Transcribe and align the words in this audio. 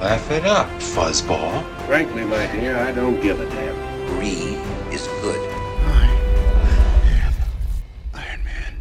Laugh 0.00 0.30
it 0.30 0.44
up, 0.44 0.68
fuzzball. 0.78 1.64
Frankly, 1.88 2.24
my 2.24 2.46
dear, 2.52 2.76
I 2.76 2.92
don't 2.92 3.20
give 3.20 3.40
a 3.40 3.46
damn. 3.50 3.74
Brie 4.06 4.56
is 4.94 5.08
good. 5.22 5.40
Iron 8.14 8.44
Man. 8.44 8.78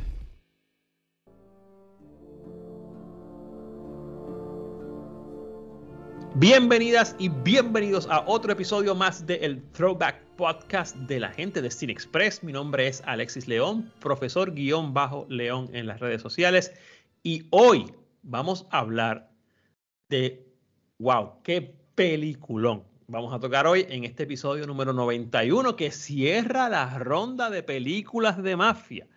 Bienvenidas 6.36 7.16
y 7.18 7.30
bienvenidos 7.30 8.08
a 8.12 8.24
otro 8.28 8.52
episodio 8.52 8.94
más 8.94 9.26
del 9.26 9.64
Throwback 9.72 10.22
Podcast 10.36 10.96
de 10.98 11.20
la 11.20 11.32
gente 11.32 11.64
de 11.64 11.72
Cine 11.72 11.94
Express. 11.94 12.44
Mi 12.44 12.52
nombre 12.52 12.88
es 12.88 13.02
Alexis 13.08 13.48
León, 13.48 13.92
profesor 14.02 14.54
guion 14.54 14.94
bajo 14.94 15.26
León 15.30 15.68
en 15.74 15.88
las 15.88 16.00
redes 16.00 16.22
sociales. 16.22 16.74
Y 17.24 17.48
hoy 17.50 17.92
vamos 18.22 18.68
a 18.70 18.78
hablar 18.78 19.32
de, 20.10 20.47
wow, 21.00 21.42
qué 21.44 21.76
peliculón. 21.96 22.84
Vamos 23.08 23.34
a 23.34 23.40
tocar 23.40 23.68
hoy 23.68 23.86
en 23.90 24.04
este 24.04 24.24
episodio 24.24 24.68
número 24.68 24.94
91 24.94 25.76
que 25.76 25.92
cierra 25.92 26.70
la 26.70 27.00
ronda 27.00 27.50
de 27.50 27.64
películas 27.64 28.42
de 28.42 28.56
mafia. 28.56 29.08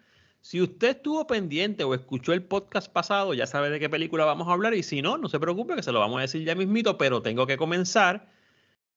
Si 0.42 0.60
usted 0.60 0.90
estuvo 0.90 1.26
pendiente 1.26 1.84
o 1.84 1.94
escuchó 1.94 2.32
el 2.32 2.42
podcast 2.42 2.90
pasado, 2.90 3.34
ya 3.34 3.46
sabe 3.46 3.68
de 3.68 3.80
qué 3.80 3.90
película 3.90 4.24
vamos 4.24 4.48
a 4.48 4.52
hablar 4.52 4.74
y 4.74 4.82
si 4.82 5.02
no, 5.02 5.18
no 5.18 5.28
se 5.28 5.40
preocupe 5.40 5.74
que 5.74 5.82
se 5.82 5.92
lo 5.92 6.00
vamos 6.00 6.18
a 6.18 6.22
decir 6.22 6.44
ya 6.44 6.54
mismito, 6.54 6.96
pero 6.96 7.20
tengo 7.20 7.46
que 7.46 7.56
comenzar 7.56 8.28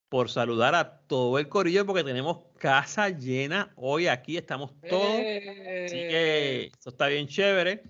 por 0.10 0.30
saludar 0.30 0.76
a 0.76 1.00
todo 1.00 1.40
el 1.40 1.50
corillo 1.50 1.86
porque 1.86 2.04
tenemos 2.04 2.40
casa 2.60 3.10
llena 3.10 3.74
hoy 3.76 4.08
aquí, 4.08 4.38
estamos 4.38 4.72
todos, 4.88 5.10
así 5.10 5.98
que 5.98 6.72
eso 6.80 6.90
está 6.92 7.08
bien 7.08 7.28
chévere. 7.28 7.84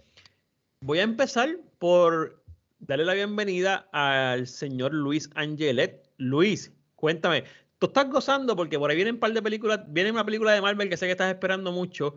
Voy 0.80 1.00
a 1.00 1.04
empezar 1.04 1.58
por 1.80 2.43
darle 2.88 3.06
la 3.06 3.14
bienvenida 3.14 3.88
al 3.92 4.48
señor 4.48 4.94
Luis 4.94 5.30
Angelet. 5.36 6.10
Luis, 6.18 6.72
cuéntame, 6.96 7.44
tú 7.80 7.88
estás 7.88 8.10
gozando 8.10 8.56
porque 8.56 8.78
por 8.78 8.90
ahí 8.90 8.96
vienen 8.96 9.16
un 9.16 9.20
par 9.20 9.34
de 9.34 9.42
películas, 9.42 9.82
viene 9.88 10.12
una 10.12 10.26
película 10.26 10.52
de 10.52 10.62
Marvel 10.62 10.90
que 10.90 10.98
sé 10.98 11.06
que 11.06 11.14
estás 11.14 11.34
esperando 11.34 11.72
mucho. 11.72 12.16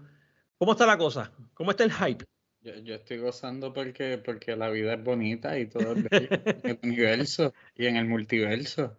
¿Cómo 0.59 0.73
está 0.73 0.87
la 0.87 0.99
cosa? 0.99 1.33
¿Cómo 1.55 1.71
está 1.71 1.85
el 1.85 1.93
hype? 1.93 2.25
Yo, 2.83 2.95
estoy 2.95 3.19
gozando 3.19 3.73
porque, 3.73 4.19
porque 4.19 4.57
la 4.57 4.71
vida 4.71 4.95
es 4.95 5.05
bonita 5.05 5.57
y 5.59 5.67
todo 5.67 5.93
es 5.93 6.03
bello 6.03 6.29
en 6.31 6.71
el 6.71 6.79
universo 6.83 7.55
y 7.77 7.87
en 7.87 7.97
el 7.97 8.07
multiverso. 8.07 8.99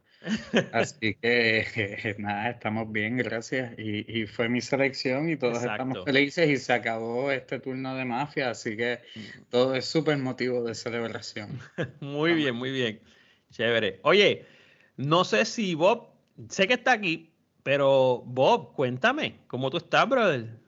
Así 0.71 1.15
que 1.15 2.15
nada, 2.17 2.49
estamos 2.49 2.91
bien, 2.91 3.17
gracias. 3.17 3.77
Y, 3.77 4.21
y 4.21 4.27
fue 4.27 4.49
mi 4.49 4.61
selección 4.61 5.29
y 5.29 5.37
todos 5.37 5.57
estamos 5.57 5.97
Exacto. 5.97 6.05
felices 6.05 6.49
y 6.49 6.57
se 6.57 6.73
acabó 6.73 7.31
este 7.31 7.59
turno 7.59 7.95
de 7.95 8.05
mafia, 8.05 8.49
así 8.49 8.75
que 8.75 8.99
todo 9.49 9.75
es 9.75 9.85
súper 9.85 10.17
motivo 10.17 10.63
de 10.63 10.75
celebración. 10.75 11.59
Muy 12.01 12.33
bien, 12.33 12.55
muy 12.55 12.71
bien. 12.71 12.99
Chévere. 13.51 13.99
Oye, 14.03 14.45
no 14.97 15.23
sé 15.23 15.45
si 15.45 15.75
Bob, 15.75 16.09
sé 16.49 16.67
que 16.67 16.73
está 16.73 16.93
aquí, 16.93 17.31
pero 17.63 18.23
Bob, 18.25 18.73
cuéntame, 18.73 19.39
¿cómo 19.47 19.69
tú 19.69 19.77
estás, 19.77 20.07
brother? 20.07 20.59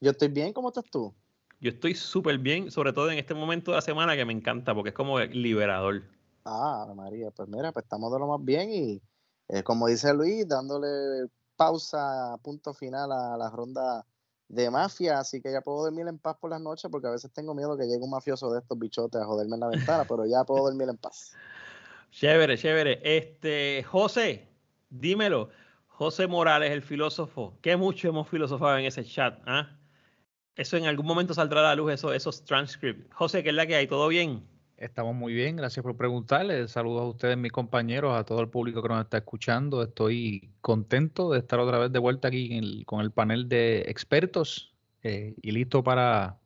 Yo 0.00 0.10
estoy 0.10 0.28
bien, 0.28 0.52
¿cómo 0.52 0.68
estás 0.68 0.84
tú? 0.90 1.14
Yo 1.60 1.70
estoy 1.70 1.94
súper 1.94 2.38
bien, 2.38 2.70
sobre 2.70 2.92
todo 2.92 3.10
en 3.10 3.18
este 3.18 3.34
momento 3.34 3.70
de 3.70 3.76
la 3.76 3.82
semana 3.82 4.16
que 4.16 4.24
me 4.24 4.32
encanta 4.32 4.74
porque 4.74 4.90
es 4.90 4.94
como 4.94 5.18
liberador. 5.20 6.04
Ah, 6.48 6.86
María, 6.94 7.32
pues 7.32 7.48
mira, 7.48 7.72
pues 7.72 7.84
estamos 7.84 8.12
de 8.12 8.20
lo 8.20 8.28
más 8.28 8.44
bien 8.44 8.70
y 8.70 9.02
eh, 9.48 9.64
como 9.64 9.88
dice 9.88 10.14
Luis, 10.14 10.46
dándole 10.46 11.28
pausa, 11.56 12.36
punto 12.40 12.72
final 12.72 13.10
a 13.10 13.36
la 13.36 13.50
ronda 13.50 14.06
de 14.48 14.70
mafia, 14.70 15.18
así 15.18 15.42
que 15.42 15.50
ya 15.50 15.60
puedo 15.60 15.82
dormir 15.82 16.06
en 16.06 16.18
paz 16.18 16.36
por 16.40 16.50
las 16.50 16.60
noches 16.60 16.88
porque 16.88 17.08
a 17.08 17.10
veces 17.10 17.32
tengo 17.32 17.52
miedo 17.52 17.76
que 17.76 17.84
llegue 17.84 18.04
un 18.04 18.10
mafioso 18.10 18.52
de 18.52 18.60
estos 18.60 18.78
bichotes 18.78 19.20
a 19.20 19.24
joderme 19.24 19.54
en 19.54 19.60
la 19.60 19.68
ventana, 19.68 20.04
pero 20.08 20.24
ya 20.24 20.44
puedo 20.44 20.66
dormir 20.66 20.88
en 20.88 20.96
paz. 20.96 21.34
Chévere, 22.12 22.56
chévere. 22.56 23.00
Este, 23.02 23.82
José, 23.82 24.48
dímelo. 24.88 25.50
José 25.88 26.26
Morales, 26.26 26.70
el 26.70 26.82
filósofo. 26.82 27.58
¿Qué 27.60 27.76
mucho 27.76 28.08
hemos 28.08 28.28
filosofado 28.28 28.78
en 28.78 28.84
ese 28.84 29.04
chat? 29.04 29.38
¿ah? 29.46 29.76
Eso 30.54 30.76
en 30.76 30.86
algún 30.86 31.06
momento 31.06 31.34
saldrá 31.34 31.60
a 31.60 31.64
la 31.64 31.74
luz, 31.74 31.92
eso, 31.92 32.12
esos 32.12 32.44
transcripts. 32.44 33.12
José, 33.14 33.42
¿qué 33.42 33.48
es 33.48 33.54
la 33.54 33.66
que 33.66 33.74
hay? 33.74 33.86
¿Todo 33.86 34.08
bien? 34.08 34.46
Estamos 34.76 35.14
muy 35.14 35.32
bien, 35.32 35.56
gracias 35.56 35.82
por 35.82 35.96
preguntarle. 35.96 36.68
Saludos 36.68 37.00
a 37.02 37.06
ustedes, 37.06 37.36
mis 37.38 37.50
compañeros, 37.50 38.14
a 38.14 38.24
todo 38.24 38.40
el 38.42 38.48
público 38.50 38.82
que 38.82 38.88
nos 38.90 39.00
está 39.00 39.16
escuchando. 39.18 39.82
Estoy 39.82 40.50
contento 40.60 41.30
de 41.30 41.38
estar 41.38 41.58
otra 41.60 41.78
vez 41.78 41.90
de 41.92 41.98
vuelta 41.98 42.28
aquí 42.28 42.52
en 42.52 42.62
el- 42.64 42.84
con 42.84 43.00
el 43.00 43.10
panel 43.10 43.48
de 43.48 43.80
expertos 43.88 44.74
eh, 45.02 45.34
y 45.40 45.52
listo 45.52 45.82
para, 45.82 46.36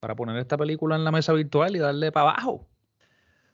para 0.00 0.16
poner 0.16 0.36
esta 0.38 0.56
película 0.56 0.96
en 0.96 1.04
la 1.04 1.12
mesa 1.12 1.32
virtual 1.32 1.76
y 1.76 1.78
darle 1.78 2.10
para 2.10 2.30
abajo. 2.30 2.66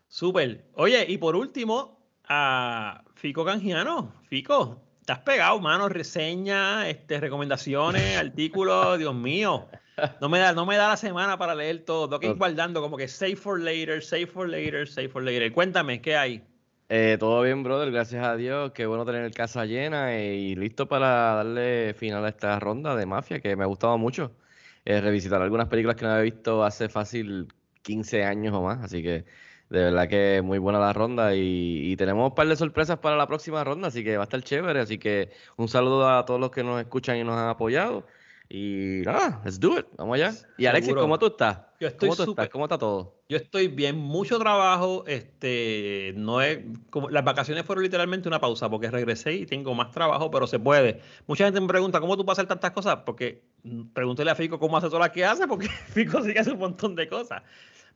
Súper. 0.09 0.65
Oye, 0.75 1.05
y 1.09 1.19
por 1.19 1.37
último, 1.37 1.99
a 2.29 3.03
Fico 3.17 3.45
Canjiano. 3.45 4.13
Fico, 4.29 4.81
estás 5.01 5.19
pegado, 5.19 5.61
mano. 5.61 5.89
Reseña, 5.91 6.89
este, 6.89 7.21
recomendaciones, 7.21 8.17
artículos, 8.19 8.99
Dios 8.99 9.15
mío. 9.15 9.69
No 10.21 10.29
me, 10.29 10.39
da, 10.39 10.53
no 10.53 10.67
me 10.67 10.77
da 10.77 10.89
la 10.89 10.97
semana 10.97 11.39
para 11.39 11.55
leer 11.55 11.85
todo. 11.85 12.09
Tengo 12.09 12.21
que 12.21 12.27
ir 12.29 12.35
guardando 12.35 12.81
como 12.81 12.97
que 12.97 13.09
save 13.09 13.37
for 13.37 13.61
later, 13.61 14.03
save 14.03 14.27
for 14.27 14.49
later, 14.49 14.87
save 14.87 15.09
for 15.09 15.23
later. 15.23 15.51
Cuéntame, 15.53 16.01
¿qué 16.01 16.17
hay? 16.17 16.43
Eh, 16.89 17.17
todo 17.19 17.43
bien, 17.43 17.63
brother, 17.63 17.91
gracias 17.91 18.25
a 18.25 18.37
Dios. 18.37 18.73
Qué 18.73 18.87
bueno 18.87 19.05
tener 19.05 19.31
casa 19.33 19.65
llena 19.65 20.15
eh, 20.15 20.37
y 20.37 20.55
listo 20.55 20.87
para 20.87 21.35
darle 21.35 21.95
final 21.95 22.25
a 22.25 22.29
esta 22.29 22.61
ronda 22.61 22.95
de 22.95 23.07
mafia 23.07 23.41
que 23.41 23.57
me 23.57 23.65
ha 23.65 23.67
gustado 23.67 23.99
mucho. 23.99 24.37
Eh, 24.85 25.01
revisitar 25.01 25.43
algunas 25.43 25.69
películas 25.69 25.97
que 25.97 26.05
no 26.05 26.13
había 26.13 26.23
visto 26.23 26.63
hace 26.63 26.89
fácil 26.89 27.49
15 27.83 28.25
años 28.25 28.55
o 28.55 28.63
más, 28.63 28.85
así 28.85 29.03
que 29.03 29.25
de 29.69 29.83
verdad 29.83 30.09
que 30.09 30.43
muy 30.45 30.59
buena 30.59 30.79
la 30.79 30.93
ronda 30.93 31.35
y, 31.35 31.91
y 31.91 31.97
tenemos 31.97 32.29
un 32.31 32.35
par 32.37 32.47
de 32.47 32.55
sorpresas 32.55 32.99
para 32.99 33.17
la 33.17 33.27
próxima 33.27 33.65
ronda, 33.65 33.89
así 33.89 34.05
que 34.05 34.17
va 34.17 34.25
a 34.25 34.27
estar 34.27 34.43
chévere. 34.43 34.79
Así 34.81 34.99
que 34.99 35.31
un 35.57 35.69
saludo 35.69 36.09
a 36.09 36.25
todos 36.25 36.39
los 36.39 36.51
que 36.53 36.63
nos 36.63 36.81
escuchan 36.81 37.17
y 37.17 37.25
nos 37.25 37.37
han 37.37 37.49
apoyado. 37.49 38.07
Y 38.49 39.03
nada, 39.05 39.41
let's 39.45 39.59
do 39.59 39.79
it, 39.79 39.87
vamos 39.97 40.15
allá. 40.15 40.33
Y 40.57 40.67
Alexis, 40.67 40.87
Seguro. 40.87 41.03
¿cómo 41.03 41.19
tú 41.19 41.27
estás? 41.27 41.59
Yo 41.81 41.89
estoy 41.89 42.09
¿Cómo 42.09 42.17
tú 42.17 42.23
súper- 42.25 42.45
estás? 42.45 42.53
¿Cómo 42.53 42.65
está 42.67 42.79
todo? 42.79 43.17
Yo 43.29 43.37
estoy 43.37 43.67
bien, 43.67 43.97
mucho 43.97 44.39
trabajo. 44.39 45.03
Este, 45.09 46.13
no 46.17 46.41
es, 46.41 46.61
como, 46.91 47.11
las 47.11 47.25
vacaciones 47.25 47.65
fueron 47.65 47.83
literalmente 47.83 48.29
una 48.29 48.41
pausa 48.41 48.71
porque 48.71 48.89
regresé 48.91 49.35
y 49.35 49.47
tengo 49.47 49.75
más 49.75 49.91
trabajo, 49.91 50.31
pero 50.31 50.47
se 50.47 50.61
puede. 50.61 51.01
Mucha 51.27 51.45
gente 51.45 51.61
me 51.61 51.67
pregunta 51.67 51.99
cómo 52.01 52.17
tú 52.17 52.25
puedes 52.25 52.39
hacer 52.39 52.47
tantas 52.49 52.71
cosas, 52.71 52.99
porque 53.05 53.43
mm, 53.65 53.87
pregúntele 53.93 54.31
a 54.31 54.37
Fico 54.37 54.61
cómo 54.61 54.77
hace 54.77 54.87
todas 54.87 55.01
las 55.01 55.11
que 55.11 55.25
hace, 55.25 55.49
porque 55.49 55.69
Fico 55.89 56.23
sí 56.23 56.33
hace 56.39 56.53
un 56.53 56.59
montón 56.61 56.95
de 56.95 57.09
cosas. 57.09 57.43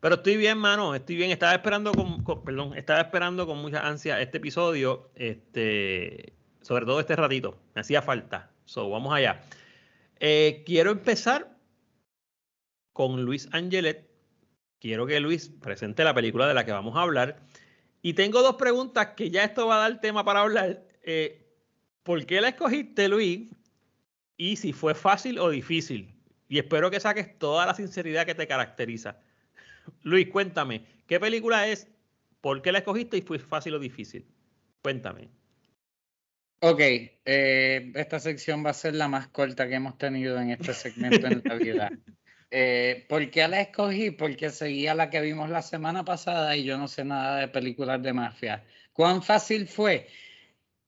Pero 0.01 0.17
estoy 0.17 0.37
bien, 0.37 0.59
mano, 0.59 0.95
estoy 0.97 1.15
bien. 1.15 1.31
Estaba 1.31 1.53
esperando 1.55 1.93
con, 1.93 2.25
con- 2.25 2.43
perdón, 2.43 2.75
estaba 2.77 3.01
esperando 3.01 3.47
con 3.47 3.59
mucha 3.59 3.87
ansia 3.87 4.21
este 4.21 4.39
episodio, 4.39 5.11
este, 5.15 6.33
sobre 6.61 6.87
todo 6.87 6.99
este 6.99 7.15
ratito. 7.15 7.57
Me 7.75 7.83
hacía 7.83 8.03
falta. 8.03 8.51
So, 8.65 8.91
vamos 8.91 9.13
allá. 9.15 9.41
Eh, 10.21 10.63
quiero 10.67 10.91
empezar 10.91 11.59
con 12.93 13.25
Luis 13.25 13.49
Angelet. 13.53 14.09
Quiero 14.79 15.07
que 15.07 15.19
Luis 15.19 15.49
presente 15.49 16.05
la 16.05 16.15
película 16.15 16.47
de 16.47 16.55
la 16.55 16.65
que 16.65 16.73
vamos 16.73 16.97
a 16.97 17.03
hablar. 17.03 17.43
Y 18.03 18.15
tengo 18.15 18.43
dos 18.43 18.57
preguntas 18.57 19.09
que 19.17 19.31
ya 19.31 19.45
esto 19.45 19.67
va 19.67 19.77
a 19.77 19.89
dar 19.89 20.01
tema 20.01 20.25
para 20.25 20.41
hablar. 20.41 20.87
Eh, 21.03 21.47
¿Por 22.03 22.25
qué 22.27 22.41
la 22.41 22.49
escogiste, 22.49 23.09
Luis? 23.09 23.51
Y 24.37 24.57
si 24.57 24.73
fue 24.73 24.95
fácil 24.95 25.39
o 25.39 25.51
difícil. 25.51 26.15
Y 26.49 26.59
espero 26.59 26.91
que 26.91 27.01
saques 27.01 27.39
toda 27.39 27.67
la 27.67 27.75
sinceridad 27.75 28.27
que 28.27 28.35
te 28.35 28.47
caracteriza. 28.47 29.19
Luis, 30.03 30.29
cuéntame, 30.29 30.85
¿qué 31.07 31.21
película 31.21 31.69
es? 31.69 31.89
¿Por 32.41 32.61
qué 32.63 32.73
la 32.73 32.79
escogiste 32.79 33.17
y 33.19 33.23
fue 33.23 33.39
fácil 33.39 33.75
o 33.75 33.79
difícil? 33.79 34.27
Cuéntame. 34.83 35.29
Ok, 36.63 36.81
eh, 36.81 37.93
esta 37.95 38.21
sección 38.21 38.65
va 38.65 38.71
a 38.71 38.75
ser 38.75 38.95
la 38.95 39.09
más 39.09 39.29
corta 39.29 39.67
que 39.67 39.77
hemos 39.77 39.97
tenido 39.97 40.39
en 40.39 40.51
este 40.51 40.75
segmento 40.75 41.27
en 41.27 41.43
la 41.45 41.55
vida. 41.55 41.91
Eh, 42.53 43.07
¿Por 43.09 43.31
qué 43.31 43.47
la 43.47 43.61
escogí? 43.61 44.11
Porque 44.11 44.51
seguía 44.51 44.93
la 44.93 45.09
que 45.09 45.21
vimos 45.21 45.51
la 45.51 45.63
semana 45.63 46.05
pasada 46.05 46.57
y 46.57 46.65
yo 46.65 46.79
no 46.79 46.89
sé 46.89 47.05
nada 47.05 47.39
de 47.39 47.47
películas 47.47 48.03
de 48.03 48.13
mafia. 48.13 48.65
¿Cuán 48.93 49.23
fácil 49.23 49.69
fue? 49.69 50.09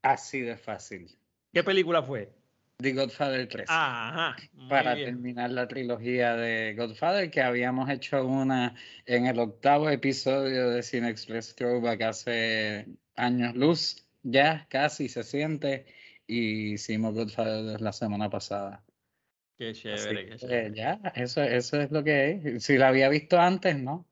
Así 0.02 0.40
de 0.40 0.56
fácil. 0.56 1.16
¿Qué 1.52 1.62
película 1.62 2.02
fue? 2.02 2.32
The 2.78 2.92
Godfather 2.94 3.46
3. 3.48 3.66
Ajá. 3.68 4.36
para 4.68 4.96
terminar 4.96 5.50
la 5.50 5.68
trilogía 5.68 6.34
de 6.34 6.74
Godfather, 6.74 7.30
que 7.30 7.42
habíamos 7.42 7.88
hecho 7.88 8.26
una 8.26 8.74
en 9.06 9.26
el 9.26 9.38
octavo 9.38 9.88
episodio 9.88 10.70
de 10.70 10.82
Cine 10.82 11.10
Express 11.10 11.54
Throwback 11.54 12.02
hace 12.02 12.88
años 13.14 13.54
luz, 13.54 14.04
ya 14.22 14.66
casi 14.68 15.08
se 15.08 15.22
siente, 15.22 15.86
y 16.26 16.74
hicimos 16.74 17.14
Godfather 17.14 17.80
la 17.80 17.92
semana 17.92 18.30
pasada. 18.30 18.84
Qué 19.58 19.72
chévere, 19.72 20.30
qué 20.30 20.36
chévere. 20.36 20.74
ya, 20.74 21.00
eso, 21.14 21.42
eso 21.42 21.80
es 21.80 21.90
lo 21.90 22.02
que 22.02 22.30
es. 22.30 22.64
Si 22.64 22.78
la 22.78 22.88
había 22.88 23.08
visto 23.08 23.38
antes, 23.38 23.78
¿no? 23.78 24.06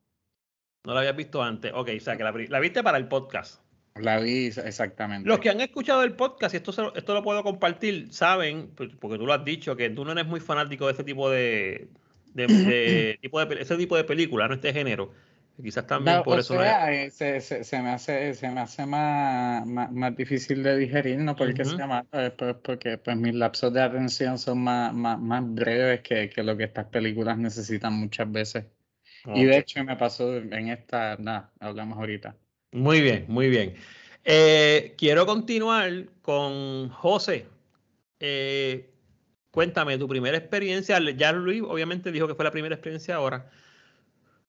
No 0.85 0.95
la 0.95 1.01
habías 1.01 1.17
visto 1.17 1.43
antes. 1.43 1.73
Ok, 1.75 1.91
o 1.97 2.01
sea, 2.01 2.17
que 2.17 2.25
la, 2.25 2.33
la 2.33 2.61
viste 2.61 2.83
para 2.83 2.99
el 2.99 3.09
podcast. 3.09 3.63
La 3.97 4.21
vi 4.21 4.47
exactamente. 4.47 5.29
Los 5.29 5.41
que 5.41 5.51
han 5.51 5.61
escuchado 5.61 6.05
el 6.05 6.15
podcast, 6.15 6.55
y 6.55 6.59
esto, 6.59 6.95
esto 6.95 7.15
lo 7.15 7.23
puedo 7.23 7.43
compartir, 7.43 8.13
saben, 8.13 8.71
porque 8.75 9.19
tú 9.19 9.27
lo 9.27 9.33
has 9.33 9.45
dicho, 9.45 9.77
que 9.77 9.91
tú 9.91 10.05
no 10.05 10.13
eres 10.13 10.27
muy 10.27 10.41
fanático 10.41 10.87
de 10.87 10.93
ese 10.93 11.05
tipo 11.05 11.29
de, 11.29 11.89
de, 12.33 13.19
tipo 13.21 13.45
de 13.45 13.61
ese 13.61 13.77
tipo 13.77 13.97
de 13.97 14.05
película, 14.05 14.49
no 14.49 14.55
este 14.55 14.73
género. 14.73 15.13
Quizás 15.63 15.87
también 15.87 16.23
por 16.23 16.39
eso. 16.39 16.63
Eh, 16.63 17.11
se, 17.11 17.41
se, 17.41 17.83
me 17.83 17.91
hace, 17.91 18.35
se 18.35 18.49
me 18.51 18.61
hace 18.61 18.87
más, 18.87 19.67
más, 19.67 20.17
difícil 20.17 20.63
de 20.63 20.77
digerir, 20.77 21.19
no 21.19 21.37
porque 21.37 21.65
se 21.65 21.77
llama, 21.77 22.05
pues, 22.11 22.33
pues, 22.33 22.57
porque 22.63 22.99
pues 22.99 23.17
mis 23.17 23.35
lapsos 23.35 23.73
de 23.73 23.83
atención 23.83 24.39
son 24.39 24.63
más, 24.63 24.95
más, 24.95 25.43
breves 25.55 26.01
que, 26.01 26.31
que, 26.31 26.43
lo 26.43 26.57
que 26.57 26.65
estas 26.65 26.87
películas 26.87 27.39
necesitan 27.39 27.95
muchas 27.95 28.31
veces. 28.31 28.65
Y 29.35 29.45
de 29.45 29.59
hecho 29.59 29.85
me 29.85 29.97
pasó 29.97 30.37
en 30.37 30.69
esta, 30.69 31.17
nada, 31.19 31.53
hablamos 31.61 31.99
ahorita. 31.99 32.37
Muy 32.73 33.01
bien, 33.01 33.27
muy 33.29 33.49
bien. 33.49 33.75
Eh, 34.25 34.95
quiero 34.97 35.27
continuar 35.27 36.07
con 36.23 36.89
José. 36.91 37.47
Eh, 38.19 38.91
cuéntame 39.51 39.99
tu 39.99 40.09
primera 40.09 40.37
experiencia. 40.37 40.99
Ya 41.17 41.33
Luis 41.33 41.63
obviamente 41.67 42.13
dijo 42.13 42.29
que 42.29 42.35
fue 42.35 42.45
la 42.45 42.51
primera 42.51 42.75
experiencia 42.75 43.17
ahora. 43.17 43.51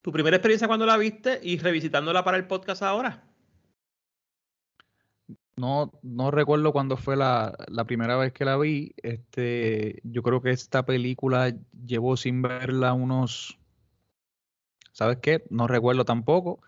Tu 0.02 0.12
primera 0.12 0.38
experiencia 0.38 0.68
cuando 0.68 0.86
la 0.86 0.98
viste 0.98 1.40
y 1.44 1.58
revisitándola 1.58 2.24
para 2.24 2.38
el 2.38 2.48
podcast 2.48 2.82
ahora. 2.82 3.24
No, 5.56 5.92
no 6.02 6.32
recuerdo 6.32 6.72
cuándo 6.72 6.98
fue 6.98 7.16
la, 7.16 7.56
la, 7.68 7.86
primera 7.86 8.18
vez 8.18 8.34
que 8.34 8.46
la 8.46 8.58
vi. 8.58 8.94
Este, 9.04 10.00
yo 10.04 10.24
creo 10.24 10.42
que 10.42 10.50
esta 10.50 10.86
película 10.86 11.54
llevo 11.86 12.18
sin 12.18 12.42
verla 12.42 12.94
unos, 12.94 13.60
¿sabes 14.92 15.18
qué? 15.18 15.44
No 15.50 15.68
recuerdo 15.68 16.04
tampoco. 16.04 16.62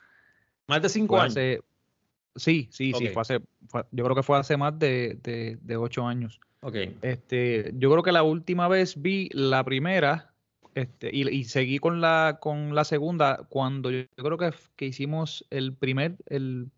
Más 0.68 0.82
de 0.82 0.90
cinco 0.90 1.20
años. 1.20 1.34
sí, 2.36 2.68
sí, 2.72 2.94
sí, 2.94 3.08
fue 3.10 3.22
hace, 3.22 3.40
yo 3.92 4.04
creo 4.04 4.16
que 4.16 4.24
fue 4.24 4.38
hace 4.38 4.58
más 4.58 4.78
de, 4.78 5.18
de, 5.62 5.78
ocho 5.78 6.06
años. 6.06 6.40
Ok. 6.62 6.76
Este, 7.02 7.72
yo 7.76 7.90
creo 7.90 8.04
que 8.04 8.12
la 8.12 8.24
última 8.24 8.68
vez 8.68 9.02
vi 9.02 9.30
la 9.34 9.64
primera, 9.64 10.33
este, 10.76 11.10
y, 11.14 11.44
seguí 11.44 11.80
con 11.80 12.02
la, 12.02 12.40
con 12.42 12.74
la 12.74 12.84
segunda 12.84 13.46
cuando 13.50 13.92
yo, 13.92 14.06
creo 14.16 14.38
que, 14.38 14.52
que, 14.76 14.86
hicimos 14.86 15.46
el 15.50 15.76
primer, 15.76 16.18
el, 16.28 16.72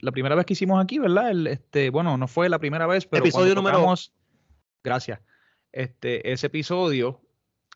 la 0.00 0.12
primera 0.12 0.34
vez 0.34 0.44
que 0.44 0.52
hicimos 0.52 0.82
aquí, 0.82 0.98
¿verdad? 0.98 1.30
El, 1.30 1.46
este, 1.46 1.90
bueno, 1.90 2.16
no 2.16 2.28
fue 2.28 2.48
la 2.48 2.58
primera 2.58 2.86
vez, 2.86 3.06
pero 3.06 3.24
episodio 3.24 3.54
número 3.54 3.94
gracias. 4.84 5.20
Este, 5.72 6.32
ese 6.32 6.48
episodio, 6.48 7.20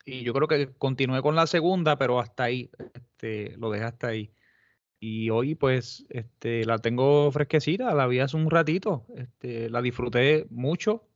y 0.05 0.23
yo 0.23 0.33
creo 0.33 0.49
que 0.49 0.73
continué 0.79 1.23
con 1.23 1.37
la 1.37 1.47
segunda, 1.47 1.97
pero 1.97 2.21
hasta 2.21 2.45
ahí, 2.45 2.71
este, 2.95 3.57
lo 3.57 3.71
dejé 3.71 3.85
hasta 3.85 4.09
ahí. 4.09 4.33
Y 5.01 5.31
hoy 5.31 5.55
pues 5.55 6.07
este, 6.11 6.65
la 6.65 6.79
tengo 6.79 7.31
fresquecita, 7.33 7.95
la 7.95 8.07
vi 8.07 8.21
hace 8.21 8.37
un 8.37 8.51
ratito, 8.51 9.05
este, 9.17 9.69
la 9.69 9.83
disfruté 9.83 10.47
mucho. 10.51 11.09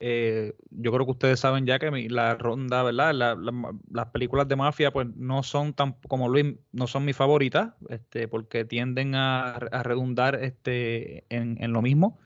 Eh, 0.00 0.54
yo 0.70 0.92
creo 0.92 1.04
que 1.04 1.12
ustedes 1.12 1.40
saben 1.40 1.66
ya 1.66 1.78
que 1.78 1.90
la 2.08 2.36
ronda, 2.36 2.82
¿verdad? 2.84 3.12
las 3.14 4.06
películas 4.08 4.46
de 4.46 4.56
mafia 4.56 4.92
pues 4.92 5.08
no 5.16 5.42
son 5.42 5.74
tan, 5.74 5.94
como 6.06 6.28
Luis, 6.28 6.54
no 6.72 6.86
son 6.86 7.04
mis 7.04 7.16
favoritas, 7.16 7.74
este, 7.88 8.28
porque 8.28 8.64
tienden 8.64 9.14
a, 9.14 9.58
redundar 9.82 10.36
este, 10.42 11.24
en, 11.30 11.72
lo 11.72 11.82
mismo. 11.82 12.18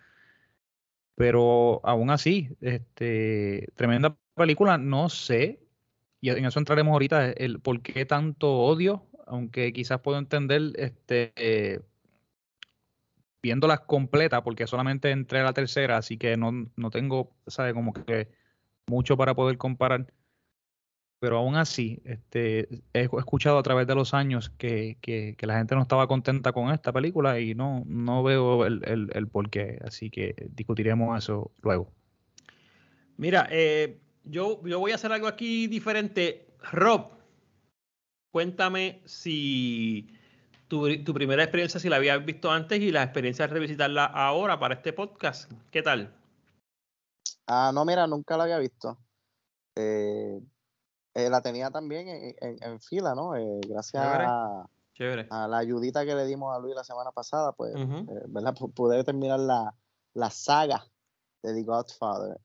Pero 1.15 1.81
aún 1.85 2.11
así, 2.11 2.49
este, 2.61 3.69
tremenda 3.77 4.17
película, 4.35 4.79
no 4.79 5.09
sé, 5.09 5.61
y 6.21 6.31
en 6.31 6.45
eso 6.45 6.59
entraremos 6.59 6.93
ahorita, 6.93 7.31
el 7.31 7.61
por 7.61 7.83
qué 7.83 8.07
tanto 8.07 8.51
odio 8.53 9.07
aunque 9.27 9.73
quizás 9.73 10.01
puedo 10.01 10.19
entender 10.19 10.73
este 10.77 11.81
viéndolas 13.43 13.81
completas, 13.81 14.43
porque 14.43 14.67
solamente 14.67 15.11
entré 15.11 15.41
a 15.41 15.44
la 15.44 15.53
tercera, 15.53 15.97
así 15.97 16.17
que 16.17 16.37
no, 16.37 16.71
no 16.77 16.91
tengo, 16.91 17.33
sabe, 17.47 17.75
como 17.75 17.93
que 17.93 18.29
mucho 18.87 19.17
para 19.17 19.35
poder 19.35 19.59
comparar. 19.59 20.12
Pero 21.19 21.39
aún 21.39 21.56
así, 21.56 22.00
este, 22.05 22.69
he 22.93 23.03
escuchado 23.03 23.59
a 23.59 23.62
través 23.62 23.87
de 23.87 23.94
los 23.94 24.12
años 24.12 24.50
que, 24.50 24.99
que, 25.00 25.37
la 25.43 25.59
gente 25.59 25.75
no 25.75 25.83
estaba 25.83 26.09
contenta 26.09 26.53
con 26.53 26.73
esta 26.73 26.93
película 26.93 27.39
y 27.39 27.55
no, 27.55 27.85
no 27.87 28.23
veo 28.25 28.67
el, 28.67 28.83
el, 28.85 29.11
el 29.12 29.29
por 29.29 29.49
qué. 29.49 29.79
Así 29.85 30.11
que 30.11 30.35
discutiremos 30.50 31.17
eso 31.17 31.53
luego. 31.62 31.93
Mira, 33.17 33.47
eh, 33.50 34.00
yo, 34.25 34.67
yo 34.67 34.81
voy 34.81 34.91
a 34.91 34.97
hacer 34.97 35.12
algo 35.12 35.29
aquí 35.29 35.69
diferente. 35.69 36.49
Rob, 36.73 37.12
cuéntame 38.33 39.00
si 39.05 40.09
tu, 40.73 41.13
primera 41.13 41.43
experiencia, 41.43 41.79
si 41.79 41.91
la 41.91 41.97
habías 41.97 42.25
visto 42.25 42.51
antes 42.51 42.81
y 42.81 42.91
la 42.91 43.03
experiencia 43.03 43.47
de 43.47 43.53
revisitarla 43.53 44.07
ahora 44.07 44.59
para 44.59 44.77
este 44.77 44.95
podcast. 44.95 45.53
¿Qué 45.71 45.83
tal? 45.83 46.17
Ah, 47.47 47.73
no, 47.75 47.85
mira, 47.85 48.07
nunca 48.07 48.39
la 48.39 48.45
había 48.45 48.57
visto. 48.57 48.97
Eh, 49.77 50.41
eh, 51.13 51.29
la 51.29 51.43
tenía 51.43 51.71
también 51.71 52.35
en, 52.41 52.81
fila, 52.81 53.15
¿no? 53.15 53.37
Eh, 53.37 53.61
gracias 53.69 54.03
A, 54.03 55.47
la 55.47 55.59
ayudita 55.59 56.07
que 56.07 56.15
le 56.15 56.25
dimos 56.25 56.57
a 56.57 56.59
Luis 56.59 56.75
la 56.75 56.85
semana 56.85 57.13
pasada, 57.13 57.53
pues, 57.53 57.75
¿verdad? 58.29 58.55
Pude 58.75 59.05
terminar 59.05 59.41
la, 59.41 59.75
la 60.15 60.31
saga 60.31 60.87
de 61.43 61.53
The 61.53 61.65
Godfather. 61.65 62.41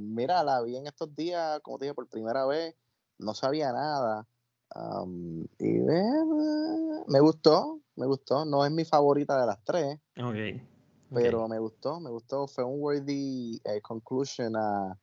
mira, 0.00 0.44
la 0.44 0.62
vi 0.62 0.76
en 0.76 0.86
estos 0.86 1.12
días, 1.16 1.58
como 1.62 1.78
te 1.78 1.86
dije, 1.86 1.94
por 1.94 2.06
primera 2.08 2.46
vez, 2.46 2.76
no 3.18 3.34
sabía 3.34 3.72
nada 3.72 4.28
y 5.58 5.78
me 7.06 7.20
gustó, 7.20 7.80
me 7.96 8.06
gustó. 8.06 8.44
No 8.44 8.64
es 8.64 8.70
mi 8.70 8.84
favorita 8.84 9.40
de 9.40 9.46
las 9.46 9.62
tres. 9.64 9.98
Pero 11.12 11.48
me 11.48 11.58
gustó, 11.58 12.00
me 12.00 12.10
gustó. 12.10 12.46
Fue 12.46 12.64
un 12.64 12.80
worthy 12.80 13.60
eh, 13.64 13.80
conclusion 13.80 14.56
a, 14.56 14.98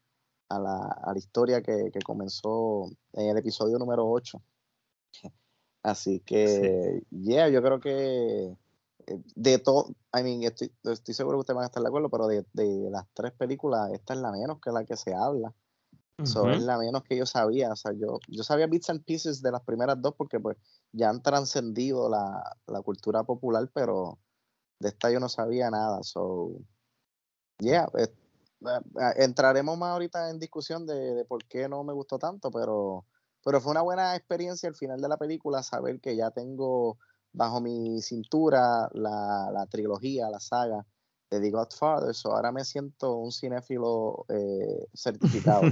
a, 0.49 0.59
la, 0.59 0.77
a, 1.03 1.13
la, 1.13 1.17
historia 1.17 1.61
que, 1.61 1.89
que, 1.91 1.99
comenzó 2.01 2.89
en 3.13 3.29
el 3.29 3.37
episodio 3.37 3.79
número 3.79 4.07
8. 4.07 4.41
Así 5.83 6.19
que, 6.19 7.03
yeah, 7.09 7.49
yo 7.49 7.61
creo 7.61 7.79
que 7.79 8.55
eh, 9.07 9.21
de 9.35 9.59
todo, 9.59 9.89
I 10.13 10.23
mean, 10.23 10.43
estoy, 10.43 10.71
estoy 10.83 11.13
seguro 11.13 11.37
que 11.37 11.41
ustedes 11.41 11.55
van 11.55 11.63
a 11.63 11.67
estar 11.67 11.81
de 11.81 11.89
acuerdo, 11.89 12.09
pero 12.09 12.27
de, 12.27 12.45
de 12.53 12.89
las 12.89 13.05
tres 13.13 13.31
películas, 13.33 13.91
esta 13.93 14.13
es 14.13 14.19
la 14.19 14.31
menos 14.31 14.59
que 14.59 14.71
la 14.71 14.85
que 14.85 14.95
se 14.95 15.13
habla. 15.13 15.53
Eso 16.17 16.49
es 16.49 16.63
la 16.63 16.77
menos 16.77 17.03
que 17.03 17.17
yo 17.17 17.25
sabía. 17.25 17.71
O 17.71 17.75
sea, 17.75 17.91
yo, 17.93 18.19
yo 18.27 18.43
sabía 18.43 18.67
bits 18.67 18.89
and 18.89 19.03
pieces 19.03 19.41
de 19.41 19.51
las 19.51 19.61
primeras 19.63 20.01
dos 20.01 20.15
porque 20.17 20.39
pues 20.39 20.57
ya 20.91 21.09
han 21.09 21.21
trascendido 21.21 22.09
la, 22.09 22.57
la 22.67 22.81
cultura 22.81 23.23
popular, 23.23 23.69
pero 23.73 24.17
de 24.79 24.89
esta 24.89 25.11
yo 25.11 25.19
no 25.19 25.27
sabía 25.27 25.69
nada. 25.69 26.03
So, 26.03 26.51
yeah, 27.59 27.87
eh, 27.97 28.07
eh, 28.61 29.13
entraremos 29.17 29.77
más 29.77 29.91
ahorita 29.91 30.29
en 30.29 30.39
discusión 30.39 30.85
de, 30.85 31.15
de, 31.15 31.25
por 31.25 31.43
qué 31.45 31.67
no 31.67 31.83
me 31.83 31.93
gustó 31.93 32.17
tanto, 32.17 32.49
pero, 32.49 33.05
pero 33.43 33.59
fue 33.59 33.71
una 33.71 33.81
buena 33.81 34.15
experiencia 34.15 34.69
al 34.69 34.75
final 34.75 35.01
de 35.01 35.09
la 35.09 35.17
película 35.17 35.63
saber 35.63 35.99
que 35.99 36.15
ya 36.15 36.31
tengo 36.31 36.97
bajo 37.33 37.59
mi 37.59 38.01
cintura 38.01 38.89
la, 38.93 39.49
la 39.51 39.65
trilogía, 39.67 40.29
la 40.29 40.39
saga 40.39 40.85
de 41.29 41.39
The 41.39 41.49
Godfather, 41.49 42.13
so 42.13 42.33
ahora 42.33 42.51
me 42.51 42.63
siento 42.63 43.15
un 43.15 43.31
cinéfilo 43.31 44.25
eh, 44.29 44.85
certificado. 44.93 45.63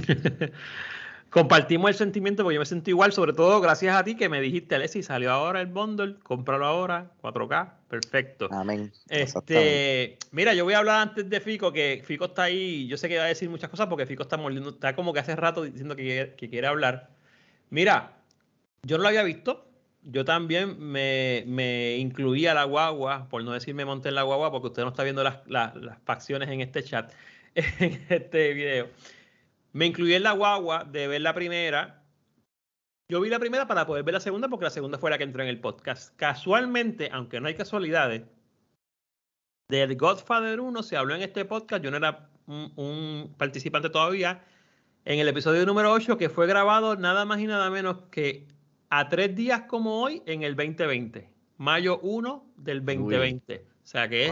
Compartimos 1.34 1.90
el 1.90 1.96
sentimiento 1.96 2.44
porque 2.44 2.54
yo 2.54 2.60
me 2.60 2.66
siento 2.66 2.90
igual, 2.90 3.12
sobre 3.12 3.32
todo 3.32 3.60
gracias 3.60 3.96
a 3.96 4.04
ti 4.04 4.14
que 4.14 4.28
me 4.28 4.40
dijiste, 4.40 4.76
Alexis, 4.76 5.06
salió 5.06 5.32
ahora 5.32 5.60
el 5.60 5.66
bundle, 5.66 6.16
cómpralo 6.22 6.64
ahora, 6.64 7.10
4K, 7.22 7.72
perfecto. 7.88 8.48
Amén. 8.52 8.92
Este, 9.08 10.16
mira, 10.30 10.54
yo 10.54 10.62
voy 10.62 10.74
a 10.74 10.78
hablar 10.78 11.00
antes 11.00 11.28
de 11.28 11.40
Fico, 11.40 11.72
que 11.72 12.04
Fico 12.04 12.26
está 12.26 12.44
ahí, 12.44 12.86
yo 12.86 12.96
sé 12.96 13.08
que 13.08 13.18
va 13.18 13.24
a 13.24 13.26
decir 13.26 13.50
muchas 13.50 13.68
cosas 13.68 13.88
porque 13.88 14.06
Fico 14.06 14.22
está 14.22 14.36
mordiendo, 14.36 14.70
está 14.70 14.94
como 14.94 15.12
que 15.12 15.18
hace 15.18 15.34
rato 15.34 15.64
diciendo 15.64 15.96
que, 15.96 16.34
que 16.36 16.48
quiere 16.48 16.68
hablar. 16.68 17.10
Mira, 17.68 18.16
yo 18.84 18.96
no 18.96 19.02
lo 19.02 19.08
había 19.08 19.24
visto, 19.24 19.66
yo 20.04 20.24
también 20.24 20.78
me, 20.78 21.44
me 21.46 21.96
incluí 21.96 22.46
a 22.46 22.54
la 22.54 22.64
guagua, 22.64 23.28
por 23.28 23.42
no 23.42 23.52
decir 23.52 23.74
me 23.74 23.84
monté 23.84 24.10
en 24.10 24.14
la 24.14 24.22
guagua, 24.22 24.50
porque 24.50 24.68
usted 24.68 24.82
no 24.82 24.88
está 24.88 25.02
viendo 25.02 25.22
las, 25.22 25.40
facciones 26.04 26.48
en 26.50 26.60
este 26.60 26.82
chat, 26.82 27.12
en 27.54 28.06
este 28.08 28.52
video. 28.52 28.88
Me 29.72 29.86
incluí 29.86 30.14
en 30.14 30.22
la 30.22 30.32
guagua 30.32 30.84
de 30.84 31.08
ver 31.08 31.22
la 31.22 31.34
primera. 31.34 32.04
Yo 33.08 33.20
vi 33.20 33.28
la 33.28 33.38
primera 33.38 33.66
para 33.66 33.86
poder 33.86 34.04
ver 34.04 34.14
la 34.14 34.20
segunda, 34.20 34.48
porque 34.48 34.64
la 34.64 34.70
segunda 34.70 34.98
fue 34.98 35.10
la 35.10 35.18
que 35.18 35.24
entró 35.24 35.42
en 35.42 35.48
el 35.48 35.60
podcast. 35.60 36.14
Casualmente, 36.16 37.08
aunque 37.12 37.40
no 37.40 37.48
hay 37.48 37.54
casualidades, 37.54 38.22
del 39.68 39.96
Godfather 39.96 40.60
1 40.60 40.82
se 40.82 40.96
habló 40.96 41.14
en 41.14 41.22
este 41.22 41.44
podcast. 41.44 41.82
Yo 41.82 41.90
no 41.90 41.96
era 41.96 42.28
un, 42.46 42.72
un 42.76 43.34
participante 43.36 43.90
todavía 43.90 44.44
en 45.04 45.18
el 45.18 45.28
episodio 45.28 45.64
número 45.66 45.92
8 45.92 46.16
que 46.18 46.28
fue 46.28 46.46
grabado 46.46 46.96
nada 46.96 47.24
más 47.24 47.40
y 47.40 47.46
nada 47.46 47.70
menos 47.70 48.02
que 48.10 48.46
a 48.90 49.08
tres 49.08 49.34
días 49.34 49.62
como 49.62 50.02
hoy 50.02 50.22
en 50.26 50.42
el 50.42 50.54
2020, 50.56 51.28
mayo 51.58 51.98
1 52.00 52.46
del 52.56 52.84
2020. 52.84 53.66
O 53.82 53.86
sea 53.86 54.08
que 54.08 54.26
es 54.26 54.30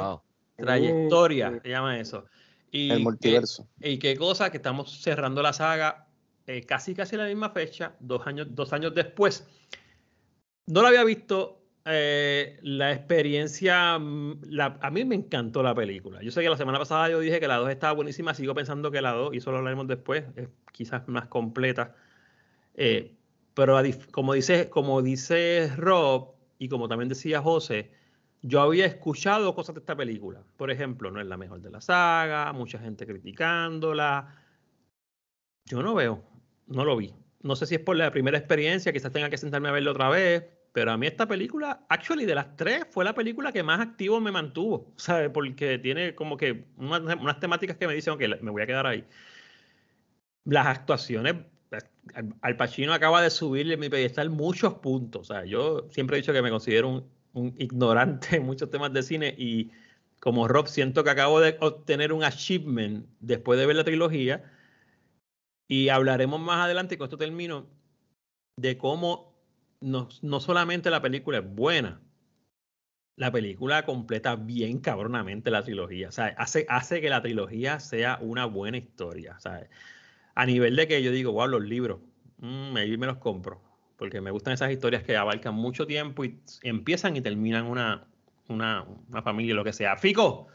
trayectoria, 0.57 1.61
se 1.63 1.69
llama 1.69 1.99
eso. 1.99 2.25
Y 2.71 2.91
el 2.91 3.01
multiverso. 3.01 3.69
y 3.81 3.99
qué 3.99 4.17
cosa 4.17 4.51
que 4.51 4.57
estamos 4.59 5.01
cerrando 5.03 5.43
la 5.43 5.53
saga 5.53 6.07
eh, 6.47 6.63
casi 6.65 6.95
casi 6.95 7.17
la 7.17 7.27
misma 7.27 7.51
fecha, 7.51 7.95
dos 8.01 8.27
años, 8.27 8.49
dos 8.55 8.73
años 8.73 8.95
después. 8.95 9.47
No 10.67 10.83
lo 10.83 10.89
había 10.89 11.05
visto. 11.05 11.59
eh, 11.85 12.61
la 12.63 12.93
experiencia, 12.93 13.99
mm, 13.99 14.43
la- 14.51 14.79
a 14.81 14.91
mí 14.93 15.05
me 15.05 15.17
encantó 15.17 15.65
la 15.65 15.75
película. 15.75 16.23
Yo 16.23 16.31
sé 16.31 16.41
que 16.41 16.49
la 16.49 16.57
semana 16.57 16.79
pasada 16.79 17.11
yo 17.11 17.19
dije 17.19 17.41
que 17.41 17.49
la 17.49 17.57
2 17.57 17.71
estaba 17.71 17.93
buenísima, 17.93 18.35
sigo 18.35 18.55
pensando 18.55 18.93
que 18.93 19.03
la 19.03 19.11
2, 19.11 19.35
y 19.35 19.39
eso 19.39 19.51
lo 19.51 19.59
hablaremos 19.59 19.89
después, 19.89 20.25
es 20.37 20.49
quizás 20.71 21.09
más 21.09 21.27
completa. 21.27 21.97
Eh, 22.75 23.17
pero 23.55 23.81
como 24.11 24.35
dice, 24.35 24.71
como 24.71 25.03
dice 25.03 25.73
Rob, 25.77 26.35
y 26.59 26.69
como 26.69 26.89
también 26.89 27.09
decía 27.09 27.43
José, 27.43 27.91
yo 28.43 28.61
había 28.61 28.87
escuchado 28.87 29.55
cosas 29.55 29.75
de 29.75 29.81
esta 29.81 29.97
película. 29.97 30.45
Por 30.57 30.71
ejemplo, 30.71 31.11
no 31.11 31.21
es 31.21 31.27
la 31.27 31.37
mejor 31.37 31.61
de 31.61 31.71
la 31.71 31.81
saga, 31.81 32.53
mucha 32.53 32.79
gente 32.79 33.07
criticándola. 33.07 34.37
Yo 35.65 35.83
no 35.83 35.95
veo, 35.95 36.23
no 36.67 36.85
lo 36.85 36.97
vi. 36.97 37.15
No 37.43 37.57
sé 37.57 37.67
si 37.67 37.77
es 37.77 37.81
por 37.81 37.97
la 37.97 38.11
primera 38.11 38.39
experiencia, 38.39 38.93
quizás 38.93 39.13
tenga 39.13 39.31
que 39.31 39.39
sentarme 39.39 39.69
a 39.69 39.73
verlo 39.73 39.91
otra 39.93 40.09
vez, 40.09 40.45
pero 40.73 40.93
a 40.93 40.97
mí 40.97 41.07
esta 41.07 41.27
película, 41.27 41.85
actually, 41.89 42.25
de 42.25 42.35
las 42.35 42.57
tres, 42.57 42.87
fue 42.91 43.05
la 43.05 43.15
película 43.15 43.53
que 43.53 43.63
más 43.63 43.81
activo 43.81 44.21
me 44.21 44.33
mantuvo, 44.33 44.93
¿sabes? 44.97 45.31
Porque 45.31 45.79
tiene 45.79 46.15
como 46.15 46.37
que 46.37 46.67
unas, 46.77 47.01
unas 47.01 47.41
temáticas 47.41 47.77
que 47.77 47.87
me 47.87 47.95
dicen, 47.95 48.15
ok, 48.15 48.23
me 48.41 48.51
voy 48.51 48.63
a 48.63 48.67
quedar 48.67 48.87
ahí. 48.87 49.05
Las 50.45 50.67
actuaciones, 50.67 51.35
Al- 52.43 52.57
Pacino 52.57 52.93
acaba 52.93 53.23
de 53.23 53.31
subirle 53.31 53.77
mi 53.77 53.89
pedestal 53.89 54.31
muchos 54.31 54.75
puntos. 54.75 55.31
O 55.31 55.35
sea, 55.35 55.45
yo 55.45 55.89
siempre 55.91 56.17
he 56.17 56.21
dicho 56.21 56.33
que 56.33 56.43
me 56.43 56.51
considero 56.51 57.09
un, 57.35 57.55
ignorante 57.59 58.37
en 58.37 58.45
muchos 58.45 58.71
temas 58.71 58.93
de 58.93 59.03
cine 59.03 59.35
y 59.37 59.71
como 60.21 60.49
Rob 60.49 60.69
siento 60.69 61.05
que 61.05 61.11
acabo 61.11 61.41
de 61.41 61.57
obtener 61.61 62.13
un 62.13 62.25
achievement 62.25 63.07
después 63.21 63.59
de 63.59 63.67
ver 63.67 63.77
la 63.77 63.85
trilogía 63.85 64.45
y 65.69 65.89
hablaremos 65.89 66.41
más 66.41 66.65
adelante, 66.65 66.99
con 66.99 67.07
esto 67.07 67.19
termino, 67.19 67.67
de 68.57 68.77
cómo 68.79 69.35
no, 69.81 70.09
no 70.23 70.41
solamente 70.41 70.91
la 70.91 71.03
película 71.03 71.39
es 71.39 71.55
buena, 71.55 72.01
la 73.17 73.31
película 73.31 73.85
completa 73.85 74.37
bien 74.37 74.81
cabronamente 74.81 75.51
la 75.51 75.63
trilogía. 75.63 76.09
O 76.09 76.13
sea, 76.13 76.27
hace, 76.39 76.67
hace 76.69 77.01
que 77.01 77.11
la 77.11 77.23
trilogía 77.23 77.81
sea 77.81 78.19
una 78.21 78.47
buena 78.47 78.79
historia. 78.79 79.39
A 80.35 80.47
nivel 80.47 80.77
de 80.77 80.89
que 80.89 81.03
yo 81.03 81.13
digo, 81.13 81.33
wow, 81.33 81.47
los 81.47 81.63
libros, 81.63 82.01
mm, 82.39 82.77
ahí 82.77 82.97
me 82.97 83.07
los 83.07 83.19
compro. 83.19 83.61
Porque 83.97 84.21
me 84.21 84.31
gustan 84.31 84.55
esas 84.55 84.73
historias 84.73 85.03
que 85.03 85.17
abarcan 85.17 85.55
mucho 85.55 85.87
tiempo 85.87 86.25
y 86.25 86.41
empiezan 86.63 87.17
y 87.17 87.21
terminan 87.21 87.67
una, 87.67 88.07
una, 88.49 88.85
una 89.09 89.23
familia, 89.23 89.55
lo 89.55 89.65
que 89.65 89.73
sea. 89.73 89.97
Fico, 89.97 90.49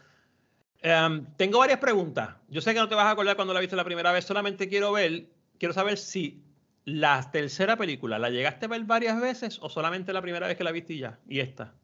em, 0.82 1.26
tengo 1.36 1.58
varias 1.58 1.78
preguntas. 1.78 2.36
Yo 2.48 2.60
sé 2.60 2.74
que 2.74 2.80
no 2.80 2.88
te 2.88 2.94
vas 2.94 3.06
a 3.06 3.10
acordar 3.12 3.36
cuando 3.36 3.54
la 3.54 3.60
viste 3.60 3.76
la 3.76 3.84
primera 3.84 4.12
vez, 4.12 4.24
solamente 4.24 4.68
quiero 4.68 4.92
ver, 4.92 5.28
quiero 5.58 5.72
saber 5.72 5.98
si 5.98 6.42
la 6.84 7.30
tercera 7.30 7.76
película 7.76 8.18
la 8.18 8.30
llegaste 8.30 8.66
a 8.66 8.68
ver 8.68 8.84
varias 8.84 9.20
veces 9.20 9.58
o 9.60 9.68
solamente 9.68 10.12
la 10.12 10.22
primera 10.22 10.46
vez 10.46 10.56
que 10.56 10.64
la 10.64 10.72
viste 10.72 10.96
ya. 10.96 11.18
Y 11.28 11.40
esta. 11.40 11.74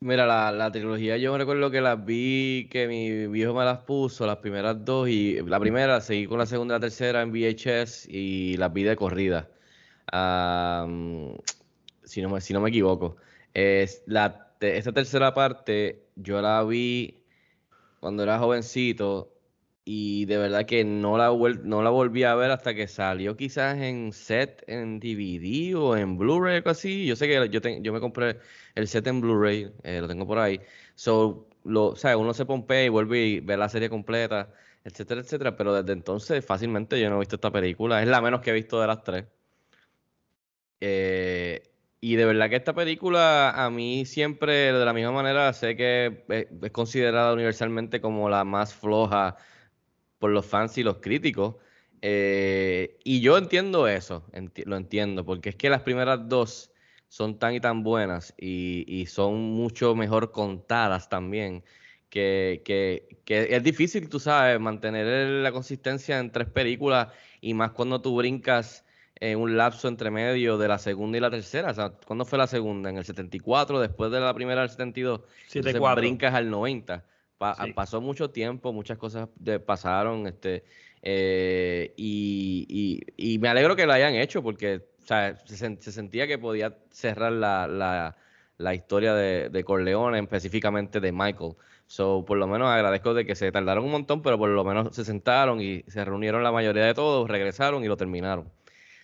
Mira, 0.00 0.26
la, 0.26 0.52
la 0.52 0.70
trilogía 0.70 1.16
yo 1.16 1.32
me 1.32 1.38
recuerdo 1.38 1.70
que 1.72 1.80
las 1.80 2.04
vi, 2.04 2.68
que 2.70 2.86
mi 2.86 3.26
viejo 3.26 3.52
me 3.52 3.64
las 3.64 3.78
puso, 3.80 4.26
las 4.26 4.36
primeras 4.36 4.84
dos, 4.84 5.08
y 5.08 5.40
la 5.42 5.58
primera, 5.58 6.00
seguí 6.00 6.26
con 6.26 6.38
la 6.38 6.46
segunda 6.46 6.74
y 6.74 6.76
la 6.76 6.80
tercera 6.80 7.20
en 7.22 7.32
VHS 7.32 8.06
y 8.10 8.56
las 8.56 8.72
vi 8.72 8.84
de 8.84 8.94
corrida. 8.94 9.50
Am, 10.12 11.34
si, 12.04 12.22
no 12.22 12.30
me, 12.30 12.40
si 12.40 12.52
no 12.54 12.60
me 12.60 12.70
equivoco. 12.70 13.16
Es 13.54 14.02
la, 14.06 14.54
esta 14.60 14.92
tercera 14.92 15.34
parte 15.34 16.08
yo 16.16 16.40
la 16.42 16.62
vi 16.64 17.24
cuando 18.00 18.22
era 18.22 18.38
jovencito 18.38 19.34
y 19.84 20.26
de 20.26 20.36
verdad 20.38 20.66
que 20.66 20.84
no 20.84 21.16
la, 21.16 21.28
no 21.64 21.82
la 21.82 21.90
volví 21.90 22.22
a 22.24 22.34
ver 22.34 22.50
hasta 22.50 22.74
que 22.74 22.86
salió 22.88 23.36
quizás 23.36 23.78
en 23.78 24.12
set 24.12 24.62
en 24.66 25.00
DVD 25.00 25.74
o 25.76 25.96
en 25.96 26.18
Blu-ray 26.18 26.56
algo 26.56 26.70
así. 26.70 27.06
Yo 27.06 27.16
sé 27.16 27.26
que 27.26 27.48
yo, 27.50 27.60
te- 27.60 27.80
yo 27.82 27.92
me 27.92 28.00
compré 28.00 28.38
el 28.78 28.88
set 28.88 29.06
en 29.08 29.20
Blu-ray, 29.20 29.72
eh, 29.82 30.00
lo 30.00 30.08
tengo 30.08 30.26
por 30.26 30.38
ahí. 30.38 30.60
So, 30.94 31.48
o 31.64 31.96
sea, 31.96 32.16
uno 32.16 32.32
se 32.32 32.46
pompea 32.46 32.84
y 32.84 32.88
vuelve 32.88 33.26
y 33.26 33.40
ve 33.40 33.56
la 33.56 33.68
serie 33.68 33.90
completa, 33.90 34.52
etcétera, 34.84 35.20
etcétera. 35.20 35.56
Pero 35.56 35.74
desde 35.74 35.92
entonces 35.92 36.44
fácilmente 36.44 37.00
yo 37.00 37.10
no 37.10 37.16
he 37.16 37.20
visto 37.20 37.36
esta 37.36 37.50
película. 37.50 38.02
Es 38.02 38.08
la 38.08 38.20
menos 38.20 38.40
que 38.40 38.50
he 38.50 38.54
visto 38.54 38.80
de 38.80 38.86
las 38.86 39.02
tres. 39.02 39.24
Eh, 40.80 41.62
y 42.00 42.14
de 42.16 42.24
verdad 42.24 42.48
que 42.48 42.56
esta 42.56 42.74
película 42.74 43.50
a 43.50 43.70
mí 43.70 44.04
siempre, 44.06 44.72
de 44.72 44.84
la 44.84 44.92
misma 44.92 45.12
manera, 45.12 45.52
sé 45.52 45.76
que 45.76 46.24
es, 46.28 46.70
considerada 46.72 47.32
universalmente 47.32 48.00
como 48.00 48.28
la 48.30 48.44
más 48.44 48.74
floja 48.74 49.36
por 50.18 50.30
los 50.30 50.46
fans 50.46 50.78
y 50.78 50.84
los 50.84 50.98
críticos. 50.98 51.56
Eh, 52.02 52.98
y 53.04 53.20
yo 53.20 53.36
entiendo 53.38 53.88
eso, 53.88 54.24
lo 54.66 54.76
entiendo, 54.76 55.24
porque 55.24 55.50
es 55.50 55.56
que 55.56 55.70
las 55.70 55.82
primeras 55.82 56.28
dos 56.28 56.70
son 57.08 57.38
tan 57.38 57.54
y 57.54 57.60
tan 57.60 57.82
buenas 57.82 58.34
y, 58.38 58.84
y 58.86 59.06
son 59.06 59.36
mucho 59.40 59.94
mejor 59.94 60.30
contadas 60.32 61.08
también, 61.08 61.64
que, 62.10 62.62
que, 62.64 63.18
que 63.24 63.54
es 63.54 63.62
difícil, 63.62 64.08
tú 64.08 64.18
sabes, 64.20 64.58
mantener 64.60 65.26
la 65.42 65.52
consistencia 65.52 66.18
en 66.18 66.30
tres 66.32 66.48
películas 66.48 67.08
y 67.40 67.54
más 67.54 67.72
cuando 67.72 68.00
tú 68.00 68.16
brincas 68.16 68.84
eh, 69.20 69.36
un 69.36 69.56
lapso 69.56 69.88
entre 69.88 70.10
medio 70.10 70.58
de 70.58 70.68
la 70.68 70.78
segunda 70.78 71.18
y 71.18 71.20
la 71.20 71.30
tercera. 71.30 71.70
O 71.70 71.74
sea, 71.74 71.90
¿cuándo 71.90 72.24
fue 72.24 72.38
la 72.38 72.46
segunda? 72.46 72.88
En 72.88 72.98
el 72.98 73.04
74, 73.04 73.80
después 73.80 74.10
de 74.12 74.20
la 74.20 74.32
primera 74.32 74.60
del 74.60 74.70
72. 74.70 75.20
Entonces 75.20 75.52
74. 75.52 76.00
brincas 76.00 76.34
al 76.34 76.48
90. 76.50 77.04
Pa- 77.36 77.56
Sí. 77.64 77.72
Pasó 77.72 78.00
mucho 78.00 78.30
tiempo, 78.30 78.72
muchas 78.72 78.96
cosas 78.98 79.28
de- 79.36 79.60
pasaron, 79.60 80.26
este, 80.26 80.64
eh, 81.02 81.94
y, 81.96 82.66
y- 83.16 83.32
y 83.34 83.38
me 83.38 83.48
alegro 83.48 83.76
que 83.76 83.86
lo 83.86 83.92
hayan 83.92 84.14
hecho 84.14 84.42
porque 84.42 84.82
sea, 85.08 85.36
se, 85.46 85.56
sen- 85.56 85.80
se 85.80 85.92
sentía 85.92 86.26
que 86.26 86.38
podía 86.38 86.78
cerrar 86.90 87.32
la, 87.32 87.66
la- 87.66 88.16
la 88.58 88.74
historia 88.74 89.14
de, 89.14 89.48
de 89.50 89.64
Corleone, 89.64 90.18
específicamente 90.20 91.00
de 91.00 91.12
Michael. 91.12 91.54
So, 91.86 92.24
por 92.26 92.38
lo 92.38 92.46
menos 92.48 92.68
agradezco 92.68 93.14
de 93.14 93.24
que 93.24 93.34
se 93.36 93.50
tardaron 93.52 93.84
un 93.84 93.90
montón, 93.92 94.20
pero 94.22 94.36
por 94.38 94.50
lo 94.50 94.64
menos 94.64 94.94
se 94.96 95.04
sentaron 95.04 95.60
y 95.60 95.82
se 95.88 96.04
reunieron 96.04 96.42
la 96.42 96.52
mayoría 96.52 96.84
de 96.84 96.94
todos, 96.94 97.28
regresaron 97.28 97.84
y 97.84 97.88
lo 97.88 97.96
terminaron. 97.96 98.52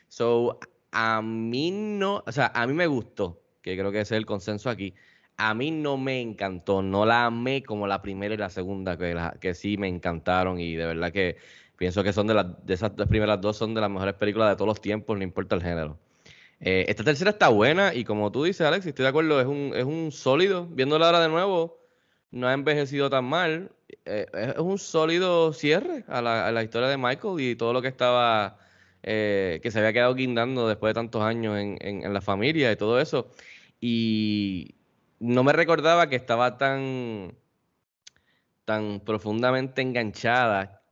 So, 0.08 0.58
a 0.92 1.22
mí 1.22 1.70
no, 1.72 2.22
o 2.26 2.32
sea, 2.32 2.52
a 2.54 2.66
mí 2.66 2.72
me 2.74 2.86
gustó, 2.86 3.42
que 3.62 3.76
creo 3.76 3.90
que 3.92 4.00
ese 4.00 4.14
es 4.14 4.18
el 4.18 4.26
consenso 4.26 4.70
aquí. 4.70 4.94
A 5.36 5.54
mí 5.54 5.70
no 5.72 5.96
me 5.96 6.20
encantó, 6.20 6.82
no 6.82 7.04
la 7.06 7.26
amé 7.26 7.62
como 7.64 7.86
la 7.88 8.00
primera 8.02 8.34
y 8.34 8.36
la 8.38 8.50
segunda, 8.50 8.96
que, 8.96 9.14
la- 9.14 9.36
que 9.40 9.54
sí 9.54 9.76
me 9.76 9.88
encantaron 9.88 10.60
y 10.60 10.74
de 10.76 10.86
verdad 10.86 11.12
que 11.12 11.36
pienso 11.76 12.02
que 12.02 12.12
son 12.12 12.26
de, 12.26 12.34
las, 12.34 12.46
de 12.66 12.74
esas 12.74 12.94
dos 12.96 13.06
primeras 13.08 13.40
dos 13.40 13.56
son 13.56 13.74
de 13.74 13.80
las 13.80 13.90
mejores 13.90 14.14
películas 14.14 14.50
de 14.50 14.56
todos 14.56 14.68
los 14.68 14.80
tiempos, 14.80 15.16
no 15.16 15.24
importa 15.24 15.54
el 15.56 15.62
género. 15.62 15.98
Eh, 16.60 16.86
esta 16.88 17.04
tercera 17.04 17.30
está 17.30 17.48
buena 17.48 17.94
y 17.94 18.04
como 18.04 18.30
tú 18.32 18.44
dices, 18.44 18.66
Alex, 18.66 18.86
estoy 18.86 19.02
de 19.04 19.08
acuerdo, 19.08 19.40
es 19.40 19.46
un, 19.46 19.72
es 19.74 19.84
un 19.84 20.12
sólido, 20.12 20.66
viéndola 20.66 21.06
ahora 21.06 21.20
de 21.20 21.28
nuevo, 21.28 21.78
no 22.30 22.46
ha 22.48 22.52
envejecido 22.54 23.10
tan 23.10 23.24
mal, 23.24 23.70
eh, 24.06 24.26
es 24.34 24.58
un 24.58 24.78
sólido 24.78 25.52
cierre 25.52 26.04
a 26.08 26.22
la, 26.22 26.46
a 26.46 26.52
la 26.52 26.62
historia 26.62 26.88
de 26.88 26.96
Michael 26.96 27.40
y 27.40 27.56
todo 27.56 27.72
lo 27.72 27.82
que 27.82 27.88
estaba, 27.88 28.58
eh, 29.02 29.60
que 29.62 29.70
se 29.70 29.78
había 29.78 29.92
quedado 29.92 30.14
guindando 30.14 30.68
después 30.68 30.90
de 30.90 30.94
tantos 30.94 31.22
años 31.22 31.58
en, 31.58 31.76
en- 31.80 32.04
en 32.04 32.14
la 32.14 32.20
familia 32.20 32.72
y 32.72 32.76
todo 32.76 33.00
eso. 33.00 33.28
Y 33.80 34.74
no 35.20 35.44
me 35.44 35.52
recordaba 35.52 36.08
que 36.08 36.16
estaba 36.16 36.56
tan, 36.56 37.34
tan 38.64 39.00
profundamente 39.00 39.82
enganchada 39.82 40.82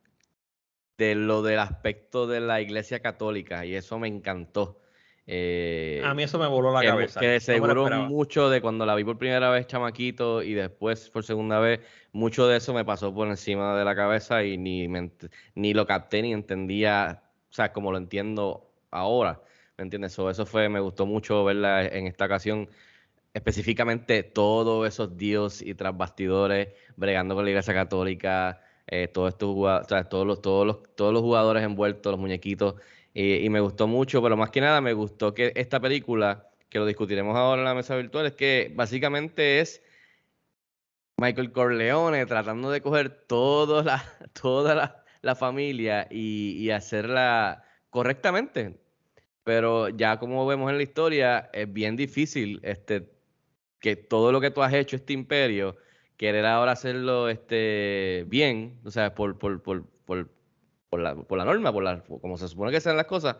de 1.02 1.14
lo 1.16 1.42
del 1.42 1.59
aspecto 1.59 2.26
de 2.28 2.40
la 2.40 2.61
iglesia 2.61 3.00
católica 3.00 3.66
y 3.66 3.75
eso 3.75 3.99
me 3.99 4.09
encantó. 4.09 4.78
Eh, 5.26 6.00
A 6.04 6.14
mí 6.14 6.23
eso 6.23 6.38
me 6.38 6.47
voló 6.47 6.73
la 6.73 6.80
que, 6.80 6.87
cabeza. 6.87 7.21
que 7.21 7.26
de 7.26 7.40
seguro 7.40 7.88
mucho 8.09 8.50
de 8.50 8.61
cuando 8.61 8.87
la 8.87 8.94
vi 8.94 9.04
por 9.04 9.18
primera 9.18 9.50
vez 9.50 9.66
chamaquito 9.66 10.42
y 10.42 10.54
después 10.54 11.11
por 11.11 11.25
segunda 11.25 11.59
vez, 11.61 11.80
mucho 12.12 12.47
de 12.47 12.56
eso 12.56 12.73
me 12.75 12.85
pasó 12.85 13.12
por 13.14 13.28
encima 13.28 13.76
de 13.76 13.85
la 13.85 13.94
cabeza 13.97 14.44
y 14.44 14.59
ni, 14.59 14.88
me 14.88 15.11
ni 15.54 15.75
lo 15.75 15.87
capté 15.87 16.23
ni 16.23 16.32
entendía, 16.32 17.23
o 17.50 17.52
sea, 17.52 17.73
como 17.73 17.92
lo 17.92 17.99
entiendo 17.99 18.71
ahora, 18.90 19.42
¿me 19.76 19.85
entiendes? 19.85 20.12
So, 20.12 20.28
eso 20.30 20.47
fue, 20.47 20.68
me 20.68 20.80
gustó 20.80 21.06
mucho 21.06 21.44
verla 21.44 21.85
en 21.87 22.06
esta 22.06 22.26
ocasión, 22.26 22.68
específicamente 23.35 24.23
todos 24.25 24.87
esos 24.88 25.16
dios 25.16 25.62
y 25.62 25.75
tras 25.75 25.97
bastidores, 25.97 26.68
bregando 26.97 27.35
con 27.35 27.44
la 27.44 27.50
iglesia 27.50 27.75
católica, 27.75 28.61
eh, 28.86 29.08
todos 29.08 29.30
estos 29.34 29.54
jugado- 29.54 29.82
o 29.84 29.88
sea, 29.88 30.04
todos 30.08 30.26
los, 30.26 30.42
todos 30.42 30.66
los, 30.66 30.94
todos 30.94 31.12
los 31.12 31.22
jugadores 31.22 31.62
envueltos, 31.64 32.10
los 32.12 32.20
muñequitos, 32.20 32.74
y, 33.14 33.36
y 33.44 33.50
me 33.50 33.60
gustó 33.60 33.86
mucho, 33.86 34.22
pero 34.22 34.36
más 34.36 34.50
que 34.50 34.60
nada 34.60 34.80
me 34.80 34.92
gustó 34.94 35.34
que 35.34 35.52
esta 35.56 35.80
película, 35.80 36.50
que 36.68 36.78
lo 36.78 36.86
discutiremos 36.86 37.36
ahora 37.36 37.62
en 37.62 37.66
la 37.66 37.74
mesa 37.74 37.96
virtual, 37.96 38.26
es 38.26 38.32
que 38.34 38.72
básicamente 38.74 39.60
es 39.60 39.82
Michael 41.16 41.52
Corleone 41.52 42.26
tratando 42.26 42.70
de 42.70 42.80
coger 42.80 43.10
todas 43.26 43.84
las 43.84 44.02
todas 44.40 44.76
las 44.76 44.92
la 45.22 45.36
familia 45.36 46.08
y, 46.10 46.56
y 46.58 46.70
hacerla 46.70 47.64
correctamente. 47.90 48.80
Pero 49.44 49.88
ya 49.90 50.18
como 50.18 50.46
vemos 50.46 50.70
en 50.70 50.78
la 50.78 50.82
historia, 50.84 51.50
es 51.52 51.72
bien 51.72 51.96
difícil 51.96 52.60
este, 52.64 53.10
que 53.80 53.96
todo 53.96 54.32
lo 54.32 54.40
que 54.40 54.50
tú 54.50 54.62
has 54.62 54.74
hecho, 54.74 54.96
este 54.96 55.12
imperio, 55.14 55.76
querer 56.22 56.46
ahora 56.46 56.72
hacerlo 56.72 57.28
este, 57.28 58.24
bien, 58.28 58.78
o 58.84 58.90
sea, 58.92 59.12
por, 59.14 59.38
por, 59.38 59.60
por, 59.62 59.88
por, 60.04 60.30
por 60.88 61.00
la, 61.00 61.16
por 61.16 61.36
la 61.38 61.44
norma, 61.44 61.72
por 61.72 61.82
la, 61.82 62.04
como 62.04 62.36
se 62.38 62.46
supone 62.48 62.70
que 62.70 62.80
sean 62.80 62.96
las 62.96 63.06
cosas, 63.06 63.38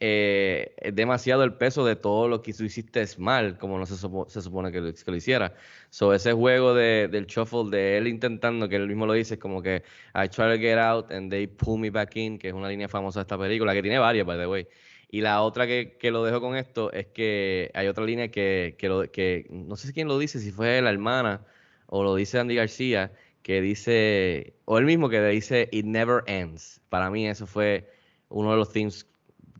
eh, 0.00 0.74
es 0.78 0.94
demasiado 0.94 1.44
el 1.44 1.54
peso 1.54 1.84
de 1.84 1.94
todo 1.96 2.28
lo 2.28 2.40
que 2.42 2.54
tú 2.54 2.64
hiciste 2.64 3.02
es 3.02 3.18
mal, 3.18 3.58
como 3.58 3.78
no 3.78 3.84
se, 3.86 3.94
supo- 3.96 4.28
se 4.30 4.40
supone 4.40 4.72
que 4.72 4.80
lo, 4.80 4.92
que 4.94 5.10
lo 5.10 5.16
hiciera. 5.16 5.54
So, 5.90 6.14
ese 6.14 6.32
juego 6.32 6.74
de, 6.74 7.08
del 7.08 7.26
shuffle 7.26 7.68
de 7.70 7.98
él 7.98 8.08
intentando, 8.08 8.66
que 8.68 8.76
él 8.76 8.88
mismo 8.88 9.04
lo 9.06 9.12
dice, 9.12 9.34
es 9.34 9.40
como 9.40 9.60
que 9.62 9.82
I 10.14 10.28
try 10.28 10.46
to 10.54 10.58
get 10.58 10.78
out 10.78 11.12
and 11.12 11.30
they 11.30 11.46
pull 11.46 11.78
me 11.78 11.90
back 11.90 12.16
in, 12.16 12.38
que 12.38 12.48
es 12.48 12.54
una 12.54 12.68
línea 12.68 12.88
famosa 12.88 13.20
de 13.20 13.22
esta 13.24 13.38
película, 13.38 13.74
que 13.74 13.82
tiene 13.82 13.98
varias, 13.98 14.26
by 14.26 14.38
the 14.38 14.46
way. 14.46 14.66
Y 15.10 15.20
la 15.20 15.42
otra 15.42 15.66
que, 15.66 15.96
que 15.98 16.10
lo 16.10 16.24
dejo 16.24 16.40
con 16.40 16.56
esto 16.56 16.90
es 16.92 17.06
que 17.08 17.70
hay 17.74 17.86
otra 17.88 18.04
línea 18.04 18.28
que, 18.30 18.74
que, 18.78 18.88
lo- 18.88 19.10
que 19.10 19.46
no 19.50 19.76
sé 19.76 19.88
si 19.88 19.92
quién 19.92 20.08
lo 20.08 20.18
dice, 20.18 20.40
si 20.40 20.50
fue 20.50 20.80
la 20.82 20.90
hermana 20.90 21.46
o 21.94 22.02
lo 22.02 22.14
dice 22.14 22.38
Andy 22.38 22.54
García, 22.54 23.12
que 23.42 23.60
dice, 23.60 24.54
o 24.64 24.78
él 24.78 24.86
mismo 24.86 25.10
que 25.10 25.22
dice 25.26 25.68
It 25.72 25.84
never 25.84 26.22
ends. 26.26 26.80
Para 26.88 27.10
mí 27.10 27.28
eso 27.28 27.46
fue 27.46 27.86
uno 28.30 28.52
de 28.52 28.56
los 28.56 28.72
themes 28.72 29.06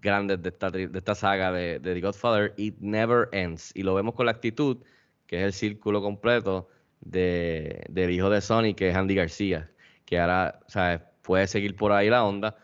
grandes 0.00 0.42
de 0.42 0.48
esta, 0.48 0.70
de 0.70 0.88
esta 0.94 1.14
saga 1.14 1.52
de, 1.52 1.78
de 1.78 1.92
The 1.92 2.00
Godfather, 2.00 2.54
It 2.56 2.76
never 2.80 3.28
ends. 3.32 3.70
Y 3.74 3.82
lo 3.82 3.94
vemos 3.94 4.14
con 4.14 4.24
la 4.24 4.32
actitud, 4.32 4.78
que 5.26 5.40
es 5.40 5.42
el 5.42 5.52
círculo 5.52 6.00
completo 6.00 6.70
de, 7.02 7.84
del 7.90 8.10
hijo 8.10 8.30
de 8.30 8.40
Sony, 8.40 8.72
que 8.74 8.88
es 8.88 8.96
Andy 8.96 9.14
García, 9.14 9.70
que 10.06 10.18
ahora, 10.18 10.58
¿sabes? 10.68 11.02
Puede 11.20 11.46
seguir 11.46 11.76
por 11.76 11.92
ahí 11.92 12.08
la 12.08 12.24
onda. 12.24 12.56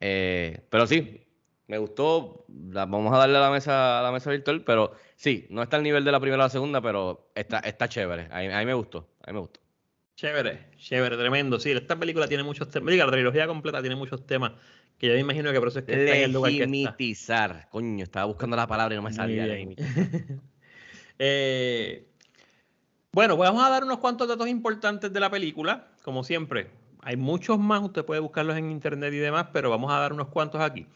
Eh, 0.00 0.62
pero 0.70 0.86
sí, 0.86 1.26
me 1.70 1.78
gustó. 1.78 2.44
la- 2.72 2.84
vamos 2.84 3.12
a 3.14 3.18
darle 3.18 3.38
a 3.38 3.40
la 3.42 3.50
mesa 3.50 4.00
a 4.00 4.02
la 4.02 4.10
mesa 4.10 4.30
virtual, 4.30 4.62
pero 4.64 4.92
sí, 5.14 5.46
no 5.50 5.62
está 5.62 5.76
al 5.76 5.84
nivel 5.84 6.04
de 6.04 6.10
la 6.12 6.18
primera 6.18 6.42
o 6.42 6.46
la 6.46 6.50
segunda, 6.50 6.80
pero 6.80 7.30
está, 7.34 7.60
está 7.60 7.88
chévere. 7.88 8.26
A 8.30 8.40
mí, 8.40 8.46
a 8.52 8.58
mí 8.58 8.66
me 8.66 8.74
gustó. 8.74 9.08
A 9.22 9.28
mí 9.28 9.34
me 9.34 9.40
gustó. 9.40 9.60
Chévere, 10.16 10.66
chévere, 10.76 11.16
tremendo. 11.16 11.58
Sí, 11.60 11.70
esta 11.70 11.96
película 11.96 12.26
tiene 12.26 12.42
muchos 12.42 12.68
temas. 12.68 12.90
Diga, 12.90 13.06
la 13.06 13.12
trilogía 13.12 13.46
completa 13.46 13.80
tiene 13.80 13.94
muchos 13.96 14.26
temas 14.26 14.52
que 14.98 15.06
yo 15.06 15.14
me 15.14 15.20
imagino 15.20 15.50
que 15.52 15.58
por 15.60 15.68
eso 15.68 15.78
es 15.78 15.84
que 15.86 15.92
está 15.92 16.16
en 16.16 16.24
el 16.24 16.32
lugar 16.32 16.50
que 16.50 16.56
está. 16.58 16.66
Legimitizar. 16.70 17.68
Coño, 17.70 18.02
estaba 18.02 18.26
buscando 18.26 18.56
la 18.56 18.66
palabra 18.66 18.94
y 18.94 18.98
no 18.98 19.02
me 19.02 19.12
salía. 19.12 19.46
Eh, 21.22 22.06
bueno, 23.12 23.36
pues 23.36 23.48
vamos 23.50 23.62
a 23.64 23.68
dar 23.68 23.84
unos 23.84 23.98
cuantos 23.98 24.26
datos 24.26 24.48
importantes 24.48 25.12
de 25.12 25.20
la 25.20 25.30
película. 25.30 25.88
Como 26.02 26.24
siempre, 26.24 26.70
hay 27.02 27.16
muchos 27.16 27.58
más, 27.58 27.82
usted 27.82 28.04
puede 28.04 28.20
buscarlos 28.20 28.56
en 28.56 28.70
internet 28.70 29.12
y 29.12 29.18
demás, 29.18 29.48
pero 29.52 29.68
vamos 29.68 29.92
a 29.92 29.98
dar 29.98 30.12
unos 30.14 30.28
cuantos 30.28 30.60
aquí. 30.62 30.86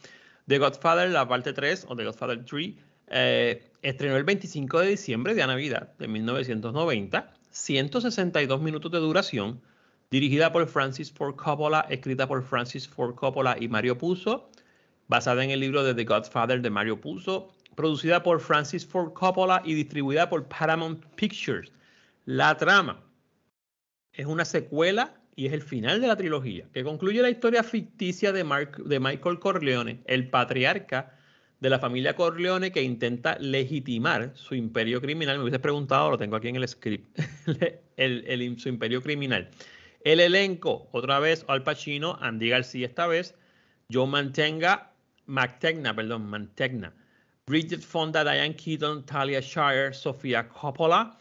The 0.46 0.58
Godfather, 0.58 1.10
la 1.10 1.26
parte 1.26 1.52
3, 1.52 1.86
o 1.88 1.96
The 1.96 2.04
Godfather 2.04 2.44
3, 2.44 2.74
eh, 3.08 3.70
estrenó 3.82 4.16
el 4.16 4.24
25 4.24 4.80
de 4.80 4.88
diciembre, 4.88 5.34
de 5.34 5.46
Navidad, 5.46 5.92
de 5.98 6.08
1990, 6.08 7.32
162 7.50 8.60
minutos 8.60 8.90
de 8.92 8.98
duración, 8.98 9.60
dirigida 10.10 10.52
por 10.52 10.66
Francis 10.66 11.10
Ford 11.10 11.36
Coppola, 11.36 11.86
escrita 11.90 12.28
por 12.28 12.42
Francis 12.42 12.86
Ford 12.86 13.14
Coppola 13.14 13.56
y 13.58 13.68
Mario 13.68 13.96
Puzo, 13.96 14.50
basada 15.08 15.44
en 15.44 15.50
el 15.50 15.60
libro 15.60 15.82
de 15.82 15.94
The 15.94 16.04
Godfather 16.04 16.60
de 16.60 16.70
Mario 16.70 17.00
Puzo, 17.00 17.48
producida 17.74 18.22
por 18.22 18.40
Francis 18.40 18.86
Ford 18.86 19.12
Coppola 19.12 19.62
y 19.64 19.74
distribuida 19.74 20.28
por 20.28 20.46
Paramount 20.46 21.04
Pictures. 21.16 21.72
La 22.26 22.56
trama 22.56 23.02
es 24.12 24.26
una 24.26 24.44
secuela 24.44 25.14
y 25.36 25.46
es 25.46 25.52
el 25.52 25.62
final 25.62 26.00
de 26.00 26.06
la 26.08 26.16
trilogía, 26.16 26.66
que 26.72 26.84
concluye 26.84 27.20
la 27.22 27.30
historia 27.30 27.62
ficticia 27.62 28.32
de, 28.32 28.44
Mark- 28.44 28.82
de 28.84 29.00
Michael 29.00 29.38
Corleone, 29.38 30.00
el 30.06 30.28
patriarca 30.30 31.16
de 31.60 31.70
la 31.70 31.78
familia 31.78 32.14
Corleone 32.14 32.72
que 32.72 32.82
intenta 32.82 33.38
legitimar 33.38 34.32
su 34.34 34.54
imperio 34.54 35.00
criminal. 35.00 35.36
Me 35.38 35.44
hubiese 35.44 35.58
preguntado, 35.58 36.10
lo 36.10 36.18
tengo 36.18 36.36
aquí 36.36 36.48
en 36.48 36.56
el 36.56 36.68
script, 36.68 37.18
el, 37.96 38.58
su 38.58 38.68
imperio 38.68 39.02
criminal. 39.02 39.48
El 40.02 40.20
elenco, 40.20 40.88
otra 40.92 41.18
vez 41.20 41.44
Al 41.48 41.62
Pacino, 41.62 42.18
Andy 42.20 42.50
García 42.50 42.86
esta 42.86 43.06
vez, 43.06 43.34
Joe 43.90 44.06
Mantegna, 44.06 44.90
Mantegna, 45.26 45.96
perdón, 45.96 46.26
Mantegna, 46.26 46.92
Bridget 47.46 47.80
Fonda, 47.80 48.22
Diane 48.22 48.54
Keaton, 48.54 49.04
Talia 49.06 49.40
Shire, 49.40 49.94
Sofía 49.94 50.46
Coppola, 50.48 51.18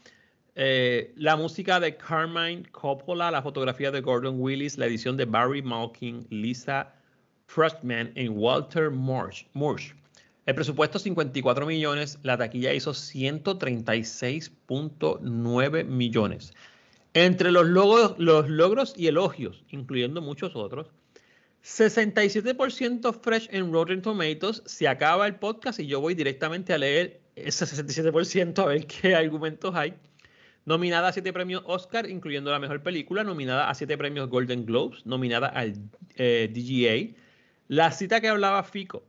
eh, 0.55 1.13
la 1.15 1.35
música 1.35 1.79
de 1.79 1.97
Carmine 1.97 2.63
Coppola, 2.71 3.31
la 3.31 3.41
fotografía 3.41 3.89
de 3.91 4.01
Gordon 4.01 4.39
Willis, 4.39 4.77
la 4.77 4.85
edición 4.85 5.17
de 5.17 5.25
Barry 5.25 5.61
Malkin, 5.61 6.25
Lisa 6.29 6.93
Frostman 7.47 8.11
y 8.15 8.27
Walter. 8.27 8.91
Marsh. 8.91 9.45
El 10.45 10.55
presupuesto 10.55 10.99
54 10.99 11.65
millones, 11.65 12.19
la 12.21 12.37
taquilla 12.37 12.73
hizo 12.73 12.91
136.9 12.91 15.85
millones. 15.85 16.53
Entre 17.13 17.51
los 17.51 17.65
logros, 17.65 18.15
los 18.17 18.49
logros 18.49 18.93
y 18.97 19.07
elogios, 19.07 19.63
incluyendo 19.69 20.21
muchos 20.21 20.53
otros, 20.55 20.91
67% 21.63 23.21
fresh 23.21 23.47
en 23.51 23.71
Rotten 23.71 24.01
Tomatoes. 24.01 24.63
Se 24.65 24.87
acaba 24.87 25.27
el 25.27 25.35
podcast 25.35 25.79
y 25.79 25.87
yo 25.87 26.01
voy 26.01 26.13
directamente 26.13 26.73
a 26.73 26.77
leer 26.77 27.21
ese 27.35 27.65
67% 27.65 28.59
a 28.59 28.65
ver 28.65 28.85
qué 28.85 29.15
argumentos 29.15 29.73
hay. 29.73 29.93
Nominada 30.65 31.09
a 31.09 31.11
7 31.11 31.33
premios 31.33 31.61
Oscar, 31.65 32.09
incluyendo 32.09 32.49
la 32.49 32.59
mejor 32.59 32.81
película. 32.81 33.23
Nominada 33.23 33.69
a 33.69 33.73
7 33.73 33.97
premios 33.97 34.29
Golden 34.29 34.65
Globes. 34.65 35.05
Nominada 35.05 35.47
al 35.47 35.73
eh, 36.15 36.49
DGA. 36.53 37.19
La 37.67 37.91
cita 37.91 38.21
que 38.21 38.29
hablaba 38.29 38.63
Fico. 38.63 39.03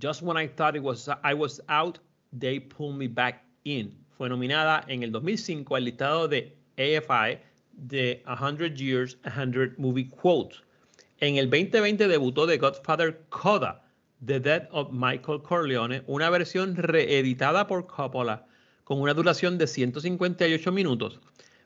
Just 0.00 0.22
when 0.22 0.36
I 0.36 0.48
thought 0.48 0.76
it 0.76 0.82
was, 0.82 1.08
I 1.24 1.34
was 1.34 1.60
out, 1.68 1.98
they 2.38 2.60
pulled 2.60 2.96
me 2.96 3.08
back 3.08 3.44
in. 3.64 3.96
Fue 4.16 4.28
nominada 4.28 4.84
en 4.86 5.02
el 5.02 5.10
2005 5.10 5.74
al 5.74 5.84
listado 5.84 6.28
de 6.28 6.56
AFI 6.76 7.38
de 7.72 8.22
100 8.26 8.76
Years, 8.76 9.18
100 9.24 9.74
Movie 9.78 10.08
Quotes. 10.08 10.62
En 11.18 11.36
el 11.36 11.50
2020 11.50 12.06
debutó 12.06 12.46
The 12.46 12.58
Godfather 12.58 13.20
Coda, 13.30 13.82
The 14.24 14.38
Death 14.38 14.68
of 14.70 14.92
Michael 14.92 15.42
Corleone, 15.42 16.02
una 16.06 16.30
versión 16.30 16.76
reeditada 16.76 17.66
por 17.66 17.86
Coppola 17.86 18.46
con 18.84 19.00
una 19.00 19.14
duración 19.14 19.58
de 19.58 19.66
158 19.66 20.70
minutos. 20.72 21.20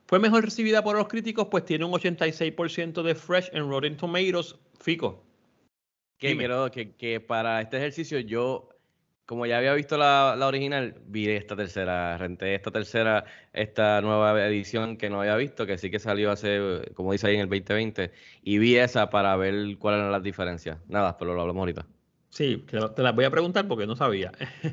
Fue 0.06 0.18
mejor 0.18 0.44
recibida 0.44 0.82
por 0.82 0.96
los 0.96 1.08
críticos, 1.08 1.48
pues 1.50 1.64
tiene 1.64 1.84
un 1.84 1.92
86% 1.92 3.02
de 3.02 3.14
fresh 3.14 3.50
en 3.52 3.68
Rotten 3.68 3.96
Tomatoes. 3.96 4.56
Fico. 4.80 5.22
Que, 6.16 6.36
quiero- 6.36 6.70
que, 6.70 6.94
que 6.96 7.20
para 7.20 7.60
este 7.60 7.76
ejercicio 7.76 8.18
yo, 8.20 8.70
como 9.26 9.44
ya 9.46 9.58
había 9.58 9.74
visto 9.74 9.98
la, 9.98 10.34
la 10.38 10.46
original, 10.46 10.96
vi 11.06 11.28
esta 11.28 11.54
tercera, 11.54 12.16
renté 12.16 12.54
esta 12.54 12.70
tercera, 12.70 13.24
esta 13.52 14.00
nueva 14.00 14.46
edición 14.46 14.96
que 14.96 15.10
no 15.10 15.20
había 15.20 15.36
visto, 15.36 15.66
que 15.66 15.76
sí 15.78 15.90
que 15.90 15.98
salió 15.98 16.30
hace, 16.30 16.80
como 16.94 17.12
dice 17.12 17.26
ahí, 17.28 17.34
en 17.34 17.42
el 17.42 17.48
2020, 17.48 18.10
y 18.42 18.58
vi 18.58 18.76
esa 18.76 19.10
para 19.10 19.36
ver 19.36 19.76
cuáles 19.78 19.98
eran 20.00 20.12
las 20.12 20.22
diferencias. 20.22 20.78
Nada, 20.88 21.16
pero 21.18 21.34
lo 21.34 21.42
hablamos 21.42 21.60
ahorita. 21.60 21.86
Sí, 22.30 22.64
te 22.66 23.02
las 23.02 23.14
voy 23.14 23.24
a 23.26 23.30
preguntar 23.30 23.68
porque 23.68 23.86
no 23.86 23.94
sabía. 23.94 24.32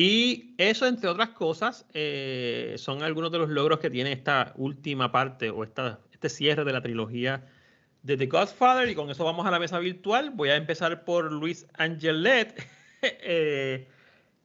y 0.00 0.54
eso, 0.58 0.86
entre 0.86 1.08
otras 1.08 1.30
cosas, 1.30 1.84
eh, 1.92 2.76
son 2.78 3.02
algunos 3.02 3.32
de 3.32 3.38
los 3.38 3.48
logros 3.48 3.80
que 3.80 3.90
tiene 3.90 4.12
esta 4.12 4.52
última 4.54 5.10
parte 5.10 5.50
o 5.50 5.64
esta, 5.64 5.98
este 6.12 6.28
cierre 6.28 6.64
de 6.64 6.72
la 6.72 6.80
trilogía 6.80 7.44
de 8.04 8.16
The 8.16 8.26
Godfather. 8.26 8.88
Y 8.88 8.94
con 8.94 9.10
eso 9.10 9.24
vamos 9.24 9.44
a 9.44 9.50
la 9.50 9.58
mesa 9.58 9.80
virtual. 9.80 10.30
Voy 10.30 10.50
a 10.50 10.54
empezar 10.54 11.04
por 11.04 11.32
Luis 11.32 11.66
Angelet, 11.78 12.64
eh, 13.02 13.88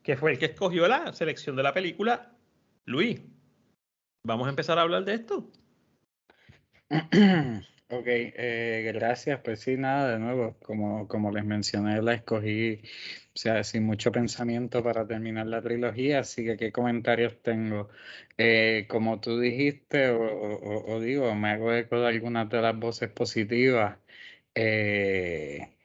que 0.01 0.17
fue 0.17 0.31
el 0.31 0.39
que 0.39 0.45
escogió 0.45 0.87
la 0.87 1.13
selección 1.13 1.55
de 1.55 1.61
la 1.61 1.71
película. 1.71 2.31
Luis, 2.85 3.21
vamos 4.25 4.47
a 4.47 4.49
empezar 4.49 4.79
a 4.79 4.81
hablar 4.81 5.05
de 5.05 5.13
esto. 5.13 5.51
Ok, 7.95 8.05
eh, 8.07 8.91
gracias. 8.93 9.41
Pues 9.43 9.59
sí, 9.61 9.75
nada, 9.77 10.11
de 10.13 10.19
nuevo, 10.19 10.57
como, 10.65 11.07
como 11.07 11.31
les 11.31 11.45
mencioné, 11.45 12.01
la 12.01 12.13
escogí, 12.13 12.81
o 13.35 13.37
sea, 13.37 13.63
sin 13.63 13.83
mucho 13.85 14.11
pensamiento 14.11 14.81
para 14.83 15.05
terminar 15.05 15.45
la 15.47 15.61
trilogía, 15.61 16.19
así 16.19 16.43
que 16.45 16.57
qué 16.57 16.71
comentarios 16.71 17.41
tengo. 17.43 17.89
Eh, 18.37 18.87
como 18.89 19.19
tú 19.19 19.39
dijiste, 19.39 20.09
o, 20.09 20.21
o- 20.23 20.93
o- 20.95 20.99
digo, 21.01 21.35
me 21.35 21.49
hago 21.49 21.73
eco 21.73 21.99
de 21.99 22.07
algunas 22.07 22.49
de 22.49 22.61
las 22.61 22.77
voces 22.79 23.09
positivas. 23.09 23.99
Eh, 24.55 25.75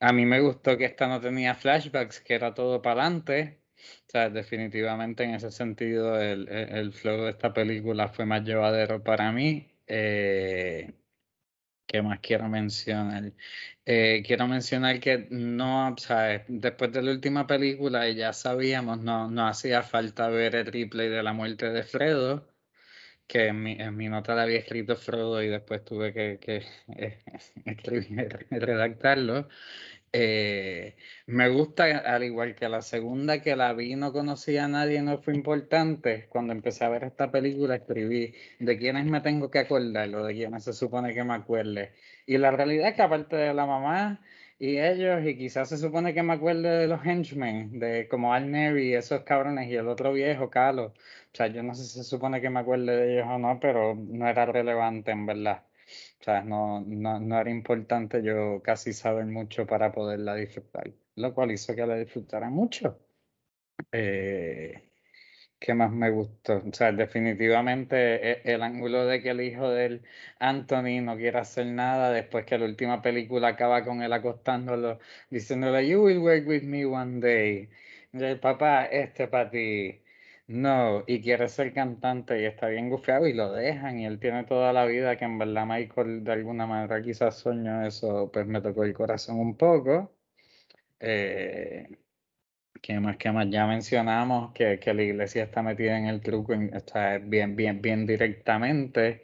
a 0.00 0.12
mí 0.12 0.26
me 0.26 0.40
gustó 0.40 0.76
que 0.78 0.84
esta 0.86 1.08
no 1.08 1.20
tenía 1.20 1.54
flashbacks, 1.54 2.20
que 2.20 2.34
era 2.34 2.54
todo 2.54 2.82
para 2.82 3.02
adelante. 3.02 3.60
O 4.08 4.10
sea, 4.10 4.30
definitivamente 4.30 5.24
en 5.24 5.34
ese 5.34 5.50
sentido 5.50 6.20
el, 6.20 6.48
el, 6.48 6.68
el 6.76 6.92
flow 6.92 7.22
de 7.24 7.30
esta 7.30 7.52
película 7.52 8.08
fue 8.08 8.26
más 8.26 8.42
llevadero 8.44 9.02
para 9.02 9.32
mí. 9.32 9.68
Eh, 9.86 10.92
¿Qué 11.92 12.00
más 12.00 12.20
quiero 12.20 12.48
mencionar? 12.48 13.32
Eh, 13.84 14.22
quiero 14.26 14.48
mencionar 14.48 14.98
que 15.00 15.26
no, 15.30 15.94
sea, 15.98 16.42
después 16.48 16.90
de 16.92 17.02
la 17.02 17.10
última 17.10 17.46
película 17.46 18.08
ya 18.10 18.32
sabíamos, 18.32 18.98
no, 19.00 19.30
no 19.30 19.46
hacía 19.46 19.82
falta 19.82 20.28
ver 20.28 20.54
el 20.56 20.66
replay 20.66 21.08
de 21.10 21.22
la 21.22 21.34
muerte 21.34 21.68
de 21.70 21.82
Fredo. 21.82 22.48
que 23.28 23.48
en 23.48 23.62
mi, 23.62 23.72
en 23.74 23.96
mi 23.96 24.08
nota 24.08 24.34
la 24.34 24.42
había 24.44 24.58
escrito 24.60 24.96
Frodo 24.96 25.42
y 25.42 25.48
después 25.48 25.84
tuve 25.84 26.12
que, 26.14 26.38
que 26.40 26.64
eh, 26.96 27.24
escribir, 27.66 28.46
redactarlo. 28.50 29.48
Eh, 30.14 30.94
me 31.26 31.48
gusta, 31.48 31.84
al 31.98 32.22
igual 32.24 32.54
que 32.54 32.68
la 32.68 32.82
segunda 32.82 33.40
que 33.40 33.56
la 33.56 33.72
vi 33.72 33.96
no 33.96 34.12
conocía 34.12 34.64
a 34.66 34.68
nadie, 34.68 35.00
no 35.02 35.18
fue 35.22 35.34
importante. 35.34 36.26
Cuando 36.28 36.52
empecé 36.52 36.84
a 36.84 36.90
ver 36.90 37.04
esta 37.04 37.30
película 37.30 37.76
escribí 37.76 38.34
de 38.58 38.78
quiénes 38.78 39.06
me 39.06 39.20
tengo 39.22 39.50
que 39.50 39.60
acordar 39.60 40.14
o 40.14 40.24
de 40.24 40.34
quiénes 40.34 40.64
se 40.64 40.72
supone 40.74 41.14
que 41.14 41.24
me 41.24 41.34
acuerde. 41.34 41.92
Y 42.26 42.36
la 42.38 42.50
realidad 42.50 42.88
es 42.88 42.94
que 42.94 43.02
aparte 43.02 43.36
de 43.36 43.54
la 43.54 43.64
mamá 43.66 44.20
y 44.58 44.78
ellos, 44.78 45.24
y 45.26 45.36
quizás 45.36 45.68
se 45.70 45.78
supone 45.78 46.14
que 46.14 46.22
me 46.22 46.34
acuerde 46.34 46.68
de 46.78 46.86
los 46.88 47.04
henchmen, 47.04 47.78
de 47.80 48.06
como 48.08 48.32
Al 48.34 48.50
Neri, 48.50 48.94
esos 48.94 49.22
cabrones, 49.22 49.68
y 49.68 49.74
el 49.76 49.88
otro 49.88 50.12
viejo, 50.12 50.50
Carlos. 50.50 50.92
O 51.32 51.36
sea, 51.36 51.48
yo 51.48 51.62
no 51.62 51.74
sé 51.74 51.84
si 51.84 51.98
se 51.98 52.04
supone 52.04 52.40
que 52.40 52.50
me 52.50 52.60
acuerde 52.60 52.96
de 52.96 53.14
ellos 53.14 53.26
o 53.28 53.38
no, 53.38 53.58
pero 53.60 53.94
no 53.96 54.28
era 54.28 54.46
relevante 54.46 55.10
en 55.10 55.26
verdad. 55.26 55.64
O 56.22 56.24
sea, 56.24 56.42
no, 56.44 56.80
no, 56.86 57.18
no 57.20 57.40
era 57.40 57.50
importante 57.50 58.22
yo 58.22 58.62
casi 58.62 58.92
saber 58.92 59.26
mucho 59.26 59.66
para 59.66 59.90
poderla 59.92 60.36
disfrutar, 60.36 60.92
lo 61.16 61.34
cual 61.34 61.50
hizo 61.50 61.74
que 61.74 61.84
la 61.86 61.96
disfrutara 61.96 62.48
mucho. 62.48 63.00
Eh, 63.92 64.82
¿Qué 65.58 65.74
más 65.74 65.92
me 65.92 66.10
gustó? 66.10 66.58
O 66.68 66.72
sea, 66.72 66.92
definitivamente 66.92 67.96
e, 68.32 68.54
el, 68.54 68.62
ángulo 68.62 69.06
de 69.06 69.22
que 69.22 69.30
el 69.30 69.40
hijo 69.42 69.70
del 69.70 70.02
Anthony 70.40 71.00
no 71.02 71.16
quiere 71.16 71.38
hacer 71.38 71.66
nada 71.66 72.12
después 72.12 72.44
que 72.46 72.58
la 72.58 72.66
última 72.66 73.02
película 73.02 73.48
acaba 73.48 73.84
con 73.84 74.02
él 74.02 74.12
acostándolo, 74.12 74.98
diciéndole, 75.30 75.88
You 75.88 76.02
will 76.04 76.18
work 76.18 76.46
with 76.48 76.62
me 76.62 76.84
one 76.86 77.20
day. 77.20 77.70
Y 78.12 78.22
el 78.24 78.40
papá, 78.40 78.86
este 78.86 79.28
para 79.28 79.50
ti. 79.50 80.01
No, 80.52 81.02
y 81.06 81.22
quiere 81.22 81.48
ser 81.48 81.72
cantante 81.72 82.40
y 82.42 82.44
está 82.44 82.68
bien 82.68 82.90
gufiado 82.90 83.26
y 83.26 83.32
lo 83.32 83.50
dejan 83.52 83.98
y 83.98 84.04
él 84.06 84.20
tiene 84.20 84.44
toda 84.44 84.72
la 84.74 84.84
vida 84.84 85.16
que 85.16 85.24
en 85.24 85.38
verdad 85.38 85.64
Michael 85.66 86.24
de 86.24 86.32
alguna 86.32 86.66
manera 86.66 87.02
quizás 87.02 87.38
soñó 87.38 87.86
eso, 87.86 88.30
pues 88.30 88.46
me 88.46 88.60
tocó 88.60 88.84
el 88.84 88.92
corazón 88.92 89.40
un 89.40 89.56
poco. 89.56 90.12
Eh, 91.00 91.88
¿Qué 92.82 93.00
más, 93.00 93.16
qué 93.18 93.32
más? 93.32 93.48
Ya 93.50 93.66
mencionamos 93.66 94.52
que, 94.52 94.78
que, 94.80 94.94
la 94.94 95.02
iglesia 95.04 95.44
está 95.44 95.62
metida 95.62 95.98
en 95.98 96.06
el 96.06 96.20
truco, 96.20 96.54
está 96.54 97.18
bien, 97.18 97.56
bien, 97.56 97.80
bien 97.82 98.06
directamente. 98.06 99.22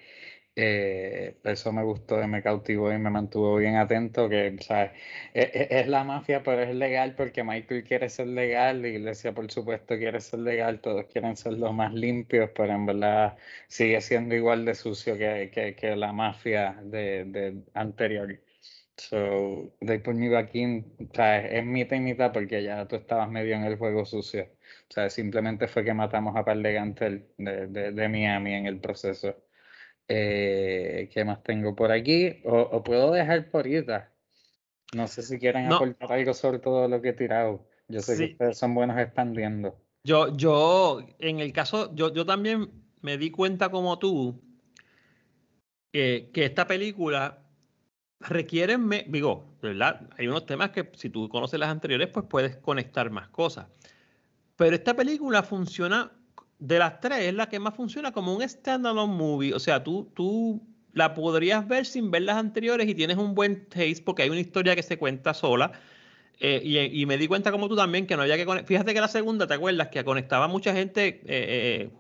Eh, 0.61 1.39
eso 1.45 1.73
me 1.73 1.85
gustó 1.85 2.17
me 2.27 2.43
cautivó 2.43 2.93
y 2.93 2.99
me 2.99 3.11
mantuvo 3.11 3.57
bien 3.57 3.77
atento, 3.77 4.29
que 4.29 4.57
¿sabes? 4.61 4.91
Es, 5.33 5.55
e, 5.55 5.69
es, 5.81 5.87
la 5.87 6.03
mafia, 6.03 6.43
pero 6.43 6.63
es 6.63 6.75
legal 6.75 7.15
porque 7.15 7.45
Michael 7.45 7.85
quiere 7.85 8.09
ser 8.09 8.27
legal, 8.27 8.83
la 8.83 8.89
iglesia 8.89 9.33
por 9.33 9.49
supuesto 9.53 9.97
quiere 9.97 10.21
ser 10.21 10.41
legal, 10.41 10.81
todos 10.81 11.07
quieren 11.07 11.37
ser 11.37 11.53
los 11.53 11.73
más 11.75 11.95
limpios, 11.95 12.51
pero 12.57 12.73
en 12.73 12.87
verdad 12.87 13.39
sigue 13.69 14.01
siendo 14.01 14.35
igual 14.35 14.65
de 14.65 14.75
sucio 14.75 15.17
que, 15.17 15.51
que, 15.55 15.77
que 15.77 15.95
la 15.95 16.13
mafia 16.13 16.77
de, 16.83 17.25
de 17.27 17.63
anterior. 17.75 18.41
So, 18.97 19.73
they 19.81 19.99
put 19.99 20.17
me 20.17 20.29
back 20.29 20.55
in, 20.57 20.85
sea, 21.15 21.39
es 21.47 21.65
mitad 21.65 21.97
y 21.97 22.01
mitad 22.01 22.33
porque 22.33 22.63
ya 22.65 22.87
tú 22.89 22.97
estabas 22.97 23.31
medio 23.31 23.55
en 23.55 23.63
el 23.65 23.77
juego 23.77 24.05
sucio. 24.05 24.49
O 24.91 24.93
sea, 24.93 25.09
simplemente 25.11 25.69
fue 25.69 25.85
que 25.85 25.95
matamos 25.95 26.35
a 26.37 26.45
par 26.45 26.59
de 26.59 26.73
Gantel 26.73 27.29
de, 27.39 27.67
de, 27.69 27.93
de 27.93 28.09
Miami 28.09 28.55
en 28.55 28.67
el 28.67 28.81
proceso. 28.81 29.37
Eh, 30.09 31.11
¿Qué 31.13 31.25
más 31.25 31.43
tengo 31.43 31.77
por 31.77 31.93
aquí? 31.93 32.41
O, 32.45 32.59
o, 32.59 32.83
puedo 32.83 33.13
dejar 33.13 33.51
por 33.51 33.67
ahorita. 33.67 34.11
No 34.95 35.07
sé 35.07 35.23
si 35.23 35.39
quieren 35.39 35.69
no. 35.69 35.77
aportar 35.77 36.13
algo 36.13 36.33
sobre 36.33 36.59
todo 36.59 36.89
lo 36.89 37.03
que 37.03 37.11
he 37.11 37.13
tirado. 37.13 37.67
Yo 37.89 38.01
sé 38.01 38.17
sí. 38.17 38.27
que 38.27 38.33
ustedes 38.33 38.59
son 38.59 38.75
buenos 38.75 38.99
expandiendo. 38.99 39.79
Yo, 40.05 40.35
yo, 40.37 41.01
en 41.19 41.41
el 41.41 41.53
caso, 41.53 41.95
yo, 41.95 42.13
yo 42.13 42.25
también 42.25 42.71
me 43.03 43.19
di 43.19 43.31
cuenta 43.31 43.71
como 43.71 43.99
tú 43.99 44.41
eh, 45.93 46.31
que 46.33 46.45
esta 46.45 46.67
película 46.67 47.39
requiere, 48.21 48.79
me, 48.79 49.05
digo, 49.09 49.57
¿verdad? 49.63 50.09
Hay 50.17 50.27
unos 50.27 50.47
temas 50.47 50.71
que 50.71 50.91
si 50.95 51.11
tú 51.11 51.29
conoces 51.29 51.61
las 51.61 51.71
anteriores, 51.71 52.09
pues 52.09 52.27
puedes 52.29 52.57
conectar 52.57 53.11
más 53.11 53.29
cosas. 53.29 53.67
Pero 54.57 54.75
esta 54.75 54.95
película 54.95 55.43
funciona 55.43 56.13
de 56.59 56.79
las 56.79 57.01
tres 57.01 57.21
es 57.21 57.35
la 57.35 57.49
que 57.49 57.59
más 57.59 57.75
funciona 57.75 58.13
como 58.13 58.35
un 58.35 58.49
standalone 58.49 59.13
movie. 59.13 59.55
O 59.55 59.61
sea, 59.61 59.83
tú, 59.83 60.11
tú 60.15 60.63
la 60.93 61.15
podrías 61.15 61.67
ver 61.67 61.87
sin 61.87 62.11
ver 62.11 62.23
las 62.23 62.37
anteriores 62.37 62.89
y 62.89 62.95
tienes 62.95 63.17
un 63.17 63.35
buen 63.35 63.67
taste 63.69 64.03
porque 64.05 64.23
hay 64.23 64.31
una 64.31 64.41
historia 64.41 64.75
que 64.75 64.83
se 64.83 64.99
cuenta 64.99 65.35
sola. 65.35 65.73
Eh, 66.41 66.61
y, 66.63 67.03
y, 67.03 67.07
me 67.07 67.19
di 67.19 67.27
cuenta 67.27 67.51
como 67.51 67.69
tú 67.69 67.75
también 67.75 68.07
que 68.07 68.15
no 68.17 68.23
había 68.23 68.37
que 68.37 68.47
conectar. 68.47 68.69
Fíjate 68.69 68.95
que 68.95 69.01
la 69.01 69.09
segunda, 69.09 69.49
¿te 69.49 69.55
acuerdas? 69.55 69.89
Que 69.89 70.05
conectaba 70.05 70.47
mucha 70.47 70.73
gente. 70.73 71.21
Eh, 71.27 71.91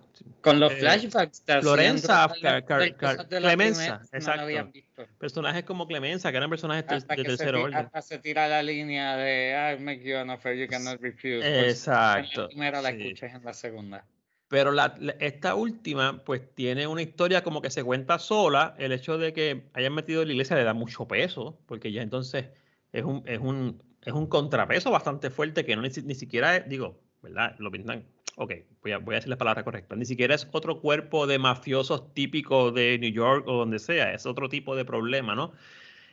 con 0.40 0.61
los 0.61 0.73
flashbacks. 0.75 1.42
Florenza, 1.61 2.31
Car, 2.40 2.64
Car, 2.64 2.97
Car, 2.97 3.29
Clemenza, 3.29 4.01
exacto. 4.12 4.73
Personajes 5.18 5.64
como 5.64 5.87
Clemenza, 5.87 6.31
que 6.31 6.37
eran 6.37 6.51
personajes 6.51 6.87
de, 6.87 7.16
de 7.16 7.25
tercer 7.25 7.55
orden. 7.55 7.75
Hasta 7.77 8.03
se 8.03 8.18
tira 8.18 8.47
la 8.49 8.62
línea 8.62 9.16
de 9.16 9.77
I 9.77 9.83
make 9.83 10.03
you 10.03 10.16
an 10.16 10.31
offer 10.31 10.57
you 10.57 10.68
cannot 10.68 11.01
refuse. 11.01 11.68
Exacto. 11.68 12.33
En 12.33 12.42
la 12.42 12.49
primera 12.49 12.83
la 12.83 12.90
escuchas 12.90 13.35
en 13.35 13.44
la 13.44 13.53
segunda. 13.53 14.05
Pero 14.49 14.73
la, 14.73 14.95
esta 15.21 15.55
última, 15.55 16.25
pues 16.25 16.43
tiene 16.55 16.87
una 16.87 17.03
historia 17.03 17.43
como 17.43 17.61
que 17.61 17.71
se 17.71 17.85
cuenta 17.85 18.19
sola. 18.19 18.75
El 18.79 18.93
hecho 18.93 19.19
de 19.19 19.33
que 19.35 19.69
hayan 19.75 19.95
metido 19.95 20.25
la 20.25 20.33
iglesia 20.33 20.57
le 20.57 20.65
da 20.65 20.73
mucho 20.75 21.07
peso, 21.07 21.61
porque 21.67 21.93
ya 21.93 22.03
entonces 22.03 22.47
es 22.93 23.05
un, 23.05 23.23
es 23.27 23.39
un, 23.39 23.83
es 24.03 24.13
un 24.15 24.27
contrapeso 24.27 24.91
bastante 24.91 25.31
fuerte 25.31 25.65
que 25.67 25.77
no 25.77 25.83
ni, 25.83 25.91
ni 25.91 26.15
siquiera, 26.15 26.61
digo, 26.61 26.99
¿verdad? 27.23 27.57
Lo 27.59 27.71
pintan. 27.71 28.07
Ok, 28.37 28.53
voy 28.83 28.93
a, 28.93 28.99
voy 28.99 29.15
a 29.15 29.17
decir 29.17 29.29
la 29.31 29.37
palabra 29.37 29.65
correcta. 29.65 29.97
Ni 29.97 30.07
siquiera 30.07 30.35
es 30.35 30.49
otro 30.53 30.81
cuerpo 30.81 31.27
de 31.27 31.39
mafiosos 31.39 32.15
típicos 32.15 32.73
de 32.73 32.99
New 32.99 33.13
York 33.13 33.47
o 33.49 33.55
donde 33.59 33.79
sea. 33.79 34.15
Es 34.15 34.25
otro 34.27 34.49
tipo 34.49 34.77
de 34.77 34.85
problema, 34.85 35.35
¿no? 35.35 35.53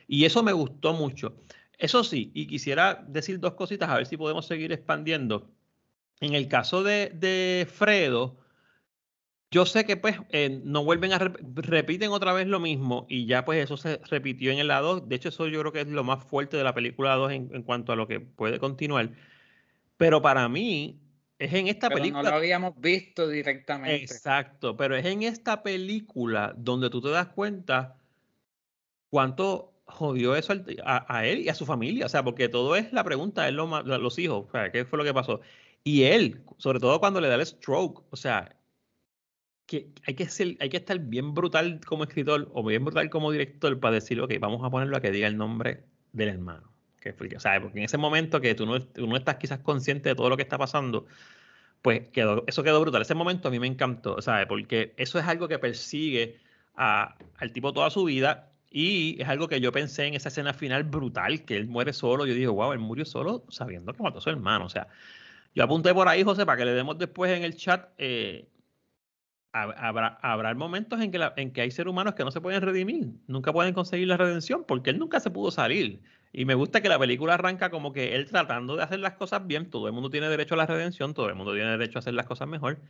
Y 0.08 0.24
eso 0.24 0.42
me 0.42 0.52
gustó 0.52 0.92
mucho. 0.92 1.36
Eso 1.78 2.04
sí, 2.04 2.32
y 2.34 2.46
quisiera 2.46 3.04
decir 3.06 3.38
dos 3.38 3.54
cositas, 3.54 3.88
a 3.90 3.96
ver 3.96 4.06
si 4.06 4.16
podemos 4.16 4.46
seguir 4.46 4.72
expandiendo 4.72 5.50
en 6.20 6.34
el 6.34 6.48
caso 6.48 6.82
de, 6.82 7.10
de 7.14 7.66
Fredo, 7.70 8.38
yo 9.50 9.64
sé 9.64 9.84
que 9.84 9.96
pues 9.96 10.16
eh, 10.30 10.60
no 10.64 10.84
vuelven 10.84 11.12
a 11.12 11.18
rep 11.18 11.36
repiten 11.56 12.10
otra 12.10 12.32
vez 12.32 12.46
lo 12.46 12.60
mismo 12.60 13.06
y 13.08 13.26
ya 13.26 13.44
pues 13.44 13.62
eso 13.62 13.76
se 13.76 14.00
repitió 14.10 14.50
en 14.50 14.58
el 14.58 14.68
lado 14.68 15.00
2. 15.00 15.08
De 15.08 15.16
hecho, 15.16 15.28
eso 15.28 15.46
yo 15.46 15.60
creo 15.60 15.72
que 15.72 15.80
es 15.82 15.88
lo 15.88 16.04
más 16.04 16.24
fuerte 16.24 16.56
de 16.56 16.64
la 16.64 16.74
película 16.74 17.14
2 17.14 17.32
en, 17.32 17.50
en 17.54 17.62
cuanto 17.62 17.92
a 17.92 17.96
lo 17.96 18.08
que 18.08 18.20
puede 18.20 18.58
continuar. 18.58 19.10
Pero 19.96 20.20
para 20.20 20.48
mí 20.48 21.00
es 21.38 21.52
en 21.52 21.68
esta 21.68 21.88
pero 21.88 22.00
película. 22.00 22.22
No 22.22 22.30
lo 22.30 22.36
habíamos 22.36 22.80
visto 22.80 23.28
directamente. 23.28 23.96
Exacto, 23.96 24.76
pero 24.76 24.96
es 24.96 25.04
en 25.04 25.22
esta 25.22 25.62
película 25.62 26.54
donde 26.56 26.90
tú 26.90 27.00
te 27.00 27.10
das 27.10 27.28
cuenta 27.28 27.96
cuánto 29.10 29.74
jodió 29.86 30.34
eso 30.34 30.54
a, 30.84 31.16
a 31.16 31.26
él 31.26 31.40
y 31.40 31.48
a 31.48 31.54
su 31.54 31.66
familia. 31.66 32.06
O 32.06 32.08
sea, 32.08 32.24
porque 32.24 32.48
todo 32.48 32.74
es 32.76 32.92
la 32.92 33.04
pregunta, 33.04 33.46
es 33.48 33.54
lo, 33.54 33.82
los 33.82 34.18
hijos, 34.18 34.46
o 34.48 34.50
sea, 34.50 34.72
¿qué 34.72 34.84
fue 34.84 34.98
lo 34.98 35.04
que 35.04 35.14
pasó? 35.14 35.40
Y 35.86 36.02
él, 36.02 36.42
sobre 36.58 36.80
todo 36.80 36.98
cuando 36.98 37.20
le 37.20 37.28
da 37.28 37.36
el 37.36 37.46
stroke, 37.46 38.02
o 38.10 38.16
sea, 38.16 38.56
que 39.66 39.92
hay 40.04 40.14
que, 40.14 40.28
ser, 40.28 40.56
hay 40.58 40.68
que 40.68 40.78
estar 40.78 40.98
bien 40.98 41.32
brutal 41.32 41.80
como 41.86 42.02
escritor 42.02 42.50
o 42.54 42.64
bien 42.64 42.84
brutal 42.84 43.08
como 43.08 43.30
director 43.30 43.78
para 43.78 43.94
decir, 43.94 44.20
ok, 44.20 44.32
vamos 44.40 44.64
a 44.64 44.70
ponerlo 44.70 44.96
a 44.96 45.00
que 45.00 45.12
diga 45.12 45.28
el 45.28 45.36
nombre 45.36 45.84
del 46.12 46.30
hermano. 46.30 46.72
Que 46.98 47.14
o 47.36 47.38
sea, 47.38 47.60
porque 47.60 47.78
en 47.78 47.84
ese 47.84 47.98
momento 47.98 48.40
que 48.40 48.56
tú 48.56 48.66
no, 48.66 48.82
tú 48.82 49.06
no 49.06 49.16
estás 49.16 49.36
quizás 49.36 49.60
consciente 49.60 50.08
de 50.08 50.16
todo 50.16 50.28
lo 50.28 50.36
que 50.36 50.42
está 50.42 50.58
pasando, 50.58 51.06
pues 51.82 52.08
quedó, 52.08 52.42
eso 52.48 52.64
quedó 52.64 52.80
brutal. 52.80 53.02
Ese 53.02 53.14
momento 53.14 53.46
a 53.46 53.52
mí 53.52 53.60
me 53.60 53.68
encantó, 53.68 54.20
¿sabes? 54.20 54.46
Porque 54.48 54.92
eso 54.96 55.20
es 55.20 55.26
algo 55.26 55.46
que 55.46 55.60
persigue 55.60 56.40
a, 56.74 57.16
al 57.36 57.52
tipo 57.52 57.72
toda 57.72 57.90
su 57.90 58.02
vida 58.02 58.50
y 58.70 59.22
es 59.22 59.28
algo 59.28 59.46
que 59.46 59.60
yo 59.60 59.70
pensé 59.70 60.06
en 60.06 60.14
esa 60.14 60.30
escena 60.30 60.52
final 60.52 60.82
brutal, 60.82 61.44
que 61.44 61.56
él 61.56 61.68
muere 61.68 61.92
solo. 61.92 62.26
Yo 62.26 62.34
digo, 62.34 62.54
wow, 62.54 62.72
él 62.72 62.80
murió 62.80 63.04
solo 63.04 63.44
sabiendo 63.50 63.92
que 63.92 64.02
mató 64.02 64.18
a 64.18 64.22
su 64.22 64.30
hermano. 64.30 64.64
O 64.64 64.68
sea, 64.68 64.88
yo 65.56 65.64
apunté 65.64 65.94
por 65.94 66.06
ahí, 66.06 66.22
José, 66.22 66.44
para 66.44 66.58
que 66.58 66.66
le 66.66 66.72
demos 66.72 66.98
después 66.98 67.32
en 67.32 67.42
el 67.42 67.56
chat. 67.56 67.88
Eh, 67.96 68.46
habrá, 69.52 70.18
habrá 70.20 70.54
momentos 70.54 71.00
en 71.00 71.10
que, 71.10 71.30
en 71.36 71.50
que 71.50 71.62
hay 71.62 71.70
seres 71.70 71.90
humanos 71.90 72.14
que 72.14 72.24
no 72.24 72.30
se 72.30 72.42
pueden 72.42 72.60
redimir, 72.60 73.14
nunca 73.26 73.54
pueden 73.54 73.72
conseguir 73.72 74.06
la 74.06 74.18
redención, 74.18 74.64
porque 74.68 74.90
él 74.90 74.98
nunca 74.98 75.18
se 75.18 75.30
pudo 75.30 75.50
salir. 75.50 76.02
Y 76.30 76.44
me 76.44 76.54
gusta 76.54 76.82
que 76.82 76.90
la 76.90 76.98
película 76.98 77.34
arranca 77.34 77.70
como 77.70 77.94
que 77.94 78.14
él 78.14 78.26
tratando 78.26 78.76
de 78.76 78.82
hacer 78.82 79.00
las 79.00 79.14
cosas 79.14 79.46
bien, 79.46 79.70
todo 79.70 79.86
el 79.86 79.94
mundo 79.94 80.10
tiene 80.10 80.28
derecho 80.28 80.52
a 80.52 80.58
la 80.58 80.66
redención, 80.66 81.14
todo 81.14 81.30
el 81.30 81.34
mundo 81.34 81.54
tiene 81.54 81.70
derecho 81.70 81.98
a 81.98 82.00
hacer 82.00 82.12
las 82.12 82.26
cosas 82.26 82.48
mejor, 82.48 82.82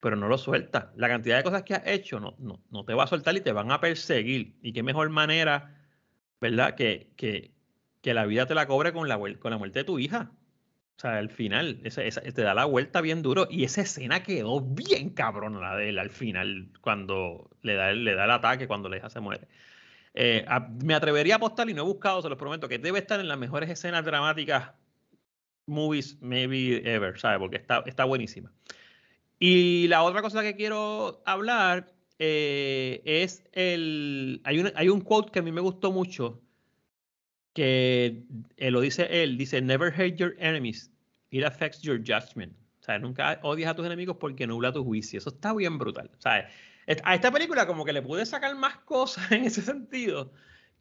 pero 0.00 0.16
no 0.16 0.28
lo 0.28 0.38
suelta. 0.38 0.94
La 0.96 1.08
cantidad 1.08 1.36
de 1.36 1.42
cosas 1.44 1.62
que 1.62 1.74
has 1.74 1.86
hecho 1.86 2.20
no, 2.20 2.36
no, 2.38 2.62
no 2.70 2.84
te 2.86 2.94
va 2.94 3.04
a 3.04 3.06
soltar 3.06 3.36
y 3.36 3.42
te 3.42 3.52
van 3.52 3.70
a 3.70 3.80
perseguir. 3.80 4.56
Y 4.62 4.72
qué 4.72 4.82
mejor 4.82 5.10
manera, 5.10 5.76
¿verdad? 6.40 6.74
Que, 6.74 7.12
que, 7.16 7.54
que 8.00 8.14
la 8.14 8.24
vida 8.24 8.46
te 8.46 8.54
la 8.54 8.66
cobre 8.66 8.94
con 8.94 9.08
la, 9.08 9.18
con 9.18 9.50
la 9.50 9.58
muerte 9.58 9.80
de 9.80 9.84
tu 9.84 9.98
hija. 9.98 10.32
Sea, 11.02 11.18
al 11.18 11.30
final, 11.30 11.80
te 11.82 12.42
da 12.42 12.54
la 12.54 12.64
vuelta 12.64 13.00
bien 13.00 13.22
duro. 13.22 13.48
Y 13.50 13.64
esa 13.64 13.82
escena 13.82 14.22
quedó 14.22 14.60
bien 14.60 15.10
cabrón, 15.10 15.60
la 15.60 15.76
de 15.76 15.88
él, 15.88 15.98
al 15.98 16.10
final, 16.10 16.68
cuando 16.80 17.50
le 17.62 17.74
da, 17.74 17.92
le 17.92 18.14
da 18.14 18.24
el 18.24 18.30
ataque, 18.30 18.68
cuando 18.68 18.88
la 18.88 18.98
hija 18.98 19.10
se 19.10 19.18
muere. 19.18 19.48
Eh, 20.14 20.46
me 20.84 20.94
atrevería 20.94 21.34
a 21.34 21.36
apostar, 21.38 21.68
y 21.68 21.74
no 21.74 21.82
he 21.82 21.84
buscado, 21.84 22.22
se 22.22 22.28
los 22.28 22.38
prometo, 22.38 22.68
que 22.68 22.78
debe 22.78 23.00
estar 23.00 23.18
en 23.18 23.26
las 23.26 23.36
mejores 23.36 23.68
escenas 23.68 24.04
dramáticas, 24.04 24.74
movies, 25.66 26.22
maybe 26.22 26.82
ever, 26.84 27.18
¿sabes? 27.18 27.40
Porque 27.40 27.56
está, 27.56 27.82
está 27.84 28.04
buenísima. 28.04 28.52
Y 29.40 29.88
la 29.88 30.04
otra 30.04 30.22
cosa 30.22 30.42
que 30.42 30.54
quiero 30.54 31.20
hablar 31.26 31.92
eh, 32.20 33.02
es 33.04 33.42
el. 33.50 34.40
Hay 34.44 34.60
un, 34.60 34.70
hay 34.76 34.88
un 34.88 35.00
quote 35.00 35.32
que 35.32 35.40
a 35.40 35.42
mí 35.42 35.50
me 35.50 35.60
gustó 35.60 35.90
mucho. 35.90 36.40
Que 37.54 38.22
eh, 38.56 38.70
lo 38.70 38.80
dice 38.80 39.24
él: 39.24 39.36
dice, 39.36 39.60
Never 39.60 39.92
hate 39.92 40.14
your 40.14 40.36
enemies. 40.38 40.91
It 41.32 41.44
affects 41.44 41.80
your 41.80 41.98
judgment. 41.98 42.52
O 42.80 42.84
sea, 42.84 42.98
nunca 42.98 43.40
odias 43.42 43.70
a 43.70 43.74
tus 43.74 43.86
enemigos 43.86 44.18
porque 44.20 44.46
nubla 44.46 44.72
tu 44.72 44.84
juicio. 44.84 45.18
Eso 45.18 45.30
está 45.30 45.52
bien 45.54 45.78
brutal. 45.78 46.10
O 46.16 46.20
sea, 46.20 46.48
a 47.04 47.14
esta 47.14 47.32
película 47.32 47.66
como 47.66 47.84
que 47.84 47.92
le 47.92 48.02
pude 48.02 48.26
sacar 48.26 48.54
más 48.54 48.76
cosas 48.78 49.30
en 49.32 49.44
ese 49.44 49.62
sentido 49.62 50.32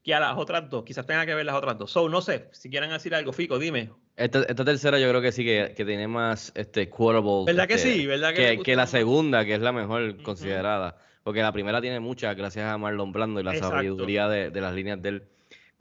que 0.03 0.13
a 0.13 0.19
las 0.19 0.37
otras 0.37 0.69
dos. 0.69 0.83
Quizás 0.83 1.05
tenga 1.05 1.25
que 1.25 1.33
ver 1.35 1.45
las 1.45 1.55
otras 1.55 1.77
dos. 1.77 1.91
So, 1.91 2.09
no 2.09 2.21
sé, 2.21 2.49
si 2.51 2.69
quieren 2.69 2.89
decir 2.89 3.15
algo, 3.15 3.31
Fico, 3.33 3.59
dime. 3.59 3.91
Esta, 4.17 4.43
esta 4.43 4.65
tercera 4.65 4.99
yo 4.99 5.07
creo 5.09 5.21
que 5.21 5.31
sí 5.31 5.45
que, 5.45 5.73
que 5.75 5.85
tiene 5.85 6.07
más 6.07 6.51
este, 6.55 6.89
quotable. 6.89 7.45
¿Verdad 7.45 7.67
que 7.67 7.75
este, 7.75 7.93
sí? 7.93 8.05
¿Verdad 8.05 8.33
que, 8.33 8.57
que, 8.57 8.63
que 8.63 8.75
la 8.75 8.87
segunda, 8.87 9.45
que 9.45 9.55
es 9.55 9.61
la 9.61 9.71
mejor 9.71 10.21
considerada. 10.21 10.97
Porque 11.23 11.41
la 11.41 11.51
primera 11.51 11.81
tiene 11.81 11.99
muchas, 11.99 12.35
gracias 12.35 12.65
a 12.65 12.77
Marlon 12.77 13.11
Brando 13.11 13.39
y 13.39 13.43
la 13.43 13.53
Exacto. 13.53 13.75
sabiduría 13.75 14.27
de, 14.27 14.49
de 14.49 14.61
las 14.61 14.73
líneas 14.73 15.01
de 15.01 15.09
él. 15.09 15.23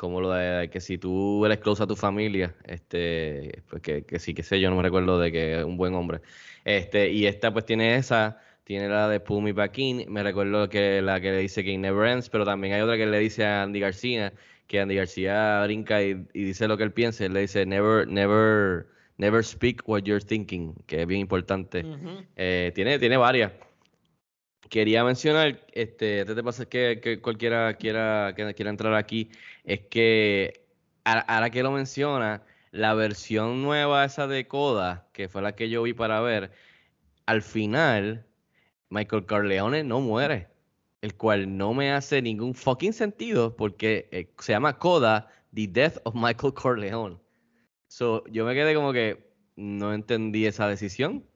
Como 0.00 0.22
lo 0.22 0.32
de 0.32 0.70
que 0.70 0.80
si 0.80 0.96
tú 0.96 1.44
eres 1.44 1.58
close 1.58 1.82
a 1.82 1.86
tu 1.86 1.94
familia, 1.94 2.54
este, 2.64 3.60
pues 3.68 3.82
que, 3.82 4.02
que 4.02 4.18
sí, 4.18 4.32
que 4.32 4.42
sé, 4.42 4.58
yo 4.58 4.70
no 4.70 4.76
me 4.76 4.82
recuerdo 4.82 5.20
de 5.20 5.30
que 5.30 5.58
es 5.58 5.64
un 5.66 5.76
buen 5.76 5.94
hombre. 5.94 6.22
Este, 6.64 7.10
y 7.10 7.26
esta 7.26 7.52
pues 7.52 7.66
tiene 7.66 7.96
esa, 7.96 8.40
tiene 8.64 8.88
la 8.88 9.10
de 9.10 9.20
Pull 9.20 9.42
Me 9.42 9.52
Back 9.52 9.76
In, 9.76 10.10
me 10.10 10.22
recuerdo 10.22 10.70
que 10.70 11.02
la 11.02 11.20
que 11.20 11.32
le 11.32 11.36
dice 11.40 11.62
que 11.62 11.76
never 11.76 12.08
ends, 12.08 12.30
pero 12.30 12.46
también 12.46 12.72
hay 12.72 12.80
otra 12.80 12.96
que 12.96 13.04
le 13.04 13.18
dice 13.18 13.44
a 13.44 13.62
Andy 13.62 13.78
García, 13.78 14.32
que 14.68 14.80
Andy 14.80 14.94
García 14.94 15.62
brinca 15.64 16.02
y, 16.02 16.26
y 16.32 16.44
dice 16.44 16.66
lo 16.66 16.78
que 16.78 16.84
él 16.84 16.92
piensa, 16.92 17.26
él 17.26 17.34
le 17.34 17.40
dice 17.40 17.66
never, 17.66 18.08
never, 18.08 18.86
never 19.18 19.44
speak 19.44 19.82
what 19.86 20.04
you're 20.04 20.24
thinking, 20.24 20.72
que 20.86 21.02
es 21.02 21.06
bien 21.06 21.20
importante. 21.20 21.84
Eh, 22.36 22.72
tiene, 22.74 22.98
tiene 22.98 23.18
varias. 23.18 23.52
Quería 24.70 25.02
mencionar, 25.04 25.66
este, 25.72 26.20
antes 26.20 26.36
de 26.36 26.44
pasar 26.44 26.68
que, 26.68 27.18
cualquiera 27.20 27.74
quiera, 27.76 28.32
quiera 28.34 28.70
entrar 28.70 28.94
aquí, 28.94 29.30
es 29.64 29.80
que 29.80 30.64
ahora 31.04 31.50
que 31.50 31.64
lo 31.64 31.72
menciona, 31.72 32.44
la 32.70 32.94
versión 32.94 33.62
nueva 33.62 34.04
esa 34.04 34.28
de 34.28 34.46
Coda, 34.46 35.08
que 35.12 35.28
fue 35.28 35.42
la 35.42 35.56
que 35.56 35.68
yo 35.68 35.82
vi 35.82 35.92
para 35.92 36.20
ver, 36.20 36.52
al 37.26 37.42
final 37.42 38.26
Michael 38.90 39.26
Corleone 39.26 39.82
no 39.82 40.00
muere, 40.00 40.48
el 41.02 41.16
cual 41.16 41.56
no 41.56 41.74
me 41.74 41.90
hace 41.92 42.22
ningún 42.22 42.54
fucking 42.54 42.92
sentido 42.92 43.56
porque 43.56 44.08
eh, 44.12 44.30
se 44.38 44.52
llama 44.52 44.78
Coda, 44.78 45.28
The 45.52 45.66
Death 45.66 45.98
of 46.04 46.14
Michael 46.14 46.54
Corleone. 46.54 47.18
So, 47.88 48.24
yo 48.28 48.44
me 48.44 48.54
quedé 48.54 48.74
como 48.76 48.92
que 48.92 49.32
no 49.56 49.92
entendí 49.94 50.46
esa 50.46 50.68
decisión. 50.68 51.26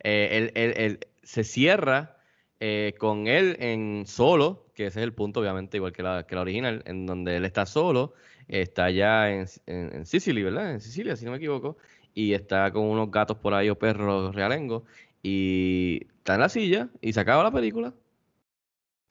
Eh, 0.00 0.28
él- 0.32 0.52
él- 0.56 0.74
él 0.76 1.00
se 1.22 1.44
cierra 1.44 2.17
eh, 2.60 2.94
con 2.98 3.26
él 3.26 3.56
en 3.60 4.04
solo, 4.06 4.66
que 4.74 4.86
ese 4.86 5.00
es 5.00 5.04
el 5.04 5.12
punto, 5.12 5.40
obviamente, 5.40 5.76
igual 5.76 5.92
que 5.92 6.02
la, 6.02 6.26
que 6.26 6.34
la 6.34 6.42
original, 6.42 6.82
en 6.86 7.06
donde 7.06 7.36
él 7.36 7.44
está 7.44 7.66
solo, 7.66 8.14
está 8.48 8.84
allá 8.86 9.30
en, 9.30 9.46
en, 9.66 9.94
en 9.94 10.06
Sicily, 10.06 10.42
¿verdad? 10.42 10.72
En 10.72 10.80
Sicilia, 10.80 11.16
si 11.16 11.24
no 11.24 11.32
me 11.32 11.36
equivoco, 11.38 11.76
y 12.14 12.34
está 12.34 12.72
con 12.72 12.84
unos 12.84 13.10
gatos 13.10 13.36
por 13.38 13.54
ahí 13.54 13.70
o 13.70 13.78
perros 13.78 14.34
realengos, 14.34 14.82
y 15.22 16.06
está 16.18 16.34
en 16.34 16.40
la 16.40 16.48
silla 16.48 16.88
y 17.00 17.12
se 17.12 17.20
acaba 17.20 17.42
la 17.42 17.50
película. 17.50 17.94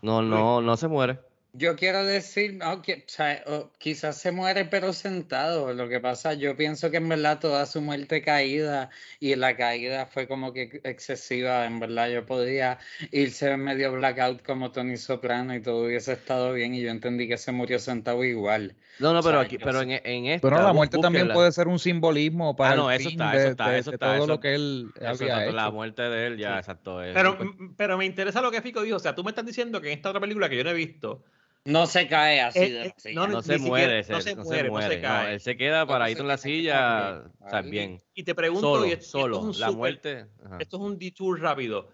No, 0.02 0.22
no, 0.22 0.62
no 0.62 0.78
se 0.78 0.88
muere. 0.88 1.20
Yo 1.54 1.76
quiero 1.76 2.04
decir, 2.06 2.54
no, 2.54 2.84
que, 2.84 2.94
o 3.08 3.10
sea, 3.10 3.44
quizás 3.80 4.18
se 4.22 4.32
muere 4.32 4.66
pero 4.66 4.94
sentado. 4.94 5.74
Lo 5.74 5.90
que 5.90 6.00
pasa, 6.00 6.34
yo 6.36 6.56
pienso 6.56 6.92
que 6.92 6.98
en 6.98 7.10
verdad 7.10 7.40
toda 7.40 7.66
su 7.66 7.82
muerte 7.82 8.22
caída 8.22 8.92
y 9.20 9.34
la 9.36 9.56
caída 9.58 10.06
fue 10.06 10.28
como 10.28 10.54
que 10.54 10.82
excesiva. 10.84 11.66
En 11.66 11.80
verdad, 11.80 12.10
yo 12.10 12.26
podía 12.28 12.78
irse 13.12 13.50
en 13.50 13.62
medio 13.64 13.92
blackout 13.94 14.44
como 14.44 14.72
Tony 14.72 14.98
Soprano 14.98 15.56
y 15.56 15.62
todo 15.62 15.86
hubiese 15.86 16.14
estado 16.14 16.54
bien. 16.54 16.76
Y 16.76 16.82
yo 16.82 16.92
entendí 16.92 17.28
que 17.28 17.38
se 17.40 17.52
murió 17.52 17.80
sentado 17.80 18.24
igual. 18.24 18.76
No, 19.00 19.14
no, 19.14 19.20
O 19.20 19.22
sea, 19.24 19.32
pero 19.32 19.40
aquí, 19.42 19.58
pero 19.58 19.82
en, 19.82 19.92
en 19.92 20.26
esta. 20.28 20.48
Pero 20.50 20.62
la 20.62 20.74
muerte 20.74 21.00
también 21.00 21.30
puede 21.30 21.52
ser 21.52 21.68
un 21.68 21.80
simbolismo 21.80 22.56
para 22.56 22.76
no, 22.76 22.92
el 22.92 23.00
eso 23.00 23.10
fin 23.10 23.20
está, 23.20 23.32
de, 23.32 23.38
eso 23.40 23.50
está, 23.50 23.70
de- 23.72 23.80
eso 23.80 23.92
de 23.92 23.96
está, 23.96 24.06
todo 24.08 24.16
eso- 24.18 24.28
lo 24.28 24.40
que 24.40 24.54
él 24.54 24.92
Eso, 24.96 25.08
había 25.08 25.28
exacto, 25.38 25.52
la 25.54 25.72
muerte 25.72 26.02
de 26.04 26.28
él, 26.28 26.38
ya, 26.38 26.54
Sí. 26.54 26.60
exacto. 26.60 27.00
Pero, 27.14 27.38
pero 27.78 27.98
me 27.98 28.06
interesa 28.06 28.42
lo 28.42 28.52
que 28.52 28.62
Fico 28.62 28.84
dijo. 28.84 28.98
O 28.98 29.00
sea, 29.00 29.16
tú 29.16 29.24
me 29.24 29.32
estás 29.32 29.46
diciendo 29.46 29.82
que 29.82 29.88
en 29.92 29.98
esta 29.98 30.10
otra 30.10 30.22
película 30.22 30.50
que 30.50 30.58
yo 30.58 30.64
no 30.64 30.70
he 30.70 30.74
visto, 30.76 31.24
No 31.68 31.86
se 31.86 32.08
cae 32.08 32.40
así 32.42 32.60
Eh, 32.60 32.70
de 32.72 32.82
eh, 32.82 32.86
la 32.86 32.94
silla. 33.02 33.28
no, 33.28 33.42
se 33.42 33.54
siquiera- 33.54 33.68
muere, 33.68 33.98
no 33.98 34.04
se- 34.04 34.14
no 34.14 34.22
se 34.22 34.36
muere, 34.36 34.70
no 34.70 34.78
se 34.80 34.88
muere. 34.88 35.02
cae. 35.02 35.34
él 35.34 35.40
se 35.42 35.58
queda 35.58 35.86
paradito 35.86 36.22
en 36.22 36.28
la 36.30 36.36
que 36.36 36.42
silla, 36.42 37.24
bien. 37.66 38.02
y 38.14 38.24
te 38.24 38.34
pregunto, 38.34 38.76
Solo, 38.76 38.86
y 38.86 38.92
esto, 38.94 39.06
solo. 39.06 39.50
es 39.52 39.60
La 39.60 39.72
muerte. 39.72 40.26
ajá. 40.46 40.58
esto 40.60 40.78
es 40.78 40.84
un 40.84 40.98
detour 40.98 41.42
rápido. 41.42 41.90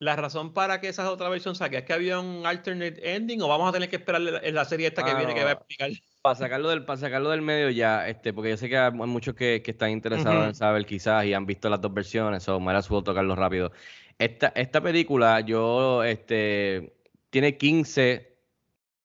La 0.00 0.14
razón 0.14 0.52
para 0.52 0.80
que 0.80 0.88
esa 0.88 1.10
otra 1.10 1.28
versión 1.28 1.54
saque 1.56 1.78
es 1.78 1.84
que 1.84 1.92
había 1.92 2.20
un 2.20 2.46
alternate 2.46 3.14
ending 3.16 3.40
o 3.42 3.48
vamos 3.48 3.68
a 3.68 3.72
tener 3.72 3.88
que 3.88 3.96
esperar 3.96 4.20
la- 4.20 4.38
en 4.40 4.54
la 4.54 4.64
serie 4.64 4.86
esta 4.86 5.02
que 5.04 5.10
Ah, 5.10 5.14
viene 5.18 5.34
que 5.34 5.42
va 5.42 5.50
a 5.50 5.52
explicar. 5.54 5.90
Para 6.22 6.34
sacarlo 6.36 6.68
del, 6.68 6.84
para 6.84 6.98
sacarlo 7.00 7.30
del 7.30 7.40
medio 7.42 7.70
ya, 7.70 8.06
este, 8.08 8.32
porque 8.32 8.50
yo 8.50 8.56
sé 8.58 8.68
que 8.68 8.76
hay 8.76 8.92
muchos 8.92 9.34
que, 9.34 9.62
que 9.62 9.70
están 9.70 9.90
interesados 9.90 10.46
en 10.46 10.54
saber 10.54 10.84
quizás 10.84 11.24
y 11.24 11.32
han 11.32 11.46
visto 11.46 11.68
las 11.70 11.80
dos 11.80 11.92
versiones, 11.94 12.46
o 12.48 12.60
me 12.60 12.72
las 12.74 12.86
puedo 12.86 13.02
tocarlo 13.02 13.34
rápido. 13.34 13.72
Esta, 14.18 14.48
esta 14.54 14.80
película, 14.82 15.40
yo, 15.40 16.04
este, 16.04 16.92
tiene 17.30 17.56
15, 17.56 18.27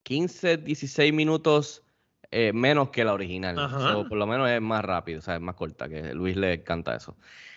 15, 0.04 0.58
16 0.58 1.14
minutos 1.14 1.84
eh, 2.32 2.52
menos 2.54 2.90
que 2.90 3.04
la 3.04 3.14
original. 3.14 3.56
So, 3.70 4.08
por 4.08 4.18
lo 4.18 4.26
menos 4.28 4.50
es 4.50 4.62
más 4.62 4.84
rápido, 4.84 5.20
o 5.20 5.22
sea, 5.22 5.36
es 5.36 5.42
más 5.42 5.56
corta, 5.56 5.88
que 5.88 6.14
Luis 6.14 6.36
le 6.36 6.54
encanta 6.54 6.96
eso. 6.96 7.16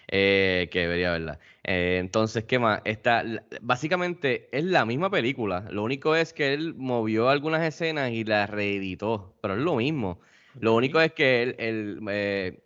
eh, 0.08 0.68
que 0.70 0.80
debería 0.80 1.12
verla. 1.12 1.38
Eh, 1.64 1.98
entonces, 2.00 2.44
¿qué 2.44 2.58
más? 2.58 2.80
Esta, 2.84 3.24
básicamente 3.60 4.48
es 4.52 4.64
la 4.64 4.84
misma 4.84 5.10
película. 5.10 5.66
Lo 5.70 5.82
único 5.82 6.14
es 6.14 6.32
que 6.32 6.54
él 6.54 6.74
movió 6.76 7.28
algunas 7.28 7.62
escenas 7.62 8.10
y 8.12 8.24
las 8.24 8.48
reeditó, 8.50 9.34
pero 9.40 9.54
es 9.54 9.60
lo 9.60 9.76
mismo. 9.76 10.20
Lo 10.60 10.74
único 10.74 11.00
es 11.00 11.12
que 11.12 11.42
él, 11.42 11.56
él, 11.58 12.00
eh, 12.10 12.60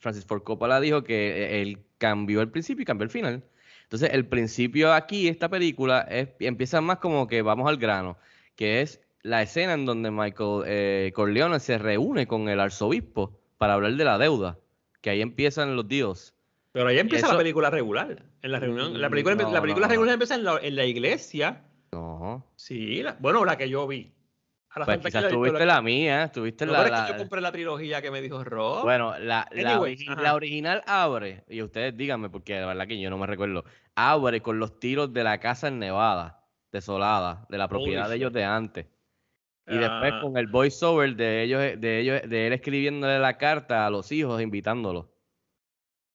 Francis 0.00 0.24
Ford 0.24 0.42
Coppola 0.42 0.80
dijo 0.80 1.04
que 1.04 1.62
él 1.62 1.84
cambió 1.98 2.40
el 2.40 2.50
principio 2.50 2.82
y 2.82 2.86
cambió 2.86 3.04
el 3.04 3.10
final. 3.10 3.44
Entonces, 3.82 4.10
el 4.12 4.26
principio 4.26 4.92
aquí, 4.92 5.28
esta 5.28 5.48
película, 5.48 6.00
es, 6.10 6.28
empieza 6.40 6.80
más 6.80 6.98
como 6.98 7.26
que 7.28 7.42
vamos 7.42 7.68
al 7.68 7.76
grano, 7.76 8.18
que 8.56 8.80
es 8.82 9.00
la 9.26 9.42
escena 9.42 9.74
en 9.74 9.84
donde 9.86 10.10
Michael 10.10 10.62
eh, 10.66 11.12
Corleone 11.14 11.58
se 11.60 11.78
reúne 11.78 12.26
con 12.26 12.48
el 12.48 12.60
arzobispo 12.60 13.38
para 13.58 13.74
hablar 13.74 13.92
de 13.94 14.04
la 14.04 14.18
deuda, 14.18 14.58
que 15.00 15.10
ahí 15.10 15.20
empiezan 15.20 15.74
los 15.76 15.88
dios. 15.88 16.34
Pero 16.72 16.88
ahí 16.88 16.98
empieza 16.98 17.26
eso- 17.26 17.32
la 17.34 17.38
película 17.38 17.70
regular. 17.70 18.22
En 18.42 18.52
la 18.52 18.60
reunión. 18.60 19.00
La 19.00 19.10
película, 19.10 19.34
No, 19.34 19.50
la 19.50 19.60
película 19.60 19.86
no, 19.86 19.90
regular 19.90 20.08
no. 20.10 20.12
empieza 20.14 20.34
en 20.36 20.44
la, 20.44 20.58
en 20.62 20.76
la 20.76 20.84
iglesia. 20.84 21.62
No. 21.92 22.44
Sí, 22.54 23.02
la- 23.02 23.16
bueno, 23.18 23.44
la 23.44 23.56
que 23.56 23.68
yo 23.68 23.86
vi. 23.86 24.12
Ahora 24.70 24.84
Pues 24.84 24.96
falta 24.96 25.02
que 25.04 25.08
quizás 25.10 25.22
la- 25.24 25.28
tuviste 25.30 25.66
la 25.66 25.80
mía, 25.82 26.30
tuviste 26.32 26.66
la, 26.66 26.72
pero 26.72 26.84
es 26.84 26.90
que 26.90 26.96
la- 26.96 27.08
yo 27.12 27.16
compré 27.16 27.40
la 27.40 27.50
trilogía 27.50 28.02
que 28.02 28.10
me 28.10 28.20
dijo 28.20 28.44
Rob. 28.44 28.82
Bueno, 28.82 29.18
la, 29.18 29.48
la, 29.50 29.70
ajá. 29.76 30.22
la 30.22 30.34
original 30.34 30.82
abre, 30.86 31.44
y 31.48 31.62
ustedes 31.62 31.96
díganme, 31.96 32.28
porque 32.28 32.60
la 32.60 32.66
verdad 32.66 32.86
que 32.86 33.00
yo 33.00 33.08
no 33.08 33.16
me 33.16 33.26
recuerdo, 33.26 33.64
abre 33.94 34.42
con 34.42 34.58
los 34.58 34.78
tiros 34.78 35.12
de 35.14 35.24
la 35.24 35.38
casa 35.40 35.68
en 35.68 35.78
Nevada, 35.78 36.44
desolada, 36.72 37.46
de 37.48 37.56
la 37.56 37.68
propiedad 37.68 38.08
de 38.10 38.16
ellos 38.16 38.32
de 38.34 38.44
antes. 38.44 38.86
Y 39.68 39.78
después 39.78 40.12
Ah. 40.14 40.20
con 40.22 40.36
el 40.36 40.46
voiceover 40.46 41.16
de 41.16 41.42
ellos, 41.42 41.60
de 41.80 41.98
ellos, 42.00 42.20
de 42.28 42.46
él 42.46 42.52
escribiéndole 42.52 43.18
la 43.18 43.36
carta 43.36 43.86
a 43.86 43.90
los 43.90 44.12
hijos, 44.12 44.40
invitándolos. 44.40 45.06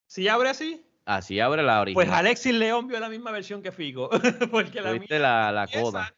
Si 0.08 0.28
abre 0.28 0.50
así, 0.50 0.86
Así 1.06 1.40
abre 1.40 1.64
la 1.64 1.82
original. 1.82 2.06
pues 2.06 2.16
Alexis 2.18 2.54
León 2.54 2.88
vio 2.88 3.00
la 3.00 3.10
misma 3.10 3.32
versión 3.32 3.62
que 3.62 3.72
Fico. 3.72 4.10
Porque 4.52 4.82
la 4.82 4.92
Tuviste 4.94 5.16
mía 5.16 5.24
la, 5.24 5.52
la 5.52 5.68
coda. 5.68 6.16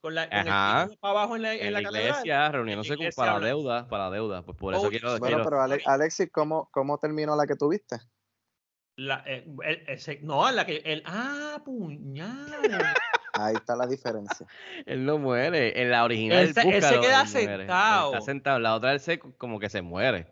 con, 0.00 0.14
la, 0.14 0.28
con 0.28 0.38
Ajá. 0.38 0.88
para 1.00 1.10
abajo 1.12 1.36
en 1.36 1.42
la, 1.42 1.54
en 1.54 1.66
En 1.66 1.72
la 1.72 1.80
la 1.80 1.88
catedral. 1.88 2.10
iglesia, 2.10 2.48
reuniéndose 2.52 2.92
iglesia 2.94 3.16
para 3.16 3.30
la 3.32 3.36
habla- 3.38 3.48
deuda, 3.48 3.88
para 3.88 4.04
la 4.04 4.10
deuda. 4.10 4.42
Pues 4.42 4.56
por 4.56 4.74
eso 4.74 4.82
Holy 4.82 4.90
quiero. 5.00 5.18
Bueno, 5.18 5.26
quiero- 5.26 5.44
pero 5.44 5.62
Ale- 5.62 5.82
Alexis, 5.86 6.30
¿cómo, 6.30 6.68
¿cómo 6.70 6.98
terminó 6.98 7.34
la 7.34 7.46
que 7.46 7.56
tuviste? 7.56 7.96
La- 8.98 9.24
eh, 9.26 9.44
el- 9.64 9.84
ese- 9.88 10.20
no, 10.22 10.48
la 10.52 10.64
que. 10.66 10.76
El, 10.84 11.02
ah, 11.06 11.60
puñal. 11.64 12.46
Ahí 13.38 13.54
está 13.54 13.76
la 13.76 13.86
diferencia. 13.86 14.46
Él 14.86 15.04
no 15.04 15.18
muere. 15.18 15.80
En 15.80 15.90
la 15.90 16.04
original, 16.04 16.38
Él 16.38 16.54
se- 16.54 16.60
él 16.62 16.82
se 16.82 17.00
queda 17.00 17.22
él 17.22 17.28
muere. 17.32 17.52
Él 17.54 17.58
sentado. 17.60 18.12
Está 18.14 18.20
sentado. 18.24 18.58
La 18.58 18.74
otra 18.74 18.92
él 18.92 19.00
se 19.00 19.18
como 19.18 19.58
que 19.60 19.68
se 19.68 19.82
muere. 19.82 20.26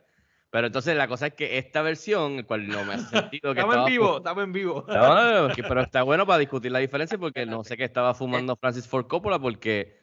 Pero 0.51 0.69
entonces 0.69 0.97
la 0.97 1.09
cosa 1.09 1.27
es 1.27 1.35
que 1.35 1.59
esta 1.59 1.83
versión, 1.83 2.35
el 2.39 2.47
cual 2.47 2.69
no 2.69 2.85
me 2.85 2.95
hace 2.95 3.09
sentido 3.09 3.55
que 3.55 3.61
Estamos 3.61 3.77
en 3.77 3.85
vivo, 3.87 4.19
estamos 4.19 4.45
en 4.45 4.53
vivo. 4.53 4.85
No, 4.89 5.15
no, 5.15 5.49
no, 5.49 5.55
pero 5.57 5.81
está 5.83 6.03
bueno 6.05 6.25
para 6.27 6.39
discutir 6.39 6.71
la 6.71 6.79
diferencia 6.79 7.19
porque 7.19 7.45
no 7.45 7.65
sé 7.65 7.77
qué 7.77 7.83
estaba 7.85 8.15
fumando 8.15 8.55
Francis 8.57 8.87
Ford 8.87 9.07
Coppola 9.09 9.39
porque 9.41 9.99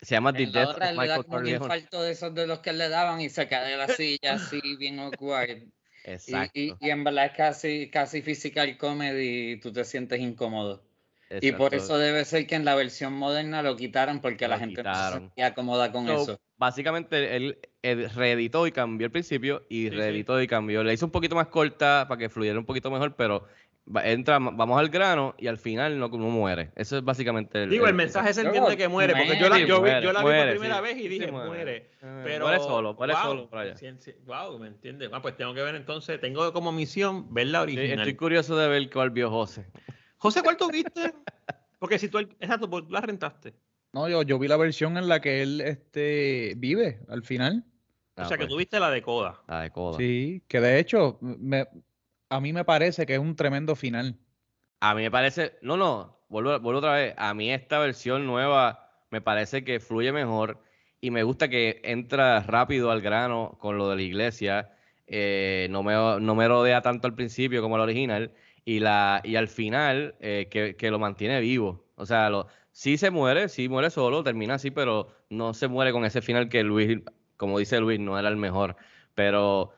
se 0.00 0.14
llama 0.14 0.32
The 0.34 0.46
Death 0.46 0.68
of 0.68 0.74
otra 0.74 0.90
él 0.90 0.96
le 0.96 1.06
da 1.08 1.16
Michael 1.16 1.24
como 1.24 1.36
un 1.38 1.42
Corleone. 1.42 1.64
infarto 1.64 2.02
de 2.02 2.10
esos 2.12 2.34
de 2.34 2.46
los 2.46 2.58
que 2.60 2.72
le 2.74 2.88
daban 2.90 3.20
y 3.22 3.30
se 3.30 3.48
cae 3.48 3.70
de 3.70 3.76
la 3.78 3.88
silla 3.88 4.34
así, 4.34 4.60
bien 4.78 4.98
awkward. 5.00 5.56
Y, 6.04 6.10
Exacto. 6.10 6.52
y, 6.60 6.74
y 6.80 6.90
en 6.90 7.02
verdad 7.04 7.24
es 7.26 7.32
casi, 7.32 7.90
casi 7.90 8.20
physical 8.22 8.76
comedy 8.78 9.52
y 9.52 9.60
tú 9.60 9.72
te 9.72 9.84
sientes 9.84 10.20
incómodo. 10.20 10.84
Y 11.40 11.52
por 11.52 11.74
eso 11.74 11.98
debe 11.98 12.24
ser 12.24 12.46
que 12.46 12.54
en 12.54 12.64
la 12.64 12.74
versión 12.74 13.12
moderna 13.12 13.62
lo 13.62 13.76
quitaron 13.76 14.20
porque 14.20 14.46
Lo 14.46 14.54
la 14.54 14.58
gente 14.58 14.82
no 14.82 14.94
se 14.94 14.98
quitaron. 15.00 15.20
sentía 15.20 15.54
cómoda 15.54 15.92
con 15.92 16.06
So, 16.06 16.22
eso. 16.22 16.40
Básicamente 16.56 17.36
él, 17.36 17.58
él 17.82 18.10
reeditó 18.10 18.66
y 18.66 18.72
cambió 18.72 19.04
el 19.06 19.12
principio 19.12 19.64
y 19.68 19.84
Sí, 19.84 19.90
sí. 19.90 19.96
reeditó 19.96 20.40
y 20.40 20.46
cambió. 20.46 20.82
Le 20.82 20.92
hizo 20.94 21.04
un 21.06 21.12
poquito 21.12 21.34
más 21.36 21.48
corta 21.48 22.06
para 22.08 22.18
que 22.18 22.28
fluyera 22.28 22.58
un 22.58 22.64
poquito 22.64 22.90
mejor, 22.90 23.14
pero 23.14 23.46
entra, 24.04 24.38
vamos 24.38 24.78
al 24.78 24.88
grano 24.88 25.34
y 25.38 25.46
al 25.46 25.56
final 25.58 25.98
no, 25.98 26.08
no 26.08 26.18
muere. 26.18 26.72
Eso 26.76 26.98
es 26.98 27.04
básicamente 27.04 27.62
el. 27.62 27.70
Digo, 27.70 27.86
el 27.86 27.94
mensaje 27.94 28.34
se 28.34 28.42
entiende 28.42 28.76
que 28.76 28.88
muere, 28.88 29.14
porque 29.14 29.38
yo 29.38 29.48
la, 29.48 29.58
yo 29.60 29.82
vi, 29.82 29.90
yo 30.02 30.12
la 30.12 30.20
vi 30.20 30.24
por 30.40 30.50
primera 30.50 30.76
sí. 30.76 30.82
vez 30.82 30.96
y 30.96 31.02
Sí, 31.02 31.08
dije, 31.08 31.30
muere. 31.30 31.48
muere. 31.48 31.90
Pero, 32.24 32.46
muere 32.46 32.60
solo, 32.60 32.94
muere 32.94 33.12
wow, 33.14 33.22
solo 33.22 33.48
por 33.50 33.58
allá. 33.60 33.76
sí, 33.76 33.86
sí, 33.98 34.14
wow, 34.26 34.58
¿me 34.58 34.66
entiendes? 34.68 35.10
Ah, 35.12 35.22
pues 35.22 35.36
tengo 35.36 35.54
que 35.54 35.62
ver 35.62 35.74
entonces, 35.74 36.20
tengo 36.20 36.52
como 36.52 36.72
misión 36.72 37.32
ver 37.32 37.46
la 37.48 37.58
Sí, 37.60 37.62
original. 37.64 37.98
estoy 38.00 38.14
curioso 38.16 38.56
de 38.56 38.68
ver 38.68 38.90
cuál 38.90 39.10
vio 39.10 39.30
José. 39.30 39.64
José, 40.18 40.42
¿cuál 40.42 40.56
tú 40.56 40.70
viste? 40.70 41.14
Porque 41.78 41.98
si 41.98 42.08
tú, 42.08 42.18
exacto, 42.18 42.68
pues 42.68 42.84
tú 42.86 42.92
la 42.92 43.00
rentaste. 43.00 43.54
No, 43.92 44.08
yo, 44.08 44.22
yo 44.22 44.38
vi 44.38 44.48
la 44.48 44.56
versión 44.56 44.96
en 44.98 45.08
la 45.08 45.20
que 45.20 45.42
él 45.42 45.60
este, 45.60 46.54
vive 46.56 47.00
al 47.08 47.22
final. 47.22 47.64
O 48.16 48.22
Ah, 48.22 48.24
sea, 48.26 48.36
que 48.36 48.42
pues, 48.44 48.50
tú 48.50 48.56
viste 48.56 48.80
la 48.80 48.90
de 48.90 49.00
Coda. 49.00 49.40
La 49.46 49.62
de 49.62 49.70
coda. 49.70 49.96
Sí, 49.98 50.42
que 50.48 50.60
de 50.60 50.78
hecho 50.80 51.18
me, 51.20 51.66
a 52.28 52.40
mí 52.40 52.52
me 52.52 52.64
parece 52.64 53.06
que 53.06 53.14
es 53.14 53.20
un 53.20 53.36
tremendo 53.36 53.76
final. 53.76 54.18
A 54.80 54.94
mí 54.94 55.02
me 55.02 55.10
parece, 55.10 55.56
no, 55.62 55.76
no, 55.76 56.20
vuelvo, 56.28 56.58
vuelvo 56.60 56.78
otra 56.78 56.94
vez. 56.94 57.14
A 57.16 57.32
mí 57.34 57.50
esta 57.52 57.78
versión 57.78 58.26
nueva 58.26 58.90
me 59.10 59.20
parece 59.20 59.64
que 59.64 59.78
fluye 59.80 60.12
mejor 60.12 60.60
y 61.00 61.10
me 61.12 61.22
gusta 61.22 61.48
que 61.48 61.80
entra 61.84 62.40
rápido 62.40 62.90
al 62.90 63.00
grano 63.00 63.56
con 63.60 63.78
lo 63.78 63.88
de 63.88 63.96
la 63.96 64.02
iglesia. 64.02 64.74
eh, 65.06 65.68
no, 65.70 65.82
me, 65.84 65.94
no 66.20 66.34
me 66.34 66.48
rodea 66.48 66.82
tanto 66.82 67.06
al 67.06 67.14
principio 67.14 67.62
como 67.62 67.78
la 67.78 67.84
original 67.84 68.34
y, 68.68 68.80
la, 68.80 69.22
y 69.24 69.36
al 69.36 69.48
final 69.48 70.14
eh, 70.20 70.48
que, 70.50 70.76
que 70.76 70.90
lo 70.90 70.98
mantiene 70.98 71.40
vivo. 71.40 71.86
O 71.94 72.04
sea, 72.04 72.28
lo, 72.28 72.48
sí 72.70 72.98
se 72.98 73.10
muere, 73.10 73.48
sí 73.48 73.66
muere 73.66 73.88
solo, 73.88 74.22
termina 74.22 74.54
así, 74.56 74.70
pero 74.70 75.08
no 75.30 75.54
se 75.54 75.68
muere 75.68 75.90
con 75.90 76.04
ese 76.04 76.20
final 76.20 76.50
que 76.50 76.62
Luis, 76.64 76.98
como 77.38 77.58
dice 77.58 77.80
Luis, 77.80 77.98
no 77.98 78.18
era 78.18 78.28
el 78.28 78.36
mejor. 78.36 78.76
Pero 79.14 79.72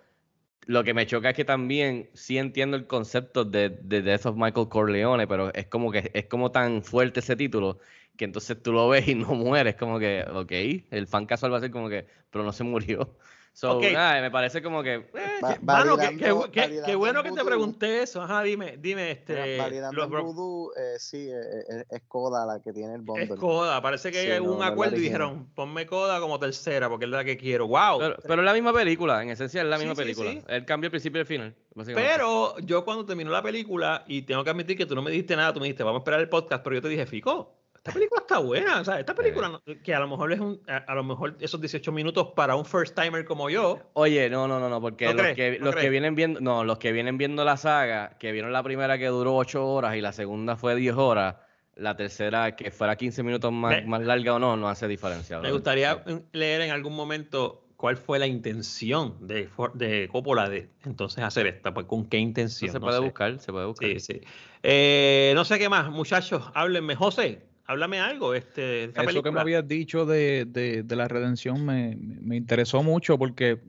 lo 0.66 0.85
que 0.85 0.94
me 0.94 1.07
choca 1.07 1.31
es 1.31 1.37
que 1.37 1.44
también 1.44 2.11
sí 2.14 2.38
entiendo 2.38 2.76
el 2.76 2.88
concepto 2.88 3.44
de, 3.44 3.70
de 3.70 4.03
Death 4.03 4.26
of 4.26 4.37
Michael 4.37 4.68
Corleone, 4.68 5.29
pero 5.29 5.55
es 5.55 5.66
como 5.68 5.92
que 5.92 6.11
es 6.14 6.26
como 6.26 6.50
tan 6.53 6.83
fuerte 6.83 7.20
ese 7.20 7.37
título 7.37 7.79
que 8.16 8.24
entonces 8.24 8.62
tú 8.62 8.72
lo 8.72 8.88
ves 8.88 9.09
y 9.09 9.14
no 9.14 9.29
mueres, 9.35 9.76
como 9.76 10.00
que, 10.00 10.24
ok, 10.29 10.53
el 10.90 11.07
fan 11.07 11.26
casual 11.26 11.53
va 11.53 11.59
a 11.59 11.61
ser 11.61 11.70
como 11.70 11.88
que, 11.88 12.07
pero 12.31 12.44
no 12.44 12.53
se 12.53 12.64
murió. 12.64 13.16
So, 13.53 13.79
nada, 13.81 14.21
me 14.23 14.31
parece 14.31 14.63
como 14.63 14.83
que, 14.83 14.95
eh, 14.95 15.11
Va- 15.45 15.59
Mano, 15.61 15.97
qué, 15.99 16.17
qué- 16.17 16.33
validando- 16.33 16.45
qué- 16.47 16.51
qué 16.53 16.61
validando 16.67 16.99
bueno 16.99 17.21
en 17.21 17.25
que 17.27 17.33
te 17.41 17.45
pregunté 17.45 18.03
eso. 18.03 18.23
Ajá, 18.23 18.43
dime, 18.43 18.77
dime, 18.79 19.11
este. 19.11 19.59
validando 19.59 20.07
los 20.09 20.25
vudú, 20.25 20.71
eh, 20.79 20.95
sí, 20.99 21.29
eh, 21.29 21.35
eh, 21.69 21.85
es 21.91 22.03
Coda 22.09 22.47
la 22.47 22.63
que 22.63 22.73
tiene 22.73 22.95
el 22.95 23.03
bundle. 23.03 23.25
es 23.35 23.41
Coda, 23.41 23.83
parece 23.83 24.13
que 24.13 24.23
Sí, 24.23 24.31
hay 24.31 24.43
no, 24.43 24.53
un 24.55 24.63
acuerdo 24.63 24.97
y 24.97 25.01
dijeron, 25.01 25.51
ponme 25.55 25.85
Coda 25.85 26.21
como 26.21 26.39
tercera, 26.39 26.89
porque 26.89 27.05
es 27.05 27.11
la 27.11 27.23
que 27.25 27.37
quiero. 27.37 27.67
¡Wow! 27.67 27.99
pero, 27.99 28.17
pero 28.27 28.41
es 28.43 28.47
la 28.47 28.55
misma 28.55 28.73
película, 28.73 29.23
en 29.23 29.31
esencia 29.31 29.61
es 29.61 29.69
la 29.69 29.77
misma 29.79 29.95
sí, 29.95 30.01
película. 30.01 30.31
sí. 30.31 30.43
El 30.49 30.65
cambio 30.65 30.87
al 30.87 30.93
principio 30.93 31.19
y 31.19 31.21
al 31.21 31.27
final. 31.27 31.55
Pero 31.95 32.57
yo 32.61 32.85
cuando 32.85 33.05
terminó 33.05 33.31
la 33.31 33.43
película, 33.43 34.05
y 34.07 34.23
tengo 34.23 34.43
que 34.43 34.51
admitir 34.51 34.77
que 34.79 34.87
tú 34.87 34.95
no 34.95 35.03
me 35.03 35.11
dijiste 35.11 35.37
nada, 35.37 35.53
tú 35.53 35.61
me 35.61 35.67
dijiste, 35.67 35.83
vamos 35.83 35.99
a 35.99 36.03
esperar 36.03 36.21
el 36.21 36.29
podcast, 36.29 36.63
pero 36.65 36.77
yo 36.77 36.83
te 36.83 36.89
dije, 36.89 37.05
Fico, 37.07 37.60
esta 37.83 37.93
película 37.93 38.21
está 38.21 38.38
buena, 38.38 38.81
o 38.81 38.85
sea, 38.85 39.01
esta 39.01 39.14
película, 39.14 39.59
que 39.83 39.95
a 39.95 40.01
lo 40.01 40.07
mejor 40.09 40.33
es 40.35 40.40
un, 40.40 40.61
a, 40.69 40.77
a 40.77 40.95
lo 40.95 41.03
mejor 41.03 41.37
esos 41.40 41.59
18 41.61 41.90
minutos 41.93 42.29
para 42.37 42.55
un 42.55 42.66
first 42.66 42.95
timer 42.95 43.25
como 43.25 43.49
yo, 43.49 43.79
Oye, 43.95 44.29
no, 44.29 44.47
no, 44.47 44.61
no, 44.61 44.69
no, 44.69 44.81
porque 44.83 45.07
¿No 45.07 45.14
los, 45.14 45.23
crees? 45.23 45.37
que, 45.37 45.59
¿No 45.59 45.64
los 45.66 45.75
que 45.75 45.79
crees? 45.81 45.90
vienen 45.90 46.14
viendo, 46.14 46.40
no, 46.40 46.62
los 46.64 46.79
que 46.79 46.93
vienen 46.93 47.16
viendo 47.16 47.43
la 47.45 47.57
saga, 47.57 48.19
que 48.19 48.33
vieron 48.33 48.53
la 48.53 48.62
primera 48.62 48.99
que 48.99 49.07
duró 49.07 49.35
8 49.37 49.66
horas 49.66 49.97
y 49.97 50.03
la 50.03 50.12
segunda 50.12 50.57
fue 50.57 50.77
10 50.77 50.95
horas, 50.97 51.37
la 51.75 51.97
tercera 51.97 52.55
que 52.55 52.71
fuera 52.71 52.97
15 52.97 53.23
minutos 53.23 53.51
más, 53.51 53.87
más 53.87 54.03
larga 54.03 54.35
o 54.35 54.38
no, 54.38 54.59
no 54.59 54.69
hace 54.69 54.87
diferencia. 54.87 55.40
me 55.40 55.51
gustaría 55.51 56.05
leer 56.33 56.61
en 56.61 56.73
algún 56.73 56.95
momento 56.95 57.64
cuál 57.77 57.97
fue 57.97 58.19
la 58.19 58.27
intención 58.27 59.27
de, 59.27 59.49
de 59.73 60.07
Coppola 60.12 60.51
de 60.51 60.69
entonces 60.85 61.25
hacer 61.25 61.47
esta, 61.47 61.73
pues 61.73 61.87
con 61.87 62.05
qué 62.05 62.19
intención. 62.19 62.71
se 62.71 62.79
no 62.79 62.85
puede 62.85 62.99
sé. 62.99 63.05
buscar, 63.05 63.38
se 63.40 63.51
puede 63.53 63.64
buscar. 63.64 63.88
Sí, 63.88 64.01
sí. 64.01 64.21
Eh, 64.62 65.33
no 65.35 65.47
sé 65.47 65.59
qué 65.59 65.71
más, 65.71 65.88
muchachos, 65.90 66.45
háblenme. 66.53 66.95
José, 66.95 67.49
háblame 67.71 68.01
algo. 68.01 68.35
Este, 68.35 68.85
Eso 68.85 69.23
que 69.23 69.31
me 69.31 69.41
habías 69.41 69.67
dicho 69.67 70.05
de, 70.05 70.45
de- 70.45 70.83
de 70.83 70.97
la 70.97 71.07
redención 71.07 71.65
me, 71.65 71.97
me- 71.97 72.37
interesó 72.37 72.83
mucho 72.83 73.17
porque 73.17 73.61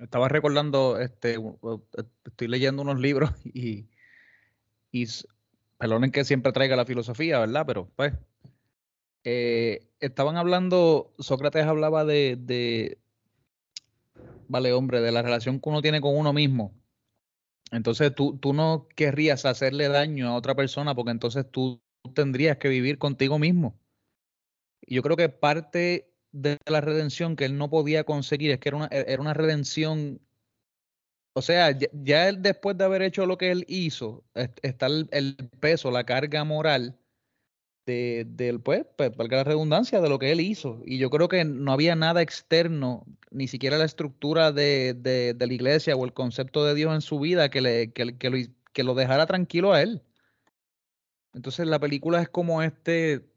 estaba 0.00 0.28
recordando, 0.28 0.98
este, 0.98 1.38
estoy 2.24 2.48
leyendo 2.48 2.82
unos 2.82 3.00
libros 3.00 3.30
y, 3.44 3.86
y 4.90 5.06
perdonen 5.78 6.10
que 6.10 6.24
siempre 6.24 6.52
traiga 6.52 6.74
la 6.74 6.84
filosofía, 6.84 7.38
¿verdad? 7.38 7.64
Pero 7.66 7.88
pues, 7.94 8.12
eh, 9.24 9.86
estaban 10.00 10.36
hablando, 10.36 11.14
Sócrates 11.18 11.64
hablaba 11.64 12.04
de, 12.04 12.36
de, 12.38 12.98
vale, 14.48 14.72
hombre, 14.72 15.00
de 15.00 15.12
la 15.12 15.22
relación 15.22 15.60
que 15.60 15.68
uno 15.68 15.80
tiene 15.80 16.00
con 16.00 16.16
uno 16.16 16.32
mismo. 16.32 16.74
Entonces 17.70 18.14
tú, 18.14 18.36
tú 18.38 18.52
no 18.52 18.88
querrías 18.94 19.44
hacerle 19.44 19.88
daño 19.88 20.28
a 20.28 20.34
otra 20.36 20.54
persona 20.54 20.94
porque 20.94 21.10
entonces 21.12 21.46
tú 21.50 21.80
tendrías 22.12 22.58
que 22.58 22.68
vivir 22.68 22.98
contigo 22.98 23.38
mismo. 23.38 23.78
Y 24.82 24.94
yo 24.96 25.02
creo 25.02 25.16
que 25.16 25.28
parte 25.28 26.12
de 26.32 26.58
la 26.66 26.80
redención 26.80 27.36
que 27.36 27.44
él 27.46 27.56
no 27.58 27.70
podía 27.70 28.04
conseguir 28.04 28.50
es 28.50 28.58
que 28.60 28.68
era 28.68 28.76
una, 28.78 28.86
e- 28.90 29.04
era 29.08 29.20
una 29.22 29.34
redención. 29.34 30.20
O 31.34 31.42
sea, 31.42 31.70
ya, 31.72 31.88
ya 31.92 32.28
él 32.28 32.40
después 32.42 32.78
de 32.78 32.84
haber 32.84 33.02
hecho 33.02 33.26
lo 33.26 33.36
que 33.36 33.50
él 33.50 33.64
hizo, 33.68 34.24
est- 34.34 34.58
está 34.62 34.86
el, 34.86 35.36
peso, 35.60 35.90
la 35.90 36.04
carga 36.04 36.44
moral 36.44 36.98
de, 37.86 38.26
del, 38.28 38.60
pues, 38.60 38.86
pues, 38.96 39.16
valga 39.16 39.38
la 39.38 39.44
redundancia, 39.44 40.00
de 40.00 40.08
lo 40.08 40.18
que 40.18 40.32
él 40.32 40.40
hizo. 40.40 40.82
Y 40.86 40.98
yo 40.98 41.10
creo 41.10 41.28
que 41.28 41.44
no 41.44 41.72
había 41.72 41.96
nada 41.96 42.22
externo, 42.22 43.06
ni 43.30 43.48
siquiera 43.48 43.78
la 43.78 43.84
estructura 43.86 44.52
de, 44.52 44.94
de- 44.94 45.36
la 45.38 45.54
iglesia 45.54 45.96
o 45.96 46.04
el 46.04 46.12
concepto 46.14 46.64
de 46.64 46.74
Dios 46.74 46.94
en 46.94 47.00
su 47.02 47.20
vida 47.20 47.50
que, 47.50 47.60
le, 47.60 47.92
que, 47.92 48.04
lo, 48.06 48.38
que 48.72 48.84
lo 48.84 48.94
dejara 48.94 49.26
tranquilo 49.26 49.72
a 49.72 49.82
él. 49.82 50.02
Entonces 51.36 51.66
la 51.68 51.78
película 51.78 52.22
es 52.22 52.30
como 52.30 52.62
este 52.62 53.28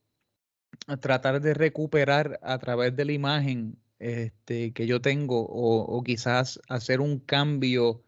tratar 1.02 1.42
de 1.42 1.54
recuperar 1.54 2.40
a 2.42 2.58
través 2.60 2.96
de 2.96 3.06
la 3.06 3.12
imagen 3.12 3.78
este, 4.00 4.74
que 4.74 4.88
yo 4.88 5.02
tengo 5.02 5.46
o, 5.46 5.82
o 5.82 6.04
quizás 6.04 6.60
hacer 6.70 7.02
un 7.02 7.20
cambio 7.20 8.04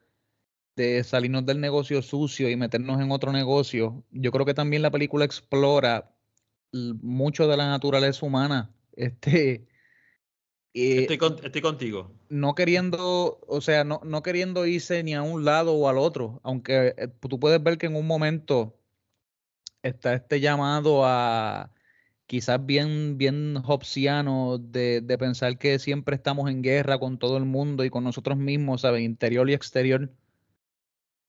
de 0.76 1.04
salirnos 1.04 1.46
del 1.46 1.60
negocio 1.60 2.02
sucio 2.02 2.50
y 2.50 2.56
meternos 2.56 3.02
en 3.02 3.12
otro 3.12 3.34
negocio. 3.34 4.06
Yo 4.12 4.32
creo 4.32 4.46
que 4.46 4.54
también 4.54 4.82
la 4.82 4.92
película 4.92 5.26
explora 5.26 6.16
mucho 6.74 7.48
de 7.48 7.58
la 7.58 7.68
naturaleza 7.70 8.26
humana. 8.26 8.74
Este, 8.94 9.68
eh, 10.74 11.02
Estoy, 11.02 11.18
con- 11.18 11.44
estoy 11.44 11.62
contigo. 11.62 12.12
no 12.30 12.56
queriendo, 12.56 13.40
o 13.48 13.62
sea, 13.62 13.84
no, 13.84 14.02
no 14.04 14.22
queriendo 14.24 14.66
irse 14.66 15.04
ni 15.04 15.14
a 15.14 15.22
un 15.24 15.46
lado 15.46 15.74
o 15.76 15.90
al 15.90 15.98
otro, 15.98 16.40
aunque 16.44 16.94
eh, 16.98 17.08
tú 17.30 17.40
puedes 17.40 17.62
ver 17.64 17.78
que 17.78 17.88
en 17.88 17.96
un 17.96 18.08
momento 18.08 18.81
está 19.84 20.14
este 20.14 20.40
llamado 20.40 21.06
a 21.06 21.72
quizás 22.28 22.66
bien, 22.66 23.18
bien 23.18 23.58
hobbesiano 23.58 24.58
de, 24.58 25.02
de 25.02 25.18
pensar 25.18 25.58
que 25.58 25.80
siempre 25.80 26.16
estamos 26.16 26.50
en 26.50 26.62
guerra 26.62 27.00
con 27.00 27.20
todo 27.20 27.38
el 27.38 27.46
mundo 27.46 27.84
y 27.84 27.90
con 27.90 28.04
nosotros 28.04 28.38
mismos, 28.38 28.82
¿sabes? 28.82 29.02
Interior 29.04 29.50
y 29.50 29.54
exterior. 29.54 30.10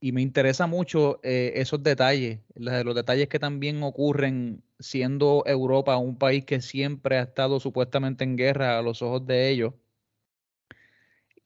Y 0.01 0.13
me 0.13 0.23
interesa 0.23 0.67
mucho 0.67 1.21
eh, 1.23 1.53
esos 1.57 1.83
detalles, 1.83 2.41
los 2.55 2.95
detalles 2.95 3.29
que 3.29 3.39
también 3.39 3.83
ocurren 3.83 4.63
siendo 4.81 5.45
Europa 5.47 5.97
un 5.97 6.19
país 6.19 6.45
que 6.45 6.61
siempre 6.61 7.19
ha 7.19 7.23
estado 7.23 7.61
supuestamente 7.61 8.25
en 8.25 8.37
guerra 8.37 8.79
a 8.79 8.83
los 8.83 9.01
ojos 9.03 9.27
de 9.27 9.49
ellos. 9.51 9.75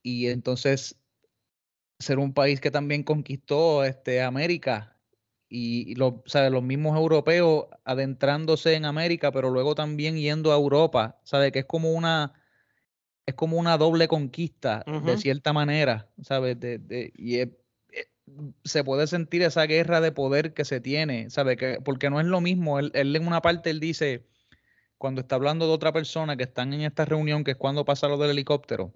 Y 0.03 0.29
entonces 0.29 0.99
ser 1.99 2.19
un 2.19 2.33
país 2.35 2.61
que 2.61 2.71
también 2.71 3.03
conquistó 3.03 3.85
este, 3.85 4.23
América 4.23 4.96
y, 5.49 5.93
y 5.93 5.95
lo- 5.95 6.23
¿sabe? 6.27 6.51
los 6.51 6.63
mismos 6.63 6.97
europeos 6.97 7.67
adentrándose 7.85 8.75
en 8.75 8.85
América, 8.85 9.31
pero 9.33 9.51
luego 9.51 9.75
también 9.75 10.17
yendo 10.17 10.53
a 10.53 10.57
Europa, 10.57 11.21
¿sabe? 11.25 11.53
Que 11.53 11.61
es 11.61 11.65
como 11.67 11.93
una, 11.93 12.33
es 13.27 13.35
como 13.35 13.57
una 13.59 13.77
doble 13.79 14.09
conquista 14.09 14.83
de 15.07 15.17
cierta 15.19 15.53
manera, 15.53 16.09
¿sabes? 16.23 16.59
De, 16.61 16.79
de- 16.79 17.13
y 17.17 17.39
es- 17.39 17.49
eh, 17.93 18.07
se 18.65 18.85
puede 18.85 19.07
sentir 19.07 19.43
esa 19.43 19.67
guerra 19.67 20.01
de 20.01 20.13
poder 20.13 20.53
que 20.55 20.65
se 20.65 20.81
tiene, 20.81 21.31
¿sabe? 21.31 21.57
Que, 21.57 21.79
porque 21.85 22.11
no 22.11 22.21
es 22.21 22.27
lo 22.27 22.41
mismo, 22.41 22.79
él, 22.79 22.91
él 22.95 23.15
en 23.17 23.27
una 23.27 23.41
parte 23.41 23.71
él 23.71 23.81
dice, 23.81 24.27
cuando 24.99 25.21
está 25.21 25.37
hablando 25.37 25.67
de 25.67 25.73
otra 25.73 25.93
persona 25.93 26.37
que 26.37 26.45
están 26.45 26.73
en 26.73 26.81
esta 26.83 27.05
reunión, 27.05 27.45
que 27.45 27.53
es 27.53 27.57
cuando 27.57 27.85
pasa 27.85 28.09
lo 28.09 28.17
del 28.19 28.31
helicóptero, 28.31 28.93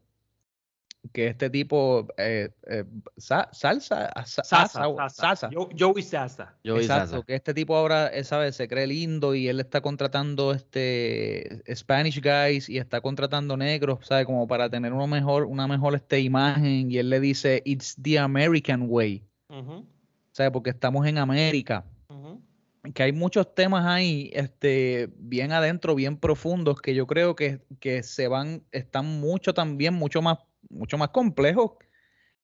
que 1.13 1.29
este 1.29 1.49
tipo, 1.49 2.07
eh, 2.19 2.51
eh, 2.67 2.85
Sa- 3.17 3.49
salsa, 3.53 4.11
sa- 4.27 4.45
Sasa, 4.45 4.85
asa 4.85 5.09
Sasa. 5.09 5.51
Yo- 5.51 5.69
Joey 5.77 6.03
Sasa. 6.03 6.55
Yo 6.63 6.75
vi 6.75 6.83
Exacto, 6.83 7.11
Sasa. 7.13 7.23
que 7.27 7.35
este 7.35 7.55
tipo 7.55 7.75
ahora, 7.75 8.09
eh, 8.09 8.23
¿sabes? 8.23 8.55
Se 8.57 8.69
cree 8.69 8.87
lindo 8.87 9.35
y 9.35 9.49
él 9.49 9.61
está 9.61 9.81
contratando 9.81 10.53
este 10.53 11.63
Spanish 11.75 12.21
guys 12.23 12.69
y 12.69 12.79
está 12.79 13.01
contratando 13.01 13.57
negros, 13.57 13.99
¿sabes? 14.07 14.27
Como 14.27 14.47
para 14.47 14.69
tener 14.69 14.93
una 14.93 15.07
mejor, 15.07 15.45
una 15.45 15.67
mejor 15.67 15.95
este, 15.95 16.21
imagen 16.21 16.91
y 16.91 16.99
él 16.99 17.11
le 17.11 17.21
dice, 17.21 17.63
it's 17.65 17.97
the 18.01 18.19
American 18.19 18.87
way, 18.89 19.25
Ujú, 19.49 19.87
¿sabes? 20.33 20.53
Porque 20.53 20.71
estamos 20.71 21.07
en 21.07 21.19
América. 21.19 21.85
ujú. 22.09 22.41
que 22.95 23.03
hay 23.03 23.13
muchos 23.13 23.55
temas 23.55 23.85
ahí, 23.87 24.31
este, 24.33 25.11
bien 25.19 25.53
adentro, 25.53 25.95
bien 25.95 26.17
profundos, 26.17 26.81
que 26.81 26.95
yo 26.95 27.07
creo 27.07 27.37
que, 27.37 27.61
que 27.79 28.03
se 28.03 28.27
van, 28.27 28.63
están 28.73 29.21
mucho 29.21 29.53
también, 29.55 29.93
mucho 29.95 30.23
más, 30.23 30.39
mucho 30.71 30.97
más 30.97 31.11
complejos 31.11 31.73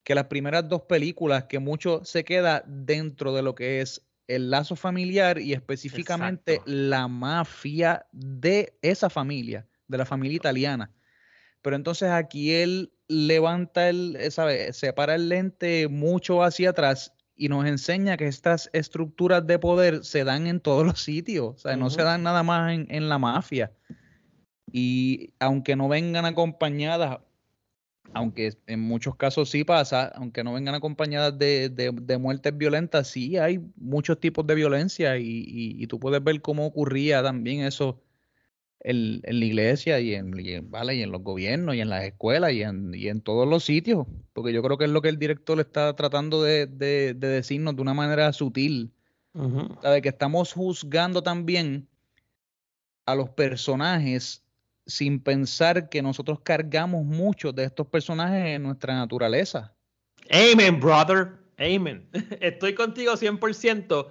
que 0.05 0.15
las 0.15 0.27
primeras 0.27 0.69
dos 0.69 0.83
películas, 0.83 1.45
que 1.45 1.59
mucho 1.59 2.05
se 2.05 2.25
queda 2.25 2.63
dentro 2.67 3.35
de 3.35 3.43
lo 3.43 3.55
que 3.55 3.81
es 3.81 4.07
el 4.29 4.51
lazo 4.51 4.77
familiar 4.77 5.39
y 5.39 5.53
específicamente 5.53 6.61
la 6.65 7.09
mafia 7.09 8.07
de 8.13 8.77
esa 8.83 9.11
familia, 9.11 9.67
de 9.89 9.99
la 9.99 10.05
familia 10.05 10.37
italiana. 10.37 10.93
Pero 11.63 11.77
entonces 11.77 12.11
aquí 12.11 12.53
él 12.53 12.93
levanta 13.09 13.89
el, 13.89 14.19
¿sabe? 14.31 14.73
separa 14.73 15.15
el 15.15 15.29
lente 15.29 15.89
mucho 15.89 16.43
hacia 16.43 16.71
atrás 16.71 17.13
y 17.37 17.49
nos 17.49 17.67
enseña 17.67 18.17
que 18.17 18.27
estas 18.27 18.71
estructuras 18.73 19.47
de 19.47 19.59
poder 19.59 20.05
se 20.05 20.25
dan 20.25 20.47
en 20.47 20.61
todos 20.61 20.87
los 20.87 21.03
sitios, 21.03 21.55
o 21.55 21.59
sea, 21.59 21.77
no 21.77 21.91
se 21.91 22.03
dan 22.03 22.23
nada 22.23 22.43
más 22.43 22.73
en, 22.73 22.87
en, 22.91 23.09
la 23.09 23.19
mafia. 23.19 23.73
Y 24.73 25.35
aunque 25.39 25.77
no 25.77 25.89
vengan 25.89 26.25
acompañadas, 26.25 27.19
aunque 28.17 28.55
en 28.67 28.81
muchos 28.81 29.15
casos 29.15 29.51
sí 29.51 29.63
pasa, 29.63 30.07
aunque 30.15 30.43
no 30.43 30.55
vengan 30.55 30.75
acompañadas 30.75 31.39
de, 31.39 31.69
de, 31.69 31.93
de 31.93 32.17
muertes 32.17 32.57
violentas, 32.57 33.09
sí 33.09 33.37
hay 33.37 33.61
muchos 33.77 34.19
tipos 34.19 34.47
de 34.47 34.55
violencia 34.55 35.19
y, 35.19 35.27
y, 35.27 35.83
y, 35.83 35.87
tú 35.87 36.01
puedes 36.01 36.25
ver 36.25 36.41
cómo 36.41 36.65
ocurría 36.65 37.23
también 37.23 37.61
eso 37.61 38.01
en, 38.81 39.21
en 39.23 39.39
la 39.39 39.45
iglesia 39.45 40.01
y 40.01 40.15
en, 40.15 40.33
y 40.41 40.53
en, 40.55 40.71
¿vale? 40.71 40.95
y 40.95 41.03
en 41.03 41.13
los 41.13 41.23
gobiernos 41.23 41.75
y 41.75 41.81
en 41.83 41.91
las 41.91 42.05
escuelas 42.05 42.53
y 42.53 42.63
en, 42.63 42.95
y 42.95 43.09
en 43.09 43.21
todos 43.21 43.47
los 43.47 43.65
sitios, 43.65 44.07
porque 44.33 44.55
yo 44.55 44.63
creo 44.63 44.79
que 44.79 44.87
es 44.87 44.91
lo 44.91 45.03
que 45.03 45.11
el 45.11 45.19
director 45.19 45.61
está 45.61 45.95
tratando 45.95 46.43
de, 46.43 46.67
de, 46.67 47.13
de 47.13 47.29
decirnos 47.29 47.77
de 47.77 47.83
una 47.83 47.93
manera 47.93 48.33
sutil, 48.33 48.93
uh 49.35 49.43
-huh. 49.43 49.83
¿sabe? 49.83 50.01
que 50.01 50.09
estamos 50.09 50.55
juzgando 50.55 51.23
también 51.23 51.87
a 53.05 53.15
los 53.15 53.29
personajes 53.29 54.46
sin 54.87 55.21
pensar 55.21 55.89
que 55.89 56.01
nosotros 56.01 56.41
cargamos 56.41 57.05
muchos 57.05 57.55
de 57.55 57.65
estos 57.65 57.87
personajes 57.89 58.47
en 58.47 58.63
nuestra 58.63 58.95
naturaleza. 58.95 59.75
Amen, 60.31 60.81
brother. 60.81 61.33
Amen. 61.59 62.09
Estoy 62.41 62.75
contigo 62.75 63.15
100%. 63.15 64.09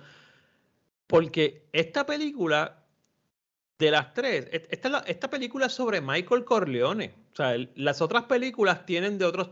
Porque 1.07 1.67
esta 1.71 2.05
película, 2.05 2.83
de 3.77 3.91
las 3.91 4.13
tres, 4.13 4.47
esta, 4.51 4.99
esta 4.99 5.29
película 5.29 5.67
es 5.67 5.73
sobre 5.73 6.01
Michael 6.01 6.43
Corleone. 6.43 7.13
O 7.31 7.35
sea, 7.35 7.55
las 7.75 8.01
otras 8.01 8.23
películas 8.23 8.85
tienen 8.85 9.17
de 9.17 9.25
otros, 9.25 9.51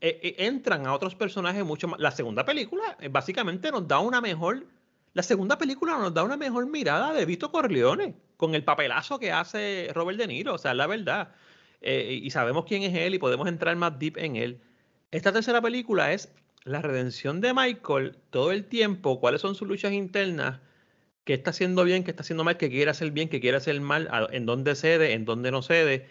eh, 0.00 0.20
eh, 0.22 0.34
entran 0.38 0.86
a 0.86 0.94
otros 0.94 1.14
personajes 1.14 1.64
mucho 1.64 1.88
más. 1.88 2.00
La 2.00 2.10
segunda 2.10 2.44
película 2.44 2.96
eh, 3.00 3.08
básicamente 3.08 3.70
nos 3.70 3.86
da 3.86 4.00
una 4.00 4.20
mejor, 4.20 4.66
la 5.12 5.22
segunda 5.22 5.56
película 5.56 5.96
nos 5.98 6.12
da 6.12 6.24
una 6.24 6.36
mejor 6.36 6.66
mirada 6.66 7.12
de 7.12 7.24
Vito 7.24 7.52
Corleone 7.52 8.16
con 8.38 8.54
el 8.54 8.64
papelazo 8.64 9.18
que 9.18 9.32
hace 9.32 9.90
Robert 9.92 10.16
De 10.16 10.26
Niro, 10.26 10.54
o 10.54 10.58
sea, 10.58 10.72
la 10.72 10.86
verdad. 10.86 11.34
Eh, 11.82 12.20
y 12.22 12.30
sabemos 12.30 12.64
quién 12.64 12.82
es 12.84 12.94
él 12.94 13.14
y 13.14 13.18
podemos 13.18 13.46
entrar 13.48 13.76
más 13.76 13.98
deep 13.98 14.16
en 14.16 14.36
él. 14.36 14.60
Esta 15.10 15.32
tercera 15.32 15.60
película 15.60 16.12
es 16.12 16.32
la 16.64 16.80
redención 16.80 17.40
de 17.40 17.52
Michael 17.52 18.16
todo 18.30 18.52
el 18.52 18.64
tiempo, 18.64 19.20
cuáles 19.20 19.40
son 19.40 19.54
sus 19.54 19.66
luchas 19.68 19.92
internas, 19.92 20.60
qué 21.24 21.34
está 21.34 21.50
haciendo 21.50 21.82
bien, 21.84 22.04
qué 22.04 22.12
está 22.12 22.22
haciendo 22.22 22.44
mal, 22.44 22.56
qué 22.56 22.70
quiere 22.70 22.90
hacer 22.90 23.10
bien, 23.10 23.28
qué 23.28 23.40
quiere 23.40 23.56
hacer 23.56 23.80
mal, 23.80 24.08
en 24.30 24.46
dónde 24.46 24.76
cede, 24.76 25.14
en 25.14 25.24
dónde 25.24 25.50
no 25.50 25.62
cede, 25.62 26.06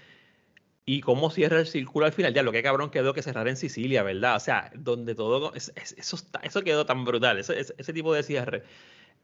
y 0.86 1.01
cómo 1.01 1.30
cierra 1.30 1.59
el 1.59 1.67
círculo 1.67 2.05
al 2.05 2.11
final. 2.13 2.34
Ya, 2.34 2.43
lo 2.43 2.51
que 2.51 2.61
cabrón 2.61 2.89
quedó 2.91 3.13
que 3.13 3.21
cerrar 3.21 3.47
en 3.47 3.55
Sicilia, 3.55 4.03
¿verdad? 4.03 4.36
O 4.36 4.39
sea, 4.39 4.71
donde 4.75 5.15
todo, 5.15 5.53
es, 5.53 5.71
es, 5.75 5.95
eso, 5.97 6.61
quedó 6.63 6.86
tan 6.86 7.05
brutal, 7.05 7.38
ese 7.39 7.93
tipo 7.93 8.13
de 8.13 8.23
cierre. 8.23 8.63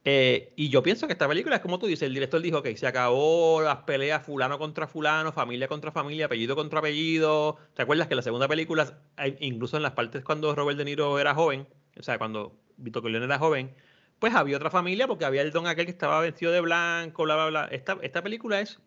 Eh, 0.05 0.51
y 0.57 0.69
yo 0.69 0.83
pienso 0.83 1.07
que 1.07 1.13
esta 1.13 1.27
película 1.27 1.55
es 1.55 1.61
como 1.61 1.79
tú 1.79 1.85
dices, 1.85 2.03
el 2.03 2.13
director 2.13 2.41
dijo 2.41 2.61
que 2.61 2.75
se 2.75 2.85
acabó 2.85 3.61
las 3.61 3.77
peleas 3.83 4.25
fulano 4.25 4.59
contra 4.59 4.85
fulano, 4.85 5.31
familia 5.31 5.69
contra 5.69 5.91
familia, 5.91 6.25
apellido 6.25 6.55
contra 6.55 6.79
apellido. 6.79 7.57
¿Te 7.73 7.83
acuerdas 7.83 8.07
que 8.07 8.15
la 8.15 8.21
segunda 8.21 8.47
película, 8.47 8.99
incluso 9.39 9.77
en 9.77 9.83
las 9.83 9.93
partes 9.93 10.23
cuando 10.23 10.53
Robert 10.55 10.77
De 10.77 10.85
Niro 10.85 11.19
era 11.19 11.33
joven, 11.33 11.67
o 11.97 12.03
sea, 12.03 12.17
cuando 12.17 12.53
Vito 12.75 13.01
Corleone 13.01 13.25
era 13.25 13.39
joven, 13.39 13.73
pues 14.19 14.35
había 14.35 14.57
otra 14.57 14.69
familia 14.69 15.07
porque 15.07 15.25
había 15.25 15.41
el 15.41 15.51
don 15.51 15.67
aquel 15.67 15.85
que 15.85 15.91
estaba 15.91 16.19
vestido 16.19 16.51
de 16.51 16.61
blanco, 16.61 17.23
bla, 17.23 17.35
bla, 17.35 17.47
bla. 17.47 17.65
Esta, 17.71 17.97
esta 18.01 18.21
película 18.21 18.59
es 18.59 18.79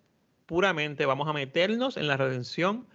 puramente, 0.45 1.07
vamos 1.07 1.29
a 1.29 1.33
meternos 1.33 1.97
en 1.97 2.09
la 2.09 2.17
redención 2.17 2.87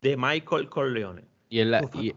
de 0.00 0.16
Michael 0.16 0.68
Corleone. 0.68 1.24
Y, 1.48 1.60
en 1.60 1.70
la, 1.70 1.88
y, 1.94 2.14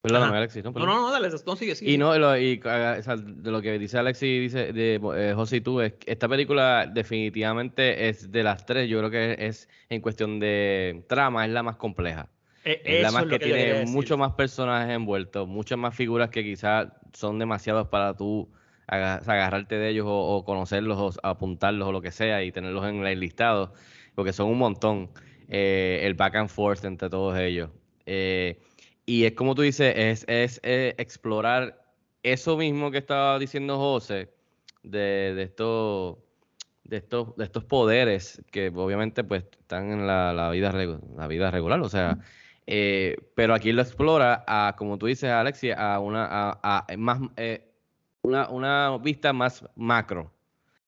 Perdóname, 0.00 0.36
Alexis. 0.36 0.62
No, 0.62 0.70
no, 0.70 0.86
no, 0.86 1.02
no, 1.02 1.10
dale, 1.10 1.28
no 1.44 1.56
sigue, 1.56 1.74
sigue. 1.74 1.92
Y 1.92 1.98
no, 1.98 2.16
lo, 2.16 2.36
y, 2.38 2.58
o 2.58 3.02
sea, 3.02 3.16
de 3.16 3.50
lo 3.50 3.60
que 3.60 3.78
dice 3.78 3.98
Alexis, 3.98 4.52
dice 4.52 4.72
de 4.72 5.00
eh, 5.16 5.32
José 5.34 5.56
y 5.56 5.60
tú, 5.60 5.80
es 5.80 5.94
esta 6.06 6.28
película 6.28 6.86
definitivamente 6.86 8.08
es 8.08 8.30
de 8.30 8.42
las 8.44 8.64
tres, 8.64 8.88
yo 8.88 8.98
creo 8.98 9.10
que 9.10 9.36
es 9.46 9.68
en 9.88 10.00
cuestión 10.00 10.38
de 10.38 11.04
trama, 11.08 11.44
es 11.44 11.50
la 11.50 11.62
más 11.62 11.76
compleja. 11.76 12.28
Eh, 12.64 12.80
es 12.84 13.02
la 13.02 13.10
más 13.10 13.24
es 13.24 13.28
que, 13.28 13.38
que 13.38 13.44
tiene 13.46 13.86
muchos 13.86 14.16
más 14.16 14.32
personajes 14.34 14.94
envueltos, 14.94 15.48
muchas 15.48 15.78
más 15.78 15.94
figuras 15.94 16.30
que 16.30 16.44
quizás 16.44 16.88
son 17.12 17.38
demasiados 17.38 17.88
para 17.88 18.14
tú 18.14 18.48
agarrarte 18.86 19.76
de 19.76 19.90
ellos 19.90 20.06
o, 20.06 20.36
o, 20.36 20.44
conocerlos 20.44 20.98
o 20.98 21.26
apuntarlos 21.26 21.88
o 21.88 21.92
lo 21.92 22.00
que 22.00 22.10
sea 22.10 22.42
y 22.44 22.52
tenerlos 22.52 22.86
en 22.86 23.04
el 23.04 23.20
listado, 23.20 23.72
porque 24.14 24.32
son 24.32 24.48
un 24.48 24.58
montón. 24.58 25.10
Eh, 25.48 26.00
el 26.02 26.12
back 26.12 26.34
and 26.36 26.50
forth 26.50 26.84
entre 26.84 27.08
todos 27.08 27.38
ellos. 27.38 27.70
Eh, 28.04 28.58
y 29.08 29.24
es 29.24 29.32
como 29.32 29.54
tú 29.54 29.62
dices, 29.62 29.94
es, 29.96 30.24
es, 30.28 30.60
es, 30.62 30.94
explorar 30.98 31.82
eso 32.22 32.58
mismo 32.58 32.90
que 32.90 32.98
estaba 32.98 33.38
diciendo 33.38 33.78
José, 33.78 34.30
de, 34.82 35.32
de, 35.34 35.42
estos, 35.44 36.18
de, 36.84 36.98
estos, 36.98 37.34
de 37.36 37.44
estos 37.44 37.64
poderes 37.64 38.42
que 38.50 38.68
obviamente 38.68 39.24
pues 39.24 39.44
están 39.44 39.92
en 39.92 40.06
la, 40.06 40.34
la 40.34 40.50
vida, 40.50 40.74
la 41.16 41.26
vida 41.26 41.50
regular, 41.50 41.80
o 41.80 41.88
sea, 41.88 42.18
eh, 42.66 43.16
pero 43.34 43.54
aquí 43.54 43.72
lo 43.72 43.80
explora, 43.80 44.44
a, 44.46 44.74
como 44.76 44.98
tú 44.98 45.06
dices, 45.06 45.30
Alexi, 45.30 45.70
a 45.70 46.00
una, 46.00 46.26
a, 46.30 46.84
a 46.86 46.96
más, 46.98 47.18
eh, 47.38 47.66
una, 48.20 48.50
una 48.50 48.98
vista 48.98 49.32
más 49.32 49.64
macro. 49.74 50.34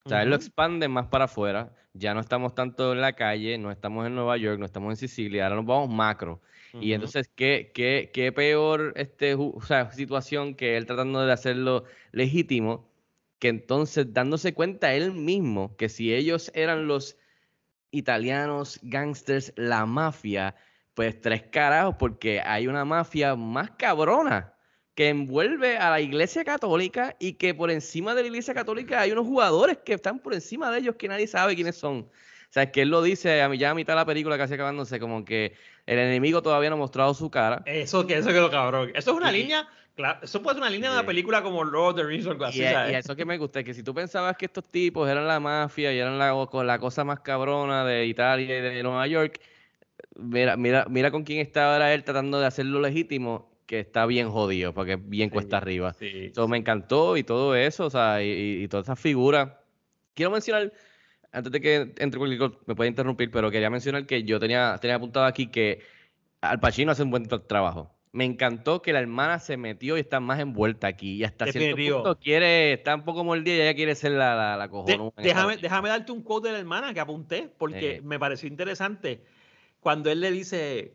O 0.04 0.10
sea, 0.10 0.18
uh 0.18 0.20
-huh. 0.20 0.24
él 0.24 0.30
lo 0.30 0.36
expande 0.36 0.88
más 0.88 1.06
para 1.06 1.24
afuera. 1.24 1.72
Ya 1.94 2.12
no 2.12 2.20
estamos 2.20 2.54
tanto 2.54 2.92
en 2.92 3.00
la 3.00 3.14
calle, 3.14 3.56
no 3.56 3.70
estamos 3.70 4.06
en 4.06 4.14
Nueva 4.14 4.36
York, 4.36 4.58
no 4.58 4.66
estamos 4.66 4.90
en 4.92 4.96
Sicilia, 4.96 5.44
ahora 5.44 5.56
nos 5.56 5.64
vamos 5.64 5.88
macro. 5.88 6.42
Uh 6.72 6.78
-huh. 6.78 6.82
Y 6.84 6.92
entonces, 6.94 7.30
¿qué, 7.34 7.70
qué, 7.74 8.10
qué 8.12 8.32
peor 8.32 8.92
este, 8.96 9.34
o 9.34 9.60
sea, 9.62 9.90
situación 9.92 10.54
que 10.54 10.76
él 10.76 10.86
tratando 10.86 11.24
de 11.24 11.32
hacerlo 11.32 11.84
legítimo, 12.12 12.90
que 13.38 13.48
entonces 13.48 14.12
dándose 14.12 14.54
cuenta 14.54 14.94
él 14.94 15.12
mismo 15.12 15.76
que 15.76 15.88
si 15.88 16.14
ellos 16.14 16.50
eran 16.54 16.86
los 16.86 17.16
italianos, 17.90 18.78
gangsters, 18.82 19.52
la 19.56 19.86
mafia, 19.86 20.54
pues 20.94 21.20
tres 21.20 21.42
carajos, 21.50 21.96
porque 21.98 22.40
hay 22.40 22.66
una 22.68 22.84
mafia 22.84 23.34
más 23.36 23.70
cabrona 23.72 24.54
que 24.94 25.08
envuelve 25.08 25.78
a 25.78 25.90
la 25.90 26.00
iglesia 26.00 26.44
católica 26.44 27.16
y 27.18 27.34
que 27.34 27.54
por 27.54 27.70
encima 27.70 28.14
de 28.14 28.22
la 28.22 28.28
iglesia 28.28 28.54
católica 28.54 29.00
hay 29.00 29.12
unos 29.12 29.26
jugadores 29.26 29.78
que 29.78 29.94
están 29.94 30.18
por 30.20 30.34
encima 30.34 30.70
de 30.70 30.80
ellos 30.80 30.96
que 30.96 31.08
nadie 31.08 31.26
sabe 31.26 31.54
quiénes 31.54 31.76
son. 31.76 32.00
O 32.50 32.52
sea, 32.52 32.64
es 32.64 32.70
que 32.72 32.82
él 32.82 32.90
lo 32.90 33.00
dice 33.02 33.40
a 33.42 33.54
ya 33.54 33.70
a 33.70 33.74
mitad 33.74 33.94
de 33.94 33.98
la 33.98 34.06
película 34.06 34.36
casi 34.36 34.54
acabándose, 34.54 34.98
como 34.98 35.24
que 35.24 35.54
el 35.90 35.98
enemigo 35.98 36.40
todavía 36.40 36.70
no 36.70 36.76
ha 36.76 36.78
mostrado 36.78 37.12
su 37.14 37.30
cara. 37.30 37.62
Eso 37.66 38.06
que 38.06 38.16
eso 38.16 38.28
quedó 38.28 38.48
cabrón. 38.48 38.92
Eso 38.94 39.10
es 39.10 39.16
una 39.16 39.32
y, 39.32 39.42
línea, 39.42 39.68
claro, 39.96 40.20
eso 40.22 40.40
puede 40.40 40.54
ser 40.54 40.62
una 40.62 40.70
línea 40.70 40.90
de 40.90 40.98
una 40.98 41.04
película 41.04 41.42
como 41.42 41.64
Lord 41.64 41.90
of 41.90 41.96
the 41.96 42.04
Rings 42.04 42.26
o 42.26 42.30
algo 42.30 42.44
así. 42.44 42.60
Y, 42.60 42.62
y, 42.62 42.94
eso 42.94 43.16
que 43.16 43.24
me 43.24 43.36
gusta, 43.38 43.64
que 43.64 43.74
si 43.74 43.82
tú 43.82 43.92
pensabas 43.92 44.36
que 44.36 44.44
estos 44.44 44.64
tipos 44.68 45.08
eran 45.10 45.26
la 45.26 45.40
mafia 45.40 45.92
y 45.92 45.98
eran 45.98 46.16
la, 46.16 46.32
la 46.62 46.78
cosa 46.78 47.02
más 47.02 47.18
cabrona 47.20 47.84
de 47.84 48.06
Italia 48.06 48.56
y 48.56 48.62
de 48.62 48.82
Nueva 48.84 49.04
York, 49.08 49.40
mira, 50.14 50.56
mira, 50.56 50.86
mira 50.88 51.10
con 51.10 51.24
quién 51.24 51.40
está 51.40 51.72
ahora 51.72 51.92
él 51.92 52.04
tratando 52.04 52.38
de 52.38 52.46
hacerlo 52.46 52.80
legítimo 52.80 53.50
que 53.66 53.80
está 53.80 54.06
bien 54.06 54.30
jodido, 54.30 54.72
porque 54.72 54.92
es 54.92 55.08
bien 55.08 55.28
cuesta 55.28 55.56
arriba. 55.56 55.92
Sí, 55.94 56.26
eso 56.30 56.44
sí. 56.44 56.50
me 56.52 56.56
encantó 56.56 57.16
y 57.16 57.24
todo 57.24 57.56
eso, 57.56 57.86
o 57.86 57.90
sea, 57.90 58.22
y, 58.22 58.62
y 58.62 58.68
todas 58.68 58.86
esas 58.86 59.00
figuras. 59.00 59.50
Quiero 60.14 60.30
mencionar, 60.30 60.72
antes 61.32 61.52
de 61.52 61.60
que 61.60 61.94
entre 61.98 62.18
cualquier 62.18 62.38
cosa, 62.38 62.58
me 62.66 62.74
puede 62.74 62.90
interrumpir, 62.90 63.30
pero 63.30 63.50
quería 63.50 63.70
mencionar 63.70 64.06
que 64.06 64.24
yo 64.24 64.40
tenía, 64.40 64.76
tenía 64.80 64.96
apuntado 64.96 65.26
aquí 65.26 65.46
que 65.46 65.80
Al 66.40 66.60
Pacino 66.60 66.92
hace 66.92 67.02
un 67.02 67.10
buen 67.10 67.28
trabajo. 67.46 67.94
Me 68.12 68.24
encantó 68.24 68.82
que 68.82 68.92
la 68.92 68.98
hermana 68.98 69.38
se 69.38 69.56
metió 69.56 69.96
y 69.96 70.00
está 70.00 70.18
más 70.18 70.40
envuelta 70.40 70.88
aquí. 70.88 71.14
Y 71.14 71.24
hasta 71.24 71.46
cierto 71.46 71.76
punto 71.76 72.18
quiere, 72.18 72.72
está 72.72 72.96
un 72.96 73.04
poco 73.04 73.22
mordida 73.22 73.54
y 73.54 73.60
ella 73.60 73.74
quiere 73.74 73.94
ser 73.94 74.12
la, 74.12 74.34
la, 74.34 74.56
la 74.56 74.68
cojonuda. 74.68 75.12
De, 75.16 75.22
déjame, 75.22 75.56
déjame 75.58 75.88
darte 75.88 76.10
un 76.10 76.22
quote 76.22 76.48
de 76.48 76.54
la 76.54 76.58
hermana 76.58 76.92
que 76.92 76.98
apunté, 76.98 77.48
porque 77.56 77.96
eh. 77.96 78.00
me 78.02 78.18
pareció 78.18 78.48
interesante. 78.48 79.22
Cuando 79.78 80.10
él 80.10 80.20
le 80.20 80.32
dice, 80.32 80.94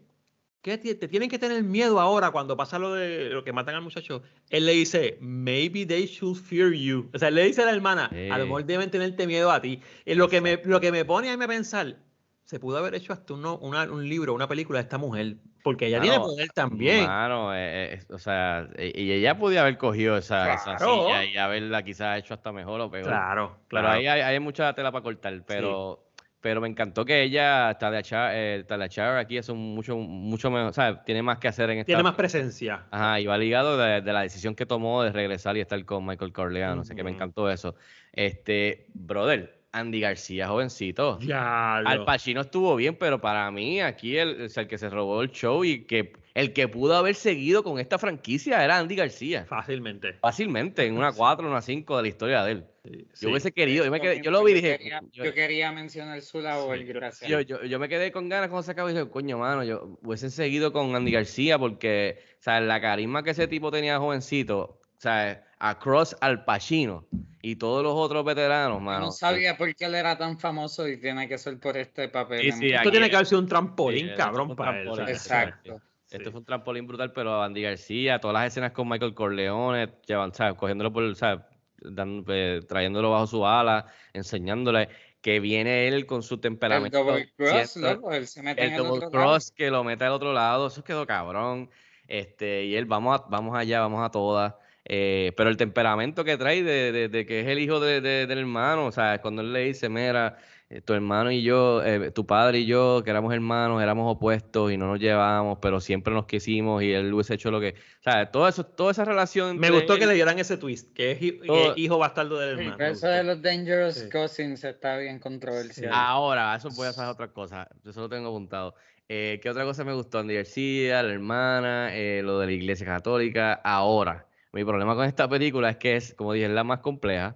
¿Qué 0.66 0.80
te 0.80 1.07
tienen 1.07 1.30
que 1.30 1.38
tener 1.38 1.61
miedo 1.61 1.99
ahora 1.99 2.32
cuando 2.32 2.57
pasa 2.57 2.80
lo 2.80 2.95
de 2.95 3.30
lo 3.30 3.43
que 3.43 3.53
matan 3.53 3.76
al 3.76 3.84
muchacho? 3.84 4.24
Él 4.49 4.66
le 4.66 4.72
dice, 4.72 5.20
maybe 5.22 5.86
they 5.86 6.07
should 6.07 6.36
fear 6.36 6.72
you. 6.74 7.07
O 7.13 7.20
sea, 7.20 7.28
él 7.28 7.36
le 7.36 7.43
dice 7.43 7.61
a 7.61 7.66
la 7.66 7.72
hermana, 7.72 8.09
eh. 8.11 8.32
a 8.32 8.39
lo 8.39 8.45
mejor 8.45 8.66
deben 8.66 8.89
tenerte 8.89 9.28
miedo 9.28 9.51
a 9.51 9.61
ti. 9.61 9.80
Y 10.05 10.16
lo 10.16 10.28
que, 10.28 10.41
me, 10.41 10.59
lo 10.66 10.82
que 10.82 10.91
me 10.91 11.05
pone 11.05 11.30
a 11.30 11.38
mí 11.38 11.43
a 11.43 11.47
pensar, 11.47 11.97
se 12.45 12.59
pudo 12.59 12.80
haber 12.80 12.95
hecho 12.95 13.13
hasta 13.13 13.36
uno, 13.36 13.59
una- 13.59 13.84
un 13.84 14.09
libro, 14.09 14.34
una 14.34 14.47
película 14.47 14.80
de 14.80 14.84
esta 14.86 14.97
mujer, 14.97 15.36
porque 15.61 15.86
ella 15.86 16.01
tiene 16.01 16.18
poder 16.20 16.47
también. 16.55 17.05
Mano, 17.05 17.53
eh, 17.55 17.93
eh, 17.93 17.99
o 18.11 18.18
sea, 18.18 18.68
e- 18.76 18.91
y 18.99 19.11
ella 19.11 19.38
podía 19.38 19.61
haber 19.61 19.78
cogido 19.78 20.18
esa, 20.18 20.51
esa 20.51 20.78
Claro. 20.78 21.05
silla 21.05 21.26
y 21.26 21.38
haberla 21.38 21.84
quizás 21.84 22.18
hecho 22.18 22.34
hasta 22.34 22.51
mejor 22.51 22.82
o 22.82 22.89
peor. 22.89 23.05
Claro, 23.05 23.57
Pero 23.70 23.82
claro. 23.84 23.89
ahí 23.99 24.07
hay, 24.07 24.22
hay 24.22 24.39
mucha 24.39 24.74
tela 24.74 24.91
para 24.91 25.03
cortar, 25.03 25.43
pero, 25.45 26.03
pero 26.45 26.61
me 26.61 26.67
encantó 26.67 27.05
que 27.05 27.23
ella, 27.23 27.75
Talia 27.79 28.01
Shire, 28.01 28.59
eh, 28.59 29.19
aquí 29.19 29.35
es 29.35 29.49
un 29.49 29.73
mucho, 29.73 29.97
mucho 29.97 30.51
mejor, 30.51 30.69
o 30.69 30.73
sea, 30.73 31.03
tiene 31.03 31.23
más 31.23 31.39
que 31.39 31.47
hacer 31.47 31.71
en 31.71 31.79
esta... 31.79 31.87
Tiene 31.87 32.03
más 32.03 32.13
presencia. 32.13 32.85
Ajá, 32.91 33.19
y 33.19 33.25
va 33.25 33.35
ligado 33.35 33.79
de, 33.79 34.01
de 34.01 34.13
la 34.13 34.21
decisión 34.21 34.53
que 34.53 34.67
tomó 34.67 35.01
de 35.01 35.11
regresar 35.11 35.57
y 35.57 35.61
estar 35.61 35.83
con 35.85 36.05
Michael 36.05 36.31
Corleone, 36.31 36.81
o 36.81 36.83
sea 36.83 36.95
que 36.95 37.03
me 37.03 37.09
encantó 37.09 37.49
eso. 37.49 37.73
Este, 38.13 38.85
brother, 38.93 39.64
Andy 39.80 39.99
García, 39.99 40.47
jovencito. 40.47 41.19
Ya, 41.19 41.78
Al 41.78 42.05
Pacino 42.05 42.41
estuvo 42.41 42.76
bien, 42.76 42.95
pero 42.95 43.19
para 43.19 43.49
mí 43.51 43.82
aquí 43.82 44.17
el, 44.17 44.43
o 44.43 44.49
sea, 44.49 44.63
el 44.63 44.69
que 44.69 44.78
se 44.78 44.89
robó 44.89 45.21
el 45.21 45.32
show 45.32 45.63
y 45.63 45.86
que 45.86 46.13
el 46.34 46.51
que 46.53 46.67
pudo 46.67 46.95
haber 46.97 47.15
seguido 47.15 47.63
con 47.63 47.80
esta 47.80 47.97
franquicia 47.97 48.63
era 48.63 48.78
Andy 48.78 48.95
García. 48.95 49.45
Fácilmente. 49.45 50.13
Fácilmente, 50.13 50.86
en 50.86 50.97
una 50.97 51.11
4, 51.13 51.47
una 51.47 51.61
5 51.61 51.95
de 51.97 52.01
la 52.01 52.07
historia 52.09 52.43
de 52.43 52.51
él. 52.53 52.65
sí. 52.84 53.05
Yo 53.21 53.30
hubiese 53.30 53.51
querido, 53.53 53.86
yo, 53.86 53.91
me 53.91 53.99
quedé- 54.01 54.21
yo 54.21 54.32
lo 54.32 54.43
vi 54.43 54.51
y 54.51 54.55
dije, 54.55 54.78
quería, 54.78 54.99
yo, 55.13 55.23
yo 55.26 55.34
quería 55.34 55.71
mencionar 55.71 56.21
su 56.21 56.39
labor, 56.41 56.78
gracias. 56.84 57.30
yo, 57.32 57.39
yo- 57.41 57.63
yo 57.63 57.80
me 57.80 57.88
quedé 57.89 58.11
con 58.11 58.28
ganas 58.30 58.49
cuando 58.49 58.63
se 58.63 58.71
acabó 58.71 58.89
y 58.89 58.93
dije, 58.93 59.09
coño, 59.09 59.38
mano, 59.38 59.63
yo 59.63 59.97
hubiese 60.03 60.30
seguido 60.30 60.73
con 60.73 60.93
Andy 60.95 61.11
García 61.11 61.57
porque, 61.57 62.19
o 62.39 62.43
sea, 62.43 62.59
la 62.59 62.82
carisma 62.82 63.23
que 63.23 63.32
ese 63.32 63.47
tipo 63.47 63.71
tenía 63.71 63.97
jovencito, 63.97 64.59
o 64.59 64.99
sea, 64.99 65.44
across 65.59 66.15
al 66.21 66.43
Pacino 66.43 67.05
y 67.41 67.55
todos 67.55 67.83
los 67.83 67.93
otros 67.95 68.25
veteranos, 68.25 68.81
mano. 68.81 69.05
no 69.05 69.11
sabía 69.11 69.55
por 69.57 69.73
qué 69.75 69.85
él 69.85 69.95
era 69.95 70.17
tan 70.17 70.37
famoso 70.39 70.87
y 70.87 70.97
tiene 70.99 71.27
que 71.27 71.37
ser 71.37 71.59
por 71.59 71.77
este 71.77 72.09
papel. 72.09 72.41
Sí, 72.41 72.47
en- 72.49 72.57
sí, 72.57 72.71
Esto 72.73 72.91
tiene 72.91 73.09
que 73.09 73.15
haber 73.15 73.27
sido 73.27 73.39
un 73.41 73.47
trampolín, 73.47 74.09
Sí, 74.09 74.13
cabrón, 74.15 74.49
un 74.51 74.55
para 74.55 74.77
él. 74.79 74.83
trampolín, 74.85 75.09
Exacto. 75.09 75.81
Esto 76.11 76.31
fue 76.31 76.39
un 76.39 76.45
trampolín 76.45 76.87
brutal, 76.87 77.11
pero 77.13 77.41
Andy 77.41 77.61
García, 77.63 78.19
todas 78.19 78.35
las 78.35 78.47
escenas 78.47 78.71
con 78.71 78.87
Michael 78.87 79.13
Corleone, 79.13 79.89
llevan, 80.07 80.33
¿sabes? 80.33 80.53
cogiéndolo 80.55 80.93
por, 80.93 81.15
¿sabes? 81.15 81.43
Dan- 81.77 82.23
eh, 82.29 82.61
trayéndolo 82.67 83.11
bajo 83.11 83.27
su 83.27 83.45
ala, 83.45 83.85
enseñándole 84.13 84.89
que 85.21 85.39
viene 85.39 85.87
él 85.87 86.05
con 86.05 86.21
su 86.23 86.35
El 86.35 86.41
temperamento. 86.41 87.03
double 87.03 87.31
cross, 87.35 87.71
siento- 87.71 87.93
loco, 87.95 88.11
él 88.13 88.27
se 88.27 88.41
mete 88.43 88.63
en 88.65 88.73
el 88.73 88.77
double 88.77 89.05
otro 89.05 89.19
lado. 89.19 89.31
cross 89.33 89.51
que 89.51 89.69
lo 89.71 89.83
mete 89.83 90.03
al 90.05 90.11
otro 90.13 90.31
lado, 90.33 90.67
eso 90.67 90.83
quedó 90.83 91.05
cabrón. 91.05 91.69
Este, 92.07 92.65
y 92.65 92.75
él, 92.75 92.85
vamos, 92.85 93.19
a- 93.19 93.25
vamos 93.27 93.57
allá, 93.57 93.79
vamos 93.81 94.03
a 94.05 94.09
todas. 94.11 94.53
Eh, 94.88 95.33
pero 95.36 95.49
el 95.49 95.57
temperamento 95.57 96.23
que 96.23 96.38
trae 96.38 96.61
de, 96.63 96.91
de- 96.91 97.09
de 97.09 97.25
que 97.25 97.41
es 97.41 97.47
el 97.47 97.57
hijo 97.59 97.79
de- 97.79 98.01
de- 98.01 98.27
del 98.27 98.38
hermano, 98.39 98.86
o 98.86 98.91
sea, 98.91 99.19
cuando 99.19 99.41
él 99.41 99.51
le 99.51 99.61
dice, 99.61 99.89
mira, 99.89 100.38
eh, 100.69 100.81
tu 100.81 100.93
hermano 100.93 101.31
y 101.31 101.41
yo, 101.41 101.83
eh, 101.83 102.11
tu 102.11 102.25
padre 102.27 102.59
y 102.59 102.65
yo, 102.67 103.01
que 103.03 103.09
éramos 103.09 103.33
hermanos, 103.33 103.81
éramos 103.81 104.11
opuestos 104.15 104.71
y 104.71 104.77
no 104.77 104.86
nos 104.88 104.99
llevábamos, 104.99 105.57
pero 105.59 105.79
siempre 105.79 106.13
nos 106.13 106.25
quisimos 106.27 106.83
y 106.83 106.91
él 106.91 107.11
hubiese 107.13 107.33
hecho 107.33 107.49
lo 107.49 107.59
que, 107.59 107.69
o 107.99 108.03
sea, 108.03 108.29
todo 108.31 108.47
eso, 108.47 108.63
toda 108.63 108.91
esa 108.91 109.05
relación. 109.05 109.57
Me 109.57 109.71
gustó 109.71 109.97
que 109.97 110.05
le 110.05 110.13
dieran 110.13 110.38
ese 110.38 110.57
twist, 110.57 110.93
que 110.93 111.11
es 111.13 111.21
hi- 111.21 111.39
Todo- 111.45 111.55
que 111.55 111.67
es 111.71 111.77
hijo 111.77 111.97
bastardo 111.97 112.38
del 112.39 112.59
hermano. 112.59 112.86
eso 112.86 113.07
de 113.07 113.23
los 113.23 113.41
Dangerous 113.41 113.95
Sí. 113.95 114.09
Cousins 114.11 114.63
está 114.63 114.97
bien 114.97 115.17
controversial. 115.19 115.91
Ahora, 115.95 116.55
eso 116.55 116.69
voy 116.75 116.86
a 116.86 116.89
hacer 116.91 117.05
otra 117.05 117.27
cosa. 117.29 117.67
Yo 117.83 117.91
solo 117.91 118.07
tengo 118.09 118.29
apuntado. 118.29 118.75
Eh, 119.09 119.39
¿Qué 119.41 119.49
otra 119.51 119.63
cosa 119.65 119.83
me 119.83 119.93
gustó? 119.93 120.19
Andy 120.19 120.36
García, 120.36 121.01
la 121.03 121.13
hermana, 121.13 121.89
eh, 121.95 122.21
lo 122.23 122.39
de 122.39 122.47
la 122.47 122.51
iglesia 122.51 122.86
católica. 122.88 123.53
Ahora, 123.63 124.25
mi 124.55 124.63
problema 124.63 124.95
con 124.95 125.03
esta 125.03 125.27
película 125.27 125.69
es 125.69 125.75
que 125.75 125.97
es, 125.97 126.13
como 126.13 126.31
dije, 126.31 126.45
es 126.45 126.51
la 126.51 126.63
más 126.63 126.79
compleja. 126.79 127.35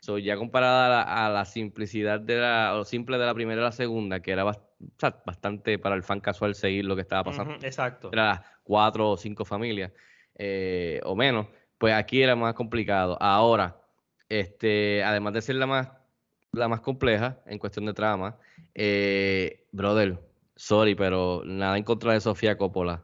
So, 0.00 0.16
ya 0.16 0.36
comparada 0.36 0.86
a 0.86 0.88
la, 0.88 1.26
a 1.26 1.30
la 1.30 1.44
simplicidad 1.44 2.20
de 2.20 2.38
la, 2.38 2.74
o 2.74 2.84
simple 2.84 3.18
de 3.18 3.26
la 3.26 3.34
primera 3.34 3.60
y 3.60 3.64
la 3.64 3.72
segunda, 3.72 4.20
que 4.20 4.30
era 4.30 4.44
bastante 5.26 5.78
para 5.78 5.94
el 5.94 6.02
fan 6.02 6.20
casual 6.20 6.54
seguir 6.54 6.86
lo 6.86 6.94
que 6.94 7.02
estaba 7.02 7.24
pasando. 7.24 7.54
Exacto. 7.60 8.08
Era 8.12 8.42
cuatro 8.62 9.10
o 9.10 9.16
cinco 9.18 9.44
familias 9.44 9.92
eh, 10.36 11.00
o 11.04 11.14
menos, 11.14 11.48
pues 11.76 11.92
aquí 11.92 12.22
era 12.22 12.34
más 12.34 12.54
complicado. 12.54 13.18
Ahora, 13.20 13.76
este, 14.30 15.04
además 15.04 15.34
de 15.34 15.42
ser 15.42 15.56
la 15.56 15.66
más, 15.66 15.90
la 16.52 16.68
más 16.68 16.80
compleja 16.80 17.40
en 17.44 17.58
cuestión 17.58 17.84
de 17.84 17.92
trama, 17.92 18.38
eh, 18.74 19.66
brother, 19.72 20.18
sorry, 20.56 20.94
pero 20.94 21.42
nada 21.44 21.76
en 21.76 21.84
contra 21.84 22.14
de 22.14 22.20
Sofía 22.20 22.56
Coppola. 22.56 23.02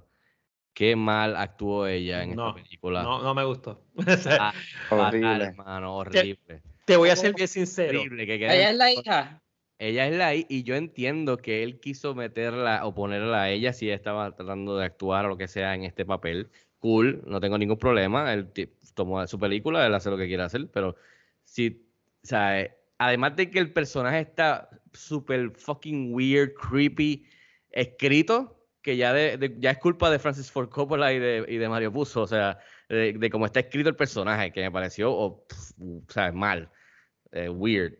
Qué 0.74 0.96
mal 0.96 1.36
actuó 1.36 1.86
ella 1.86 2.22
en 2.24 2.34
No, 2.34 2.48
esta 2.48 2.62
película. 2.62 3.02
No, 3.02 3.22
no 3.22 3.34
me 3.34 3.44
gustó. 3.44 3.80
Ah, 4.40 4.52
fatal, 4.88 5.06
Horrible. 5.14 5.44
hermano, 5.44 5.96
horrible. 5.96 6.62
Te 6.84 6.96
voy 6.96 7.08
a 7.10 7.16
ser 7.16 7.32
bien 7.34 7.48
sincero. 7.48 8.00
Horrible, 8.00 8.26
que 8.26 8.38
quede- 8.38 8.56
Ella 8.56 8.70
es 8.70 8.76
la 8.76 8.92
hija. 8.92 9.40
ella 9.78 10.06
es 10.08 10.14
la 10.16 10.34
hi- 10.34 10.46
y 10.48 10.62
yo 10.64 10.74
entiendo 10.74 11.36
que 11.36 11.62
él 11.62 11.78
quiso 11.80 12.14
meterla 12.14 12.84
o 12.86 12.94
ponerla 12.94 13.42
a 13.44 13.50
ella 13.50 13.72
si 13.72 13.86
ella 13.86 13.94
estaba 13.94 14.34
tratando 14.34 14.76
de 14.76 14.84
actuar 14.84 15.26
o 15.26 15.28
lo 15.30 15.36
que 15.38 15.48
sea 15.48 15.74
en 15.74 15.84
este 15.84 16.04
papel. 16.04 16.50
Cool, 16.80 17.22
no 17.26 17.40
tengo 17.40 17.56
ningún 17.56 17.78
problema. 17.78 18.32
Él 18.34 18.48
tomó 18.94 19.24
su 19.26 19.38
película, 19.38 19.86
él 19.86 19.94
hace 19.94 20.10
lo 20.10 20.16
que 20.18 20.26
quiere 20.26 20.42
hacer, 20.42 20.68
pero 20.72 20.96
si, 21.44 21.86
o 22.22 22.26
sea, 22.26 22.60
eh, 22.60 22.76
además 22.98 23.36
de 23.36 23.48
que 23.50 23.58
el 23.60 23.72
personaje 23.72 24.20
está 24.20 24.68
súper 24.92 25.52
fucking 25.52 26.12
weird, 26.12 26.52
creepy, 26.54 27.26
escrito, 27.70 28.63
que 28.84 28.96
ya, 28.98 29.12
de, 29.14 29.38
de- 29.38 29.56
ya 29.58 29.70
es 29.72 29.78
culpa 29.78 30.10
de 30.10 30.18
Francis 30.20 30.50
Ford 30.52 30.68
Coppola 30.68 31.12
y 31.12 31.18
de, 31.18 31.44
y 31.48 31.56
de 31.56 31.68
Mario 31.68 31.90
Puzo, 31.90 32.22
o 32.22 32.26
sea, 32.26 32.58
de, 32.88 33.14
de 33.14 33.30
cómo 33.30 33.46
está 33.46 33.60
escrito 33.60 33.88
el 33.88 33.96
personaje, 33.96 34.52
que 34.52 34.60
me 34.60 34.70
pareció, 34.70 35.10
o, 35.12 35.46
pf, 35.48 35.72
o 35.80 36.12
sea, 36.12 36.30
mal, 36.32 36.70
eh, 37.32 37.48
weird. 37.48 37.94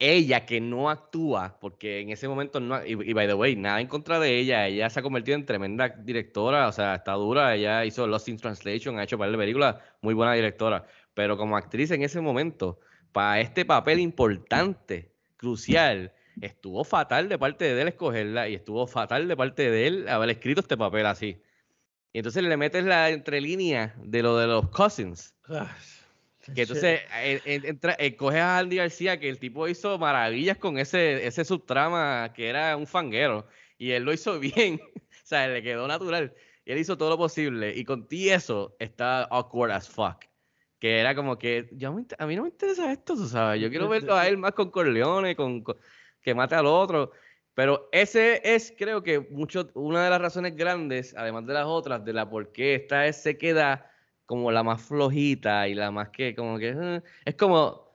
Ella 0.00 0.46
que 0.46 0.60
no 0.60 0.90
actúa, 0.90 1.58
porque 1.60 2.00
en 2.00 2.10
ese 2.10 2.28
momento 2.28 2.60
no, 2.60 2.84
y, 2.86 2.92
y 2.92 3.12
by 3.14 3.26
the 3.26 3.34
way, 3.34 3.56
nada 3.56 3.80
en 3.80 3.88
contra 3.88 4.20
de 4.20 4.38
ella, 4.38 4.66
ella 4.68 4.90
se 4.90 5.00
ha 5.00 5.02
convertido 5.02 5.36
en 5.36 5.46
tremenda 5.46 5.88
directora, 5.88 6.68
o 6.68 6.72
sea, 6.72 6.94
está 6.96 7.14
dura, 7.14 7.54
ella 7.56 7.84
hizo 7.84 8.06
Lost 8.06 8.28
in 8.28 8.36
Translation, 8.36 8.98
ha 8.98 9.04
hecho 9.04 9.18
par 9.18 9.30
de 9.30 9.38
películas, 9.38 9.76
muy 10.02 10.14
buena 10.14 10.34
directora, 10.34 10.86
pero 11.14 11.36
como 11.36 11.56
actriz 11.56 11.90
en 11.90 12.02
ese 12.02 12.20
momento, 12.20 12.78
para 13.10 13.40
este 13.40 13.64
papel 13.64 13.98
importante, 14.00 15.14
crucial, 15.36 16.12
estuvo 16.40 16.84
fatal 16.84 17.28
de 17.28 17.38
parte 17.38 17.64
de 17.74 17.82
él 17.82 17.88
escogerla 17.88 18.48
y 18.48 18.54
estuvo 18.54 18.86
fatal 18.86 19.28
de 19.28 19.36
parte 19.36 19.70
de 19.70 19.86
él 19.86 20.08
haber 20.08 20.30
escrito 20.30 20.60
este 20.60 20.76
papel 20.76 21.06
así. 21.06 21.40
Y 22.12 22.18
entonces 22.18 22.42
le 22.42 22.56
metes 22.56 22.84
la 22.84 23.10
entrelínea 23.10 23.94
de 24.02 24.22
lo 24.22 24.36
de 24.38 24.46
los 24.46 24.68
cousins. 24.70 25.34
Ah, 25.48 25.76
Que 26.54 26.62
entonces 26.62 27.00
eh, 27.22 27.40
eh, 27.44 27.60
entra- 27.64 27.96
eh, 27.98 28.16
coges 28.16 28.40
a 28.40 28.58
Andy 28.58 28.76
García, 28.76 29.20
que 29.20 29.28
el 29.28 29.38
tipo 29.38 29.68
hizo 29.68 29.98
maravillas 29.98 30.56
con 30.56 30.78
ese, 30.78 31.26
ese 31.26 31.44
subtrama 31.44 32.32
que 32.34 32.48
era 32.48 32.76
un 32.76 32.86
fanguero. 32.86 33.46
Y 33.76 33.90
él 33.92 34.04
lo 34.04 34.12
hizo 34.12 34.38
bien. 34.40 34.80
o 34.82 35.26
sea, 35.26 35.46
le 35.48 35.62
quedó 35.62 35.86
natural. 35.86 36.32
Y 36.64 36.72
él 36.72 36.78
hizo 36.78 36.96
todo 36.96 37.10
lo 37.10 37.18
posible. 37.18 37.74
Y 37.76 37.84
con 37.84 38.08
ti 38.08 38.30
eso 38.30 38.74
está 38.78 39.24
awkward 39.24 39.72
as 39.72 39.88
fuck. 39.88 40.24
Que 40.78 40.98
era 41.00 41.14
como 41.14 41.38
que, 41.38 41.68
yo 41.72 41.88
a 42.18 42.26
mí 42.26 42.36
no 42.36 42.42
me 42.44 42.48
interesa 42.48 42.90
esto, 42.92 43.14
tú 43.16 43.26
sabes. 43.26 43.60
Yo 43.60 43.68
quiero 43.68 43.88
verlo 43.88 44.14
a 44.14 44.26
él 44.28 44.38
más 44.38 44.52
con 44.52 44.70
Corleone, 44.70 45.34
con, 45.36 45.62
con- 45.62 45.76
que 46.28 46.34
mate 46.34 46.54
al 46.54 46.66
otro. 46.66 47.10
Pero 47.54 47.88
ese 47.90 48.40
es, 48.44 48.72
creo 48.76 49.02
que, 49.02 49.18
mucho, 49.18 49.68
una 49.74 50.04
de 50.04 50.10
las 50.10 50.20
razones 50.20 50.54
grandes, 50.54 51.14
además 51.16 51.46
de 51.46 51.54
las 51.54 51.64
otras, 51.66 52.04
de 52.04 52.12
la 52.12 52.28
por 52.28 52.52
qué 52.52 52.74
esta 52.74 53.06
es- 53.06 53.16
se 53.22 53.36
queda 53.38 53.90
como 54.26 54.52
la 54.52 54.62
más 54.62 54.82
flojita 54.82 55.66
y 55.68 55.74
la 55.74 55.90
más 55.90 56.10
que, 56.10 56.34
como 56.34 56.58
que, 56.58 56.74
eh, 56.78 57.02
es 57.24 57.34
como, 57.34 57.88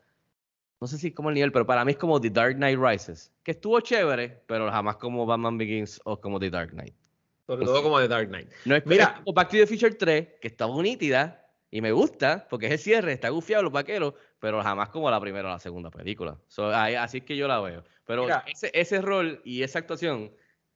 no 0.82 0.88
sé 0.88 0.98
si 0.98 1.10
es 1.10 1.14
como 1.14 1.30
el 1.30 1.36
nivel, 1.36 1.52
pero 1.52 1.66
para 1.66 1.86
mí 1.86 1.92
es 1.92 1.98
como 1.98 2.20
The 2.20 2.32
Dark 2.32 2.56
Knight 2.56 2.80
Rises, 2.80 3.32
que 3.44 3.52
estuvo 3.52 3.80
chévere, 3.80 4.42
pero 4.48 4.70
jamás 4.72 4.96
como 4.98 5.26
Batman 5.28 5.58
Begins 5.60 6.02
o 6.04 6.20
como 6.20 6.40
The 6.40 6.50
Dark 6.50 6.72
Knight. 6.72 6.96
Sobre 7.46 7.66
todo 7.66 7.84
como 7.84 8.00
de 8.00 8.08
Dark 8.08 8.30
Knight. 8.30 8.50
No 8.66 8.76
es, 8.76 8.86
Mira. 8.86 9.22
como 9.24 9.34
Back 9.34 9.50
to 9.50 9.58
the 9.58 9.68
Future 9.68 9.94
3, 9.94 10.28
que 10.42 10.48
está 10.48 10.66
muy 10.66 10.84
nítida 10.84 11.46
y 11.70 11.82
me 11.82 11.92
gusta, 11.92 12.48
porque 12.50 12.66
es 12.66 12.72
el 12.74 12.80
cierre, 12.80 13.14
está 13.14 13.30
gufiado 13.30 13.64
los 13.64 13.72
vaqueros, 13.72 14.16
pero 14.44 14.62
jamás 14.62 14.90
como 14.90 15.10
la 15.10 15.22
primera 15.22 15.48
o 15.48 15.52
la 15.54 15.60
segunda 15.60 15.90
película. 15.90 16.38
So, 16.50 16.68
ahí- 16.76 16.96
así 16.96 17.20
es 17.20 17.24
que 17.24 17.38
yo 17.38 17.48
la 17.48 17.62
veo. 17.62 17.82
Pero 18.06 18.24
Mira. 18.24 18.44
ese, 18.46 18.70
ese 18.74 19.02
rol 19.02 19.42
y 19.46 19.64
esa 19.64 19.80
actuación 19.80 20.34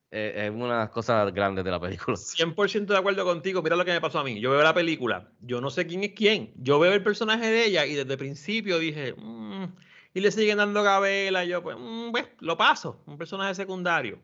eh, 0.10 0.46
es 0.46 0.52
una 0.52 0.64
de 0.76 0.80
las 0.86 0.90
cosas 0.92 1.34
grandes 1.34 1.66
de 1.66 1.72
la 1.72 1.78
película. 1.78 2.16
100% 2.56 2.94
de 2.94 2.98
acuerdo 2.98 3.26
contigo. 3.26 3.62
Mira 3.62 3.76
lo 3.76 3.84
que 3.84 3.92
me 3.92 4.00
pasó 4.00 4.20
a 4.20 4.24
mí. 4.24 4.40
Yo 4.40 4.52
veo 4.52 4.64
la 4.64 4.74
película. 4.74 5.34
Yo 5.42 5.60
no 5.60 5.70
sé 5.70 5.86
quién 5.86 6.02
es 6.06 6.14
quién. 6.14 6.54
Yo 6.56 6.80
veo 6.80 6.94
el 6.94 7.04
personaje 7.04 7.46
de 7.48 7.66
ella 7.66 7.86
y 7.86 7.94
desde 7.96 8.14
el 8.14 8.18
principio 8.18 8.80
dije, 8.80 9.14
"Mm", 9.18 9.66
y 10.14 10.20
le 10.22 10.32
siguen 10.32 10.60
dando 10.60 10.82
gabela. 10.82 11.44
y 11.44 11.50
Yo, 11.50 11.62
pues, 11.62 11.76
"Mm, 11.78 12.12
pues, 12.12 12.26
lo 12.40 12.56
paso. 12.56 13.04
Un 13.06 13.18
personaje 13.18 13.54
secundario. 13.54 14.22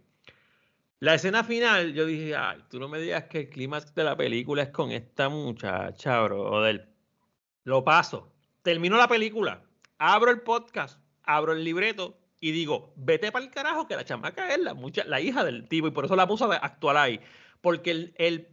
La 1.02 1.16
escena 1.16 1.44
final, 1.44 1.94
yo 1.94 2.06
dije, 2.06 2.34
ay, 2.34 2.64
tú 2.70 2.80
no 2.80 2.88
me 2.88 2.98
digas 2.98 3.26
que 3.26 3.40
el 3.42 3.50
clímax 3.50 3.94
de 3.94 4.06
la 4.06 4.16
película 4.16 4.64
es 4.64 4.70
con 4.70 4.90
esta 4.92 5.28
muchacha, 5.28 6.22
brother. 6.22 6.88
Lo 7.66 7.84
paso. 7.84 8.33
Termino 8.64 8.98
la 8.98 9.08
película. 9.08 9.62
Abro 9.98 10.32
el 10.32 10.42
podcast. 10.42 11.00
Abro 11.24 11.54
el 11.54 11.64
libreto. 11.64 12.18
Y 12.40 12.52
digo, 12.52 12.94
vete 12.98 13.32
para 13.32 13.46
el 13.46 13.52
carajo, 13.52 13.88
que 13.88 13.96
la 13.96 14.04
chamaca 14.04 14.54
es 14.54 14.60
la, 14.60 14.74
mucha, 14.74 15.06
la 15.06 15.22
hija 15.22 15.46
del 15.46 15.68
tipo. 15.70 15.88
Y 15.88 15.92
por 15.92 16.06
eso 16.06 16.16
la 16.16 16.28
puso 16.28 16.52
a 16.52 16.56
actuar 16.58 16.98
ahí. 16.98 17.20
Porque 17.62 18.12
el- 18.18 18.48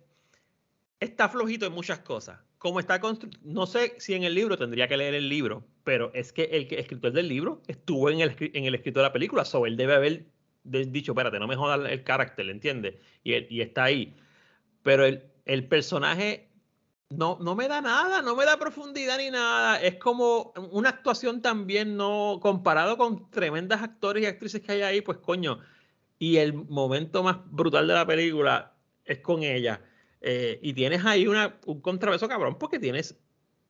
está 1.01 1.29
flojito 1.29 1.67
en 1.67 1.73
muchas 1.73 2.01
cosas. 2.01 2.39
Como 2.59 2.79
está 2.79 3.01
constru- 3.01 3.37
no 3.43 3.67
sé 3.67 3.95
si 3.99 4.15
en 4.15 4.23
el 4.23 4.35
libro 4.35 4.59
tendría 4.59 4.87
que 4.87 4.97
leer 4.99 5.15
el 5.15 5.29
libro, 5.29 5.65
pero 5.83 6.13
es 6.15 6.33
que 6.33 6.45
el 6.45 6.69
escritor 6.79 7.11
del 7.13 7.27
libro 7.27 7.63
estuvo 7.69 8.11
en 8.11 8.21
el, 8.21 8.37
en 8.39 8.67
el 8.67 8.75
escrito 8.75 9.01
de 9.01 9.05
la 9.07 9.13
película, 9.15 9.47
so 9.47 9.65
él 9.65 9.79
debe 9.79 9.95
haber 9.95 10.27
dicho, 10.63 11.13
espérate, 11.13 11.39
no 11.39 11.49
me 11.49 11.57
jodas 11.57 11.91
el 11.91 12.05
carácter, 12.05 12.51
¿entiendes? 12.51 12.97
Y, 13.25 13.33
él- 13.33 13.47
y 13.49 13.63
está 13.63 13.85
ahí. 13.85 14.15
Pero 14.83 15.07
el, 15.07 15.25
el 15.47 15.67
personaje 15.69 16.49
no, 17.11 17.39
no 17.41 17.57
me 17.57 17.67
da 17.69 17.81
nada, 17.81 18.23
no 18.23 18.37
me 18.37 18.45
da 18.45 18.57
profundidad 18.57 19.19
ni 19.19 19.31
nada. 19.31 19.81
Es 19.83 19.97
como 19.97 20.53
una 20.71 20.91
actuación 20.91 21.43
también 21.43 21.97
no 21.97 22.39
comparado 22.41 22.97
con 22.97 23.31
tremendas 23.31 23.83
actores 23.83 24.23
y 24.23 24.27
actrices 24.27 24.63
que 24.63 24.73
hay 24.73 24.83
ahí, 24.83 25.01
pues 25.01 25.19
coño. 25.19 25.59
Y 26.19 26.37
el 26.37 26.55
momento 26.55 27.23
más 27.23 27.39
brutal 27.51 27.89
de 27.89 27.95
la 27.95 28.07
película 28.07 28.75
es 29.05 29.19
con 29.19 29.43
ella. 29.43 29.83
Eh, 30.21 30.61
y 30.63 30.73
tienes 30.73 31.05
ahí 31.05 31.27
una, 31.27 31.59
un 31.67 31.81
contrapeso 31.81 32.29
cabrón 32.29 32.59
porque 32.59 32.79
tienes 32.79 33.19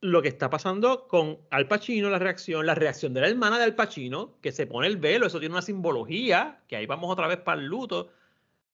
lo 0.00 0.20
que 0.22 0.28
está 0.28 0.50
pasando 0.50 1.06
con 1.08 1.38
Al 1.50 1.68
Pacino, 1.68 2.10
la 2.10 2.18
reacción, 2.18 2.66
la 2.66 2.74
reacción 2.74 3.14
de 3.14 3.20
la 3.22 3.28
hermana 3.28 3.58
de 3.58 3.64
Al 3.64 3.74
Pacino, 3.74 4.38
que 4.40 4.52
se 4.52 4.66
pone 4.66 4.86
el 4.86 4.96
velo, 4.96 5.26
eso 5.26 5.40
tiene 5.40 5.54
una 5.54 5.62
simbología, 5.62 6.60
que 6.68 6.76
ahí 6.76 6.86
vamos 6.86 7.10
otra 7.10 7.26
vez 7.26 7.38
para 7.38 7.60
el 7.60 7.66
luto. 7.66 8.10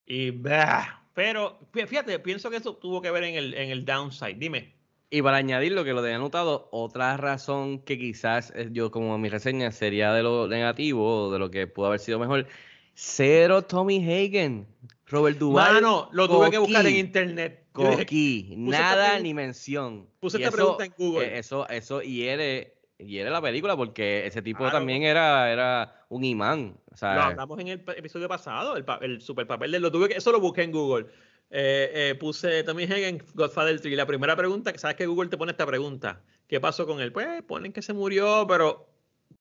Y 0.07 0.31
bah, 0.31 1.06
pero 1.17 1.59
fí- 1.73 1.87
fíjate, 1.87 2.19
pienso 2.21 2.51
que 2.51 2.59
eso 2.59 2.77
tuvo 2.77 3.01
que 3.03 3.11
ver 3.11 3.25
en 3.25 3.35
el, 3.35 3.55
en 3.55 3.71
el 3.71 3.85
downside. 3.87 4.35
Dime. 4.39 4.75
Y 5.09 5.23
para 5.23 5.39
añadir 5.39 5.73
lo 5.73 5.83
que 5.85 5.93
lo 5.95 6.03
tenía 6.03 6.17
anotado, 6.17 6.69
otra 6.73 7.17
razón 7.17 7.79
que 7.81 7.97
quizás 7.99 8.53
eh, 8.55 8.69
yo 8.73 8.91
como 8.91 9.17
mi 9.19 9.29
reseña 9.29 9.73
sería 9.73 10.13
de 10.13 10.23
lo 10.23 10.47
negativo 10.47 11.33
de 11.33 11.39
lo 11.39 11.51
que 11.51 11.67
pudo 11.67 11.87
haber 11.87 12.01
sido 12.01 12.19
mejor, 12.19 12.47
cero 12.95 13.63
Tommy 13.63 13.99
Hagen, 14.05 14.67
Robert 15.07 15.39
Duvall. 15.39 15.75
Mano, 15.75 16.09
lo 16.13 16.29
tuve 16.29 16.51
que 16.51 16.59
buscar 16.59 16.87
en 16.87 16.97
internet. 16.97 17.65
Puse 17.73 18.57
nada 18.57 19.19
ni 19.21 19.33
mención. 19.35 20.09
puse 20.19 20.39
Y 20.39 20.43
esta 20.45 20.55
pregunta 20.57 20.85
en 20.87 20.95
Google. 20.99 21.27
eh, 21.27 21.39
Eso, 21.39 21.69
eso 21.69 22.01
hiere, 22.03 22.76
hiere 22.99 23.31
la 23.31 23.43
película 23.43 23.77
porque 23.77 24.27
ese 24.27 24.43
tipo 24.43 24.59
Claro. 24.59 24.79
también 24.79 25.03
era, 25.03 25.53
era 25.53 26.05
un 26.09 26.25
imán. 26.25 26.79
O 26.93 26.97
sea, 26.97 27.15
Lo 27.15 27.23
hablamos 27.23 27.59
en 27.61 27.69
el 27.69 27.85
episodio 27.97 28.29
pasado, 28.29 28.77
el, 28.77 28.85
el 29.03 29.21
super 29.21 29.47
papel 29.47 29.73
de 29.73 29.81
lo 29.81 29.91
tuve 29.93 30.09
que, 30.09 30.17
eso 30.17 30.33
lo 30.33 30.41
busqué 30.41 30.63
en 30.63 30.73
Google. 30.73 31.07
Eh, 31.51 31.91
eh, 32.11 32.15
puse 32.19 32.65
Tommy 32.65 32.85
Hagen, 32.85 33.23
Godfather 33.35 33.81
3. 33.81 33.93
Y 33.93 33.97
la 33.97 34.07
primera 34.07 34.35
pregunta, 34.35 34.77
sabes 34.79 34.97
que 34.97 35.07
Google 35.07 35.29
te 35.29 35.37
pone 35.39 35.53
esta 35.53 35.65
pregunta: 35.67 36.23
¿Qué 36.49 36.59
pasó 36.61 36.87
con 36.87 37.01
él? 37.01 37.13
Pues 37.13 37.43
ponen 37.43 37.73
que 37.73 37.83
se 37.83 37.93
murió, 37.93 38.47
pero 38.49 38.89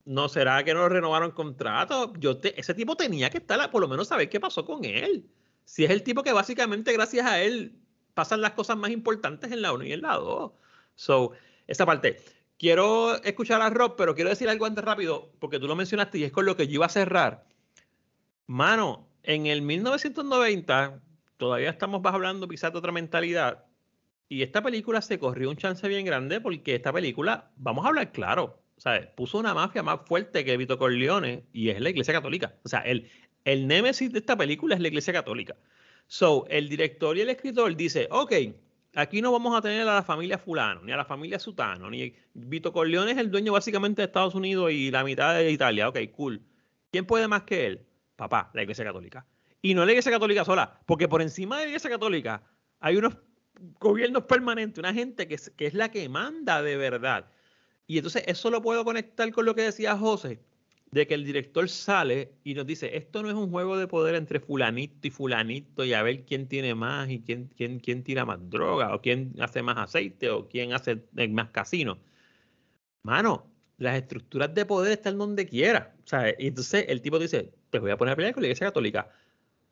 ¿no 0.06 0.30
será 0.30 0.64
que 0.64 0.74
no 0.76 0.88
renovaron 0.88 1.32
contrato? 1.32 2.14
Yo 2.20 2.38
te- 2.38 2.60
ese 2.60 2.76
tipo 2.76 2.95
tenía 2.95 3.30
que 3.32 3.39
estar, 3.39 3.72
por 3.72 3.82
lo 3.82 3.88
menos 3.88 4.08
saber 4.08 4.30
qué 4.30 4.39
pasó 4.39 4.66
con 4.66 4.86
él. 4.86 5.26
Si 5.64 5.84
es 5.84 5.89
el 5.89 6.03
tipo 6.03 6.22
que 6.22 6.32
básicamente 6.32 6.93
gracias 6.93 7.26
a 7.26 7.41
él 7.41 7.80
pasan 8.14 8.39
las 8.41 8.51
cosas 8.51 8.78
más 8.78 8.91
importantes 8.91 9.51
en 9.51 9.64
la 9.64 9.74
1 9.74 9.84
y 9.86 9.93
en 9.93 10.01
la 10.03 10.14
2. 10.16 10.51
So, 10.93 11.32
esa 11.66 11.88
parte. 11.88 12.18
Quiero 12.58 13.22
escuchar 13.24 13.62
a 13.62 13.70
Rob, 13.70 13.95
pero 13.97 14.16
quiero 14.16 14.30
decir 14.30 14.47
algo 14.47 14.66
antes 14.66 14.84
rápido, 14.84 15.32
porque 15.39 15.60
tú 15.60 15.68
lo 15.68 15.76
mencionaste 15.76 16.18
y 16.20 16.24
es 16.24 16.32
con 16.32 16.45
lo 16.45 16.56
que 16.56 16.68
yo 16.68 16.76
iba 16.76 16.86
a 16.86 16.89
cerrar. 16.89 17.45
Mano, 18.47 19.10
en 19.24 19.45
el 19.47 19.62
1990, 19.62 21.01
todavía 21.38 21.70
estamos 21.70 22.01
hablando 22.06 22.47
quizás 22.47 22.72
de 22.72 22.80
otra 22.80 22.91
mentalidad, 22.91 23.66
y 24.28 24.41
esta 24.41 24.62
película 24.62 25.01
se 25.01 25.20
corrió 25.20 25.49
un 25.49 25.58
chance 25.58 25.88
bien 25.88 26.06
grande 26.06 26.41
porque 26.41 26.76
esta 26.76 26.91
película, 26.91 27.51
vamos 27.58 27.86
a 27.86 27.89
hablar 27.89 28.12
claro, 28.12 28.60
¿sabes? 28.78 29.08
puso 29.16 29.38
una 29.38 29.53
mafia 29.53 29.84
más 29.84 29.99
fuerte 30.08 30.43
que 30.43 30.58
Vito 30.58 30.78
Corleone 30.80 31.45
y 31.53 31.70
es 31.70 31.80
la 31.80 31.89
Iglesia 31.89 32.14
Católica. 32.14 32.56
O 32.64 32.70
sea, 32.70 32.80
el, 32.80 33.10
el 33.43 33.68
némesis 33.68 34.12
de 34.12 34.20
esta 34.20 34.36
película 34.36 34.76
es 34.76 34.82
la 34.82 34.88
Iglesia 34.88 35.14
Católica. 35.14 35.56
So, 36.08 36.45
el 36.49 36.70
director 36.70 37.18
y 37.18 37.22
el 37.22 37.30
escritor 37.30 37.76
dice, 37.76 38.08
ok, 38.12 38.34
aquí 38.96 39.22
no 39.22 39.32
vamos 39.32 39.56
a 39.56 39.62
tener 39.62 39.82
a 39.88 39.96
la 39.96 40.04
familia 40.04 40.38
fulano, 40.38 40.82
ni 40.82 40.91
a 40.91 40.98
la 40.98 41.06
familia 41.06 41.38
sutano, 41.38 41.89
ni 41.89 42.14
Vito 42.34 42.72
Corleone 42.72 43.12
es 43.12 43.18
el 43.18 43.30
dueño 43.30 43.54
básicamente 43.54 44.02
de 44.02 44.08
Estados 44.08 44.36
Unidos 44.36 44.72
y 44.72 44.89
la 44.89 45.04
mitad 45.04 45.36
de 45.36 45.52
Italia. 45.52 45.89
Ok, 45.89 46.00
cool. 46.14 46.41
¿Quién 46.91 47.06
puede 47.06 47.28
más 47.28 47.43
que 47.43 47.68
él? 47.68 47.86
Papá, 48.16 48.50
la 48.54 48.64
Iglesia 48.64 48.86
Católica. 48.86 49.26
Y 49.62 49.74
no 49.74 49.86
la 49.86 49.91
Iglesia 49.91 50.12
Católica 50.12 50.46
sola, 50.46 50.80
porque 50.86 51.08
por 51.08 51.22
encima 51.22 51.58
de 51.58 51.64
la 51.64 51.70
Iglesia 51.70 51.89
Católica 51.89 52.43
hay 52.80 52.96
unos 52.98 53.18
gobiernos 53.80 54.24
permanentes, 54.24 54.80
una 54.80 54.93
gente 54.93 55.28
que 55.28 55.36
es, 55.36 55.50
que 55.52 55.68
es 55.68 55.74
la 55.74 55.91
que 55.91 56.08
manda 56.10 56.62
de 56.62 56.78
verdad. 56.78 57.28
Y 57.88 57.98
entonces 57.98 58.24
eso 58.28 58.50
lo 58.50 58.62
puedo 58.62 58.84
conectar 58.84 59.32
con 59.32 59.46
lo 59.46 59.56
que 59.56 59.64
decía 59.64 59.98
José, 59.98 60.39
de 60.96 61.08
que 61.08 61.14
el 61.14 61.26
director 61.26 61.68
sale 61.68 62.32
y 62.46 62.54
nos 62.54 62.66
dice, 62.66 62.96
esto 62.96 63.22
no 63.22 63.28
es 63.28 63.36
un 63.36 63.52
juego 63.52 63.78
de 63.78 63.86
poder 63.86 64.16
entre 64.16 64.39
fulanito 64.39 65.06
y 65.06 65.12
fulanito 65.12 65.84
y 65.84 65.91
a 65.91 66.02
ver 66.02 66.24
quién 66.24 66.48
tiene 66.48 66.74
más 66.74 67.10
y 67.10 67.20
quién, 67.20 67.52
quién, 67.58 67.82
quién 67.82 68.02
tira 68.02 68.24
más 68.24 68.39
droga 68.50 68.96
o 68.96 69.02
quién 69.02 69.36
hace 69.41 69.62
más 69.62 69.78
aceite 69.78 70.30
o 70.30 70.48
quién 70.48 70.72
hace 70.72 71.04
más 71.32 71.50
casino. 71.50 72.00
Mano, 73.04 73.52
las 73.78 73.98
estructuras 73.98 74.54
de 74.56 74.66
poder 74.66 74.93
están 74.93 75.18
donde 75.18 75.46
quiera. 75.46 75.93
Y 76.39 76.48
entonces 76.48 76.86
el 76.88 77.02
tipo 77.02 77.20
dice, 77.20 77.52
pues 77.70 77.82
voy 77.82 77.91
a 77.91 77.98
poner 77.98 78.14
a 78.14 78.16
pelear 78.16 78.34
con 78.34 78.43
la 78.43 78.48
iglesia 78.48 78.68
católica. 78.68 79.10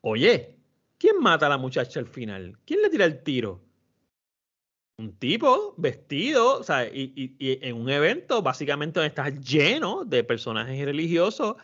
Oye, 0.02 0.56
¿quién 0.98 1.20
mata 1.20 1.46
a 1.46 1.48
la 1.48 1.56
muchacha 1.56 2.00
al 2.00 2.06
final? 2.06 2.58
¿Quién 2.66 2.82
le 2.82 2.90
tira 2.90 3.06
el 3.06 3.22
tiro? 3.22 3.62
Un 4.96 5.16
tipo 5.18 5.74
vestido, 5.76 6.60
o 6.60 6.62
sea, 6.62 6.86
y, 6.86 7.12
y- 7.16 7.36
y 7.38 7.58
en 7.66 7.76
un 7.76 7.90
evento 7.90 8.42
básicamente 8.42 9.00
donde 9.00 9.08
estás 9.08 9.34
lleno 9.40 10.04
de 10.04 10.22
personajes 10.22 10.84
religiosos 10.84 11.56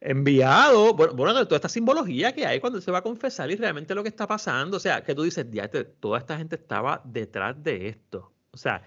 enviados, 0.00 0.94
bueno, 0.94 1.14
bueno, 1.14 1.44
toda 1.46 1.56
esta 1.56 1.68
simbología 1.68 2.32
que 2.34 2.44
hay 2.46 2.60
cuando 2.60 2.80
se 2.80 2.90
va 2.90 2.98
a 2.98 3.02
confesar 3.02 3.50
y 3.50 3.56
realmente 3.56 3.94
lo 3.94 4.02
que 4.02 4.08
está 4.08 4.26
pasando, 4.26 4.76
o 4.76 4.80
sea, 4.80 5.02
que 5.02 5.14
tú 5.14 5.22
dices, 5.22 5.50
"Diatre, 5.50 5.84
toda 5.84 6.18
esta 6.18 6.36
gente 6.36 6.56
estaba 6.56 7.00
detrás 7.04 7.62
de 7.62 7.88
esto, 7.88 8.32
o 8.50 8.56
sea, 8.56 8.82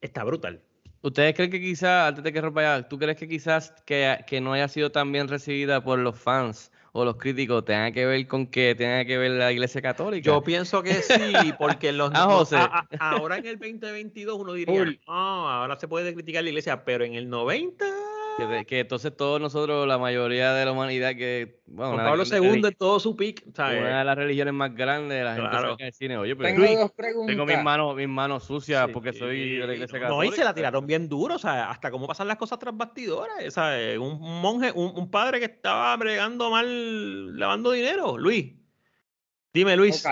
está 0.00 0.24
brutal. 0.24 0.62
¿Ustedes 1.02 1.34
creen 1.34 1.50
que 1.50 1.60
quizás, 1.60 2.08
antes 2.08 2.24
de 2.24 2.32
que 2.32 2.40
rompa 2.40 2.62
ya, 2.62 2.88
¿tú 2.88 2.98
crees 2.98 3.16
que 3.18 3.28
quizás 3.28 3.72
que, 3.84 4.18
que 4.26 4.40
no 4.40 4.52
haya 4.54 4.66
sido 4.68 4.90
tan 4.90 5.12
bien 5.12 5.28
recibida 5.28 5.82
por 5.84 5.98
los 5.98 6.18
fans 6.18 6.72
o 6.96 7.04
los 7.04 7.16
críticos 7.16 7.64
tenga 7.64 7.92
que 7.92 8.06
ver 8.06 8.26
con 8.26 8.46
que 8.46 8.74
tenga 8.74 9.04
que 9.04 9.18
ver 9.18 9.32
la 9.32 9.52
iglesia 9.52 9.82
católica? 9.82 10.24
Yo 10.24 10.42
pienso 10.42 10.82
que 10.82 10.94
sí, 10.94 11.14
porque 11.58 11.92
los 11.92 12.10
Ah, 12.14 12.24
José. 12.24 12.56
a- 12.56 12.86
a- 12.98 13.10
ahora 13.10 13.36
en 13.36 13.46
el 13.46 13.58
2022 13.58 14.38
uno 14.38 14.52
diría, 14.54 14.74
Full. 14.82 14.94
"Ah, 15.06 15.60
ahora 15.60 15.78
se 15.78 15.88
puede 15.88 16.14
criticar 16.14 16.42
la 16.42 16.48
iglesia, 16.50 16.84
pero 16.84 17.04
en 17.04 17.14
el 17.14 17.28
90 17.28 17.84
Que, 18.36 18.46
de- 18.46 18.66
que 18.66 18.80
entonces 18.80 19.16
todos 19.16 19.40
nosotros, 19.40 19.88
la 19.88 19.96
mayoría 19.98 20.52
de 20.52 20.64
la 20.66 20.72
humanidad 20.72 21.14
que... 21.16 21.60
Bueno, 21.66 21.92
Juan 21.94 22.04
de 22.04 22.10
Pablo 22.10 22.24
II 22.52 22.62
en 22.68 22.74
todo 22.74 23.00
su 23.00 23.16
pick, 23.16 23.44
¿sabes? 23.54 23.80
Una 23.80 24.00
de 24.00 24.04
las 24.04 24.16
religiones 24.16 24.52
más 24.52 24.74
grandes, 24.74 25.24
la 25.24 25.34
gente 25.34 25.50
Claro. 25.50 25.70
saca 25.72 25.84
del 25.84 25.92
cine. 25.94 26.18
Oye, 26.18 26.36
pero 26.36 26.48
Tengo 26.50 26.64
Luis, 26.66 26.78
dos 26.78 26.92
preguntas. 26.92 27.34
tengo 27.34 27.46
mis 27.46 27.62
manos, 27.62 27.96
mis 27.96 28.08
manos 28.08 28.44
sucias 28.44 28.86
Sí, 28.86 28.92
porque 28.92 29.12
soy 29.14 29.56
de 29.58 29.66
la 29.66 29.72
iglesia 29.74 29.98
No, 30.00 30.04
católica. 30.08 30.34
y 30.34 30.36
se 30.38 30.44
la 30.44 30.54
tiraron 30.54 30.86
bien 30.86 31.08
duro, 31.08 31.36
o 31.36 31.38
sea, 31.38 31.70
hasta 31.70 31.90
cómo 31.90 32.06
pasan 32.06 32.28
las 32.28 32.36
cosas 32.36 32.58
tras 32.58 32.76
bastidores, 32.76 33.54
¿sabes? 33.54 33.96
Un 33.98 34.22
un 34.22 34.40
monje, 34.42 34.70
un, 34.74 34.92
un 34.96 35.10
padre 35.10 35.38
que 35.38 35.46
estaba 35.46 35.96
bregando 35.96 36.50
mal, 36.50 37.38
lavando 37.38 37.70
dinero. 37.72 38.18
Luis, 38.18 38.52
dime, 39.54 39.76
Luis. 39.76 40.04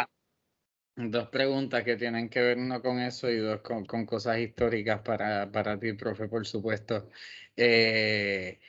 Dos 0.97 1.29
preguntas 1.29 1.83
que 1.83 1.97
tienen 1.97 2.29
que 2.29 2.41
ver 2.41 2.57
uno 2.57 2.81
con 2.81 3.01
eso 3.01 3.29
y 3.29 3.39
dos 3.39 3.61
con, 3.63 3.85
con 3.85 4.07
cosas 4.07 4.39
históricas 4.39 5.01
para, 5.01 5.51
para 5.51 5.79
ti, 5.79 5.93
profe, 5.95 6.29
por 6.29 6.47
supuesto. 6.47 7.11
Eh, 7.57 8.61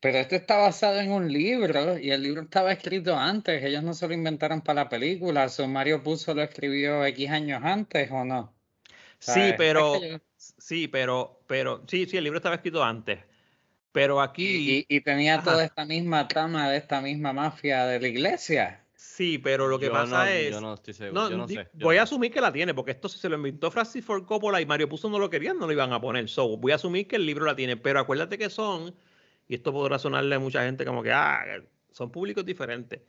pero 0.00 0.18
esto 0.18 0.34
está 0.34 0.56
basado 0.56 0.98
en 1.00 1.12
un 1.12 1.32
libro 1.32 1.96
y 1.98 2.10
el 2.10 2.22
libro 2.22 2.42
estaba 2.42 2.72
escrito 2.72 3.16
antes, 3.16 3.62
ellos 3.64 3.82
no 3.82 3.94
se 3.94 4.08
lo 4.08 4.14
inventaron 4.14 4.60
para 4.60 4.84
la 4.84 4.88
película, 4.88 5.48
so 5.48 5.66
Mario 5.68 6.02
Puzo 6.02 6.34
lo 6.34 6.42
escribió 6.42 7.04
X 7.06 7.30
años 7.30 7.62
antes 7.64 8.10
o 8.10 8.24
no. 8.24 8.54
Sí, 9.20 9.54
pero, 9.56 9.94
sí, 10.36 10.88
pero, 10.88 11.40
pero, 11.46 11.84
sí, 11.86 12.06
sí, 12.06 12.16
el 12.16 12.24
libro 12.24 12.38
estaba 12.38 12.56
escrito 12.56 12.82
antes. 12.82 13.20
Pero 13.92 14.20
aquí, 14.20 14.84
y, 14.88 14.96
y 14.96 15.00
tenía 15.00 15.36
Ajá. 15.36 15.44
toda 15.44 15.64
esta 15.64 15.84
misma 15.84 16.28
trama 16.28 16.70
de 16.70 16.76
esta 16.76 17.00
misma 17.00 17.32
mafia 17.32 17.86
de 17.86 18.00
la 18.00 18.08
iglesia. 18.08 18.84
Sí, 19.18 19.38
pero 19.38 19.66
lo 19.68 19.78
que 19.80 19.86
Yo 19.86 19.92
pasa 19.92 20.24
no- 20.24 20.30
es. 20.30 20.50
Yo 20.52 20.60
no 20.60 20.74
estoy 20.74 20.94
seguro, 20.94 21.20
No, 21.22 21.30
yo 21.30 21.36
no 21.36 21.48
sé. 21.48 21.68
yo 21.74 21.86
voy 21.86 21.96
a 21.96 22.02
asumir 22.04 22.30
que 22.32 22.40
la 22.40 22.52
tiene, 22.52 22.72
porque 22.72 22.92
esto 22.92 23.08
si 23.08 23.18
se 23.18 23.28
lo 23.28 23.34
inventó 23.36 23.70
Francis 23.70 24.04
Ford 24.04 24.24
Coppola 24.24 24.60
y 24.60 24.66
Mario 24.66 24.88
Puzo 24.88 25.10
no 25.10 25.18
lo 25.18 25.28
querían, 25.28 25.58
no 25.58 25.66
lo 25.66 25.72
iban 25.72 25.92
a 25.92 26.00
poner. 26.00 26.28
So, 26.28 26.56
voy 26.56 26.70
a 26.72 26.76
asumir 26.76 27.06
que 27.08 27.16
el 27.16 27.26
libro 27.26 27.44
la 27.44 27.56
tiene, 27.56 27.76
pero 27.76 27.98
acuérdate 28.00 28.38
que 28.38 28.48
son, 28.48 28.94
y 29.48 29.54
esto 29.56 29.72
podrá 29.72 29.98
sonarle 29.98 30.34
a 30.36 30.38
mucha 30.38 30.64
gente 30.64 30.84
como 30.84 31.02
que, 31.02 31.10
ah, 31.12 31.44
son 31.90 32.10
públicos 32.12 32.44
diferentes. 32.46 33.00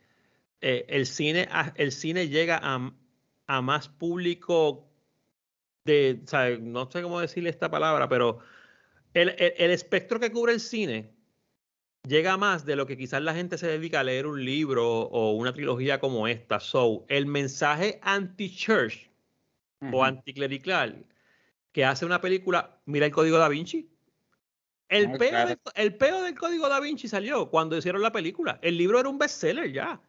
Eh, 0.60 0.84
el, 0.88 1.06
cine, 1.06 1.48
el 1.76 1.92
cine 1.92 2.28
llega 2.28 2.58
a, 2.62 2.92
a 3.46 3.62
más 3.62 3.88
público 3.88 4.88
de, 5.84 6.20
o 6.24 6.26
sea, 6.26 6.50
no 6.58 6.90
sé 6.90 7.02
cómo 7.02 7.20
decirle 7.20 7.50
esta 7.50 7.70
palabra, 7.70 8.08
pero 8.08 8.40
el, 9.14 9.30
el- 9.38 9.54
el 9.56 9.70
espectro 9.70 10.18
que 10.20 10.30
cubre 10.30 10.52
el 10.52 10.60
cine 10.60 11.10
llega 12.06 12.36
más 12.36 12.64
de 12.64 12.76
lo 12.76 12.86
que 12.86 12.96
quizás 12.96 13.22
la 13.22 13.34
gente 13.34 13.58
se 13.58 13.66
dedica 13.68 14.00
a 14.00 14.04
leer 14.04 14.26
un 14.26 14.44
libro 14.44 14.86
o 15.02 15.32
una 15.32 15.52
trilogía 15.52 16.00
como 16.00 16.26
esta. 16.28 16.60
So, 16.60 17.04
el 17.08 17.26
mensaje 17.26 17.98
anti-church 18.02 19.10
o 19.80 19.86
Ujú. 19.86 20.04
anticlerical 20.04 21.06
que 21.72 21.84
hace 21.84 22.06
una 22.06 22.20
película, 22.20 22.80
mira 22.86 23.06
el 23.06 23.12
código 23.12 23.38
da 23.38 23.48
Vinci. 23.48 23.90
El, 24.88 25.12
Ah, 25.14 25.18
peo 25.18 25.30
claro. 25.30 25.48
del, 25.48 25.58
el 25.76 25.96
peo 25.96 26.22
del 26.22 26.34
código 26.36 26.68
da 26.68 26.80
Vinci 26.80 27.08
salió 27.08 27.48
cuando 27.50 27.76
hicieron 27.76 28.02
la 28.02 28.12
película. 28.12 28.58
El 28.62 28.76
libro 28.76 28.98
era 29.00 29.08
un 29.08 29.18
bestseller 29.18 29.72
ya. 29.72 30.00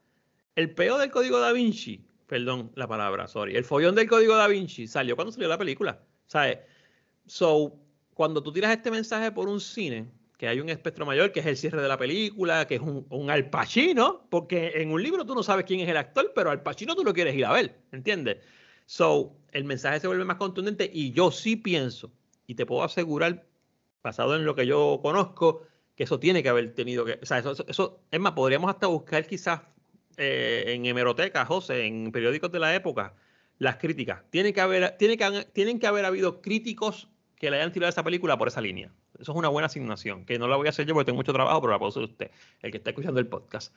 El 0.56 0.74
peo 0.74 0.98
del 0.98 1.12
código 1.12 1.40
da 1.40 1.52
Vinci, 1.54 2.06
perdón 2.28 2.72
la 2.76 2.88
palabra, 2.88 3.28
sorry. 3.28 3.56
El 3.56 3.64
follón 3.66 3.96
del 3.96 4.10
código 4.10 4.36
da 4.36 4.48
Vinci 4.48 4.88
salió 4.88 5.16
cuando 5.16 5.32
salió 5.32 5.48
la 5.50 5.58
película. 5.58 6.04
¿Sabes? 6.28 6.60
So, 7.28 7.80
cuando 8.14 8.44
tú 8.44 8.52
tiras 8.54 8.72
este 8.76 8.92
mensaje 8.92 9.32
por 9.32 9.48
un 9.50 9.62
cine, 9.62 10.12
que 10.42 10.48
hay 10.48 10.60
un 10.60 10.70
espectro 10.70 11.06
mayor, 11.06 11.32
que 11.32 11.42
es 11.42 11.46
el 11.46 11.56
cierre 11.56 11.84
de 11.84 11.88
la 11.88 12.00
película, 12.00 12.66
que 12.66 12.74
es 12.74 12.82
un, 12.82 13.06
un 13.12 13.32
porque 14.32 14.72
en 14.78 14.92
un 14.92 15.04
libro 15.04 15.24
tú 15.24 15.36
no 15.36 15.44
sabes 15.44 15.66
quién 15.66 15.82
es 15.82 15.88
el 15.88 15.98
actor, 15.98 16.32
pero 16.34 16.50
Al 16.50 16.64
Pacino 16.64 16.96
tú 16.96 17.04
lo 17.04 17.14
quieres 17.14 17.36
ir 17.36 17.46
a 17.46 17.52
ver, 17.52 17.80
¿entiendes? 17.92 18.38
So, 18.88 19.38
el 19.52 19.66
mensaje 19.66 20.00
se 20.00 20.08
vuelve 20.08 20.26
más 20.26 20.38
contundente 20.38 20.90
y 20.92 21.12
yo 21.12 21.30
sí 21.30 21.58
pienso, 21.58 22.12
y 22.48 22.56
te 22.56 22.66
puedo 22.66 22.84
asegurar, 22.84 23.46
basado 24.02 24.36
en 24.36 24.44
lo 24.44 24.56
que 24.56 24.66
yo 24.66 25.00
conozco, 25.04 25.62
que 25.96 26.06
eso 26.06 26.20
tiene 26.20 26.42
que 26.42 26.50
haber 26.50 26.74
tenido 26.74 27.06
que, 27.06 27.20
o 27.22 27.26
sea, 27.28 27.38
eso, 27.38 27.54
eso 27.68 28.02
es 28.10 28.20
más, 28.20 28.32
podríamos 28.32 28.72
hasta 28.72 28.88
buscar 28.88 29.28
quizás 29.28 29.62
eh, 30.18 30.64
en 30.70 30.88
hemeroteca, 30.88 31.46
José, 31.46 31.86
en 31.86 32.12
periódicos 32.12 32.52
de 32.52 32.58
la 32.58 32.74
época, 32.74 33.14
las 33.60 33.76
críticas. 33.76 34.24
Tiene 34.32 34.54
que 34.54 34.62
haber, 34.62 34.98
tiene 34.98 35.18
que, 35.18 35.46
tienen 35.54 35.78
que 35.78 35.86
haber 35.86 36.04
habido 36.04 36.42
críticos 36.42 37.10
que 37.36 37.52
le 37.52 37.58
hayan 37.58 37.72
tirado 37.72 37.92
esa 37.92 38.04
película 38.04 38.40
por 38.40 38.48
esa 38.48 38.60
línea. 38.60 38.92
Eso 39.22 39.32
es 39.32 39.38
una 39.38 39.50
buena 39.50 39.68
asignación, 39.68 40.26
que 40.26 40.40
no 40.40 40.48
la 40.48 40.56
voy 40.58 40.68
a 40.68 40.72
hacer 40.72 40.86
yo 40.86 40.94
porque 40.94 41.06
tengo 41.06 41.18
mucho 41.18 41.32
trabajo, 41.34 41.62
pero 41.62 41.72
la 41.74 41.80
puedo 41.80 41.90
hacer 41.90 42.04
usted, 42.04 42.32
el 42.62 42.72
que 42.72 42.78
está 42.78 42.90
escuchando 42.90 43.20
el 43.20 43.28
podcast. 43.28 43.74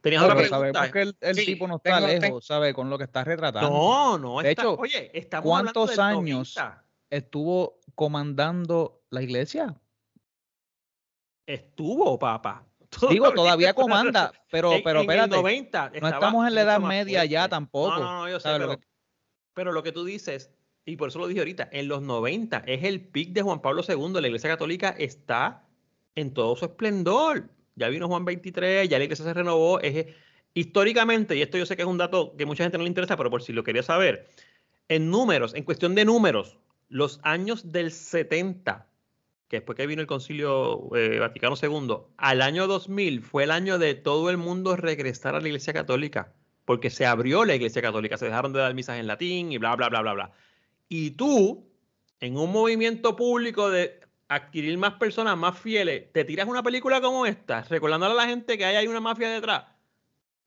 Tenías 0.00 0.22
otra 0.22 0.34
pregunta. 0.36 0.56
sabemos 0.56 0.92
que 0.92 1.02
el, 1.02 1.16
el 1.20 1.34
Sí, 1.36 1.46
tipo 1.46 1.66
no 1.68 1.76
está 1.76 1.96
tengo- 2.06 2.06
lejos, 2.26 2.46
¿sabe? 2.46 2.72
Con 2.74 2.88
lo 2.90 2.96
que 2.98 3.04
está 3.04 3.24
retratando. 3.24 3.68
No, 3.70 4.18
no 4.18 4.40
De 4.42 4.50
está- 4.50 4.62
hecho, 4.62 4.74
oye, 4.76 5.10
¿cuántos 5.42 5.98
años 5.98 6.22
90. 6.54 6.84
estuvo 7.10 7.80
comandando 7.94 9.02
la 9.10 9.22
iglesia? 9.22 9.74
Estuvo, 11.46 12.18
papá. 12.18 12.64
Digo, 13.10 13.32
todavía 13.32 13.74
comanda, 13.74 14.32
pero, 14.50 14.72
En- 14.72 14.82
pero 14.82 15.00
en 15.00 15.04
espérate. 15.10 15.36
90 15.36 15.92
no 16.00 16.08
estamos 16.08 16.46
en 16.46 16.54
la 16.54 16.62
Edad 16.62 16.80
Media 16.80 17.24
ya 17.24 17.48
tampoco. 17.48 17.96
No, 17.96 18.00
no, 18.04 18.18
no, 18.24 18.28
yo 18.28 18.38
sé, 18.40 18.44
¿sabes 18.44 18.60
lo 18.60 18.66
pero, 18.68 18.78
que- 18.80 18.86
pero 19.54 19.72
lo 19.72 19.82
que 19.82 19.92
tú 19.92 20.04
dices, 20.04 20.50
y 20.86 20.96
por 20.96 21.08
eso 21.08 21.18
lo 21.18 21.26
dije 21.26 21.40
ahorita, 21.40 21.68
en 21.72 21.88
los 21.88 22.00
90 22.00 22.62
es 22.64 22.84
el 22.84 23.00
pic 23.00 23.32
de 23.32 23.42
Juan 23.42 23.60
Pablo 23.60 23.82
II. 23.86 24.20
La 24.20 24.28
Iglesia 24.28 24.48
Católica 24.48 24.94
está 24.96 25.64
en 26.14 26.32
todo 26.32 26.54
su 26.54 26.64
esplendor. 26.64 27.50
Ya 27.74 27.88
vino 27.88 28.06
Juan 28.06 28.24
23, 28.24 28.88
ya 28.88 28.96
la 28.96 29.04
Iglesia 29.04 29.24
se 29.24 29.34
renovó. 29.34 29.80
Es, 29.80 30.06
históricamente, 30.54 31.36
y 31.36 31.42
esto 31.42 31.58
yo 31.58 31.66
sé 31.66 31.74
que 31.74 31.82
es 31.82 31.88
un 31.88 31.98
dato 31.98 32.36
que 32.36 32.46
mucha 32.46 32.62
gente 32.62 32.78
no 32.78 32.84
le 32.84 32.88
interesa, 32.88 33.16
pero 33.16 33.30
por 33.30 33.42
si 33.42 33.52
lo 33.52 33.64
quería 33.64 33.82
saber, 33.82 34.28
en 34.88 35.10
números, 35.10 35.54
en 35.54 35.64
cuestión 35.64 35.96
de 35.96 36.04
números, 36.04 36.56
los 36.88 37.18
años 37.24 37.72
del 37.72 37.90
70, 37.90 38.86
que 39.48 39.56
después 39.56 39.76
que 39.76 39.88
vino 39.88 40.00
el 40.00 40.06
Concilio 40.06 40.94
eh, 40.96 41.18
Vaticano 41.18 41.56
II, 41.60 41.96
al 42.16 42.42
año 42.42 42.68
2000 42.68 43.22
fue 43.22 43.42
el 43.42 43.50
año 43.50 43.80
de 43.80 43.94
todo 43.96 44.30
el 44.30 44.36
mundo 44.36 44.76
regresar 44.76 45.34
a 45.34 45.40
la 45.40 45.48
Iglesia 45.48 45.72
Católica, 45.72 46.32
porque 46.64 46.90
se 46.90 47.06
abrió 47.06 47.44
la 47.44 47.56
Iglesia 47.56 47.82
Católica, 47.82 48.16
se 48.18 48.26
dejaron 48.26 48.52
de 48.52 48.60
dar 48.60 48.72
misas 48.72 49.00
en 49.00 49.08
latín 49.08 49.50
y 49.50 49.58
bla, 49.58 49.74
bla, 49.74 49.88
bla, 49.88 50.00
bla, 50.00 50.12
bla. 50.14 50.32
Y 50.88 51.12
tú, 51.12 51.72
en 52.20 52.36
un 52.36 52.52
movimiento 52.52 53.16
público 53.16 53.70
de 53.70 54.00
adquirir 54.28 54.76
más 54.78 54.94
personas 54.94 55.36
más 55.36 55.58
fieles, 55.58 56.12
te 56.12 56.24
tiras 56.24 56.48
una 56.48 56.62
película 56.62 57.00
como 57.00 57.26
esta, 57.26 57.62
recordándole 57.62 58.12
a 58.12 58.16
la 58.16 58.26
gente 58.28 58.58
que 58.58 58.64
ahí 58.64 58.76
hay 58.76 58.86
una 58.88 59.00
mafia 59.00 59.30
detrás. 59.30 59.64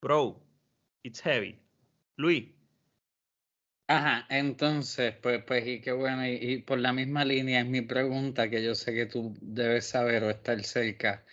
Bro, 0.01 0.41
it's 1.03 1.21
heavy. 1.21 1.59
Luis, 2.17 2.45
Ajá, 3.87 4.27
entonces, 4.29 5.15
pues, 5.21 5.43
pues, 5.43 5.65
y 5.67 5.81
qué 5.81 5.91
bueno, 5.91 6.25
y, 6.27 6.33
y 6.35 6.57
por 6.61 6.77
la 6.79 6.93
misma 6.93 7.25
línea 7.25 7.61
es 7.61 7.65
mi 7.65 7.81
pregunta 7.81 8.47
que 8.49 8.63
yo 8.63 8.75
sé 8.75 8.93
que 8.93 9.07
tú 9.07 9.35
debes 9.41 9.87
saber 9.87 10.23
o 10.23 10.29
estar 10.29 10.63
cerca. 10.63 11.25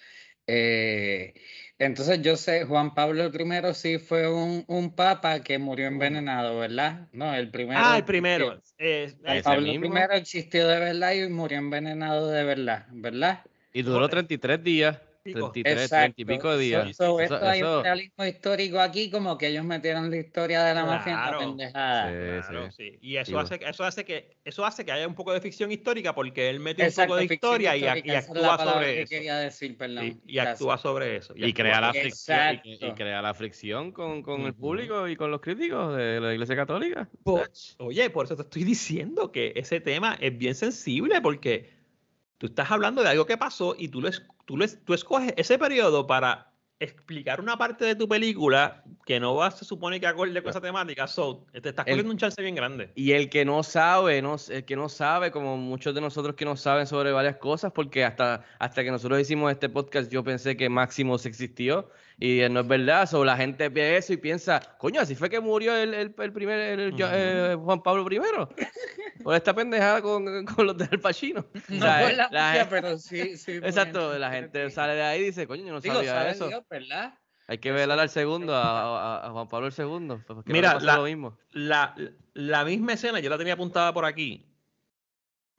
Eh, 0.46 1.34
entonces, 1.78 2.22
yo 2.22 2.36
sé, 2.36 2.64
Juan 2.64 2.94
Pablo 2.94 3.26
I 3.26 3.74
sí 3.74 3.98
fue 3.98 4.32
un, 4.32 4.64
un 4.66 4.94
papa 4.94 5.40
que 5.40 5.58
murió 5.58 5.86
envenenado, 5.86 6.58
¿verdad? 6.58 7.08
No, 7.12 7.34
el 7.34 7.50
primero. 7.50 7.80
ah, 7.84 7.98
el 7.98 8.04
primero. 8.04 8.60
eh, 8.78 9.12
Juan 9.42 9.66
I 9.66 10.16
existió 10.16 10.66
de 10.68 10.78
verdad 10.78 11.12
y 11.12 11.28
murió 11.28 11.58
envenenado 11.58 12.28
de 12.28 12.44
verdad, 12.44 12.86
¿verdad? 12.92 13.44
Y 13.72 13.82
duró 13.82 14.08
33 14.08 14.62
días. 14.62 14.98
33, 15.32 15.88
30 15.88 16.20
y 16.20 16.24
pico 16.24 16.50
de 16.56 16.58
días. 16.64 16.96
So, 16.96 17.04
so, 17.04 17.20
Eso- 17.20 17.34
esto 17.34 17.46
hay 17.48 17.58
eso- 17.60 17.78
un 17.78 17.84
realismo 17.84 18.24
histórico 18.24 18.80
aquí, 18.80 19.10
como 19.10 19.36
que 19.38 19.48
ellos 19.48 19.64
metieron 19.64 20.10
la 20.10 20.16
historia 20.16 20.64
de 20.64 20.74
la 20.74 20.84
mafia 20.84 21.12
en 21.12 21.20
la 21.32 21.38
pendejada. 21.38 22.42
Claro, 22.42 22.70
sí. 22.70 22.98
Y 23.00 23.16
eso 23.16 23.30
Digo. 23.30 23.40
hace, 23.40 23.60
eso, 23.66 23.84
hace 23.84 24.04
que, 24.04 24.36
eso 24.44 24.64
hace 24.64 24.84
que 24.84 24.92
haya 24.92 25.06
un 25.06 25.14
poco 25.14 25.32
de 25.32 25.40
ficción 25.40 25.70
histórica 25.72 26.14
porque 26.14 26.48
él 26.50 26.60
mete 26.60 26.82
un 26.82 26.88
Exacto, 26.88 27.14
poco 27.14 27.26
de 27.26 27.34
historia 27.34 27.76
y, 27.76 27.80
y 28.04 28.10
actúa 28.14 28.58
sobre 28.58 29.04
que 29.06 29.18
eso. 29.26 29.34
decir, 29.36 29.76
perdón. 29.76 30.04
Y, 30.04 30.08
y 30.26 30.34
Gracias. 30.34 30.54
actúa 30.54 30.78
sobre 30.78 31.16
eso. 31.16 31.34
Y 31.36 31.52
crea 31.52 31.80
la 31.80 31.92
fricción, 31.92 32.60
y, 32.64 32.70
y 32.70 32.74
Exacto. 32.74 32.94
crea 32.96 33.22
la 33.22 33.34
fricción 33.34 33.92
con, 33.92 34.22
con 34.22 34.42
el 34.42 34.54
público 34.54 35.08
y 35.08 35.16
con 35.16 35.30
los 35.30 35.40
críticos 35.40 35.96
de 35.96 36.20
la 36.20 36.32
Iglesia 36.32 36.56
Católica. 36.56 37.08
Oye, 37.78 38.10
por 38.10 38.26
eso 38.26 38.36
te 38.36 38.42
estoy 38.42 38.64
diciendo 38.64 39.32
que 39.32 39.52
ese 39.56 39.80
tema 39.80 40.16
es 40.20 40.36
bien 40.36 40.54
sensible 40.54 41.20
porque 41.20 41.70
tú 42.38 42.46
estás 42.46 42.70
hablando 42.70 43.02
de 43.02 43.08
algo 43.08 43.26
que 43.26 43.36
pasó 43.36 43.74
y 43.78 43.88
tú, 43.88 44.00
lo 44.00 44.08
tú, 44.46 44.56
lo 44.56 44.64
es- 44.64 44.82
tú 44.84 44.94
escoges 44.94 45.34
ese 45.36 45.58
periodo 45.58 46.06
para 46.06 46.50
explicar 46.78 47.40
una 47.40 47.56
parte 47.56 47.86
de 47.86 47.94
tu 47.94 48.06
película 48.06 48.84
que 49.06 49.18
no 49.18 49.34
va, 49.34 49.50
se 49.50 49.64
supone 49.64 49.98
que 49.98 50.06
acorde 50.06 50.42
con 50.42 50.50
esa 50.50 50.60
temática. 50.60 51.06
So, 51.06 51.46
te 51.52 51.70
estás 51.70 51.86
El- 51.86 51.92
cogiendo 51.94 52.12
un 52.12 52.18
chance 52.18 52.42
bien 52.42 52.54
grande. 52.54 52.92
Y 52.94 53.12
el 53.12 53.30
que 53.30 53.44
no 53.46 53.62
sabe, 53.62 54.20
no, 54.20 54.36
el 54.50 54.64
que 54.64 54.76
no 54.76 54.88
sabe, 54.90 55.30
como 55.30 55.56
muchos 55.56 55.94
de 55.94 56.00
nosotros 56.02 56.34
que 56.36 56.44
no 56.44 56.54
saben 56.56 56.86
sobre 56.86 57.12
varias 57.12 57.36
cosas, 57.36 57.72
porque 57.72 58.04
hasta, 58.04 58.44
hasta 58.58 58.84
que 58.84 58.90
nosotros 58.90 59.18
hicimos 59.20 59.50
este 59.52 59.68
podcast 59.70 60.10
yo 60.12 60.22
pensé 60.22 60.56
que 60.56 60.68
Máximos 60.68 61.24
existió 61.24 61.88
y 62.18 62.40
eh, 62.40 62.48
no 62.48 62.60
es 62.60 62.68
verdad. 62.68 63.06
So, 63.06 63.24
la 63.24 63.36
gente 63.36 63.68
ve 63.68 63.96
eso 63.96 64.12
y 64.12 64.16
piensa, 64.16 64.60
coño, 64.78 65.00
así 65.00 65.14
fue 65.14 65.28
que 65.28 65.40
murió 65.40 65.76
el, 65.76 65.92
el, 65.94 66.14
el 66.18 66.32
primer 66.32 66.60
el- 66.80 66.94
eh, 66.98 67.56
Juan 67.58 67.82
Pablo 67.82 68.06
I. 68.10 68.20
Por 69.22 69.34
esta 69.34 69.54
pendejada 69.54 70.00
con, 70.02 70.44
con 70.46 70.66
los 70.66 70.76
del 70.78 71.00
Pachino. 71.00 71.44
No 71.68 71.86
por 72.00 72.14
la 72.14 72.28
mafia, 72.30 72.68
pero 72.68 72.96
sí, 72.98 73.36
sí. 73.36 73.58
por 73.60 73.68
Exacto, 73.68 74.18
la 74.18 74.30
gente 74.30 74.70
sale 74.70 74.94
de 74.94 75.02
ahí 75.02 75.20
y 75.20 75.24
dice, 75.26 75.46
coño, 75.46 75.64
yo 75.66 75.72
no 75.72 75.80
Digo, 75.80 75.94
sabía 75.96 76.12
sabe 76.12 76.30
eso. 76.30 76.48
Dios, 76.48 76.62
¿verdad? 76.70 77.18
Hay 77.48 77.58
que 77.58 77.70
velar 77.70 77.98
al 78.00 78.08
segundo, 78.10 78.54
a, 78.56 79.20
a- 79.22 79.26
a 79.26 79.30
Juan 79.30 79.48
Pablo 79.48 79.68
II. 79.68 80.16
pues, 80.26 80.28
no 80.28 80.42
Mira, 80.46 80.80
la, 80.80 80.96
lo 80.96 81.04
mismo. 81.04 81.38
la, 81.52 81.94
la 82.34 82.64
misma 82.64 82.94
escena, 82.94 83.20
yo 83.20 83.30
la 83.30 83.38
tenía 83.38 83.54
apuntada 83.54 83.92
por 83.94 84.04
aquí, 84.04 84.46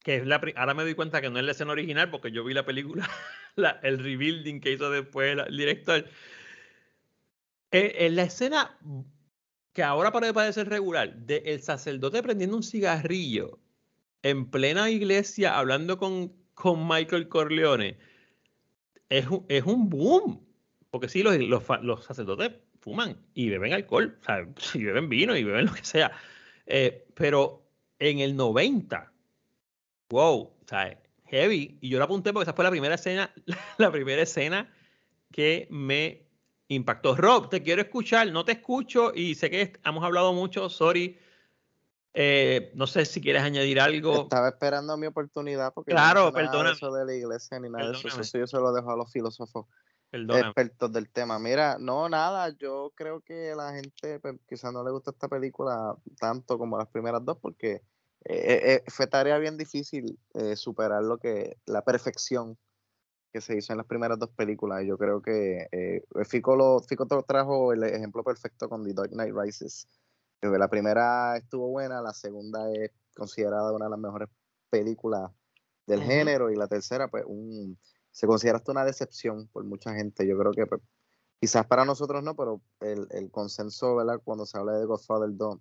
que 0.04 0.18
es 0.18 0.26
la, 0.28 0.42
ahora 0.56 0.74
me 0.74 0.84
doy 0.84 0.96
cuenta 0.96 1.22
que 1.22 1.30
no 1.30 1.40
es 1.40 1.46
la 1.46 1.52
escena 1.52 1.72
original 1.72 2.10
porque 2.10 2.32
yo 2.32 2.44
vi 2.44 2.54
la 2.54 2.66
película, 2.66 3.08
la- 3.56 3.80
el 3.84 4.00
rebuilding 4.00 4.60
que 4.60 4.72
hizo 4.74 4.90
después 4.92 5.38
el 5.38 5.56
director. 5.58 6.06
Eh, 7.72 8.06
En 8.06 8.16
la 8.16 8.24
escena 8.24 8.78
que 9.74 9.84
ahora 9.84 10.12
parece 10.12 10.64
regular, 10.64 11.16
de 11.16 11.44
el 11.46 11.62
sacerdote 11.62 12.24
prendiendo 12.24 12.58
un 12.58 12.64
cigarrillo 12.64 13.60
en 14.24 14.50
plena 14.50 14.90
iglesia 14.90 15.58
hablando 15.58 15.98
con, 15.98 16.34
con 16.56 16.88
Michael 16.88 17.28
Corleone, 17.28 17.98
es 19.10 19.28
un, 19.28 19.46
es 19.48 19.64
un 19.64 19.90
boom. 19.90 20.46
Porque 20.90 21.10
sí, 21.10 21.22
los, 21.22 21.38
los, 21.82 22.06
sacerdotes 22.06 22.54
fuman 22.80 23.18
y 23.34 23.50
beben 23.50 23.74
alcohol, 23.74 24.18
o 24.22 24.24
sea, 24.24 24.48
y 24.74 24.84
beben 24.84 25.10
vino 25.10 25.36
y 25.36 25.44
beben 25.44 25.66
lo 25.66 25.74
que 25.74 25.84
sea. 25.84 26.12
Eh, 26.66 27.06
pero 27.14 27.64
en 28.00 28.20
el 28.20 28.36
90, 28.36 29.12
wow, 30.10 30.58
sea, 30.68 31.00
heavy. 31.26 31.78
Y 31.82 31.90
yo 31.90 32.00
la 32.00 32.06
apunté 32.06 32.34
porque 32.34 32.44
esa 32.44 32.54
fue 32.54 32.64
la 32.64 32.72
primera 32.72 32.96
escena, 32.96 33.34
la 33.78 33.92
primera 33.92 34.22
escena 34.22 34.74
que 35.32 35.68
me 35.70 36.27
impactó. 36.68 37.16
Rob, 37.16 37.50
te 37.50 37.64
quiero 37.64 37.82
escuchar, 37.82 38.32
no 38.32 38.46
te 38.46 38.54
escucho 38.54 39.12
y 39.14 39.36
sé 39.36 39.50
que 39.50 39.74
hemos 39.84 40.04
hablado 40.04 40.34
mucho, 40.34 40.70
sorry. 40.70 41.20
Eh, 42.14 42.72
no 42.74 42.88
sé 42.88 43.06
si 43.06 43.22
quieres 43.22 43.44
añadir 43.44 43.80
algo. 43.80 44.24
Estaba 44.24 44.50
esperando 44.50 44.98
mi 44.98 45.06
oportunidad 45.06 45.74
porque 45.74 45.92
Claro, 45.92 46.26
no 46.26 46.34
perdóname. 46.34 46.72
eso 46.72 46.92
de 46.92 47.06
la 47.06 47.14
iglesia 47.14 47.60
ni 47.60 47.70
nada 47.70 47.92
de 47.92 47.98
eso. 47.98 48.08
Eso 48.08 48.38
yo 48.40 48.48
se 48.48 48.58
lo 48.58 48.74
dejo 48.74 48.92
a 48.92 48.96
los 48.96 49.12
filósofos 49.12 49.68
Perdóname. 50.10 50.48
expertos 50.48 50.92
del 50.92 51.10
tema. 51.10 51.38
Mira, 51.38 51.78
no, 51.80 52.10
nada, 52.10 52.50
yo 52.58 52.92
creo 52.96 53.22
que 53.22 53.54
la 53.56 53.74
gente 53.74 54.20
pues, 54.20 54.36
quizás 54.48 54.74
no 54.74 54.84
le 54.84 54.92
gusta 54.92 55.12
esta 55.12 55.28
película 55.28 55.96
tanto 56.20 56.58
como 56.58 56.78
las 56.78 56.88
primeras 56.88 57.24
dos 57.24 57.38
porque 57.40 57.84
eh, 58.26 58.82
eh, 58.84 58.84
fue 58.88 59.08
tarea 59.08 59.38
bien 59.38 59.58
difícil 59.58 60.18
eh, 60.34 60.56
superar 60.56 61.04
lo 61.04 61.18
que 61.18 61.58
la 61.66 61.84
perfección 61.84 62.58
que 63.38 63.42
se 63.42 63.56
hizo 63.56 63.72
en 63.74 63.78
las 63.78 63.86
primeras 63.86 64.18
dos 64.18 64.30
películas. 64.32 64.84
Yo 64.86 64.98
creo 64.98 65.22
que 65.22 65.68
eh, 65.72 66.02
Fico, 66.26 66.56
lo, 66.56 66.80
Fico 66.80 67.06
tra- 67.06 67.24
trajo 67.26 67.72
el 67.72 67.84
ejemplo 67.84 68.24
perfecto 68.24 68.68
con 68.68 68.84
The 68.84 68.94
Dark 68.94 69.12
Knight 69.12 69.34
Rises. 69.36 69.88
que 70.42 70.48
La 70.48 70.68
primera 70.68 71.38
estuvo 71.38 71.68
buena, 71.70 72.02
la 72.02 72.14
segunda 72.14 72.72
es 72.74 72.92
considerada 73.16 73.72
una 73.74 73.86
de 73.86 73.92
las 73.92 74.00
mejores 74.00 74.30
películas 74.72 75.32
del 75.86 76.02
género 76.02 76.50
y 76.52 76.56
la 76.56 76.68
tercera, 76.68 77.08
pues, 77.10 77.24
un, 77.28 77.78
se 78.12 78.26
considera 78.28 78.58
hasta 78.58 78.72
una 78.72 78.84
decepción 78.86 79.48
por 79.50 79.64
mucha 79.64 79.94
gente. 79.94 80.28
Yo 80.28 80.38
creo 80.38 80.52
que 80.52 80.66
pues, 80.66 80.82
quizás 81.40 81.66
para 81.68 81.86
nosotros 81.86 82.24
no, 82.24 82.36
pero 82.36 82.62
el, 82.82 83.08
el 83.12 83.30
consenso, 83.32 83.96
¿verdad? 83.96 84.20
Cuando 84.24 84.46
se 84.48 84.58
habla 84.58 84.74
de 84.80 84.86
Godfather 84.86 85.30
2, 85.34 85.60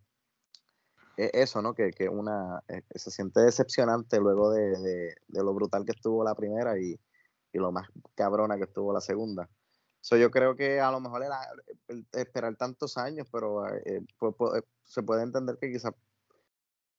es 1.16 1.30
eso, 1.34 1.62
¿no? 1.62 1.74
Que, 1.74 1.90
que 1.92 2.08
una, 2.08 2.62
eh, 2.68 2.82
se 2.94 3.10
siente 3.10 3.40
decepcionante 3.40 4.18
luego 4.18 4.50
de, 4.50 4.78
de- 4.80 5.14
de 5.28 5.44
lo 5.44 5.52
brutal 5.54 5.84
que 5.84 5.92
estuvo 5.92 6.24
la 6.24 6.34
primera 6.34 6.78
y, 6.78 6.98
y 7.52 7.58
lo 7.58 7.72
más 7.72 7.88
cabrona 8.14 8.56
que 8.56 8.64
estuvo 8.64 8.92
la 8.92 9.00
segunda. 9.00 9.48
So, 10.00 10.16
yo 10.16 10.30
creo 10.30 10.54
que 10.54 10.80
a 10.80 10.90
lo 10.90 11.00
mejor 11.00 11.24
era 11.24 11.40
esperar 12.12 12.54
tantos 12.56 12.96
años, 12.96 13.28
pero 13.30 13.66
eh, 13.68 14.02
pu- 14.18 14.36
pu- 14.36 14.58
eh, 14.58 14.64
se 14.84 15.02
puede 15.02 15.22
entender 15.22 15.58
que 15.58 15.70
quizás 15.72 15.92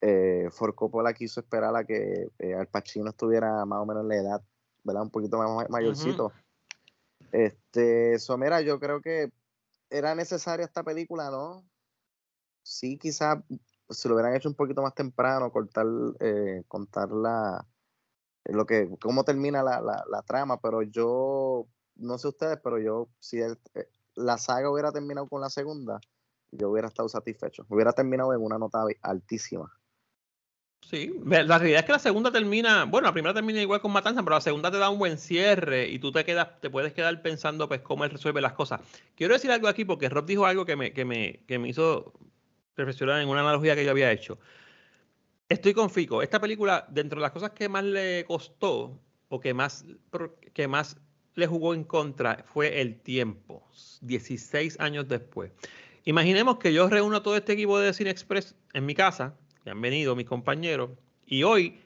eh, 0.01 0.49
Ford 0.51 0.75
Coppola 0.75 1.13
quiso 1.13 1.39
esperar 1.39 1.75
a 1.75 1.83
que 1.85 2.29
eh, 2.39 2.53
Al 2.53 2.67
Pacino 2.67 3.09
estuviera 3.09 3.65
más 3.65 3.79
o 3.79 3.85
menos 3.85 4.03
en 4.03 4.09
la 4.09 4.15
edad 4.15 4.41
¿verdad? 4.83 5.03
Un 5.03 5.09
poquito 5.09 5.37
más 5.37 5.69
mayorcito. 5.69 6.31
Este, 7.31 8.13
eso, 8.13 8.37
mira, 8.37 8.61
yo 8.61 8.79
creo 8.79 9.01
que 9.01 9.31
era 9.89 10.15
necesaria 10.15 10.65
esta 10.65 10.83
película, 10.83 11.29
¿no? 11.29 11.63
Sí, 12.63 12.97
quizás 12.97 13.39
si 13.89 14.07
lo 14.07 14.15
hubieran 14.15 14.35
hecho 14.35 14.47
un 14.49 14.55
poquito 14.55 14.81
más 14.81 14.93
temprano, 14.93 15.51
cortar, 15.51 15.85
eh, 16.19 16.63
contar 16.67 17.09
la, 17.11 17.65
lo 18.53 18.65
que, 18.65 18.89
cómo 18.99 19.23
termina 19.23 19.63
la, 19.63 19.81
la, 19.81 20.21
trama, 20.23 20.59
pero 20.61 20.81
yo, 20.81 21.67
no 21.95 22.17
sé 22.17 22.29
ustedes, 22.29 22.59
pero 22.63 22.79
yo, 22.79 23.09
si 23.19 23.39
el, 23.39 23.57
eh, 23.75 23.87
la 24.15 24.37
saga 24.37 24.69
hubiera 24.71 24.91
terminado 24.91 25.27
con 25.27 25.41
la 25.41 25.49
segunda, 25.49 25.99
yo 26.51 26.69
hubiera 26.69 26.87
estado 26.87 27.09
satisfecho. 27.09 27.65
Hubiera 27.69 27.93
terminado 27.93 28.33
en 28.33 28.41
una 28.41 28.57
nota 28.57 28.83
altísima. 29.01 29.71
Sí, 30.81 31.13
la 31.25 31.57
realidad 31.57 31.81
es 31.81 31.85
que 31.85 31.91
la 31.91 31.99
segunda 31.99 32.31
termina, 32.31 32.85
bueno, 32.85 33.07
la 33.07 33.13
primera 33.13 33.33
termina 33.33 33.61
igual 33.61 33.81
con 33.81 33.91
Matanza, 33.91 34.23
pero 34.23 34.35
la 34.35 34.41
segunda 34.41 34.71
te 34.71 34.77
da 34.77 34.89
un 34.89 34.99
buen 34.99 35.17
cierre 35.17 35.89
y 35.89 35.99
tú 35.99 36.13
te 36.13 36.23
quedas, 36.23 36.61
te 36.61 36.69
puedes 36.69 36.93
quedar 36.93 37.21
pensando 37.21 37.67
pues 37.67 37.81
cómo 37.81 38.05
él 38.05 38.11
resuelve 38.11 38.39
las 38.39 38.53
cosas. 38.53 38.79
Quiero 39.15 39.33
decir 39.33 39.51
algo 39.51 39.67
aquí 39.67 39.83
porque 39.83 40.07
Rob 40.07 40.25
dijo 40.25 40.45
algo 40.45 40.65
que 40.65 40.77
me, 40.77 40.93
que 40.93 41.03
me, 41.03 41.43
que 41.45 41.59
me 41.59 41.67
hizo 41.67 42.13
reflexionar 42.77 43.21
en 43.21 43.27
una 43.27 43.41
analogía 43.41 43.75
que 43.75 43.83
yo 43.83 43.91
había 43.91 44.11
hecho. 44.11 44.39
Estoy 45.49 45.73
con 45.73 45.89
Fico. 45.89 46.21
Esta 46.21 46.41
película, 46.41 46.85
dentro 46.89 47.19
de 47.19 47.21
las 47.21 47.31
cosas 47.31 47.51
que 47.51 47.69
más 47.69 47.83
le 47.85 48.25
costó 48.25 48.99
o 49.29 49.39
que 49.39 49.53
más, 49.53 49.85
que 50.53 50.67
más 50.67 50.97
le 51.35 51.47
jugó 51.47 51.73
en 51.73 51.85
contra, 51.85 52.43
fue 52.45 52.81
el 52.81 52.99
tiempo. 52.99 53.65
16 54.01 54.77
años 54.79 55.07
después. 55.07 55.51
Imaginemos 56.03 56.57
que 56.57 56.73
yo 56.73 56.89
reúno 56.89 57.21
todo 57.21 57.37
este 57.37 57.53
equipo 57.53 57.79
de 57.79 57.93
Cine 57.93 58.09
Express 58.09 58.55
en 58.73 58.85
mi 58.85 58.93
casa, 58.93 59.37
que 59.63 59.69
han 59.69 59.79
venido 59.79 60.15
mis 60.17 60.25
compañeros, 60.25 60.89
y 61.25 61.43
hoy 61.43 61.79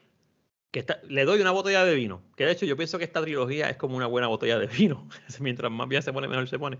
que 0.72 0.84
le 1.08 1.24
doy 1.24 1.40
una 1.40 1.50
botella 1.50 1.84
de 1.84 1.94
vino, 1.94 2.22
que 2.34 2.46
de 2.46 2.52
hecho 2.52 2.66
yo 2.66 2.76
pienso 2.76 2.98
que 2.98 3.04
esta 3.04 3.20
trilogía 3.20 3.68
es 3.68 3.76
como 3.76 3.96
una 3.96 4.06
buena 4.06 4.26
botella 4.26 4.58
de 4.58 4.66
vino, 4.66 5.08
mientras 5.40 5.70
más 5.70 5.88
bien 5.88 6.02
se 6.02 6.12
pone, 6.12 6.28
mejor 6.28 6.48
se 6.48 6.58
pone, 6.58 6.78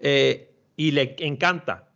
eh, 0.00 0.54
y 0.76 0.90
le 0.90 1.16
encanta. 1.18 1.91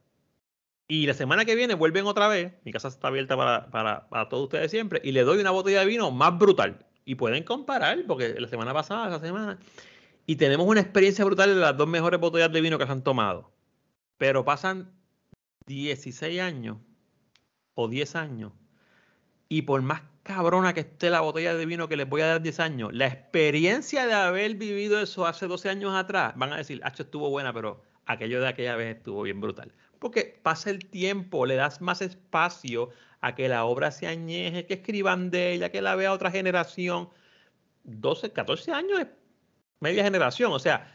Y 0.89 1.07
la 1.07 1.15
semana 1.15 1.45
que 1.45 1.57
viene 1.57 1.75
vuelven 1.75 2.07
otra 2.07 2.29
vez, 2.29 2.53
mi 2.65 2.73
casa 2.73 2.89
está 2.89 3.09
abierta 3.09 3.37
para, 3.37 3.71
para, 3.71 4.09
para 4.09 4.29
todos 4.29 4.45
ustedes 4.45 4.71
siempre, 4.71 5.01
y 5.03 5.13
le 5.13 5.23
doy 5.23 5.41
una 5.41 5.51
botella 5.51 5.81
de 5.81 5.87
vino 5.87 6.11
más 6.11 6.39
brutal. 6.39 6.87
Y 7.05 7.17
pueden 7.17 7.45
comparar, 7.45 7.99
porque 8.07 8.41
la 8.41 8.49
semana 8.49 8.73
pasada, 8.73 9.09
esa 9.09 9.21
semana, 9.21 9.59
y 10.27 10.37
tenemos 10.37 10.67
una 10.67 10.81
experiencia 10.81 11.25
brutal 11.25 11.55
de 11.55 11.61
las 11.61 11.77
dos 11.77 11.89
mejores 11.89 12.19
botellas 12.21 12.53
de 12.53 12.61
vino 12.61 12.79
que 12.79 12.87
se 12.87 12.93
han 12.93 13.03
tomado. 13.03 13.53
Pero 14.19 14.45
pasan 14.45 14.93
16 15.67 16.41
años 16.41 16.79
o 17.75 17.89
10 17.89 18.17
años. 18.17 18.53
Y 19.49 19.63
por 19.63 19.83
más 19.83 20.03
cabrona 20.25 20.75
que 20.75 20.81
esté 20.81 21.11
la 21.11 21.21
botella 21.21 21.55
de 21.55 21.67
vino 21.67 21.89
que 21.89 21.97
les 21.97 22.09
voy 22.09 22.23
a 22.23 22.27
dar 22.27 22.43
10 22.43 22.59
años, 22.59 22.93
la 22.93 23.07
experiencia 23.07 24.07
de 24.07 24.15
haber 24.15 24.57
vivido 24.57 25.01
eso 25.01 25.27
hace 25.27 25.47
12 25.47 25.69
años 25.71 25.95
atrás, 25.95 26.35
van 26.37 26.53
a 26.53 26.57
decir, 26.57 26.81
Hacho 26.83 27.05
estuvo 27.05 27.31
buena, 27.31 27.53
pero 27.53 27.83
aquello 28.07 28.41
de 28.41 28.49
aquella 28.49 28.75
vez 28.75 28.97
estuvo 28.97 29.23
bien 29.23 29.41
brutal. 29.41 29.73
Porque 29.99 30.39
pasa 30.43 30.71
el 30.71 30.87
tiempo, 30.87 31.47
le 31.47 31.57
das 31.57 31.81
más 31.81 32.03
espacio 32.03 32.91
a 33.21 33.35
que 33.35 33.49
la 33.49 33.65
obra 33.65 33.91
se 33.91 34.07
añeje, 34.07 34.67
que 34.67 34.75
escriban 34.75 35.31
de 35.31 35.53
ella, 35.53 35.71
que 35.71 35.83
la 35.83 35.97
vea 35.97 36.13
otra 36.13 36.31
generación. 36.31 37.09
12, 37.85 38.33
14 38.33 38.73
años 38.73 39.01
es 39.01 39.07
media 39.81 40.05
generación, 40.05 40.53
o 40.53 40.59
sea, 40.59 40.93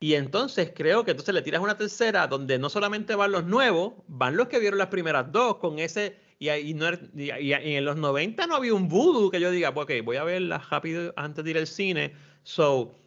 y 0.00 0.14
entonces 0.14 0.72
creo 0.74 1.04
que 1.04 1.12
entonces 1.12 1.34
le 1.34 1.42
tiras 1.42 1.60
una 1.60 1.76
tercera 1.76 2.26
donde 2.26 2.58
no 2.58 2.68
solamente 2.68 3.14
van 3.14 3.30
los 3.30 3.44
nuevos, 3.44 3.94
van 4.08 4.36
los 4.36 4.48
que 4.48 4.58
vieron 4.58 4.78
las 4.78 4.88
primeras 4.88 5.30
dos 5.30 5.58
con 5.58 5.78
ese, 5.78 6.18
y, 6.40 6.50
y, 6.50 6.74
no, 6.74 6.86
y, 7.14 7.52
en 7.52 7.84
los 7.84 7.96
90 7.96 8.48
no 8.48 8.56
había 8.56 8.74
un 8.74 8.88
voodoo 8.88 9.30
que 9.30 9.40
yo 9.40 9.52
diga, 9.52 9.68
ok, 9.70 9.92
voy 10.02 10.16
a 10.16 10.24
verla 10.24 10.58
rápido 10.70 11.12
antes 11.16 11.44
de 11.44 11.50
ir 11.50 11.58
al 11.58 11.68
cine. 11.68 12.14
So, 12.42 12.98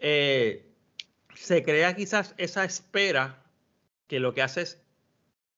eh, 0.00 0.74
se 1.36 1.62
crea 1.62 1.94
quizás 1.94 2.34
esa 2.36 2.64
espera 2.64 3.39
que 4.10 4.18
lo 4.18 4.34
que 4.34 4.42
hace 4.42 4.62
es 4.62 4.82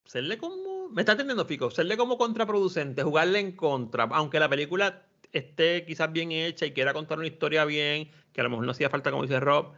serle 0.05 0.36
como, 0.36 0.90
me 0.90 1.00
está 1.00 1.12
entendiendo 1.12 1.46
Fico, 1.46 1.70
serle 1.70 1.96
como 1.96 2.18
contraproducente, 2.18 3.03
jugarle 3.03 3.38
en 3.38 3.57
contra, 3.57 4.05
aunque 4.05 4.38
la 4.38 4.50
película 4.50 5.07
esté 5.32 5.86
quizás 5.86 6.12
bien 6.12 6.32
hecha 6.32 6.66
y 6.66 6.74
quiera 6.74 6.92
contar 6.92 7.16
una 7.16 7.26
historia 7.26 7.64
bien, 7.64 8.11
que 8.34 8.42
a 8.42 8.44
lo 8.44 8.50
mejor 8.50 8.66
no 8.66 8.72
hacía 8.72 8.90
falta, 8.90 9.11
como 9.11 9.22
dice 9.22 9.40
Rob, 9.40 9.72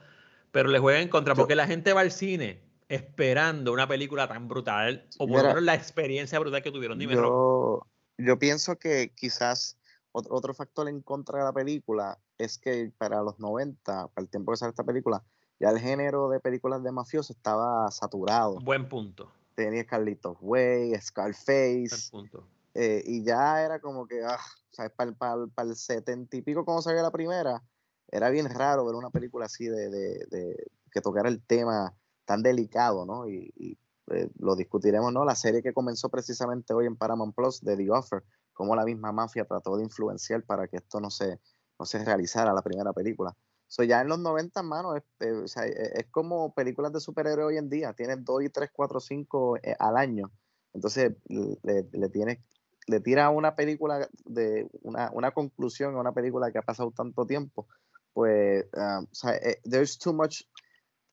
pero 0.51 0.71
le 0.71 0.81
juega 0.81 1.01
en 1.01 1.09
contra, 1.09 1.37
porque 1.37 1.55
la 1.55 1.69
gente 1.69 1.93
va 1.93 2.01
al 2.01 2.11
cine 2.11 2.65
esperando 2.89 3.73
una 3.73 3.87
película 3.87 4.27
tan 4.27 4.49
brutal, 4.49 5.07
o 5.19 5.29
por 5.29 5.43
lo 5.43 5.49
menos 5.51 5.63
la 5.63 5.77
experiencia 5.77 6.41
brutal 6.41 6.61
que 6.61 6.73
tuvieron. 6.73 6.99
Dime, 6.99 7.15
yo, 7.15 7.21
Rob. 7.21 7.87
yo 8.19 8.41
pienso 8.41 8.77
que 8.77 9.13
quizás 9.15 9.79
otro 10.11 10.53
factor 10.53 10.89
en 10.89 11.01
contra 11.01 11.39
de 11.39 11.45
la 11.45 11.53
película 11.53 12.19
es 12.39 12.59
que 12.59 12.91
para 12.99 13.23
los 13.23 13.39
90, 13.39 14.09
para 14.09 14.25
el 14.25 14.29
tiempo 14.29 14.51
que 14.51 14.57
sale 14.57 14.71
esta 14.71 14.83
película, 14.83 15.23
ya 15.65 15.71
el 15.71 15.81
género 15.81 16.29
de 16.29 16.41
películas 16.41 16.83
de 16.83 16.93
mafiosos 16.93 17.35
estaba 17.35 17.91
saturado. 17.91 18.61
Buen 18.61 18.87
punto. 18.87 19.33
Tenía 19.55 19.87
Carlitos 19.87 20.37
Way, 20.43 20.95
Scarface. 21.01 22.11
Buen 22.13 22.29
punto. 22.29 22.47
Eh, 22.75 23.03
y 23.07 23.25
ya 23.25 23.63
era 23.63 23.79
como 23.81 24.07
que, 24.07 24.23
ah, 24.23 24.39
¿sabes? 24.73 24.93
Para, 24.93 25.13
para, 25.13 25.47
para 25.47 25.71
el 25.71 25.77
setenta 25.77 26.37
y 26.37 26.43
pico, 26.43 26.67
cuando 26.67 26.83
salió 26.83 27.01
la 27.01 27.11
primera, 27.11 27.63
era 28.09 28.29
bien 28.29 28.47
raro 28.51 28.85
ver 28.85 28.95
una 28.95 29.09
película 29.09 29.47
así 29.47 29.67
de, 29.67 29.89
de, 29.89 30.27
de 30.31 30.67
que 30.93 31.01
tocara 31.01 31.31
el 31.31 31.41
tema 31.41 31.95
tan 32.27 32.43
delicado, 32.43 33.07
¿no? 33.07 33.27
Y, 33.27 33.51
y 33.57 33.79
eh, 34.09 34.29
lo 34.39 34.57
discutiremos, 34.57 35.15
¿no? 35.15 35.25
La 35.25 35.35
serie 35.35 35.63
que 35.63 35.73
comenzó 35.73 36.11
precisamente 36.11 36.75
hoy 36.75 36.85
en 36.85 36.97
Paramount 36.97 37.35
Plus 37.35 37.63
de 37.63 37.75
The 37.75 37.91
Offer, 37.91 38.23
cómo 38.53 38.77
la 38.77 38.85
misma 38.85 39.13
mafia 39.13 39.47
trató 39.47 39.79
de 39.79 39.85
influenciar 39.85 40.43
para 40.43 40.69
que 40.69 40.77
esto 40.77 41.01
no 41.01 41.09
se, 41.09 41.41
no 41.79 41.87
se 41.87 42.05
realizara 42.05 42.53
la 42.53 42.61
primera 42.61 42.93
película. 42.93 43.35
So, 43.75 43.83
ya 43.83 44.03
en 44.03 44.09
los 44.09 44.21
90, 44.21 44.63
mano, 44.63 44.95
es, 44.95 45.03
eh, 45.19 45.33
o 45.33 45.49
sea, 45.49 45.67
e, 45.67 45.73
es, 45.95 46.07
como 46.13 46.55
películas 46.55 46.93
de 46.93 47.01
superhéroes 47.01 47.49
hoy 47.49 47.57
en 47.57 47.69
día. 47.69 47.93
Tienes 47.93 48.25
2 48.25 48.45
y 48.45 48.49
3, 48.49 48.71
4, 48.73 49.01
5 49.01 49.59
al 49.81 49.97
año. 49.97 50.31
Entonces, 50.73 51.17
le, 51.27 51.89
le 51.91 52.09
tienes 52.09 52.39
le 52.87 53.01
tira 53.01 53.31
una 53.31 53.57
película 53.57 54.09
de 54.27 54.69
una, 54.83 55.11
una, 55.13 55.31
conclusión 55.33 55.97
a 55.97 56.01
una 56.01 56.13
película 56.13 56.53
que 56.53 56.59
ha 56.59 56.63
pasado 56.63 56.93
tanto 56.93 57.27
tiempo, 57.27 57.67
pues, 58.13 58.67
um, 58.77 59.05
o 59.05 59.15
sea, 59.15 59.35
eh, 59.37 59.59
there's 59.65 59.99
too 59.99 60.13
much 60.13 60.43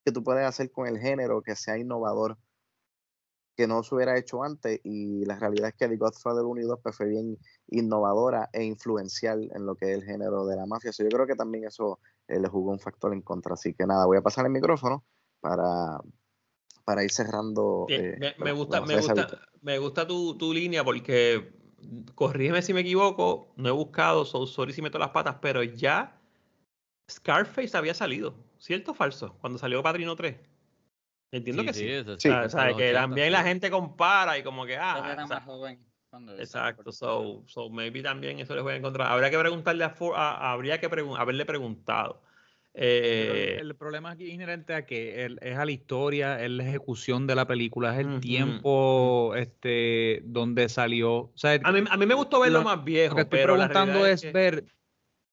que 0.06 0.12
tú 0.12 0.24
puedes 0.24 0.46
hacer 0.46 0.70
con 0.72 0.88
el 0.88 1.00
género 1.00 1.42
que 1.42 1.56
sea 1.56 1.78
innovador, 1.78 2.38
que 3.56 3.68
no 3.68 3.84
se 3.84 3.96
hubiera 3.96 4.18
hecho 4.18 4.44
antes, 4.44 4.82
y 4.84 5.24
la 5.26 5.40
realidad 5.40 5.70
es 5.70 5.76
que 5.76 5.88
The 5.88 5.98
Godfather 5.98 6.44
1 6.44 6.62
y 6.62 6.66
2 6.66 6.80
pues, 6.84 6.96
fue 6.96 7.08
bien 7.08 7.38
innovadora 7.68 8.50
e 8.52 8.64
influencial 8.64 9.50
en 9.54 9.66
lo 9.66 9.76
que 9.76 9.92
es 9.92 9.98
el 9.98 10.04
género 10.04 10.46
de 10.46 10.58
la 10.58 10.66
mafia. 10.66 10.92
yo 10.92 11.10
creo 11.10 11.28
que 11.28 11.36
también 11.36 11.66
eso 11.66 12.00
eh, 12.32 12.40
le 12.40 12.48
jugó 12.48 12.72
un 12.72 12.80
factor 12.80 13.14
en 13.14 13.22
contra. 13.22 13.54
Así 13.54 13.74
que 13.74 13.86
nada, 13.86 14.06
voy 14.06 14.18
a 14.18 14.22
pasar 14.22 14.46
el 14.46 14.52
micrófono 14.52 15.06
para, 15.40 16.00
para 16.86 17.04
ir 17.04 17.12
cerrando. 17.12 17.86
Eh, 17.90 18.18
me, 18.38 18.52
gusta, 18.52 18.82
me 18.82 18.96
gusta, 18.96 19.28
me 19.62 19.78
gusta 19.78 20.08
tu, 20.08 20.38
tu 20.38 20.54
línea 20.54 20.84
porque 20.84 21.54
corrígeme 22.16 22.62
si 22.62 22.74
me 22.74 22.82
equivoco, 22.82 23.54
no 23.58 23.70
he 23.70 23.72
buscado, 23.72 24.24
so 24.26 24.46
sorry 24.46 24.72
si 24.72 24.82
meto 24.82 25.00
las 25.00 25.10
patas, 25.10 25.38
pero 25.42 25.64
ya 25.64 26.20
Scarface 27.10 27.76
había 27.76 27.94
salido, 27.94 28.36
¿cierto 28.60 28.92
o 28.92 28.94
falso? 28.94 29.36
Cuando 29.42 29.60
salió 29.60 29.82
Padrino 29.84 30.16
3. 30.16 30.38
Entiendo 31.34 31.64
que 31.64 31.74
sí. 31.74 31.88
sí. 32.18 32.30
o 32.30 32.50
sea, 32.50 32.74
que 32.76 32.94
también 32.94 33.32
la 33.32 33.44
gente 33.44 33.72
compara 33.72 34.38
y 34.38 34.44
como 34.44 34.66
que, 34.66 34.78
ah. 34.78 35.12
Era 35.14 35.26
más 35.26 35.44
joven 35.44 35.91
exacto, 36.38 36.92
so, 36.92 37.44
so, 37.48 37.70
maybe 37.70 38.02
también 38.02 38.40
eso 38.40 38.54
les 38.56 38.64
voy 38.64 38.74
a 38.74 38.76
encontrar. 38.78 39.12
Habría 39.12 39.30
que 39.30 39.40
preguntarle 39.40 39.84
a, 39.84 40.52
habría 40.52 40.80
que 40.80 40.88
haberle 40.88 41.46
preguntado. 41.46 42.22
Eh, 42.74 43.58
el, 43.60 43.76
problema 43.76 44.12
aquí 44.12 44.32
inherente 44.32 44.74
a 44.74 44.86
que 44.86 45.26
es 45.42 45.58
a 45.58 45.66
la 45.66 45.72
historia, 45.72 46.42
es 46.42 46.50
la 46.50 46.64
ejecución 46.64 47.28
de 47.28 47.36
la 47.36 47.46
película, 47.46 47.94
es 47.94 48.06
el 48.06 48.22
tiempo 48.22 49.34
este, 49.36 50.22
donde 50.24 50.70
salió. 50.70 51.32
a, 51.44 51.72
mí, 51.72 51.84
a, 51.90 51.98
mí, 51.98 52.06
me 52.06 52.14
gustó 52.14 52.40
verlo 52.40 52.64
más 52.64 52.84
viejo. 52.84 53.12
Lo 53.12 53.16
que 53.16 53.22
estoy 53.24 53.44
preguntando 53.44 54.06
es, 54.06 54.32
ver, 54.32 54.66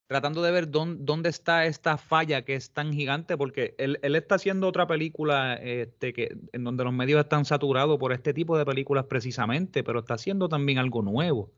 tratando 0.08 0.42
de 0.42 0.50
ver 0.50 0.70
dónde, 0.70 1.04
dónde, 1.04 1.28
está 1.28 1.66
esta 1.66 1.98
falla 1.98 2.42
que 2.42 2.54
es 2.54 2.72
tan 2.72 2.92
gigante, 2.92 3.36
porque 3.36 3.74
él, 3.78 3.98
él 4.02 4.16
está 4.16 4.36
haciendo 4.36 4.66
otra 4.66 4.86
película 4.86 5.54
este, 5.54 6.14
que, 6.14 6.36
en 6.52 6.64
donde 6.64 6.82
los 6.82 6.94
medios 6.94 7.20
están 7.20 7.44
saturados 7.44 7.98
por 7.98 8.12
este 8.12 8.32
tipo 8.32 8.56
de 8.56 8.64
películas 8.64 9.04
precisamente, 9.04 9.84
pero 9.84 10.00
está 10.00 10.14
haciendo 10.14 10.48
también 10.48 10.78
algo 10.78 11.02
nuevo. 11.02 11.52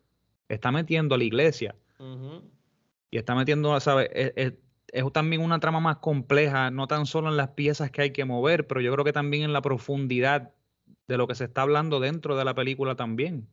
Está 0.49 0.73
metiendo 0.73 1.15
a 1.15 1.19
la 1.19 1.25
iglesia. 1.25 1.77
Y 3.11 3.19
está 3.19 3.35
metiendo, 3.35 3.79
¿sabes? 3.79 4.11
Es, 4.13 4.55
es 4.93 5.13
también 5.13 5.43
una 5.43 5.61
trama 5.61 5.79
más 5.79 5.99
compleja, 5.99 6.73
no 6.73 6.89
tan 6.89 7.07
solo 7.07 7.29
en 7.29 7.37
las 7.37 7.51
piezas 7.51 7.93
que 7.93 8.03
hay 8.03 8.13
que 8.13 8.25
mover, 8.25 8.67
pero 8.67 8.81
yo 8.81 8.93
creo 8.93 9.05
que 9.05 9.13
también 9.13 9.45
en 9.45 9.53
la 9.53 9.63
profundidad 9.63 10.53
de 11.07 11.17
lo 11.17 11.29
que 11.29 11.37
se 11.37 11.45
está 11.45 11.63
hablando 11.63 12.01
dentro 12.01 12.37
de 12.37 12.45
la 12.45 12.55
película 12.55 12.97
también. 12.97 13.49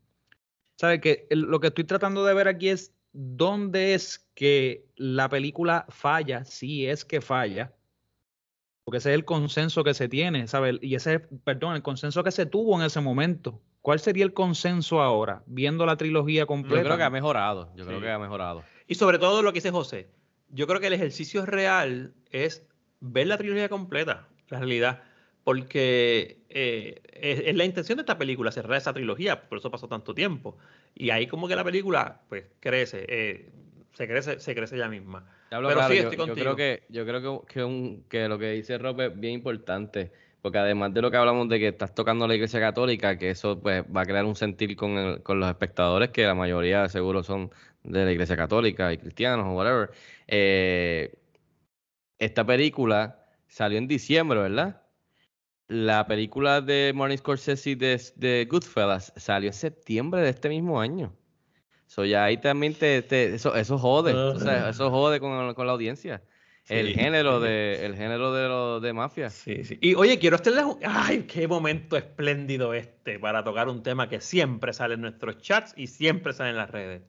¿Sabe 0.76 1.02
que 1.02 1.28
lo 1.30 1.60
que 1.60 1.68
estoy 1.68 1.84
tratando 1.84 2.26
de 2.26 2.34
ver 2.34 2.48
aquí 2.48 2.70
es 2.70 2.93
dónde 3.14 3.93
es 3.93 4.30
que 4.36 4.86
la 4.95 5.30
película 5.30 5.86
falla, 5.89 6.45
si 6.45 6.88
es 6.88 7.05
que 7.05 7.22
falla, 7.22 7.74
porque 8.84 8.99
ese 8.99 9.10
es 9.10 9.16
el 9.16 9.26
consenso 9.26 9.84
que 9.84 9.93
se 9.93 10.08
tiene, 10.08 10.47
¿sabe? 10.47 10.80
Y 10.82 10.95
ese, 10.95 11.20
perdón, 11.20 11.76
el 11.76 11.82
consenso 11.82 12.24
que 12.24 12.32
se 12.32 12.45
tuvo 12.45 12.80
en 12.80 12.86
ese 12.86 13.01
momento. 13.01 13.62
¿Cuál 13.82 13.99
sería 13.99 14.24
el 14.24 14.34
consenso 14.34 15.01
ahora, 15.01 15.43
viendo 15.45 15.86
la 15.86 15.97
trilogía 15.97 16.45
completa? 16.45 16.78
Yo 16.78 16.86
creo 16.86 16.97
que 16.97 17.03
ha 17.03 17.10
mejorado, 17.10 17.70
yo 17.76 17.86
creo 17.86 17.99
que 17.99 18.10
ha 18.10 18.20
mejorado. 18.20 18.64
Y 18.88 18.95
sobre 18.95 19.20
todo 19.20 19.41
lo 19.41 19.51
que 19.51 19.58
dice 19.58 19.72
José, 19.72 20.10
yo 20.49 20.68
creo 20.68 20.80
que 20.80 20.88
el 20.88 20.93
ejercicio 20.93 21.45
real 21.45 22.14
es 22.32 22.66
ver 22.99 23.28
la 23.28 23.38
trilogía 23.38 23.70
completa, 23.70 24.28
la 24.49 24.60
realidad, 24.60 25.03
porque 25.48 26.39
eh, 26.50 27.00
es, 27.14 27.39
es 27.45 27.56
la 27.56 27.64
intención 27.64 27.95
de 27.95 28.02
esta 28.02 28.18
película, 28.18 28.52
cerrar 28.52 28.78
esa 28.78 28.91
trilogía, 28.91 29.48
por 29.48 29.60
eso 29.60 29.72
pasó 29.72 29.88
tanto 29.88 30.14
tiempo. 30.14 30.58
Y 30.93 31.10
ahí 31.12 31.26
como 31.26 31.48
que 31.48 31.56
la 31.56 31.64
película, 31.64 32.20
pues, 32.28 32.48
crece, 32.60 33.06
eh, 33.08 33.50
se 33.93 34.08
crece, 34.10 34.41
se 34.41 34.54
crece 34.54 34.76
ella 34.76 34.89
misma. 34.89 35.26
Hablo 35.50 35.70
Pero 35.70 35.80
claro, 35.80 35.93
sí, 35.93 36.02
yo, 36.02 36.04
estoy 36.04 36.18
yo 36.18 36.26
contigo. 36.26 36.43
creo 36.43 36.56
que 36.58 36.84
yo 36.89 37.06
creo 37.06 37.45
que, 37.45 37.54
que, 37.54 37.64
un- 37.64 38.04
que 38.10 38.28
lo 38.28 38.38
que 38.38 38.52
dice 38.52 38.78
Rob 38.78 39.00
es 39.00 39.18
bien 39.18 39.36
importante, 39.36 40.12
porque 40.41 40.58
además 40.58 40.93
de 40.93 41.02
lo 41.02 41.10
que 41.12 41.16
hablamos 41.16 41.48
de 41.48 41.60
que 41.60 41.70
estás 41.70 41.95
tocando 41.95 42.28
la 42.28 42.36
Iglesia 42.36 42.60
Católica, 42.60 43.18
que 43.18 43.30
eso 43.30 43.58
pues 43.58 43.86
va 43.86 44.02
a 44.02 44.06
crear 44.06 44.26
un 44.26 44.36
sentir 44.36 44.76
con, 44.76 44.98
el- 44.98 45.24
con 45.24 45.39
los 45.39 45.48
espectadores 45.48 46.10
que 46.10 46.26
la 46.26 46.36
mayoría 46.36 46.89
seguro 46.89 47.24
son 47.24 47.52
de 47.86 48.04
la 48.04 48.12
Iglesia 48.12 48.36
Católica 48.36 48.91
y 48.91 48.98
cristianos 48.98 49.45
o 49.45 49.52
whatever. 49.54 49.91
eh, 50.28 51.14
esta 52.20 52.45
película 52.45 53.24
salió 53.48 53.78
en 53.78 53.88
diciembre, 53.88 54.41
¿verdad? 54.41 54.82
La 55.68 56.07
película 56.07 56.61
de 56.61 56.93
Martin 56.95 57.18
Scorsese 57.18 57.76
de, 57.76 58.01
de 58.15 58.47
Goodfellas 58.49 59.11
salió 59.18 59.49
en 59.49 59.53
septiembre 59.53 60.22
de 60.22 60.30
este 60.30 60.47
mismo 60.49 60.80
año. 60.80 61.13
So 61.88 62.05
ya 62.05 62.24
ahí 62.26 62.38
también 62.38 62.74
te, 62.74 63.01
te- 63.01 63.36
eso, 63.36 63.55
eso 63.55 63.78
jode, 63.78 64.13
o 64.13 64.39
sea, 64.39 64.70
eso 64.70 64.89
jode 64.89 65.20
con, 65.20 65.53
con 65.53 65.68
la 65.68 65.74
audiencia. 65.74 66.22
El 66.70 66.93
género 66.93 67.39
de, 67.39 67.80
el 67.86 67.95
género 67.95 68.34
de 68.34 68.47
lo 68.47 68.80
de 68.82 68.91
mafia. 68.93 69.30
Sí, 69.30 69.63
sí. 69.63 69.78
Y 69.82 69.95
oye, 69.95 70.20
quiero 70.20 70.36
hacerles 70.36 70.65
un... 70.65 70.80
¡Ay, 70.86 71.24
qué 71.24 71.47
momento 71.47 71.95
espléndido 71.95 72.74
este 72.74 73.20
para 73.20 73.43
tocar 73.43 73.70
un 73.70 73.84
tema 73.84 74.09
que 74.09 74.20
siempre 74.22 74.74
sale 74.74 74.95
en 74.95 75.01
nuestros 75.01 75.38
chats 75.39 75.74
y 75.78 75.88
siempre 75.88 76.34
sale 76.34 76.49
en 76.51 76.57
las 76.57 76.70
redes. 76.70 77.03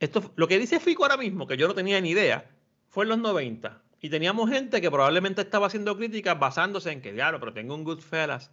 Esto, 0.00 0.32
lo 0.36 0.46
que 0.48 0.58
dice 0.58 0.78
Fico 0.80 1.04
ahora 1.04 1.16
mismo, 1.16 1.46
que 1.46 1.56
yo 1.56 1.66
no 1.68 1.74
tenía 1.74 2.00
ni 2.00 2.10
idea, 2.10 2.48
fue 2.88 3.04
en 3.04 3.10
los 3.10 3.18
90. 3.18 3.80
Y 4.00 4.10
teníamos 4.10 4.48
gente 4.50 4.80
que 4.80 4.90
probablemente 4.90 5.40
estaba 5.42 5.66
haciendo 5.66 5.96
críticas 5.96 6.38
basándose 6.38 6.92
en 6.92 7.00
que, 7.02 7.12
diablo, 7.12 7.40
pero 7.40 7.52
tengo 7.52 7.74
un 7.74 7.84
Goodfellas. 7.84 8.50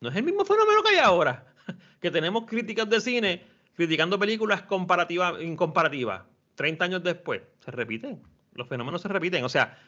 No 0.00 0.08
es 0.10 0.16
el 0.16 0.22
mismo 0.24 0.44
fenómeno 0.44 0.82
que 0.82 0.90
hay 0.94 0.98
ahora. 0.98 1.46
Que 2.00 2.10
tenemos 2.10 2.44
críticas 2.46 2.90
de 2.90 3.00
cine 3.00 3.42
criticando 3.74 4.18
películas 4.18 4.62
comparativas, 4.62 5.40
incomparativas. 5.40 6.22
30 6.56 6.84
años 6.84 7.02
después. 7.04 7.40
Se 7.64 7.70
repiten. 7.70 8.20
Los 8.54 8.68
fenómenos 8.68 9.00
se 9.00 9.08
repiten. 9.08 9.44
O 9.44 9.48
sea, 9.48 9.78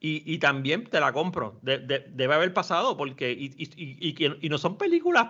y, 0.00 0.22
y 0.32 0.38
también 0.38 0.84
te 0.84 1.00
la 1.00 1.12
compro. 1.12 1.58
De- 1.62 1.78
de- 1.78 2.06
debe 2.10 2.34
haber 2.34 2.54
pasado 2.54 2.96
porque. 2.96 3.32
Y, 3.32 3.52
y- 3.58 4.38
y- 4.40 4.48
no 4.48 4.56
son 4.58 4.78
películas 4.78 5.26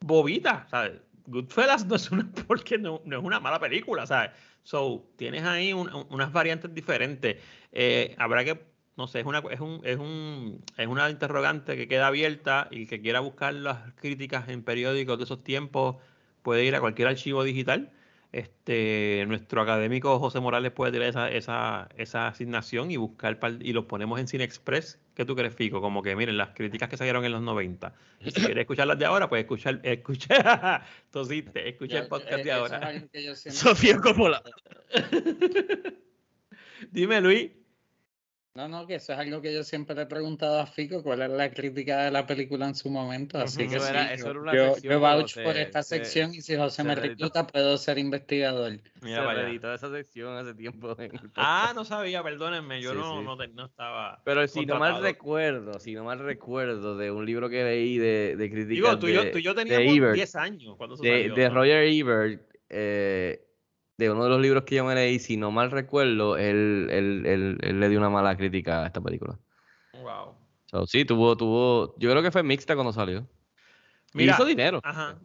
bobitas. 0.00 0.68
¿sabes? 0.70 0.92
Goodfellas 1.26 1.86
no 1.86 1.96
es 1.96 2.10
una, 2.10 2.28
porque 2.46 2.78
no, 2.78 3.00
no 3.04 3.18
es 3.18 3.24
una 3.24 3.40
mala 3.40 3.58
película. 3.58 4.06
¿sabes? 4.06 4.30
So, 4.66 5.08
tienes 5.16 5.44
ahí 5.44 5.72
un- 5.72 5.94
un- 5.94 6.06
unas 6.10 6.32
variantes 6.32 6.74
diferentes. 6.74 7.36
Eh, 7.72 8.14
habrá 8.18 8.44
que. 8.44 8.66
No 8.96 9.06
sé, 9.06 9.20
es 9.20 9.26
una, 9.26 9.40
es, 9.50 9.60
un, 9.60 9.80
es, 9.84 9.96
un, 9.98 10.64
es 10.76 10.86
una 10.88 11.08
interrogante 11.10 11.76
que 11.76 11.86
queda 11.86 12.06
abierta 12.08 12.66
y 12.70 12.82
el 12.82 12.88
que 12.88 13.00
quiera 13.00 13.20
buscar 13.20 13.54
las 13.54 13.92
críticas 13.94 14.48
en 14.48 14.62
periódicos 14.64 15.18
de 15.18 15.24
esos 15.24 15.44
tiempos 15.44 15.96
puede 16.42 16.64
ir 16.64 16.74
a 16.74 16.80
cualquier 16.80 17.08
archivo 17.08 17.44
digital. 17.44 17.92
Este, 18.36 19.24
nuestro 19.28 19.62
académico 19.62 20.18
José 20.18 20.40
Morales 20.40 20.70
puede 20.70 20.92
tirar 20.92 21.08
esa, 21.08 21.30
esa, 21.30 21.88
esa 21.96 22.28
asignación 22.28 22.90
y 22.90 22.98
buscar 22.98 23.38
par- 23.38 23.56
y 23.60 23.72
los 23.72 23.86
ponemos 23.86 24.20
en 24.20 24.28
Cine 24.28 24.44
Express. 24.44 25.00
¿Qué 25.14 25.24
tú 25.24 25.34
crees, 25.34 25.54
Fico? 25.54 25.80
Como 25.80 26.02
que 26.02 26.14
miren 26.14 26.36
las 26.36 26.50
críticas 26.50 26.90
que 26.90 26.98
salieron 26.98 27.24
en 27.24 27.32
los 27.32 27.40
90. 27.40 27.94
Y 28.20 28.30
si 28.32 28.40
quieres 28.42 28.58
escuchar 28.58 28.86
las 28.88 28.98
de 28.98 29.06
ahora, 29.06 29.30
pues 29.30 29.40
escuchar, 29.40 29.80
escucha, 29.82 30.82
tosiste, 31.10 31.66
escucha 31.70 31.98
el 32.00 32.08
podcast 32.08 32.40
eh, 32.40 32.44
de 32.44 32.52
ahora. 32.52 32.78
Sofía 33.36 33.96
Coppola. 33.98 34.42
Dime, 36.90 37.20
Luis. 37.22 37.50
No, 38.56 38.68
no, 38.68 38.86
que 38.86 38.94
eso 38.94 39.12
es 39.12 39.18
algo 39.18 39.42
que 39.42 39.52
yo 39.52 39.62
siempre 39.62 39.94
le 39.94 40.02
he 40.02 40.06
preguntado 40.06 40.58
a 40.58 40.66
Fico, 40.66 41.02
cuál 41.02 41.20
es 41.20 41.28
la 41.30 41.50
crítica 41.50 42.04
de 42.04 42.10
la 42.10 42.26
película 42.26 42.66
en 42.66 42.74
su 42.74 42.88
momento. 42.88 43.38
Así 43.38 43.68
que 43.68 43.76
Eso 43.76 43.80
sí, 43.84 43.90
era- 43.90 44.14
eso 44.14 44.24
yo, 44.24 44.30
era 44.30 44.40
una 44.40 44.54
yo, 44.54 44.74
sección 44.74 44.92
yo 44.94 45.00
vouch 45.00 45.34
se- 45.34 45.42
por 45.42 45.56
esta 45.58 45.82
se- 45.82 45.96
sección 45.96 46.32
y 46.34 46.40
si 46.40 46.56
José 46.56 46.76
se 46.76 46.84
me 46.84 46.94
recluta 46.94 47.46
puedo 47.46 47.76
ser 47.76 47.98
investigador. 47.98 48.78
Mira 49.02 49.22
Se 49.28 49.34
reeditó 49.34 49.74
esa 49.74 49.90
sección 49.90 50.36
hace 50.38 50.54
tiempo. 50.54 50.96
Ah, 51.34 51.72
no 51.74 51.84
sabía, 51.84 52.22
perdónenme, 52.22 52.80
yo 52.80 52.92
Sí, 52.92 52.98
no, 52.98 53.18
sí. 53.20 53.24
No, 53.26 53.36
te- 53.36 53.48
no 53.48 53.66
estaba. 53.66 54.22
Pero 54.24 54.48
si 54.48 54.64
no 54.64 54.78
mal 54.78 55.02
recuerdo, 55.02 55.78
si 55.78 55.94
no 55.94 56.04
mal 56.04 56.18
recuerdo 56.18 56.96
de 56.96 57.10
un 57.10 57.26
libro 57.26 57.50
que 57.50 57.62
leí 57.62 57.98
de, 57.98 58.36
de 58.36 58.50
crítica 58.50 58.74
Digo, 58.74 58.98
tú 58.98 59.08
y 59.08 59.12
yo, 59.12 59.24
de, 59.24 59.30
tú 59.32 59.38
y 59.38 59.42
yo 59.42 59.52
de 59.54 59.64
teníamos 59.64 59.96
Ebert, 59.96 60.14
10 60.14 60.34
años 60.34 60.76
cuando 60.78 60.94
eso 60.94 61.02
de, 61.04 61.10
salió, 61.10 61.34
de. 61.34 61.48
Roger 61.50 61.82
Ebert, 61.84 62.42
eh, 62.70 63.45
de 63.98 64.10
uno 64.10 64.24
de 64.24 64.30
los 64.30 64.40
libros 64.40 64.64
que 64.64 64.74
yo 64.76 64.84
me 64.84 64.94
leí, 64.94 65.18
si 65.18 65.36
no 65.36 65.50
mal 65.50 65.70
recuerdo, 65.70 66.36
él, 66.36 66.88
él, 66.90 67.24
él- 67.26 67.58
él 67.62 67.80
le 67.80 67.88
dio 67.88 67.98
una 67.98 68.10
mala 68.10 68.36
crítica 68.36 68.82
a 68.82 68.86
esta 68.86 69.00
película. 69.00 69.38
Wow. 69.94 70.34
So, 70.66 70.86
sí, 70.86 71.04
tuvo, 71.04 71.36
tuvo, 71.36 71.94
yo 71.98 72.10
creo 72.10 72.22
que 72.22 72.30
fue 72.30 72.42
mixta 72.42 72.74
cuando 72.74 72.92
salió. 72.92 73.20
Y 74.12 74.18
Mira, 74.18 74.34
hizo 74.34 74.44
dinero. 74.44 74.80
Ajá. 74.84 75.18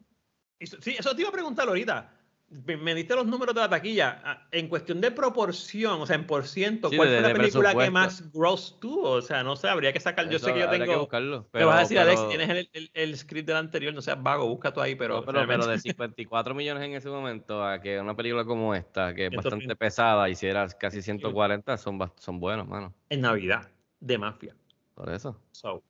Sí, 0.59 0.95
eso 0.97 1.15
te 1.15 1.21
iba 1.21 1.29
a 1.29 1.33
preguntar 1.33 1.67
ahorita. 1.67 2.13
Me, 2.51 2.93
diste 2.93 3.15
los 3.15 3.25
números 3.25 3.55
de 3.55 3.61
la 3.61 3.69
taquilla. 3.69 4.21
Ah, 4.25 4.47
En 4.51 4.67
cuestión 4.67 4.99
de 4.99 5.09
proporción, 5.11 6.01
o 6.01 6.05
sea, 6.05 6.17
en 6.17 6.27
por 6.27 6.45
ciento, 6.45 6.89
Sí, 6.89 6.97
¿cuál 6.97 7.07
de- 7.09 7.15
fue 7.15 7.21
la 7.21 7.27
de 7.29 7.33
película 7.35 7.73
que 7.75 7.89
más 7.89 8.29
gross 8.33 8.77
tuvo? 8.81 9.09
O 9.11 9.21
sea, 9.21 9.41
no 9.41 9.55
sé, 9.55 9.69
habría 9.69 9.93
que 9.93 10.01
sacar. 10.01 10.29
Yo 10.29 10.35
Eso 10.35 10.47
sé 10.47 10.53
que 10.53 10.59
yo 10.59 10.65
habría 10.65 10.79
que 10.83 10.85
tengo. 10.91 10.99
buscarlo, 10.99 11.43
te 11.43 11.49
pero- 11.53 11.67
vas 11.67 11.77
a 11.77 11.79
decir, 11.81 11.97
Alex, 11.99 12.19
pero- 12.19 12.27
tienes 12.29 12.49
el, 12.49 12.69
el- 12.73 12.91
el 12.93 13.17
script 13.17 13.47
del 13.47 13.55
anterior, 13.55 13.93
no 13.93 14.01
seas 14.01 14.21
vago, 14.21 14.45
busca 14.49 14.73
tú 14.73 14.81
ahí, 14.81 14.95
pero. 14.95 15.21
No, 15.21 15.25
pero, 15.25 15.47
pero 15.47 15.65
de 15.65 15.79
54 15.79 16.53
millones 16.53 16.83
en 16.83 16.93
ese 16.93 17.07
momento 17.09 17.63
a 17.65 17.79
que 17.79 17.97
una 18.01 18.15
película 18.17 18.43
como 18.43 18.75
esta, 18.75 19.13
que 19.15 19.27
es 19.27 19.29
130. 19.29 19.49
bastante 19.55 19.75
pesada, 19.77 20.27
hiciera 20.29 20.67
casi 20.77 21.01
140, 21.01 21.77
son, 21.77 21.99
son 22.17 22.39
buenos, 22.41 22.67
mano. 22.67 22.93
En 23.09 23.21
Navidad, 23.21 23.69
de 24.01 24.17
mafia. 24.17 24.55
Por 24.93 25.09
eso. 25.09 25.39
So, 25.53 25.83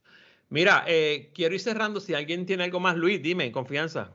Mira, 0.50 0.84
eh, 0.86 1.32
quiero 1.34 1.56
ir 1.56 1.62
cerrando. 1.62 2.00
Si 2.02 2.14
alguien 2.14 2.46
tiene 2.46 2.66
algo 2.66 2.80
más, 2.82 2.98
Luis, 2.98 3.22
dime, 3.24 3.46
en 3.46 3.52
confianza. 3.54 4.14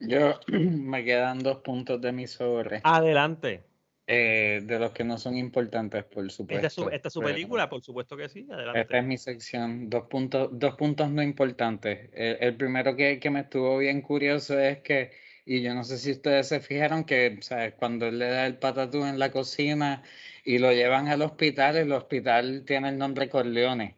Yo 0.00 0.38
me 0.48 1.04
quedan 1.04 1.38
dos 1.40 1.58
puntos 1.58 2.00
de 2.00 2.12
mi 2.12 2.26
sobre. 2.26 2.80
Adelante. 2.84 3.62
eh, 4.08 4.60
de 4.62 4.78
los 4.78 4.92
que 4.92 5.02
no 5.04 5.18
son 5.18 5.36
importantes, 5.36 6.04
por 6.04 6.30
supuesto. 6.30 6.66
Esta 6.66 6.66
es 6.68 6.72
su, 6.72 6.88
esta 6.90 7.08
es 7.08 7.14
su 7.14 7.20
pero- 7.20 7.32
película, 7.34 7.68
por 7.68 7.82
supuesto 7.82 8.16
que 8.16 8.28
sí. 8.28 8.46
Adelante. 8.50 8.80
Esta 8.80 8.98
es 8.98 9.04
mi 9.04 9.16
sección. 9.18 9.90
Dos 9.90 10.04
puntos, 10.08 10.48
dos 10.52 10.76
puntos 10.76 11.10
no 11.10 11.22
importantes. 11.22 12.10
El, 12.12 12.36
el 12.40 12.56
primero 12.56 12.94
que, 12.94 13.18
que 13.18 13.30
me 13.30 13.40
estuvo 13.40 13.78
bien 13.78 14.02
curioso 14.02 14.58
es 14.60 14.78
que, 14.78 15.10
y 15.44 15.60
yo 15.62 15.74
no 15.74 15.82
sé 15.82 15.98
si 15.98 16.12
ustedes 16.12 16.46
se 16.48 16.60
fijaron 16.60 17.04
que, 17.04 17.38
¿sabes? 17.40 17.74
Cuando 17.74 18.06
él 18.06 18.18
le 18.20 18.26
da 18.28 18.46
el 18.46 18.58
patatú 18.58 19.04
en 19.04 19.18
la 19.18 19.30
cocina 19.32 20.02
y 20.44 20.58
lo 20.58 20.70
llevan 20.72 21.08
al 21.08 21.22
hospital, 21.22 21.76
el 21.76 21.90
hospital 21.92 22.62
tiene 22.64 22.90
el 22.90 22.98
nombre 22.98 23.28
Corleone. 23.28 23.96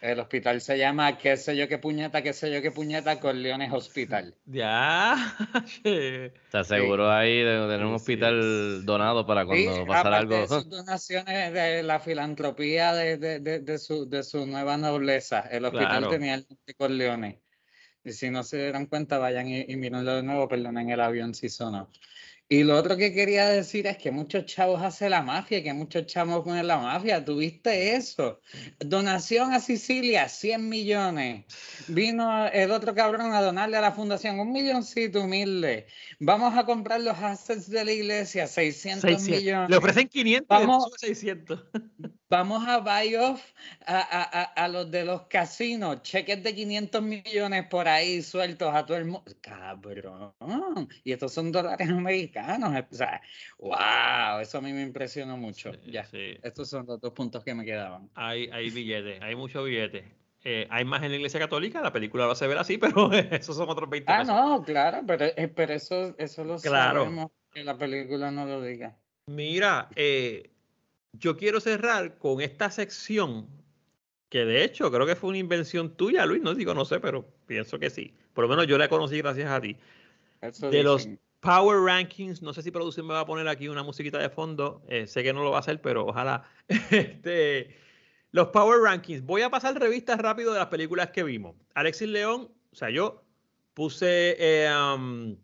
El 0.00 0.20
hospital 0.20 0.60
se 0.60 0.78
llama, 0.78 1.18
qué 1.18 1.36
sé 1.36 1.56
yo 1.56 1.66
qué 1.68 1.78
puñeta, 1.78 2.22
qué 2.22 2.32
sé 2.32 2.52
yo 2.52 2.62
qué 2.62 2.70
puñeta, 2.70 3.18
Corleones 3.18 3.72
Hospital. 3.72 4.34
Ya. 4.46 5.16
Te 5.82 6.32
aseguro 6.52 7.10
ahí 7.10 7.38
de 7.42 7.58
tener 7.68 7.84
un 7.84 7.94
hospital 7.94 8.84
donado 8.86 9.26
para 9.26 9.44
cuando 9.44 9.74
Sí, 9.74 9.80
pasara 9.86 10.18
algo. 10.18 10.36
de 10.40 10.46
sus 10.48 10.68
donaciones 10.68 11.52
de 11.52 11.82
la 11.82 11.98
filantropía 11.98 12.92
de, 12.94 13.18
de, 13.18 13.40
de, 13.40 13.58
de 13.60 13.78
su, 13.78 14.08
de 14.08 14.22
su 14.22 14.46
nueva 14.46 14.76
nobleza. 14.76 15.40
El 15.40 15.64
hospital 15.64 15.88
Claro. 15.88 16.08
tenía 16.10 16.34
el 16.34 16.46
nombre 16.48 16.74
Corleone. 16.74 17.42
Y 18.04 18.12
si 18.12 18.30
no 18.30 18.42
se 18.44 18.56
dieron 18.58 18.86
cuenta, 18.86 19.18
vayan 19.18 19.48
y, 19.48 19.62
y 19.68 19.76
mírenlo 19.76 20.14
de 20.14 20.22
nuevo, 20.22 20.48
perdonen 20.48 20.90
el 20.90 21.00
avión 21.00 21.34
si 21.34 21.48
sonó. 21.48 21.90
Y 22.50 22.64
lo 22.64 22.78
otro 22.78 22.96
que 22.96 23.12
quería 23.12 23.46
decir 23.48 23.86
es 23.86 23.98
que 23.98 24.10
muchos 24.10 24.46
chavos 24.46 24.80
hacen 24.82 25.10
la 25.10 25.20
mafia, 25.22 25.62
que 25.62 25.74
muchos 25.74 26.06
chavos 26.06 26.42
ponen 26.44 26.66
la 26.66 26.78
mafia. 26.78 27.22
¿Tuviste 27.22 27.94
eso? 27.94 28.40
Donación 28.78 29.52
a 29.52 29.60
Sicilia, 29.60 30.30
100 30.30 30.66
millones. 30.66 31.44
Vino 31.88 32.46
el 32.46 32.70
otro 32.70 32.94
cabrón 32.94 33.34
a 33.34 33.42
donarle 33.42 33.76
a 33.76 33.82
la 33.82 33.92
fundación 33.92 34.40
un 34.40 34.50
milloncito 34.50 35.24
humilde. 35.24 35.88
Vamos 36.20 36.56
a 36.56 36.64
comprar 36.64 37.02
los 37.02 37.18
assets 37.18 37.68
de 37.68 37.84
la 37.84 37.92
iglesia, 37.92 38.46
600 38.46 39.02
600. 39.02 39.28
millones. 39.42 39.70
Le 39.70 39.76
ofrecen 39.76 40.08
500 40.08 40.46
y 40.46 40.48
Vamos- 40.48 40.84
después 40.84 41.00
sube 41.00 41.14
600. 41.14 41.64
Vamos 42.30 42.66
a 42.68 42.78
buy 42.80 43.14
off 43.16 43.40
a, 43.86 43.98
a- 44.00 44.40
a- 44.42 44.64
a 44.64 44.68
los 44.68 44.90
de 44.90 45.02
los 45.04 45.22
casinos, 45.28 46.02
cheques 46.02 46.42
de 46.42 46.54
500 46.54 47.02
millones 47.02 47.66
por 47.70 47.88
ahí 47.88 48.20
sueltos 48.22 48.74
a 48.74 48.84
todo 48.84 48.98
el 48.98 49.06
mundo. 49.06 49.24
Cabrón. 49.40 50.88
Y 51.04 51.12
estos 51.12 51.32
son 51.32 51.52
dólares 51.52 51.88
americanos. 51.88 52.37
O 52.40 52.94
sea, 52.94 53.20
wow, 53.58 54.40
eso 54.40 54.58
a 54.58 54.60
mí 54.60 54.72
me 54.72 54.82
impresionó 54.82 55.36
mucho. 55.36 55.72
ya, 55.86 56.06
estos 56.42 56.68
son 56.70 56.86
los 56.86 57.00
dos 57.00 57.12
puntos 57.12 57.44
que 57.44 57.54
me 57.54 57.64
quedaban. 57.64 58.10
Hay, 58.14 58.48
hay 58.52 58.70
billetes, 58.70 59.20
hay 59.22 59.34
muchos 59.34 59.64
billetes. 59.64 60.04
Eh, 60.44 60.66
hay 60.70 60.84
más 60.84 61.02
en 61.02 61.10
la 61.10 61.16
iglesia 61.16 61.40
católica, 61.40 61.80
la 61.80 61.92
película 61.92 62.24
lo 62.26 62.32
hace 62.32 62.46
ver 62.46 62.58
así, 62.58 62.78
pero 62.78 63.12
esos 63.12 63.56
son 63.56 63.68
otros 63.68 63.90
20 63.90 64.10
Ah, 64.12 64.18
pesos. 64.20 64.34
no, 64.34 64.62
claro, 64.62 65.02
pero, 65.06 65.24
eh, 65.26 65.48
pero 65.54 65.74
eso, 65.74 66.14
eso 66.18 66.44
lo 66.44 66.58
Claro. 66.58 67.00
sabemos, 67.04 67.30
que 67.52 67.64
la 67.64 67.76
película 67.76 68.30
no 68.30 68.46
lo 68.46 68.62
diga. 68.62 68.96
Mira, 69.26 69.88
eh, 69.96 70.50
yo 71.12 71.36
quiero 71.36 71.60
cerrar 71.60 72.18
con 72.18 72.40
esta 72.40 72.70
sección 72.70 73.48
que 74.28 74.44
de 74.44 74.62
hecho 74.62 74.90
creo 74.90 75.06
que 75.06 75.16
fue 75.16 75.30
una 75.30 75.38
invención 75.38 75.96
tuya, 75.96 76.24
Luis. 76.26 76.42
No 76.42 76.54
digo, 76.54 76.74
no 76.74 76.84
sé, 76.84 77.00
pero 77.00 77.26
pienso 77.46 77.78
que 77.78 77.90
sí. 77.90 78.14
Por 78.34 78.44
lo 78.44 78.48
menos 78.48 78.66
yo 78.66 78.78
la 78.78 78.88
conocí 78.88 79.18
gracias 79.18 79.50
a 79.50 79.60
ti. 79.60 79.76
Eso 80.40 80.70
De 80.70 80.82
los, 80.82 81.04
dicen. 81.04 81.20
Power 81.40 81.80
Rankings, 81.80 82.42
no 82.42 82.52
sé 82.52 82.62
si 82.62 82.70
producción 82.70 83.06
me 83.06 83.14
va 83.14 83.20
a 83.20 83.26
poner 83.26 83.46
aquí 83.48 83.68
una 83.68 83.82
musiquita 83.82 84.18
de 84.18 84.28
fondo, 84.28 84.82
eh, 84.88 85.06
sé 85.06 85.22
que 85.22 85.32
no 85.32 85.42
lo 85.42 85.50
va 85.50 85.58
a 85.58 85.60
hacer, 85.60 85.80
pero 85.80 86.06
ojalá. 86.06 86.44
Este, 86.90 87.76
los 88.32 88.48
Power 88.48 88.80
Rankings, 88.80 89.22
voy 89.22 89.42
a 89.42 89.50
pasar 89.50 89.78
revistas 89.78 90.18
rápido 90.18 90.52
de 90.52 90.58
las 90.58 90.68
películas 90.68 91.10
que 91.10 91.22
vimos. 91.22 91.56
Alexis 91.74 92.08
León, 92.08 92.50
o 92.72 92.76
sea, 92.76 92.90
yo 92.90 93.24
puse 93.74 94.36
eh, 94.38 94.70
um, 94.74 95.36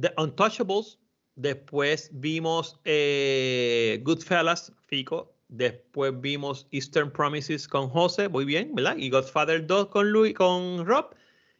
The 0.00 0.12
Untouchables, 0.16 0.98
después 1.36 2.10
vimos 2.12 2.80
eh, 2.84 4.00
Goodfellas, 4.02 4.72
Fico, 4.86 5.34
después 5.48 6.18
vimos 6.20 6.66
Eastern 6.70 7.12
Promises 7.12 7.68
con 7.68 7.88
José, 7.90 8.28
muy 8.28 8.44
bien, 8.44 8.74
¿verdad? 8.74 8.96
Y 8.96 9.10
Godfather 9.10 9.66
2 9.66 9.88
con, 9.88 10.10
Luis, 10.10 10.34
con 10.34 10.84
Rob 10.86 11.14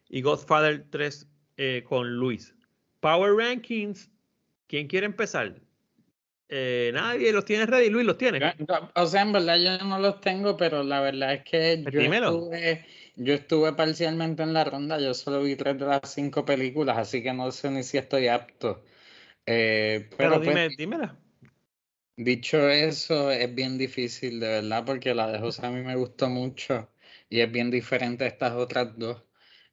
y 0.08 0.22
Godfather 0.22 0.86
3 0.90 1.28
eh, 1.58 1.84
con 1.86 2.16
Luis. 2.16 2.54
Power 3.02 3.34
Rankings, 3.34 4.08
¿quién 4.68 4.86
quiere 4.86 5.06
empezar? 5.06 5.60
Eh, 6.48 6.92
nadie 6.94 7.32
los 7.32 7.44
tiene 7.44 7.66
ready, 7.66 7.90
Luis 7.90 8.06
los 8.06 8.16
tiene. 8.16 8.54
O 8.94 9.06
sea, 9.06 9.22
en 9.22 9.32
verdad 9.32 9.56
yo 9.58 9.84
no 9.84 9.98
los 9.98 10.20
tengo, 10.20 10.56
pero 10.56 10.84
la 10.84 11.00
verdad 11.00 11.34
es 11.34 11.42
que 11.42 11.82
yo 11.90 12.00
estuve, 12.00 12.86
yo 13.16 13.34
estuve, 13.34 13.72
parcialmente 13.72 14.44
en 14.44 14.52
la 14.52 14.62
ronda, 14.62 15.00
yo 15.00 15.14
solo 15.14 15.42
vi 15.42 15.56
tres 15.56 15.78
de 15.78 15.86
las 15.86 16.12
cinco 16.14 16.44
películas, 16.44 16.96
así 16.96 17.24
que 17.24 17.32
no 17.32 17.50
sé 17.50 17.70
ni 17.70 17.82
si 17.82 17.98
estoy 17.98 18.28
apto. 18.28 18.84
Eh, 19.46 20.08
pero, 20.16 20.38
dime, 20.38 20.52
pues, 20.52 20.76
dímela. 20.76 21.18
Dicho 22.16 22.68
eso, 22.68 23.32
es 23.32 23.52
bien 23.52 23.78
difícil, 23.78 24.38
de 24.38 24.46
verdad, 24.46 24.84
porque 24.86 25.12
la 25.12 25.32
de 25.32 25.40
José 25.40 25.66
a 25.66 25.70
mí 25.70 25.80
me 25.82 25.96
gustó 25.96 26.28
mucho 26.28 26.88
y 27.28 27.40
es 27.40 27.50
bien 27.50 27.68
diferente 27.72 28.22
a 28.22 28.28
estas 28.28 28.52
otras 28.52 28.96
dos. 28.96 29.24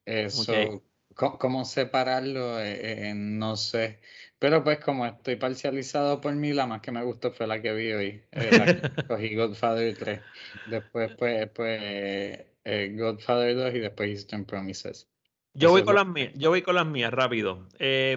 Eso, 0.05 0.81
¿Cómo 1.19 1.65
separarlo? 1.65 2.61
Eh, 2.61 3.09
eh, 3.09 3.13
no 3.13 3.57
sé. 3.57 3.99
Pero 4.39 4.63
pues 4.63 4.79
como 4.79 5.05
estoy 5.05 5.35
parcializado 5.35 6.21
por 6.21 6.33
mí, 6.33 6.53
la 6.53 6.65
más 6.65 6.79
que 6.79 6.93
me 6.93 7.03
gustó 7.03 7.33
fue 7.33 7.45
la 7.45 7.61
que 7.61 7.73
vi 7.73 7.91
hoy. 7.91 8.23
Eh, 8.31 8.49
la 8.57 8.65
que 8.65 9.03
cogí 9.07 9.35
Godfather 9.35 9.97
3. 9.97 10.21
Después 10.67 11.11
pues, 11.17 11.49
pues 11.49 12.45
Godfather 12.63 13.53
2 13.53 13.75
y 13.75 13.79
después 13.79 14.09
Eastern 14.09 14.45
Promises. 14.45 15.09
Yo 15.53 15.71
voy, 15.71 15.83
con 15.83 15.95
las 15.95 16.07
mías, 16.07 16.31
yo 16.35 16.51
voy 16.51 16.61
con 16.61 16.75
las 16.75 16.85
mías, 16.85 17.11
rápido. 17.11 17.67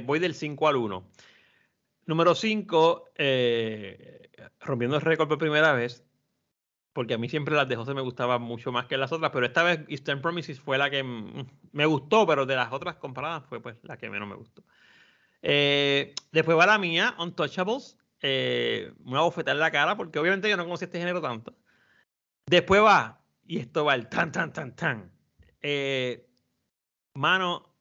voy 0.05 0.19
del 0.21 0.35
5 0.35 0.69
al 0.69 0.77
1. 0.77 1.11
Número 2.07 2.35
5, 2.37 3.09
rompiendo 4.61 4.97
el 4.97 5.03
récord 5.03 5.29
por 5.29 5.39
primera 5.39 5.73
vez, 5.73 6.05
porque 6.93 7.15
a 7.15 7.19
mí 7.19 7.29
siempre 7.29 7.55
las 7.55 7.69
de 7.69 7.77
José 7.77 7.95
me 7.95 8.03
gustaban 8.03 8.43
mucho 8.43 8.71
más 8.73 8.87
que 8.87 8.97
las 8.97 9.13
otras, 9.13 9.31
pero 9.33 9.47
esta 9.47 9.63
vez 9.63 9.81
Eastern 9.89 10.21
Promises 10.21 10.61
fue 10.61 10.79
la 10.79 10.91
que 10.91 11.03
me 11.03 11.87
gustó, 11.87 12.27
pero 12.27 12.45
de 12.47 12.57
las 12.57 12.73
otras 12.73 12.97
comparadas 12.97 13.45
fue 13.49 13.61
pues 13.61 13.77
la 13.83 13.97
que 13.97 14.11
menos 14.11 14.29
me 14.29 14.35
gustó. 14.35 14.63
Eh, 15.43 16.15
después 16.31 16.57
va 16.57 16.67
la 16.67 16.79
mía, 16.79 17.15
Untouchables, 17.19 17.99
eh, 18.21 18.93
una 19.05 19.23
bofetada 19.23 19.55
en 19.55 19.61
la 19.61 19.71
cara, 19.71 19.97
porque 19.97 20.19
obviamente 20.19 20.49
yo 20.49 20.57
no 20.57 20.65
conocía 20.65 20.87
este 20.87 20.99
género 20.99 21.21
tanto. 21.21 21.55
Después 22.47 22.83
va, 22.83 23.21
y 23.47 23.59
esto 23.59 23.85
va 23.85 23.95
el 23.95 24.09
tan, 24.09 24.31
tan, 24.31 24.53
tan, 24.53 24.77
tan. 24.77 25.13
Eh, 25.61 26.29
mano, 27.15 27.75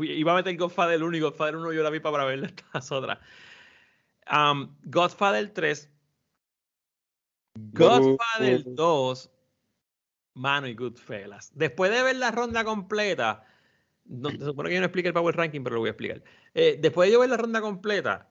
iba 0.00 0.32
a 0.32 0.36
meter 0.36 0.56
Godfather 0.56 1.02
1 1.02 1.16
y 1.16 1.20
Godfather 1.20 1.56
1 1.56 1.72
yo 1.72 1.82
la 1.82 1.90
vi 1.90 2.00
para 2.00 2.24
ver 2.24 2.44
estas 2.44 2.92
otras. 2.92 3.18
Um, 4.30 4.74
Godfather 4.84 5.52
3 5.52 5.93
Godfather 7.54 8.62
2, 8.66 9.30
mano 10.34 10.66
y 10.66 10.74
Goodfellas. 10.74 11.52
Después 11.54 11.90
de 11.90 12.02
ver 12.02 12.16
la 12.16 12.30
ronda 12.30 12.64
completa, 12.64 13.44
no, 14.04 14.30
se 14.30 14.38
supone 14.38 14.68
que 14.68 14.74
yo 14.74 14.80
no 14.80 14.86
explique 14.86 15.08
el 15.08 15.14
Power 15.14 15.36
Ranking, 15.36 15.62
pero 15.62 15.74
lo 15.74 15.80
voy 15.80 15.88
a 15.88 15.92
explicar. 15.92 16.22
Eh, 16.54 16.78
después 16.80 17.08
de 17.08 17.12
yo 17.12 17.20
ver 17.20 17.30
la 17.30 17.36
ronda 17.36 17.60
completa, 17.60 18.30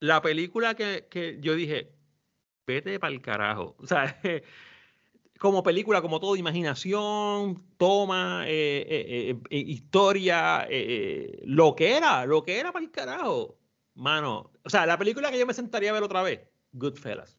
la 0.00 0.20
película 0.20 0.74
que, 0.74 1.06
que 1.10 1.38
yo 1.40 1.54
dije, 1.54 1.92
vete 2.66 2.98
para 2.98 3.12
el 3.12 3.22
carajo. 3.22 3.76
O 3.78 3.86
sea, 3.86 4.20
como 5.38 5.62
película, 5.62 6.02
como 6.02 6.20
todo, 6.20 6.36
imaginación, 6.36 7.64
toma, 7.76 8.44
eh, 8.46 9.38
eh, 9.50 9.56
historia, 9.56 10.66
lo 11.44 11.74
que 11.76 11.96
era, 11.96 12.26
lo 12.26 12.42
que 12.42 12.58
era 12.58 12.72
para 12.72 12.84
el 12.84 12.90
carajo. 12.90 13.58
Mano, 13.94 14.52
o 14.64 14.70
sea, 14.70 14.86
la 14.86 14.98
película 14.98 15.30
que 15.30 15.38
yo 15.38 15.46
me 15.46 15.54
sentaría 15.54 15.90
a 15.90 15.94
ver 15.94 16.02
otra 16.02 16.22
vez 16.22 16.40
Goodfellas. 16.72 17.38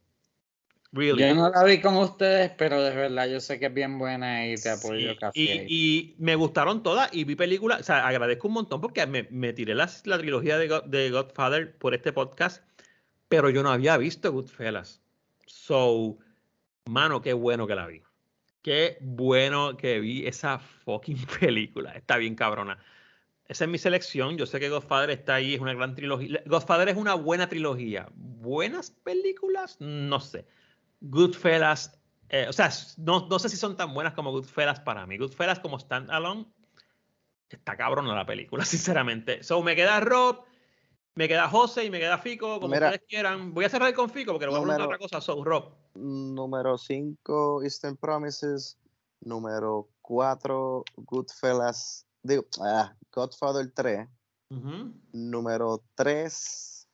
Really. 0.92 1.22
Yo 1.22 1.36
no 1.36 1.50
la 1.50 1.64
vi 1.66 1.80
con 1.82 1.96
ustedes, 1.98 2.52
pero 2.58 2.82
de 2.82 2.96
verdad 2.96 3.28
yo 3.28 3.40
sé 3.40 3.60
que 3.60 3.68
es 3.68 3.74
bien 3.74 4.00
buena 4.00 4.48
y 4.48 4.56
te 4.56 4.72
apoyo. 4.72 5.12
Y, 5.36 5.46
y, 5.68 6.16
me 6.18 6.36
gustaron 6.36 6.82
todas 6.82 7.14
y 7.14 7.26
vi 7.26 7.36
películas, 7.36 7.82
o 7.82 7.84
sea, 7.84 8.08
agradezco 8.08 8.48
un 8.48 8.56
montón 8.56 8.82
porque 8.82 9.06
me, 9.06 9.28
me 9.30 9.54
tiré 9.54 9.76
la, 9.76 9.88
la 10.06 10.18
trilogía 10.18 10.58
de, 10.58 10.82
de, 10.88 11.12
Godfather 11.12 11.78
por 11.78 11.94
este 11.94 12.12
podcast, 12.12 12.64
pero 13.28 13.52
yo 13.52 13.62
no 13.62 13.70
había 13.70 13.98
visto 13.98 14.32
Goodfellas. 14.32 15.00
So, 15.46 16.18
mano, 16.86 17.22
qué 17.22 17.34
bueno 17.34 17.68
que 17.68 17.76
la 17.76 17.86
vi. 17.86 18.02
Qué 18.64 18.98
bueno 19.02 19.78
que 19.78 20.00
vi 20.00 20.26
esa 20.26 20.58
fucking 20.58 21.24
película. 21.40 21.92
Está 21.92 22.18
bien 22.18 22.34
cabrona. 22.34 22.80
Esa 23.50 23.64
es 23.64 23.70
mi 23.70 23.80
selección. 23.80 24.38
Yo 24.38 24.46
sé 24.46 24.60
que 24.60 24.70
Godfather 24.70 25.10
está 25.10 25.36
ahí, 25.36 25.56
es 25.56 25.60
una 25.60 25.74
gran 25.74 25.96
trilogía. 25.96 26.42
Godfather 26.46 26.88
es 26.88 26.96
una 26.96 27.16
buena 27.16 27.50
trilogía. 27.50 28.08
¿Buenas 28.14 28.92
películas? 28.92 29.76
No 29.80 30.20
sé. 30.20 30.48
Goodfellas, 31.02 32.00
eh, 32.30 32.46
o 32.48 32.54
sea, 32.54 32.70
no, 32.98 33.28
no, 33.28 33.40
sé 33.40 33.50
si 33.50 33.58
son 33.58 33.76
tan 33.76 33.92
buenas 33.96 34.14
como 34.14 34.32
Goodfellas 34.32 34.80
para 34.82 35.08
mí. 35.08 35.18
Goodfellas 35.18 35.60
como 35.60 35.80
standalone, 35.80 36.46
está 37.50 37.76
cabrona 37.76 38.14
la 38.14 38.26
película, 38.28 38.64
sinceramente. 38.66 39.42
So, 39.42 39.64
me 39.64 39.76
queda 39.76 40.00
Rob, 40.00 40.44
me 41.16 41.28
queda 41.28 41.50
José 41.50 41.86
y 41.86 41.90
me 41.90 42.00
queda 42.00 42.20
Fico, 42.20 42.60
como 42.60 42.76
ustedes 42.76 43.02
quieran. 43.08 43.56
Voy 43.56 43.66
a 43.66 43.70
cerrar 43.70 43.92
con 43.96 44.12
Fico 44.12 44.32
porque 44.32 44.46
le 44.46 44.52
voy 44.52 44.60
a 44.60 44.62
preguntar 44.62 44.86
otra 44.86 45.00
cosa. 45.00 45.22
So, 45.22 45.44
Rob. 45.44 45.74
Número 45.96 46.78
5, 46.78 47.64
Eastern 47.64 47.98
Promises. 47.98 48.78
Número 49.22 49.90
4, 50.02 50.84
Goodfellas 50.98 52.06
digo, 52.24 52.46
ah, 52.62 52.94
Godfather 53.12 53.72
3. 53.74 54.08
Número 55.12 55.84
3, 55.96 56.88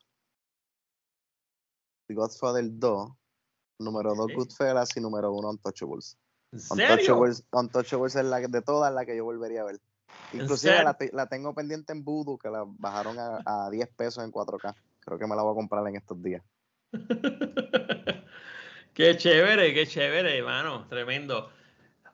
Godfather 2.09 2.65
2. 2.67 3.11
Número 3.79 4.15
2, 4.15 4.33
Goodfellas. 4.33 4.95
Y 4.97 5.01
número 5.01 5.31
1, 5.31 5.49
Untouchables. 5.49 6.17
Untouchables, 6.51 7.43
Untouchables 7.51 8.15
es 8.15 8.25
la 8.25 8.39
de 8.39 8.61
todas 8.61 8.93
la 8.93 9.05
que 9.05 9.15
yo 9.15 9.23
volvería 9.23 9.61
a 9.61 9.65
ver. 9.65 9.79
Inclusive 10.33 10.83
la, 10.83 10.97
la, 11.13 11.27
tengo 11.27 11.53
pendiente 11.53 11.93
en 11.93 12.03
Voodoo, 12.03 12.37
que 12.37 12.49
la 12.49 12.63
bajaron 12.65 13.17
a, 13.19 13.41
a 13.45 13.69
10 13.69 13.89
pesos 13.95 14.23
en 14.23 14.31
4K. 14.31 14.75
Creo 14.99 15.17
que 15.17 15.27
me 15.27 15.35
la 15.35 15.43
voy 15.43 15.53
a 15.53 15.55
comprar 15.55 15.87
en 15.87 15.95
estos 15.95 16.21
días. 16.21 16.43
qué 18.93 19.17
chévere, 19.17 19.73
qué 19.73 19.87
chévere, 19.87 20.37
hermano. 20.37 20.87
Tremendo. 20.87 21.49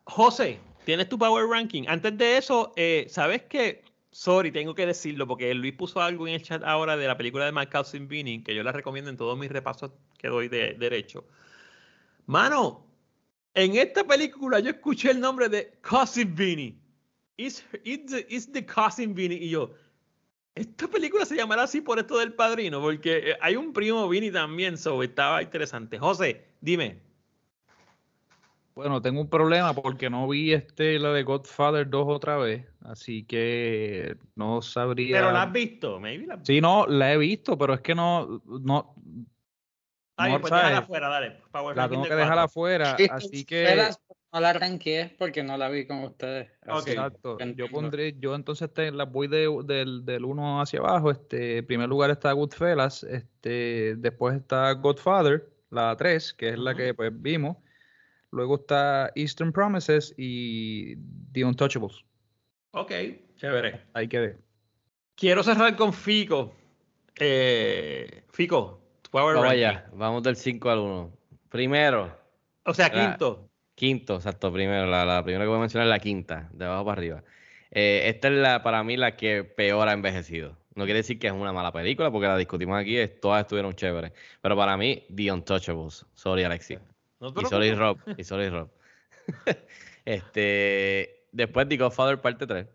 José, 0.04 0.60
tienes 0.86 1.10
tu 1.10 1.18
Power 1.18 1.48
Ranking. 1.48 1.84
Antes 1.88 2.18
de 2.18 2.38
eso, 2.38 2.74
eh, 2.76 3.08
¿sabes 3.10 3.44
qué? 3.44 3.84
Sorry, 4.12 4.52
tengo 4.52 4.76
que 4.76 4.86
decirlo 4.86 5.26
porque 5.26 5.54
Luis 5.54 5.74
puso 5.74 6.02
algo 6.02 6.28
en 6.28 6.34
el 6.34 6.42
chat 6.42 6.62
ahora 6.64 6.98
de 6.98 7.08
la 7.08 7.16
película 7.16 7.50
de 7.50 7.70
Cousin 7.70 8.10
Vinny, 8.10 8.44
que 8.44 8.54
yo 8.54 8.62
la 8.62 8.74
recomiendo 8.74 9.10
en 9.10 9.16
todos 9.16 9.38
mis 9.38 9.50
repasos 9.50 9.92
que 10.18 10.28
doy 10.28 10.50
de 10.50 10.74
derecho. 10.74 11.26
Mano, 12.26 12.86
en 13.54 13.76
esta 13.76 14.04
película 14.04 14.60
yo 14.60 14.72
escuché 14.72 15.12
el 15.12 15.22
nombre 15.22 15.48
de 15.48 15.78
Cousin 15.82 16.36
Vinny. 16.36 16.78
It's, 17.38 17.64
it's, 17.84 18.52
the, 18.52 18.66
Cousin 18.66 19.16
Vinny. 19.16 19.36
Y 19.36 19.50
yo, 19.50 19.72
esta 20.56 20.90
película 20.90 21.26
se 21.26 21.38
llamará 21.38 21.64
así 21.64 21.80
por 21.80 21.98
esto 21.98 22.20
del 22.20 22.34
padrino, 22.34 22.82
porque 22.82 23.32
eh, 23.32 23.38
hay 23.40 23.56
un 23.56 23.72
primo 23.72 24.08
Vinny 24.10 24.30
también, 24.30 24.78
so 24.78 25.02
estaba 25.04 25.42
interesante. 25.42 25.98
José, 25.98 26.46
dime, 26.60 27.02
bueno, 28.76 29.02
tengo 29.02 29.22
un 29.22 29.30
problema 29.30 29.74
porque 29.74 30.10
no 30.10 30.28
vi 30.28 30.54
este 30.54 30.98
la 31.00 31.12
de 31.12 31.24
Godfather 31.24 31.90
2 31.90 32.06
otra 32.08 32.38
vez, 32.38 32.66
así 32.82 33.24
que 33.24 34.16
no 34.36 34.62
sabría. 34.62 35.18
Pero 35.18 35.32
la 35.32 35.44
has 35.44 35.52
visto, 35.52 36.00
maybe 36.00 36.28
Sí, 36.44 36.62
no, 36.62 36.88
la 36.88 37.14
he 37.14 37.18
visto, 37.18 37.58
pero 37.58 37.74
es 37.74 37.82
que 37.82 37.96
no, 37.96 38.42
no. 38.46 38.96
Ay, 40.18 40.38
pues 40.40 40.52
déjala 40.52 40.78
afuera, 40.78 41.10
dale. 41.10 41.38
la 41.76 41.90
tengo 41.90 42.04
que 42.04 42.16
dejar 42.16 42.40
afuera, 42.40 42.98
así 43.12 43.46
que. 43.46 43.92
No 44.34 44.40
la 44.40 44.52
arranqué 44.52 45.14
porque 45.20 45.44
no 45.44 45.58
la 45.58 45.68
vi 45.68 45.86
con 45.86 46.06
ustedes. 46.06 46.50
Exacto. 46.66 47.38
Yo 47.54 47.70
pondré, 47.70 48.16
yo 48.18 48.34
entonces 48.34 48.74
te, 48.74 48.90
las 48.90 49.12
voy 49.12 49.28
de, 49.28 49.50
del, 49.66 50.06
del 50.06 50.24
1 50.24 50.62
hacia 50.62 50.80
abajo. 50.80 51.12
Este, 51.12 51.58
en 51.58 51.66
primer 51.66 51.90
lugar 51.90 52.12
está 52.12 52.32
Goodfellas, 52.32 53.04
este, 53.04 53.96
después 53.98 54.38
está 54.38 54.72
Godfather, 54.72 55.52
la 55.70 55.98
3, 55.98 56.34
que 56.34 56.50
es 56.50 56.58
la 56.58 56.74
que 56.74 56.94
pues 56.94 57.12
vimos. 57.14 57.58
Luego 58.32 58.56
está 58.56 59.12
Eastern 59.16 59.52
Promises 59.52 60.14
y 60.18 60.96
The 61.32 61.46
Untouchables. 61.46 62.04
Ok, 62.72 62.92
chévere. 63.36 63.82
Ahí 63.94 64.08
quedé. 64.08 64.38
Quiero 65.16 65.44
cerrar 65.44 65.76
con 65.76 65.94
Fico. 65.94 66.56
Eh, 67.20 68.24
Fico, 68.32 68.82
Power 69.12 69.36
Vamos 69.36 69.52
allá, 69.52 69.90
vamos 69.94 70.24
del 70.24 70.38
5 70.38 70.70
al 70.70 70.80
1. 70.80 71.12
Primero. 71.50 72.18
O 72.64 72.74
sea, 72.74 72.90
quinto. 72.90 73.50
quinto, 73.76 74.16
exacto, 74.16 74.52
primero. 74.54 74.86
La, 74.86 75.04
la, 75.04 75.24
primera 75.24 75.44
que 75.44 75.50
voy 75.50 75.58
a 75.58 75.62
mencionar 75.62 75.88
es 75.88 75.92
la 75.92 76.00
quinta, 76.00 76.50
de 76.54 76.66
abajo 76.66 76.86
para 76.86 77.00
arriba. 77.00 77.24
Eh, 77.72 78.04
esta 78.06 78.30
es 78.30 78.36
la, 78.36 78.64
para 78.64 78.84
mí 78.84 78.96
la 78.96 79.18
que 79.18 79.44
peor 79.44 79.90
ha 79.90 79.94
envejecido. 79.94 80.58
No 80.76 80.86
quiere 80.86 81.00
decir 81.00 81.20
que 81.20 81.28
es 81.28 81.34
una 81.34 81.52
mala 81.52 81.74
película, 81.74 82.10
porque 82.10 82.28
la 82.28 82.38
discutimos 82.38 82.80
aquí, 82.80 82.98
es- 82.98 83.20
todas 83.20 83.42
estuvieron 83.42 83.74
chéveres. 83.74 84.14
Pero 84.42 84.56
para 84.56 84.78
mí, 84.78 85.06
The 85.14 85.34
Untouchables. 85.34 86.06
Sorry, 86.14 86.44
Alexi. 86.46 86.78
No 87.22 87.32
te 87.32 87.68
y 87.68 87.74
Rob. 87.74 88.00
Y 88.18 88.24
sorry, 88.24 88.50
Rob. 88.50 88.70
este, 90.06 91.28
después 91.32 91.70
The 91.70 91.78
Godfather 91.78 92.20
parte 92.20 92.48
3, 92.48 92.68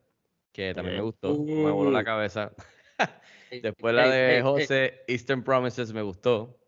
que 0.53 0.73
también 0.73 0.97
me 0.99 1.03
gustó. 1.03 1.35
Me 1.37 1.71
voló 1.71 1.91
la 1.91 2.01
Uh. 2.01 2.05
cabeza. 2.05 2.53
Después 3.51 3.95
la 3.95 4.09
de. 4.09 4.43
José, 4.43 5.05
Eastern 5.07 5.43
Promises, 5.43 5.93
me 5.93 6.03
gustó. 6.03 6.59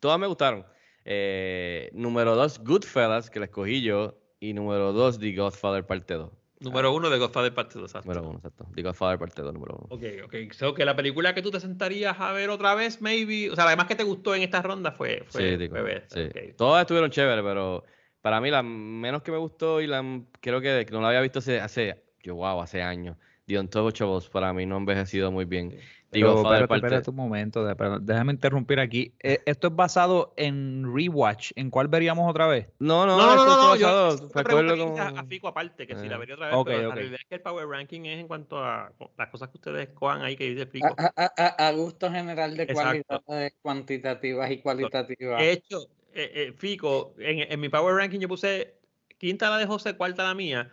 Todas 0.00 0.18
me 0.18 0.26
gustaron. 0.26 0.66
Eh, 1.04 1.90
número 1.92 2.36
2, 2.36 2.60
Goodfellas, 2.64 3.30
que 3.30 3.38
la 3.40 3.46
escogí 3.46 3.82
yo. 3.82 4.18
Y 4.40 4.52
número 4.52 4.92
2, 4.92 5.18
The 5.18 5.32
Godfather 5.34 5.86
parte 5.86 6.14
2. 6.14 6.30
Número 6.60 6.92
uno 6.92 7.10
de 7.10 7.18
Godfather 7.18 7.54
Parte 7.54 7.78
2, 7.78 7.90
exacto. 7.90 8.08
Número 8.08 8.28
1, 8.28 8.38
exacto. 8.38 8.66
The 8.74 8.82
Godfather 8.82 9.18
parte 9.18 9.42
2, 9.42 9.54
número 9.54 9.76
1. 9.76 9.86
Ok, 9.90 10.02
ok. 10.24 10.52
So 10.52 10.74
que 10.74 10.84
la 10.84 10.96
película 10.96 11.34
que 11.34 11.42
tú 11.42 11.50
te 11.50 11.60
sentarías 11.60 12.18
a 12.18 12.32
ver 12.32 12.50
otra 12.50 12.74
vez, 12.74 13.00
maybe. 13.00 13.50
O 13.50 13.54
sea, 13.54 13.64
además 13.64 13.86
que 13.86 13.94
te 13.94 14.02
gustó 14.02 14.34
en 14.34 14.42
esta 14.42 14.62
ronda 14.62 14.92
fue. 14.92 15.24
fue 15.28 15.50
Sí, 15.50 15.56
digo, 15.56 15.76
sí. 16.08 16.24
Ok. 16.24 16.56
Todas 16.56 16.82
estuvieron 16.82 17.10
chéveres, 17.10 17.44
pero 17.44 17.84
para 18.20 18.40
mí 18.40 18.50
la 18.50 18.62
menos 18.62 19.22
que 19.22 19.30
me 19.30 19.38
gustó 19.38 19.80
y 19.80 19.86
la 19.86 20.02
creo 20.40 20.60
que, 20.60 20.84
que 20.84 20.92
no 20.92 21.00
la 21.00 21.08
había 21.08 21.20
visto 21.20 21.38
hace, 21.38 21.60
hace 21.60 22.02
yo 22.22 22.34
wow, 22.34 22.60
hace 22.60 22.82
años. 22.82 23.16
The 23.48 23.58
Untouchables 23.58 24.28
para 24.28 24.52
mí 24.52 24.66
no 24.66 24.74
ha 24.74 24.78
envejecido 24.78 25.32
muy 25.32 25.46
bien. 25.46 25.70
The 25.70 26.20
Pero 26.20 26.36
espérate, 26.36 26.68
parte- 26.68 26.86
espérate 26.86 27.10
un 27.10 27.16
momento, 27.16 27.64
déjame 28.00 28.32
interrumpir 28.32 28.78
aquí. 28.78 29.12
Eh, 29.22 29.40
¿Esto 29.46 29.68
es 29.68 29.76
basado 29.76 30.32
en 30.36 30.84
Rewatch? 30.94 31.52
¿En 31.56 31.70
cuál 31.70 31.88
veríamos 31.88 32.30
otra 32.30 32.46
vez? 32.46 32.68
No, 32.78 33.06
no, 33.06 33.16
No, 33.16 33.36
no, 33.36 33.44
no, 33.46 33.56
no, 33.68 33.76
yo 33.76 33.88
a- 33.88 35.24
Fico 35.26 35.48
aparte, 35.48 35.86
que 35.86 35.96
si 35.96 36.08
la 36.08 36.16
Eh. 36.16 36.18
vería 36.18 36.34
otra 36.34 36.48
vez, 36.48 36.56
Ok, 36.56 36.66
pero 36.66 36.88
la 36.90 36.94
realidad 36.94 37.18
es 37.20 37.26
que 37.28 37.34
el 37.36 37.40
Power 37.40 37.66
Ranking 37.68 38.02
es 38.02 38.20
en 38.20 38.26
cuanto 38.28 38.62
a 38.62 38.92
las 39.16 39.28
cosas 39.28 39.48
que 39.48 39.56
ustedes 39.58 39.88
cojan 39.90 40.22
ahí 40.22 40.36
que 40.36 40.50
dice 40.50 40.62
Ah, 40.62 40.68
Fico. 40.70 40.94
A, 40.98 41.12
a- 41.16 41.32
a- 41.36 41.68
a 41.68 41.72
gusto 41.72 42.10
general 42.10 42.54
de 42.56 42.62
Exacto. 42.64 42.82
cualidades 43.26 43.54
cuantitativas 43.62 44.50
y 44.50 44.58
cualitativas. 44.58 45.40
De 45.40 45.52
hecho, 45.52 45.78
eh, 46.14 46.30
eh, 46.34 46.52
Fico, 46.56 47.14
en, 47.18 47.50
en 47.50 47.60
mi 47.60 47.68
Power 47.70 47.94
Ranking 47.96 48.18
yo 48.20 48.28
puse 48.28 48.74
quinta 49.18 49.48
la 49.50 49.56
de 49.58 49.66
José, 49.66 49.94
cuarta 49.96 50.22
la 50.24 50.34
mía, 50.34 50.72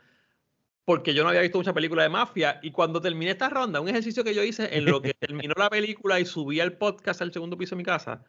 porque 0.86 1.16
yo 1.16 1.24
no 1.24 1.30
había 1.30 1.41
visto 1.41 1.57
mucha 1.57 1.74
película 1.74 2.03
de 2.03 2.10
mafia. 2.10 2.60
Y 2.62 2.72
cuando 2.72 3.02
terminé 3.02 3.32
esta 3.32 3.49
ronda, 3.49 3.82
un 3.82 3.90
ejercicio 3.90 4.24
que 4.24 4.36
yo 4.36 4.44
hice 4.44 4.78
en 4.78 4.86
lo 4.86 5.02
que 5.02 5.14
terminó 5.20 5.53
la 5.57 5.70
película 5.70 6.20
y 6.20 6.26
subí 6.26 6.60
al 6.60 6.78
podcast 6.78 7.22
al 7.22 7.34
segundo 7.34 7.57
piso 7.57 7.76
de 7.76 7.78
mi 7.78 7.84
casa, 7.84 8.24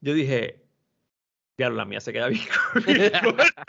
yo 0.00 0.14
dije, 0.14 0.64
diablo, 1.60 1.76
la 1.78 1.84
mía 1.84 2.00
se 2.00 2.12
queda 2.12 2.28
bien 2.28 2.42
corta. 3.22 3.64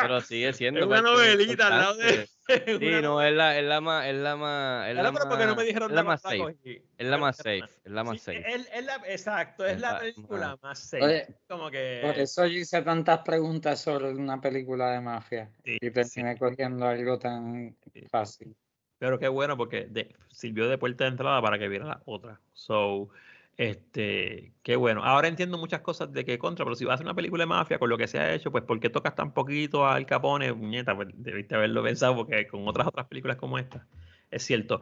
Pero 0.00 0.20
sigue 0.20 0.52
siendo 0.52 0.80
Es 0.80 0.86
una 0.86 1.02
novelita 1.02 1.66
al 1.68 1.78
lado 1.78 1.96
de. 1.96 2.28
Sí, 2.48 2.90
no, 3.02 3.20
es 3.20 3.34
la, 3.34 3.58
es 3.58 3.64
la 3.64 3.80
más, 3.80 4.06
es 4.06 4.14
la 4.14 4.36
más, 4.36 4.86
es 4.86 4.92
Claro, 4.94 5.08
la 5.08 5.18
pero 5.18 5.28
porque 5.28 5.44
no 5.46 5.50
me 5.50 5.56
más- 5.56 5.66
dijeron 5.66 5.90
es 5.90 5.96
la 5.96 6.02
nada 6.04 6.12
más 6.14 6.22
safe. 6.22 6.82
Es 6.96 7.06
la 7.08 7.18
más 7.18 7.36
safe, 7.38 7.58
es 7.84 7.90
la 7.92 8.04
más 8.04 8.20
safe. 8.20 8.44
es- 8.54 8.84
la- 8.84 9.02
exacto, 9.08 9.66
es 9.66 9.72
Es 9.74 9.80
la 9.80 9.92
la- 9.94 9.98
película 9.98 10.58
más 10.62 10.78
safe. 10.78 11.04
Oye, 11.04 11.26
Como 11.48 11.70
que. 11.72 12.02
Por 12.04 12.16
eso 12.16 12.46
yo 12.46 12.58
hice 12.60 12.82
tantas 12.82 13.18
preguntas 13.24 13.80
sobre 13.80 14.10
una 14.12 14.40
película 14.40 14.92
de 14.92 15.00
mafia 15.00 15.50
Sí, 15.64 15.76
y 15.80 15.90
terminé 15.90 16.38
cogiendo 16.38 16.86
algo 16.86 17.18
tan 17.18 17.76
fácil. 18.12 18.54
Pero 18.98 19.18
qué 19.18 19.26
bueno 19.26 19.56
porque 19.56 19.86
de- 19.90 20.14
sirvió 20.30 20.68
de 20.68 20.78
puerta 20.78 21.02
de 21.02 21.10
entrada 21.10 21.42
para 21.42 21.58
que 21.58 21.66
viera 21.66 21.84
la 21.86 22.02
otra. 22.06 22.40
So, 22.52 23.08
este, 23.56 24.52
qué 24.62 24.76
bueno. 24.76 25.02
Ahora 25.04 25.28
entiendo 25.28 25.56
muchas 25.58 25.80
cosas 25.80 26.12
de 26.12 26.24
qué 26.24 26.38
contra, 26.38 26.64
pero 26.64 26.76
si 26.76 26.84
vas 26.84 26.92
a 26.92 26.94
hacer 26.96 27.06
una 27.06 27.14
película 27.14 27.42
de 27.42 27.46
mafia 27.46 27.78
con 27.78 27.88
lo 27.88 27.96
que 27.98 28.06
se 28.06 28.18
ha 28.18 28.34
hecho, 28.34 28.50
pues 28.52 28.64
¿por 28.64 28.78
qué 28.80 28.90
tocas 28.90 29.14
tan 29.14 29.32
poquito 29.32 29.86
al 29.86 30.04
Capone? 30.06 30.52
Muñeta, 30.52 30.94
pues 30.94 31.08
debiste 31.14 31.54
haberlo 31.54 31.82
pensado 31.82 32.16
porque 32.16 32.46
con 32.46 32.66
otras 32.68 32.86
otras 32.86 33.06
películas 33.06 33.36
como 33.36 33.58
esta. 33.58 33.86
Es 34.30 34.42
cierto. 34.44 34.80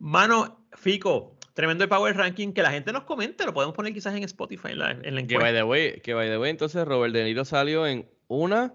Mano, 0.00 0.64
Fico, 0.74 1.36
tremendo 1.54 1.84
el 1.84 1.90
Power 1.90 2.16
Ranking, 2.16 2.52
que 2.52 2.62
la 2.62 2.70
gente 2.70 2.92
nos 2.92 3.04
comente, 3.04 3.44
lo 3.44 3.52
podemos 3.54 3.74
poner 3.74 3.92
quizás 3.92 4.14
en 4.14 4.22
Spotify 4.24 4.68
en 4.72 4.78
la, 4.78 4.90
en 4.92 5.14
la 5.14 5.26
Que 5.26 5.36
by 5.36 5.48
encuesta. 5.50 5.52
the 5.54 5.62
way, 5.64 6.00
que 6.00 6.14
by 6.14 6.28
the 6.28 6.38
way, 6.38 6.50
entonces 6.50 6.86
Robert 6.86 7.12
De 7.12 7.24
Niro 7.24 7.44
salió 7.44 7.86
en 7.86 8.08
una, 8.28 8.74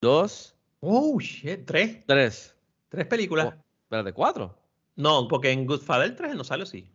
dos, 0.00 0.54
Oh, 0.80 1.18
shit, 1.18 1.64
tres. 1.64 2.04
tres. 2.06 2.54
Tres 2.90 3.06
películas. 3.06 3.54
Oh, 3.56 3.64
espérate, 3.84 4.12
cuatro. 4.12 4.58
No, 4.96 5.26
porque 5.28 5.50
en 5.50 5.64
Goodfather 5.66 6.14
3 6.14 6.34
no 6.36 6.44
sale 6.44 6.64
así. 6.64 6.92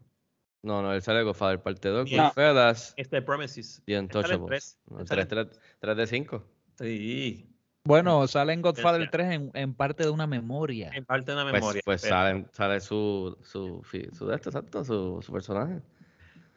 No, 0.62 0.82
no, 0.82 0.94
él 0.94 1.02
sale 1.02 1.20
de 1.20 1.24
Godfather 1.26 1.62
parte 1.62 1.88
2, 1.90 2.12
No. 2.12 2.24
Goodfellas 2.26 2.94
Este 2.98 3.22
Promises. 3.22 3.82
y 3.86 3.94
Él 3.94 4.10
sale 4.12 4.34
en 4.34 4.42
Untouchables. 4.42 4.48
tres. 4.48 4.80
No, 4.90 5.00
Él 5.00 5.06
tres, 5.08 5.28
sale 5.30 5.46
tres, 5.46 5.60
tres 5.80 5.98
de 5.98 6.08
cinco. 6.08 6.44
Sí, 6.78 7.46
Bueno, 7.86 8.28
sale 8.28 8.54
en 8.54 8.62
Godfather 8.62 9.02
Gracias. 9.10 9.12
3 9.12 9.32
en, 9.32 9.52
en 9.54 9.74
parte 9.74 10.04
de 10.04 10.10
una 10.10 10.28
memoria. 10.28 10.92
en 10.94 11.06
parte 11.06 11.32
de 11.32 11.38
una 11.42 11.50
Pues, 11.50 11.62
memoria. 11.62 11.82
pues 11.86 12.02
pero- 12.02 12.16
sale, 12.16 12.46
sale 12.52 12.80
su, 12.82 13.38
su, 13.42 13.82
fi- 13.84 14.10
su 14.14 14.28
de 14.28 14.36
esto, 14.36 14.50
exacto, 14.50 14.84
su, 14.84 15.22
su 15.22 15.32
personaje. 15.32 15.82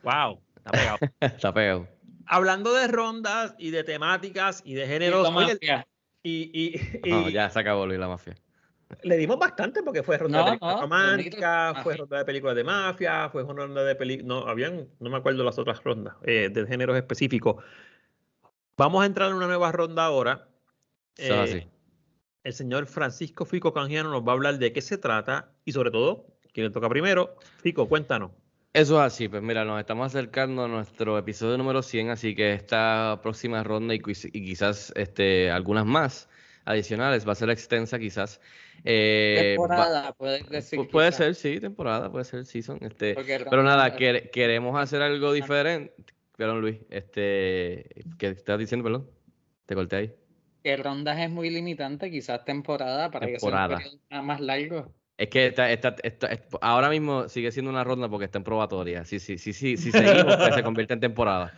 Wow, 0.03 0.41
está 0.57 0.71
pegado. 0.73 0.99
Está 1.21 1.55
pegado. 1.55 1.89
Hablando 2.27 2.73
de 2.75 2.87
rondas 2.89 3.55
y 3.59 3.71
de 3.71 3.85
temáticas 3.85 4.63
y 4.65 4.75
de 4.75 4.87
géneros, 4.87 5.29
oye, 5.29 5.55
mafia. 5.55 5.87
y, 6.23 6.51
y- 6.53 7.01
y 7.05 7.11
No, 7.11 7.29
ya 7.29 7.49
se 7.51 7.59
acabó 7.61 7.87
Luis 7.87 7.99
la 8.01 8.09
mafia. 8.09 8.35
Le 9.03 9.17
dimos 9.17 9.39
bastante 9.39 9.83
porque 9.83 10.03
fue 10.03 10.19
ronda 10.19 10.39
No, 10.39 10.45
de 10.45 10.51
películas 10.51 10.75
no, 10.77 10.81
románticas, 10.83 11.69
bonito. 11.73 11.83
fue 11.83 11.97
ronda 11.97 12.19
de 12.19 12.25
películas 12.25 12.57
de 12.57 12.65
mafia, 12.65 13.29
fue 13.31 13.43
ronda 13.45 13.85
de 13.85 13.95
películas, 13.97 14.27
no, 14.27 14.49
habían, 14.49 14.89
no 15.01 15.11
me 15.11 15.17
acuerdo 15.17 15.45
las 15.45 15.59
otras 15.59 15.83
rondas, 15.83 16.15
eh, 16.23 16.49
de 16.53 16.67
géneros 16.67 16.97
específicos. 16.97 17.63
Vamos 18.77 19.03
a 19.03 19.07
entrar 19.07 19.31
en 19.31 19.37
una 19.37 19.47
nueva 19.47 19.73
ronda 19.73 20.05
ahora. 20.05 20.49
Eh, 21.19 21.31
así. 21.33 21.69
el 22.45 22.53
señor 22.55 22.87
Francisco 22.87 23.45
Fico 23.45 23.73
Canjiano 23.75 24.11
nos 24.11 24.23
va 24.23 24.33
a 24.33 24.35
hablar 24.35 24.59
de 24.59 24.73
qué 24.73 24.81
se 24.81 24.97
trata 24.99 25.53
y 25.65 25.73
sobre 25.73 25.91
todo, 25.91 26.27
quién 26.53 26.67
le 26.67 26.73
toca 26.73 26.89
primero. 26.89 27.37
Fico, 27.59 27.89
cuéntanos. 27.89 28.31
Eso 28.73 28.99
es 28.99 29.03
así, 29.07 29.29
pues 29.29 29.43
mira, 29.43 29.67
nos 29.67 29.79
estamos 29.79 30.07
acercando 30.07 30.65
a 30.65 30.69
nuestro 30.69 31.19
episodio 31.19 31.59
número 31.59 31.83
100, 31.83 32.09
así 32.09 32.35
que 32.35 32.55
esta 32.55 33.21
próxima 33.23 33.63
ronda 33.63 33.95
y 33.95 34.01
quizás 34.01 34.93
este, 34.97 35.51
algunas 35.51 35.85
más 35.85 36.31
adicionales, 36.65 37.27
va 37.27 37.33
a 37.33 37.37
ser 37.37 37.51
extensa 37.51 37.99
quizás. 37.99 38.41
Eh, 38.85 39.57
va- 39.59 39.67
Temporada, 39.67 40.13
puedes 40.13 40.49
decir. 40.49 40.79
pu- 40.79 40.91
puede 40.91 41.09
quizás, 41.11 41.17
ser, 41.19 41.35
sí, 41.35 41.61
temporada, 41.61 42.11
puede 42.11 42.25
ser 42.25 42.45
season. 42.45 42.79
Este, 42.81 43.15
porque 43.15 43.45
pero 43.49 43.63
nada, 43.63 43.95
queremos 43.97 44.81
hacer 44.81 45.03
algo 45.03 45.33
diferente. 45.33 45.95
Perdón, 46.37 46.61
Luis, 46.61 46.79
este, 46.91 47.85
¿qué 48.19 48.29
estás 48.29 48.59
diciendo, 48.59 48.85
perdón? 48.85 49.09
Te 49.67 49.75
corté 49.75 49.97
ahí. 49.97 50.15
que 50.65 50.77
rondas 50.77 51.19
es 51.19 51.29
muy 51.31 51.51
limitante, 51.51 52.11
quizás 52.11 52.45
temporada 52.45 53.11
para 53.11 53.27
que 53.27 53.39
sea 53.41 53.49
un 53.69 53.79
periodo 53.79 54.23
más 54.23 54.41
largo. 54.41 54.93
Es 55.19 55.29
que 55.29 55.47
esta, 55.47 55.71
esta, 55.71 55.95
esta- 56.03 56.27
es- 56.29 56.43
ahora 56.61 56.89
mismo 56.89 57.29
sigue 57.29 57.53
siendo 57.53 57.71
una 57.71 57.85
ronda 57.85 58.09
porque 58.09 58.25
está 58.25 58.39
en 58.39 58.45
probatoria. 58.45 59.05
Sí, 59.05 59.21
sí, 59.21 59.39
sí, 59.39 59.53
sí, 59.53 59.77
si 59.77 59.93
seguimos, 59.93 60.37
pues 60.37 60.55
se 60.55 60.63
convierte 60.63 60.95
en 60.95 61.01
temporada. 61.01 61.53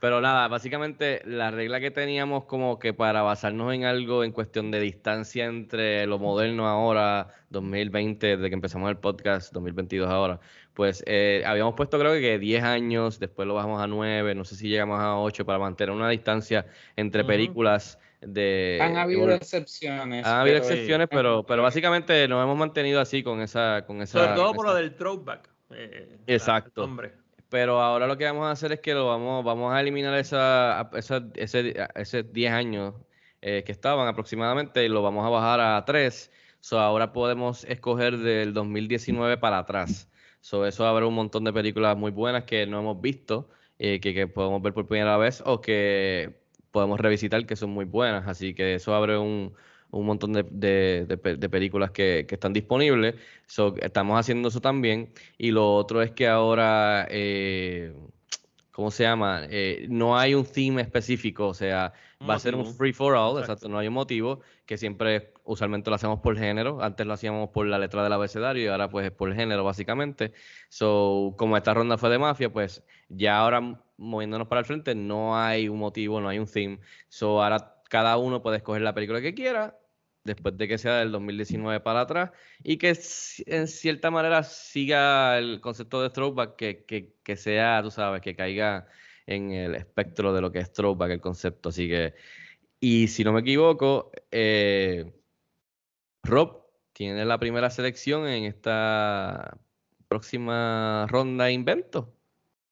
Pero 0.00 0.22
nada, 0.22 0.48
básicamente 0.48 1.20
la 1.26 1.50
regla 1.50 1.78
que 1.78 1.90
teníamos 1.90 2.44
como 2.46 2.78
que 2.78 2.94
para 2.94 3.20
basarnos 3.20 3.74
en 3.74 3.84
algo 3.84 4.24
en 4.24 4.32
cuestión 4.32 4.70
de 4.70 4.80
distancia 4.80 5.44
entre 5.44 6.06
lo 6.06 6.18
moderno 6.18 6.66
ahora, 6.66 7.28
2020, 7.50 8.36
desde 8.38 8.48
que 8.48 8.54
empezamos 8.54 8.88
el 8.88 8.96
podcast, 8.96 9.52
2022 9.52 10.08
ahora, 10.08 10.40
pues 10.72 11.04
eh, 11.06 11.42
habíamos 11.46 11.74
puesto 11.74 11.98
creo 11.98 12.14
que 12.14 12.38
10 12.38 12.62
años, 12.64 13.20
después 13.20 13.46
lo 13.46 13.52
bajamos 13.54 13.82
a 13.82 13.86
9, 13.86 14.34
no 14.34 14.46
sé 14.46 14.56
si 14.56 14.68
llegamos 14.68 14.98
a 15.00 15.18
8 15.18 15.44
para 15.44 15.58
mantener 15.58 15.94
una 15.94 16.08
distancia 16.08 16.64
entre 16.96 17.22
películas 17.24 17.98
de... 18.22 18.78
Han 18.80 18.96
habido 18.96 19.30
excepciones. 19.32 20.24
han 20.26 20.40
habido 20.40 20.60
pero- 20.62 20.68
excepciones, 20.70 21.08
pero, 21.10 21.44
pero 21.44 21.62
básicamente 21.62 22.26
nos 22.26 22.42
hemos 22.42 22.56
mantenido 22.56 23.00
así 23.00 23.22
con 23.22 23.42
esa... 23.42 23.84
Con 23.86 24.00
esa 24.00 24.18
Sobre 24.24 24.34
todo 24.34 24.54
por 24.54 24.64
esa- 24.66 24.74
lo 24.74 24.80
del 24.80 24.94
throwback. 24.94 25.48
eh, 25.74 26.16
Exacto. 26.26 26.82
el 26.84 26.86
nombre. 26.88 27.12
Pero 27.50 27.80
ahora 27.82 28.06
lo 28.08 28.16
que 28.18 28.24
vamos 28.26 28.46
a 28.46 28.52
hacer 28.52 28.72
es 28.72 28.80
que 28.80 28.94
lo 28.94 29.08
vamos, 29.08 29.44
vamos 29.44 29.74
a 29.74 29.80
eliminar 29.80 30.14
esa, 30.18 30.90
esa- 30.94 31.28
ese, 31.34 31.74
ese 31.96 32.22
10 32.24 32.52
años 32.52 32.94
eh, 33.42 33.64
que 33.64 33.72
estaban 33.72 34.08
aproximadamente 34.08 34.84
y 34.84 34.88
lo 34.88 35.02
vamos 35.02 35.26
a 35.26 35.30
bajar 35.30 35.60
a 35.60 35.84
3. 35.84 36.30
So, 36.60 36.78
ahora 36.80 37.12
podemos 37.12 37.64
escoger 37.64 38.18
del 38.18 38.52
2019 38.54 39.38
para 39.38 39.58
atrás. 39.58 40.10
So, 40.40 40.66
eso 40.66 40.86
abre 40.86 41.06
un 41.06 41.14
montón 41.14 41.44
de 41.44 41.52
películas 41.52 41.96
muy 41.96 42.10
buenas 42.12 42.44
que 42.44 42.66
no 42.66 42.80
hemos 42.80 43.00
visto, 43.00 43.50
eh, 43.78 44.00
que, 44.00 44.14
que 44.14 44.26
podemos 44.28 44.62
ver 44.62 44.74
por 44.74 44.86
primera 44.86 45.16
vez 45.16 45.42
o 45.46 45.60
que 45.60 46.40
podemos 46.70 47.00
revisitar 47.00 47.46
que 47.46 47.56
son 47.56 47.70
muy 47.70 47.84
buenas. 47.84 48.26
Así 48.28 48.54
que 48.54 48.74
eso 48.74 48.94
abre 48.94 49.18
un, 49.18 49.54
un 49.92 50.06
montón 50.06 50.32
de, 50.32 50.44
de- 50.50 51.04
de 51.06 51.18
pe- 51.18 51.36
de 51.36 51.48
películas 51.48 51.90
que, 51.90 52.24
que 52.28 52.34
están 52.36 52.52
disponibles. 52.52 53.14
So, 53.46 53.74
estamos 53.80 54.18
haciendo 54.18 54.48
eso 54.48 54.60
también. 54.60 55.12
Y 55.38 55.50
lo 55.50 55.74
otro 55.74 56.02
es 56.02 56.12
que 56.12 56.28
ahora, 56.28 57.06
eh, 57.10 57.94
¿cómo 58.72 58.90
se 58.90 59.02
llama? 59.04 59.42
Eh, 59.50 59.86
no 59.88 60.16
hay 60.18 60.34
un 60.34 60.44
theme 60.46 60.82
específico, 60.82 61.48
o 61.48 61.54
sea, 61.54 61.92
Un 62.20 62.30
va 62.30 62.34
a 62.34 62.38
ser 62.38 62.54
un 62.54 62.66
free 62.66 62.92
for 62.92 63.14
all, 63.14 63.30
Exacto. 63.32 63.40
exacto, 63.52 63.68
no 63.68 63.78
hay 63.78 63.88
un 63.88 63.94
motivo, 63.94 64.40
que 64.66 64.76
siempre 64.78 65.32
usualmente 65.44 65.90
lo 65.90 65.96
hacemos 65.96 66.20
por 66.20 66.36
género, 66.38 66.80
antes 66.82 67.04
lo 67.06 67.12
hacíamos 67.14 67.48
por 67.50 67.66
la 67.66 67.78
letra 67.78 68.04
del 68.04 68.12
abecedario 68.12 68.64
y 68.64 68.68
ahora 68.68 68.88
pues 68.88 69.06
es 69.06 69.12
por 69.12 69.34
género 69.34 69.64
básicamente. 69.64 70.32
So, 70.68 71.34
como 71.36 71.56
esta 71.56 71.74
ronda 71.74 71.98
fue 71.98 72.10
de 72.10 72.18
mafia, 72.18 72.52
pues 72.52 72.84
ya 73.08 73.38
ahora 73.38 73.60
moviéndonos 73.96 74.46
para 74.46 74.60
el 74.60 74.64
frente 74.66 74.94
no 74.94 75.36
hay 75.36 75.68
un 75.68 75.78
motivo, 75.78 76.20
no 76.20 76.28
hay 76.28 76.38
un 76.38 76.46
theme. 76.46 76.78
So, 77.08 77.42
ahora 77.42 77.82
cada 77.88 78.16
uno 78.18 78.40
puede 78.42 78.58
escoger 78.58 78.82
la 78.82 78.94
película 78.94 79.20
que 79.20 79.34
quiera 79.34 79.76
después 80.24 80.56
de 80.56 80.68
que 80.68 80.78
sea 80.78 80.96
del 80.96 81.12
2019 81.12 81.80
para 81.80 82.02
atrás 82.02 82.30
y 82.62 82.76
que 82.76 82.98
en 83.46 83.68
cierta 83.68 84.10
manera 84.10 84.42
siga 84.42 85.38
el 85.38 85.60
concepto 85.60 86.02
de 86.02 86.10
throwback, 86.10 86.56
que, 86.56 86.84
que, 86.84 87.14
que 87.22 87.36
sea, 87.36 87.80
tú 87.82 87.90
sabes, 87.90 88.20
que 88.20 88.36
caiga 88.36 88.86
en 89.26 89.52
el 89.52 89.74
espectro 89.74 90.32
de 90.32 90.40
lo 90.40 90.52
que 90.52 90.58
es 90.58 90.72
throwback 90.72 91.12
el 91.12 91.20
concepto. 91.20 91.70
Así 91.70 91.88
que, 91.88 92.14
y 92.80 93.08
si 93.08 93.24
no 93.24 93.32
me 93.32 93.40
equivoco, 93.40 94.10
eh, 94.30 95.12
Rob 96.22 96.66
tiene 96.92 97.24
la 97.24 97.38
primera 97.38 97.70
selección 97.70 98.26
en 98.26 98.44
esta 98.44 99.58
próxima 100.08 101.06
ronda 101.08 101.46
de 101.46 101.52
invento. 101.52 102.14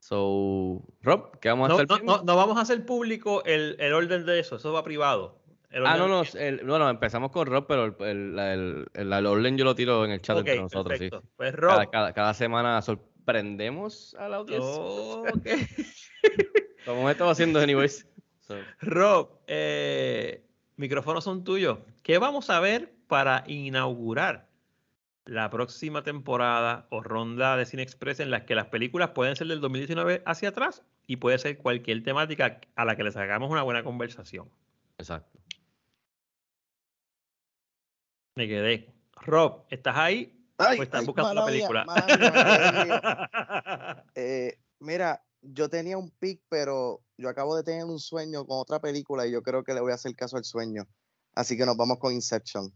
So, 0.00 0.82
Rob, 1.02 1.38
¿qué 1.40 1.48
vamos 1.48 1.66
a 1.66 1.68
no, 1.68 1.74
hacer? 1.74 2.04
No, 2.04 2.22
no, 2.22 2.36
vamos 2.36 2.56
a 2.56 2.62
hacer 2.62 2.84
público 2.86 3.44
el, 3.44 3.76
el 3.78 3.92
orden 3.92 4.26
de 4.26 4.40
eso, 4.40 4.56
eso 4.56 4.72
va 4.72 4.84
privado. 4.84 5.40
Ah, 5.72 5.96
no, 5.96 6.08
no, 6.08 6.22
el, 6.34 6.66
no, 6.66 6.90
empezamos 6.90 7.30
con 7.30 7.46
Rob, 7.46 7.66
pero 7.66 7.96
el, 8.04 8.38
el, 8.38 8.86
el, 8.94 9.26
orden 9.26 9.56
yo 9.56 9.64
lo 9.64 9.74
tiro 9.74 10.04
en 10.04 10.12
el 10.12 10.22
chat 10.22 10.38
entre 10.38 10.60
nosotros. 10.60 10.98
Sí. 10.98 11.10
Pues 11.36 11.54
Rob. 11.54 11.90
Cada, 11.90 12.12
cada, 12.12 12.34
semana 12.34 12.80
sorprendemos 12.82 14.14
a 14.18 14.28
la 14.28 14.36
audiencia. 14.36 14.70
Oh, 14.70 15.24
okay. 15.34 15.66
Como 16.86 17.08
estamos 17.10 17.32
haciendo, 17.32 17.60
anyways. 17.60 18.06
So. 18.40 18.56
Rob, 18.80 19.40
eh, 19.46 20.44
micrófonos 20.76 21.24
son 21.24 21.44
tuyos. 21.44 21.78
¿Qué 22.02 22.18
vamos 22.18 22.50
a 22.50 22.60
ver 22.60 22.94
para 23.06 23.44
inaugurar 23.46 24.48
la 25.28 25.50
próxima 25.50 26.02
temporada 26.02 26.86
o 26.88 27.02
ronda 27.02 27.56
de 27.58 27.66
Cine 27.66 27.82
Express 27.82 28.20
en 28.20 28.30
las 28.30 28.44
que 28.44 28.54
las 28.54 28.66
películas 28.68 29.10
pueden 29.10 29.36
ser 29.36 29.46
del 29.48 29.60
2019 29.60 30.22
hacia 30.24 30.48
atrás 30.48 30.82
y 31.06 31.16
puede 31.16 31.36
ser 31.38 31.58
cualquier 31.58 32.02
temática 32.02 32.60
a 32.76 32.84
la 32.86 32.96
que 32.96 33.04
les 33.04 33.16
hagamos 33.16 33.50
una 33.50 33.62
buena 33.62 33.82
conversación. 33.82 34.48
Exacto. 34.96 35.37
Me 38.38 38.46
quedé. 38.46 38.94
Rob, 39.22 39.64
¿estás 39.68 39.96
ahí? 39.96 40.32
Ay, 40.58 40.78
¿O 40.78 40.82
estás 40.84 41.00
ay, 41.00 41.06
buscando 41.06 41.34
la 41.34 41.44
película? 41.44 41.84
mía, 41.84 42.84
mía. 42.84 43.30
Eh, 44.14 44.60
mira, 44.78 45.20
yo 45.42 45.68
tenía 45.68 45.98
un 45.98 46.08
pick, 46.20 46.40
pero 46.48 47.02
yo 47.16 47.28
acabo 47.28 47.56
de 47.56 47.64
tener 47.64 47.84
un 47.84 47.98
sueño 47.98 48.46
con 48.46 48.60
otra 48.60 48.78
película 48.78 49.26
y 49.26 49.32
yo 49.32 49.42
creo 49.42 49.64
que 49.64 49.74
le 49.74 49.80
voy 49.80 49.90
a 49.90 49.96
hacer 49.96 50.14
caso 50.14 50.36
al 50.36 50.44
sueño. 50.44 50.86
Así 51.34 51.56
que 51.56 51.66
nos 51.66 51.76
vamos 51.76 51.98
con 51.98 52.14
Inception. 52.14 52.72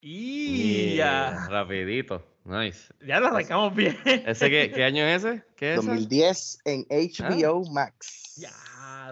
Y 0.00 0.96
ya. 0.96 1.46
Rapidito. 1.48 2.26
Nice. 2.44 2.92
Ya 3.06 3.20
lo 3.20 3.28
arrancamos 3.28 3.72
bien. 3.72 3.96
¿Ese 4.04 4.50
qué, 4.50 4.72
qué 4.74 4.82
año 4.82 5.04
es 5.04 5.22
ese? 5.22 5.44
¿Qué 5.54 5.74
es 5.74 5.78
ese? 5.78 5.86
2010 5.86 6.58
en 6.64 6.86
HBO 6.90 7.70
Max. 7.70 8.34
Ya, 8.36 8.50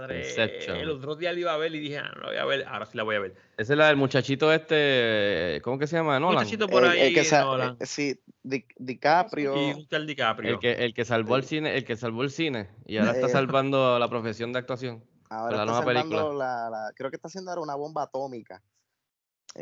madre. 0.06 0.28
Inception. 0.28 0.76
El 0.76 0.90
otro 0.90 1.16
día 1.16 1.32
la 1.32 1.38
iba 1.40 1.52
a 1.54 1.56
ver 1.56 1.74
y 1.74 1.78
dije, 1.80 1.98
ah, 1.98 2.10
no 2.16 2.22
la 2.22 2.28
voy 2.28 2.36
a 2.36 2.44
ver, 2.44 2.64
ahora 2.68 2.86
sí 2.86 2.96
la 2.96 3.02
voy 3.02 3.16
a 3.16 3.20
ver. 3.20 3.34
Esa 3.56 3.72
es 3.72 3.78
la 3.78 3.86
del 3.88 3.96
muchachito 3.96 4.52
este, 4.52 5.60
¿cómo 5.62 5.78
que 5.78 5.86
se 5.86 5.96
llama? 5.96 6.18
Nolan. 6.20 6.38
Muchachito 6.44 6.68
por 6.68 6.84
El- 6.84 6.90
ahí, 6.90 7.00
el 7.08 7.14
que 7.14 7.24
sa- 7.24 7.42
Nolan. 7.44 7.76
eh, 7.80 7.86
sí, 7.86 8.20
Di- 8.42 8.66
DiCaprio. 8.76 9.56
Y 9.78 9.86
tal 9.86 10.06
DiCaprio. 10.06 10.50
El 10.54 10.58
que, 10.58 10.72
el 10.72 10.92
que 10.94 11.04
salvó 11.04 11.36
el 11.36 11.44
cine, 11.44 11.76
el 11.76 11.84
que 11.84 11.96
salvó 11.96 12.22
el 12.22 12.30
cine 12.30 12.68
y 12.86 12.98
ahora 12.98 13.12
está 13.12 13.26
Eh, 13.26 13.30
salvando 13.30 13.98
la 13.98 14.08
profesión 14.08 14.52
de 14.52 14.58
actuación. 14.58 15.02
Ahora 15.30 15.56
la 15.56 15.62
está 15.64 15.72
nueva 15.82 15.86
película. 16.02 16.22
la, 16.34 16.70
la- 16.70 16.92
creo 16.94 17.10
que 17.10 17.16
está 17.16 17.28
haciendo 17.28 17.50
ahora 17.50 17.62
una 17.62 17.74
bomba 17.74 18.02
atómica. 18.04 18.62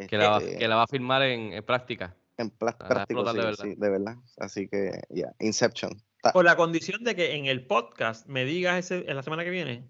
Que 0.09 0.16
la, 0.16 0.31
va, 0.31 0.39
Este, 0.39 0.59
que 0.59 0.69
la 0.69 0.77
va 0.77 0.82
a 0.85 0.86
filmar 0.86 1.23
en, 1.23 1.52
en 1.52 1.62
práctica. 1.64 2.16
en 2.39 2.51
plas- 2.51 2.77
la 2.81 2.86
va 2.86 2.86
a 2.86 2.89
práctico, 3.06 3.20
explotar 3.20 3.35
sí, 3.35 3.39
de 3.39 3.44
verdad. 3.44 3.64
sí, 3.64 3.74
de 3.81 3.90
verdad. 3.90 4.16
Así 4.39 4.69
que, 4.69 5.02
ya, 5.10 5.32
Inception. 5.39 6.02
Con 6.32 6.44
la 6.44 6.56
condición 6.56 7.05
de 7.05 7.14
que 7.14 7.35
en 7.35 7.47
el 7.47 7.66
podcast 7.66 8.27
me 8.27 8.44
digas 8.44 8.78
ese, 8.78 9.05
en 9.09 9.16
la 9.16 9.23
semana 9.23 9.44
que 9.44 9.51
viene 9.51 9.85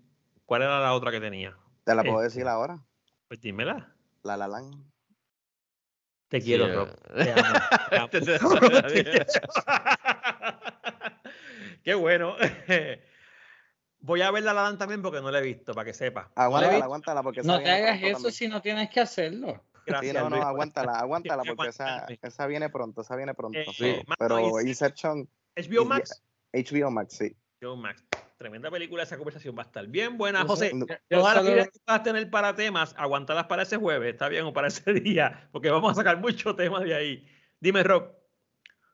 cuál 0.53 0.61
era 0.65 0.81
la 0.81 0.93
otra 0.93 1.11
que 1.11 1.19
tenía. 1.19 1.57
Te 1.83 1.95
la 1.95 2.03
puedo 2.03 2.19
Este. 2.23 2.41
decir 2.41 2.47
ahora. 2.47 2.79
Pues 3.27 3.41
dímela. 3.41 3.91
La 4.23 4.37
La 4.37 4.47
Land. 4.49 4.85
Te 6.29 6.41
Sí, 6.43 6.47
quiero, 6.47 6.67
eh. 6.67 6.75
Rob. 6.75 6.89
Te 7.17 7.33
amo. 7.33 7.59
Te 7.89 7.97
amo. 7.97 8.09
Te- 8.11 8.21
te- 8.21 8.39
Te 8.39 9.05
quiero. 9.05 9.27
Qué 11.83 11.95
bueno. 11.95 12.37
Voy 14.01 14.21
a 14.21 14.31
ver 14.31 14.43
la 14.43 14.53
La 14.53 14.65
Land 14.65 14.79
también 14.79 15.01
porque 15.01 15.23
no 15.23 15.31
la 15.31 15.39
he 15.39 15.43
visto, 15.43 15.73
para 15.73 15.87
que 15.87 15.95
sepa. 15.95 16.31
No 16.37 16.43
Aguántala, 16.43 16.73
visto. 16.73 16.85
aguántala 16.85 17.23
porque 17.23 17.43
No 17.43 17.59
te 17.59 17.71
hagas 17.71 18.03
eso 18.03 18.13
también. 18.15 18.33
si 18.35 18.49
no 18.49 18.61
tienes 18.61 18.91
que 18.91 19.01
hacerlo. 19.01 19.65
Gracias, 19.87 20.13
Sí, 20.13 20.19
no, 20.19 20.29
no, 20.29 20.37
Luis, 20.37 20.45
aguántala, 20.45 20.99
aguántala 20.99 21.43
porque 21.45 21.69
esa, 21.71 22.05
esa 22.21 22.47
viene 22.47 22.69
pronto, 22.69 23.01
esa 23.01 23.17
viene 23.17 23.33
pronto. 23.33 23.59
Eh, 23.59 23.65
so, 23.65 23.85
mano, 24.07 24.17
pero 24.19 24.61
Inception, 24.61 25.27
HBO 25.57 25.87
Max. 25.87 26.23
HBO 26.53 26.91
Max, 26.91 27.15
sí. 27.17 27.35
HBO 27.63 27.77
Max. 27.77 28.05
Tremenda 28.43 28.71
película, 28.73 29.05
esa 29.05 29.17
conversación 29.17 29.55
va 29.57 29.63
a 29.63 29.67
estar 29.67 29.87
bien 29.87 30.19
buena. 30.19 30.45
José, 30.45 30.73
todas 31.09 31.35
las 31.37 31.45
solo- 31.45 31.51
ideas 31.55 31.69
que 31.71 31.79
vas 31.87 32.01
a 32.01 32.03
tener 32.03 32.29
para 32.29 32.55
temas, 32.57 32.93
aguantalas 32.99 33.47
para 33.47 33.63
ese 33.63 33.77
jueves, 33.77 34.13
está 34.13 34.29
bien, 34.29 34.45
o 34.45 34.53
para 34.53 34.67
ese 34.69 34.83
día, 34.95 35.49
porque 35.53 35.71
vamos 35.71 35.93
a 35.93 35.95
sacar 35.95 36.19
muchos 36.19 36.57
temas 36.57 36.83
de 36.83 36.95
ahí. 36.95 37.27
Dime, 37.61 37.83
Rob. 37.85 38.11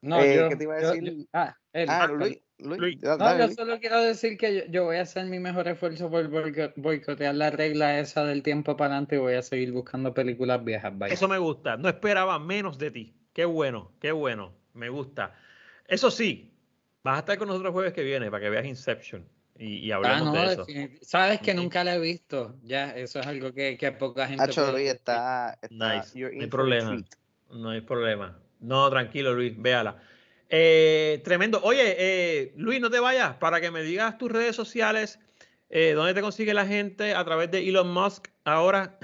No, 0.02 0.20
Eh, 0.20 0.36
yo, 0.36 0.48
¿qué 0.50 0.56
te 0.56 0.64
iba 0.64 0.74
a 0.74 0.78
decir? 0.78 1.02
yo- 1.02 1.24
ah, 1.32 1.56
él. 1.72 1.88
Ah, 1.90 2.02
Ah, 2.02 2.06
Luis, 2.08 2.38
Luis, 2.58 2.78
Luis. 2.80 3.00
da- 3.00 3.16
No, 3.16 3.24
dale, 3.24 3.38
yo 3.40 3.46
Luis. 3.46 3.56
solo 3.56 3.80
quiero 3.80 4.00
decir 4.02 4.36
que 4.36 4.54
yo, 4.54 4.62
yo 4.68 4.84
voy 4.84 4.96
a 4.98 5.02
hacer 5.02 5.24
mi 5.26 5.38
mejor 5.38 5.66
esfuerzo 5.66 6.10
por 6.10 6.28
boico- 6.28 6.72
boicotear 6.76 7.34
la 7.34 7.50
regla 7.50 7.98
esa 7.98 8.24
del 8.24 8.42
tiempo 8.42 8.76
para 8.76 8.92
adelante 8.92 9.16
y 9.16 9.18
voy 9.18 9.34
a 9.34 9.42
seguir 9.42 9.72
buscando 9.72 10.12
películas 10.12 10.62
viejas. 10.62 10.96
Bye. 10.98 11.12
Eso 11.12 11.26
me 11.26 11.38
gusta. 11.38 11.76
No 11.78 11.88
esperaba 11.88 12.38
menos 12.38 12.76
de 12.78 12.90
ti. 12.90 13.16
Qué 13.32 13.44
bueno, 13.46 13.92
qué 14.00 14.12
bueno. 14.12 14.52
Me 14.74 14.88
gusta. 14.88 15.34
Eso 15.86 16.10
sí, 16.10 16.52
vas 17.02 17.16
a 17.16 17.18
estar 17.20 17.38
con 17.38 17.48
nosotros 17.48 17.70
el 17.70 17.72
jueves 17.72 17.92
que 17.94 18.02
viene 18.02 18.30
para 18.30 18.42
que 18.44 18.50
veas 18.50 18.66
Inception 18.66 19.26
y, 19.58 19.86
y 19.86 19.92
Ah, 19.92 19.96
hablemos 19.96 20.34
no, 20.34 20.40
de 20.46 20.52
eso. 20.52 20.66
Sabes 21.02 21.40
que 21.40 21.50
Sí. 21.50 21.56
nunca 21.56 21.82
la 21.84 21.96
he 21.96 21.98
visto. 22.00 22.56
Ya, 22.62 22.90
eso 22.96 23.20
es 23.20 23.26
algo 23.26 23.52
que, 23.52 23.76
que 23.76 23.92
poca 23.92 24.26
gente. 24.28 24.42
Hacho, 24.44 24.62
puede 24.62 24.72
Luis 24.72 24.84
decir. 24.84 24.96
está, 24.98 25.58
está 25.60 25.96
Nice. 25.96 26.18
you're 26.18 26.34
No 26.36 26.42
hay 26.42 26.48
problema. 26.48 26.88
treat. 26.90 27.06
No 27.50 27.70
hay 27.70 27.80
problema. 27.80 28.38
No, 28.60 28.88
tranquilo, 28.90 29.34
Luis, 29.34 29.54
véala. 29.56 29.96
Eh, 30.48 31.20
tremendo. 31.24 31.60
Oye, 31.62 31.94
eh, 31.98 32.52
Luis, 32.56 32.80
no 32.80 32.90
te 32.90 33.00
vayas 33.00 33.34
para 33.36 33.60
que 33.60 33.70
me 33.70 33.82
digas 33.82 34.16
tus 34.18 34.30
redes 34.32 34.56
sociales, 34.56 35.18
eh, 35.70 35.92
dónde 35.92 36.14
te 36.14 36.20
consigue 36.22 36.54
la 36.54 36.66
gente 36.66 37.14
a 37.14 37.24
través 37.24 37.50
de 37.50 37.68
Elon 37.68 37.92
Musk 37.92 38.28
ahora. 38.44 38.98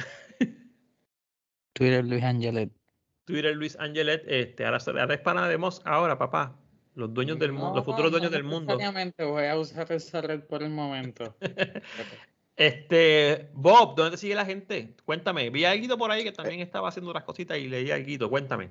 Twitter 1.74 2.04
Luis 2.04 2.22
Angelet. 2.22 2.70
Twitter 3.24 3.56
Luis 3.56 3.76
Angelet, 3.78 4.22
este, 4.26 4.64
ahora, 4.64 4.78
ahora 4.86 5.14
es 5.14 5.20
pana 5.20 5.48
de 5.48 5.58
Musk 5.58 5.82
ahora, 5.86 6.16
papá. 6.18 6.56
Los 6.94 7.12
dueños 7.12 7.38
del 7.38 7.52
mundo, 7.52 7.74
los 7.74 7.84
futuros 7.84 8.10
dueños 8.10 8.30
del 8.30 8.44
mundo. 8.44 8.78
voy 9.18 9.44
a 9.44 9.58
usar 9.58 9.90
esa 9.92 10.20
red 10.20 10.42
por 10.42 10.62
el 10.62 10.70
momento. 10.70 11.36
Este, 12.56 13.50
Bob, 13.52 13.96
¿dónde 13.96 14.12
te 14.12 14.16
sigue 14.16 14.36
la 14.36 14.44
gente? 14.44 14.94
Cuéntame. 15.04 15.50
Vi 15.50 15.64
a 15.64 15.74
Guido 15.74 15.98
por 15.98 16.12
ahí 16.12 16.22
que 16.22 16.30
también 16.30 16.60
estaba 16.60 16.88
haciendo 16.88 17.10
unas 17.10 17.24
cositas 17.24 17.58
y 17.58 17.66
leí 17.66 17.90
a 17.90 17.96
Guido. 17.96 18.30
Cuéntame. 18.30 18.70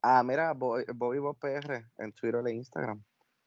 Ah, 0.00 0.22
mira, 0.22 0.52
Bobby 0.52 1.18
Bob 1.18 1.36
PR 1.40 1.84
en 1.98 2.12
Twitter 2.12 2.40
e 2.46 2.52
Instagram. 2.52 3.02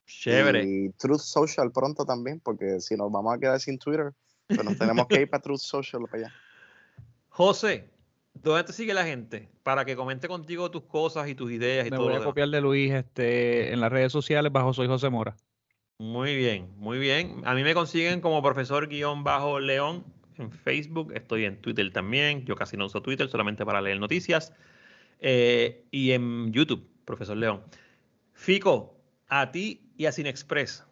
Chévere. 0.05 0.63
Y 0.65 0.89
Truth 0.89 1.19
Social 1.19 1.71
pronto 1.71 2.05
también, 2.05 2.39
porque 2.39 2.81
si 2.81 2.95
nos 2.95 3.11
vamos 3.11 3.33
a 3.33 3.39
quedar 3.39 3.59
sin 3.59 3.77
Twitter, 3.77 4.13
pues 4.47 4.63
nos 4.63 4.77
tenemos 4.77 5.07
que 5.07 5.21
ir 5.21 5.29
para 5.29 5.41
Truth 5.41 5.59
Social 5.59 6.01
para 6.09 6.25
allá. 6.25 6.35
José, 7.29 7.89
¿dónde 8.43 8.63
te 8.63 8.73
sigue 8.73 8.93
la 8.93 9.05
gente? 9.05 9.49
Para 9.63 9.85
que 9.85 9.95
comente 9.95 10.27
contigo 10.27 10.71
tus 10.71 10.83
cosas 10.83 11.27
y 11.27 11.35
tus 11.35 11.51
ideas 11.51 11.87
y 11.87 11.91
Me 11.91 11.97
todo 11.97 12.05
voy 12.05 12.13
a 12.13 12.19
demás. 12.19 12.27
copiar 12.27 12.49
de 12.49 12.61
Luis 12.61 12.91
este, 12.93 13.73
en 13.73 13.79
las 13.81 13.91
redes 13.91 14.11
sociales 14.11 14.51
bajo 14.51 14.73
Soy 14.73 14.87
José 14.87 15.09
Mora. 15.09 15.35
Muy 15.99 16.35
bien, 16.35 16.69
muy 16.77 16.99
bien. 16.99 17.41
A 17.45 17.53
mí 17.53 17.63
me 17.63 17.73
consiguen 17.73 18.21
como 18.21 18.41
profesor 18.41 18.87
guion 18.87 19.23
bajo 19.23 19.59
León 19.59 20.05
en 20.37 20.51
Facebook. 20.51 21.11
Estoy 21.15 21.45
en 21.45 21.59
Twitter 21.61 21.91
también. 21.91 22.45
Yo 22.45 22.55
casi 22.55 22.77
no 22.77 22.85
uso 22.85 23.01
Twitter, 23.01 23.27
solamente 23.29 23.65
para 23.65 23.81
leer 23.81 23.99
noticias. 23.99 24.53
Eh, 25.19 25.85
y 25.91 26.11
en 26.11 26.53
YouTube, 26.53 26.87
profesor 27.05 27.35
León. 27.37 27.63
Fico, 28.33 28.95
a 29.27 29.51
ti 29.51 29.91
y 29.97 30.05
a 30.05 30.11
Cinexpress. 30.11 30.85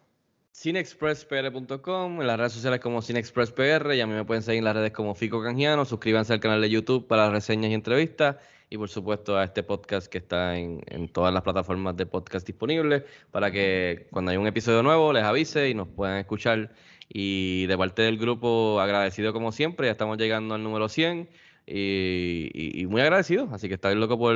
cinexpresspr.com, 0.58 2.20
en 2.22 2.26
las 2.26 2.38
redes 2.38 2.52
sociales 2.52 2.80
como 2.80 3.02
cinexpresspr 3.02 3.92
y 3.94 4.00
a 4.00 4.06
mí 4.06 4.14
me 4.14 4.24
pueden 4.24 4.42
seguir 4.42 4.58
en 4.60 4.64
las 4.64 4.74
redes 4.74 4.90
como 4.92 5.14
Fico 5.14 5.42
Canjiano, 5.42 5.84
suscríbanse 5.84 6.32
al 6.32 6.40
canal 6.40 6.62
de 6.62 6.70
YouTube 6.70 7.06
para 7.06 7.28
reseñas 7.30 7.70
y 7.70 7.74
entrevistas 7.74 8.36
y 8.70 8.78
por 8.78 8.88
supuesto 8.88 9.36
a 9.36 9.44
este 9.44 9.62
podcast 9.62 10.06
que 10.06 10.18
está 10.18 10.56
en, 10.58 10.80
todas 11.12 11.32
las 11.34 11.42
plataformas 11.42 11.94
de 11.96 12.06
podcast 12.06 12.46
disponibles 12.46 13.02
para 13.30 13.50
que 13.50 14.06
cuando 14.10 14.30
hay 14.30 14.38
un 14.38 14.46
episodio 14.46 14.82
nuevo 14.82 15.12
les 15.12 15.24
avise 15.24 15.68
y 15.68 15.74
nos 15.74 15.88
puedan 15.88 16.18
escuchar. 16.18 16.72
Y 17.08 17.66
de 17.66 17.76
parte 17.78 18.02
del 18.02 18.18
grupo 18.18 18.80
agradecido 18.80 19.32
como 19.32 19.52
siempre, 19.52 19.86
ya 19.88 19.92
estamos 19.92 20.16
llegando 20.18 20.54
al 20.54 20.62
número 20.62 20.88
100 20.88 21.28
y, 21.66 22.50
y- 22.54 22.80
y 22.82 22.86
muy 22.86 23.02
agradecido, 23.02 23.48
así 23.52 23.68
que 23.68 23.74
estoy 23.74 23.94
loco 23.94 24.18
por, 24.18 24.34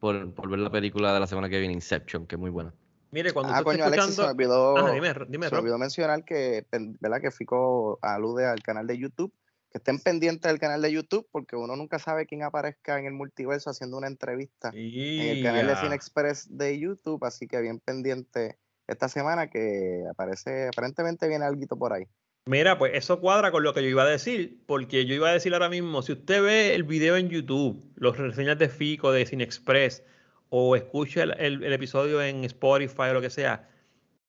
por, 0.00 0.34
por 0.34 0.50
ver 0.50 0.58
la 0.58 0.70
película 0.70 1.14
de 1.14 1.20
la 1.20 1.26
semana 1.26 1.48
que 1.48 1.58
viene, 1.60 1.74
Inception, 1.74 2.26
que 2.26 2.34
es 2.34 2.40
muy 2.40 2.50
buena. 2.50 2.74
Mire, 3.12 3.32
cuando 3.32 3.52
Ah, 3.54 3.62
coño, 3.62 3.88
se 3.88 4.22
me 4.22 4.28
olvidó, 4.28 4.76
Ajá, 4.76 4.92
dime, 4.92 5.12
dime, 5.28 5.48
se 5.48 5.54
me 5.54 5.60
olvidó 5.60 5.78
mencionar 5.78 6.24
que, 6.24 6.66
¿verdad? 7.00 7.20
Que 7.20 7.30
Fico 7.30 7.98
alude 8.02 8.46
al 8.46 8.62
canal 8.62 8.86
de 8.86 8.98
YouTube. 8.98 9.32
Que 9.70 9.78
estén 9.78 10.00
pendientes 10.00 10.50
del 10.50 10.58
canal 10.58 10.82
de 10.82 10.90
YouTube, 10.90 11.28
porque 11.30 11.54
uno 11.54 11.76
nunca 11.76 12.00
sabe 12.00 12.26
quién 12.26 12.42
aparezca 12.42 12.98
en 12.98 13.06
el 13.06 13.12
multiverso 13.12 13.70
haciendo 13.70 13.98
una 13.98 14.08
entrevista 14.08 14.72
en 14.74 15.36
el 15.36 15.42
canal 15.44 15.66
de. 15.68 15.76
Cine 15.76 15.94
Express 15.94 16.48
de 16.50 16.78
YouTube. 16.78 17.24
Así 17.24 17.46
que 17.46 17.60
bien 17.60 17.78
pendiente 17.78 18.58
esta 18.88 19.08
semana 19.08 19.48
que 19.48 20.02
aparece, 20.10 20.68
aparentemente 20.68 21.28
viene 21.28 21.44
algo 21.44 21.78
por 21.78 21.92
ahí. 21.92 22.04
Mira, 22.46 22.78
pues 22.78 22.92
eso 22.94 23.20
cuadra 23.20 23.52
con 23.52 23.62
lo 23.62 23.72
que 23.72 23.82
yo 23.82 23.88
iba 23.88 24.02
a 24.02 24.08
decir, 24.08 24.60
porque 24.66 25.06
yo 25.06 25.14
iba 25.14 25.28
a 25.28 25.32
decir 25.32 25.52
ahora 25.52 25.68
mismo, 25.68 26.02
si 26.02 26.12
usted 26.12 26.42
ve 26.42 26.74
el 26.74 26.82
video 26.82 27.16
en 27.16 27.28
YouTube, 27.28 27.92
los 27.94 28.16
reseñas 28.16 28.58
de 28.58 28.68
Fico, 28.68 29.12
de 29.12 29.26
Cine 29.26 29.44
Express, 29.44 30.02
o 30.50 30.76
escucha 30.76 31.22
el, 31.22 31.72
episodio 31.72 32.22
en 32.22 32.44
Spotify 32.44 33.02
o 33.10 33.14
lo 33.14 33.20
que 33.20 33.30
sea, 33.30 33.68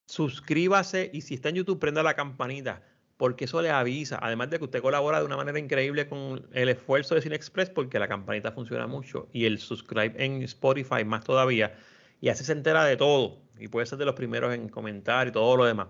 suscríbase 0.06 1.10
y 1.12 1.20
si 1.20 1.34
está 1.34 1.50
en 1.50 1.56
YouTube, 1.56 1.78
prenda 1.78 2.02
la 2.02 2.14
campanita, 2.14 2.82
porque 3.16 3.44
eso 3.44 3.60
le 3.60 3.70
avisa, 3.70 4.18
además 4.22 4.50
de 4.50 4.58
que 4.58 4.64
usted 4.64 4.80
colabora 4.80 5.20
de 5.20 5.26
una 5.26 5.36
manera 5.36 5.58
increíble 5.58 6.08
con 6.08 6.46
el 6.52 6.68
esfuerzo 6.68 7.14
de 7.14 7.22
Cine 7.22 7.36
Express, 7.36 7.70
porque 7.70 7.98
la 7.98 8.08
campanita 8.08 8.52
funciona 8.52 8.86
mucho, 8.86 9.28
y 9.32 9.44
el 9.44 9.58
subscribe 9.58 10.14
en 10.16 10.42
Spotify 10.42 11.04
más 11.04 11.24
todavía, 11.24 11.76
y 12.20 12.28
así 12.28 12.44
se 12.44 12.52
entera 12.52 12.84
de 12.84 12.96
todo, 12.96 13.38
y 13.58 13.68
puede 13.68 13.86
ser 13.86 13.98
de 13.98 14.06
los 14.06 14.14
primeros 14.14 14.54
en 14.54 14.68
comentar 14.68 15.28
y 15.28 15.32
todo 15.32 15.56
lo 15.56 15.64
demás. 15.64 15.88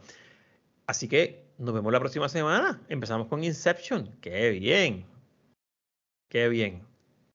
Así 0.87 1.09
que 1.09 1.47
nos 1.59 1.75
vemos 1.75 1.93
la 1.93 2.01
próxima 2.01 2.29
semana. 2.29 2.83
Empezamos 2.89 3.29
con 3.29 3.45
Inception. 3.45 4.11
¡Qué 4.21 4.51
bien! 4.51 5.07
¡Qué 6.29 6.49
bien! 6.49 6.92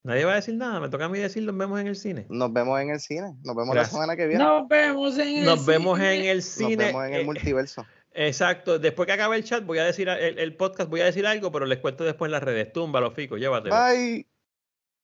Nadie 0.08 0.26
va 0.26 0.32
a 0.32 0.36
decir 0.36 0.56
nada. 0.56 0.80
Me 0.80 0.90
toca 0.90 1.06
a 1.06 1.10
mí 1.10 1.20
decir 1.20 1.44
nos 1.44 1.56
vemos 1.58 1.80
en 1.80 1.88
el 1.88 1.96
cine. 1.96 2.26
Nos 2.30 2.52
vemos 2.54 2.80
en 2.82 2.90
el 2.90 3.00
cine. 3.00 3.34
Nos 3.44 3.56
vemos 3.56 3.74
Gracias. 3.74 3.94
la 3.94 4.00
semana 4.00 4.16
que 4.16 4.26
viene. 4.28 4.44
Nos 4.44 4.68
vemos 4.68 5.18
en 5.20 5.38
el 5.40 5.46
Nos 5.46 5.66
vemos 5.66 5.98
cine. 6.00 6.16
en 6.16 6.26
el 6.26 6.42
cine. 6.42 6.76
Nos 6.76 6.86
vemos 6.86 7.06
en 7.08 7.14
el 7.14 7.22
Eh, 7.22 7.26
multiverso. 7.26 7.86
Exacto. 8.14 8.80
Después 8.80 9.06
que 9.06 9.12
acabe 9.14 9.36
el 9.36 9.44
chat, 9.44 9.64
voy 9.66 9.78
a 9.80 9.84
decir 9.84 10.10
el, 10.10 10.40
el 10.40 10.56
podcast, 10.56 10.90
voy 10.90 11.02
a 11.02 11.06
decir 11.06 11.28
algo, 11.28 11.52
pero 11.52 11.66
les 11.66 11.80
cuento 11.80 12.04
después 12.04 12.30
en 12.30 12.32
las 12.32 12.42
redes. 12.44 12.72
Túmbalo, 12.74 13.12
Fico, 13.12 13.38
llévatelo. 13.38 13.76
Bye. 13.76 14.26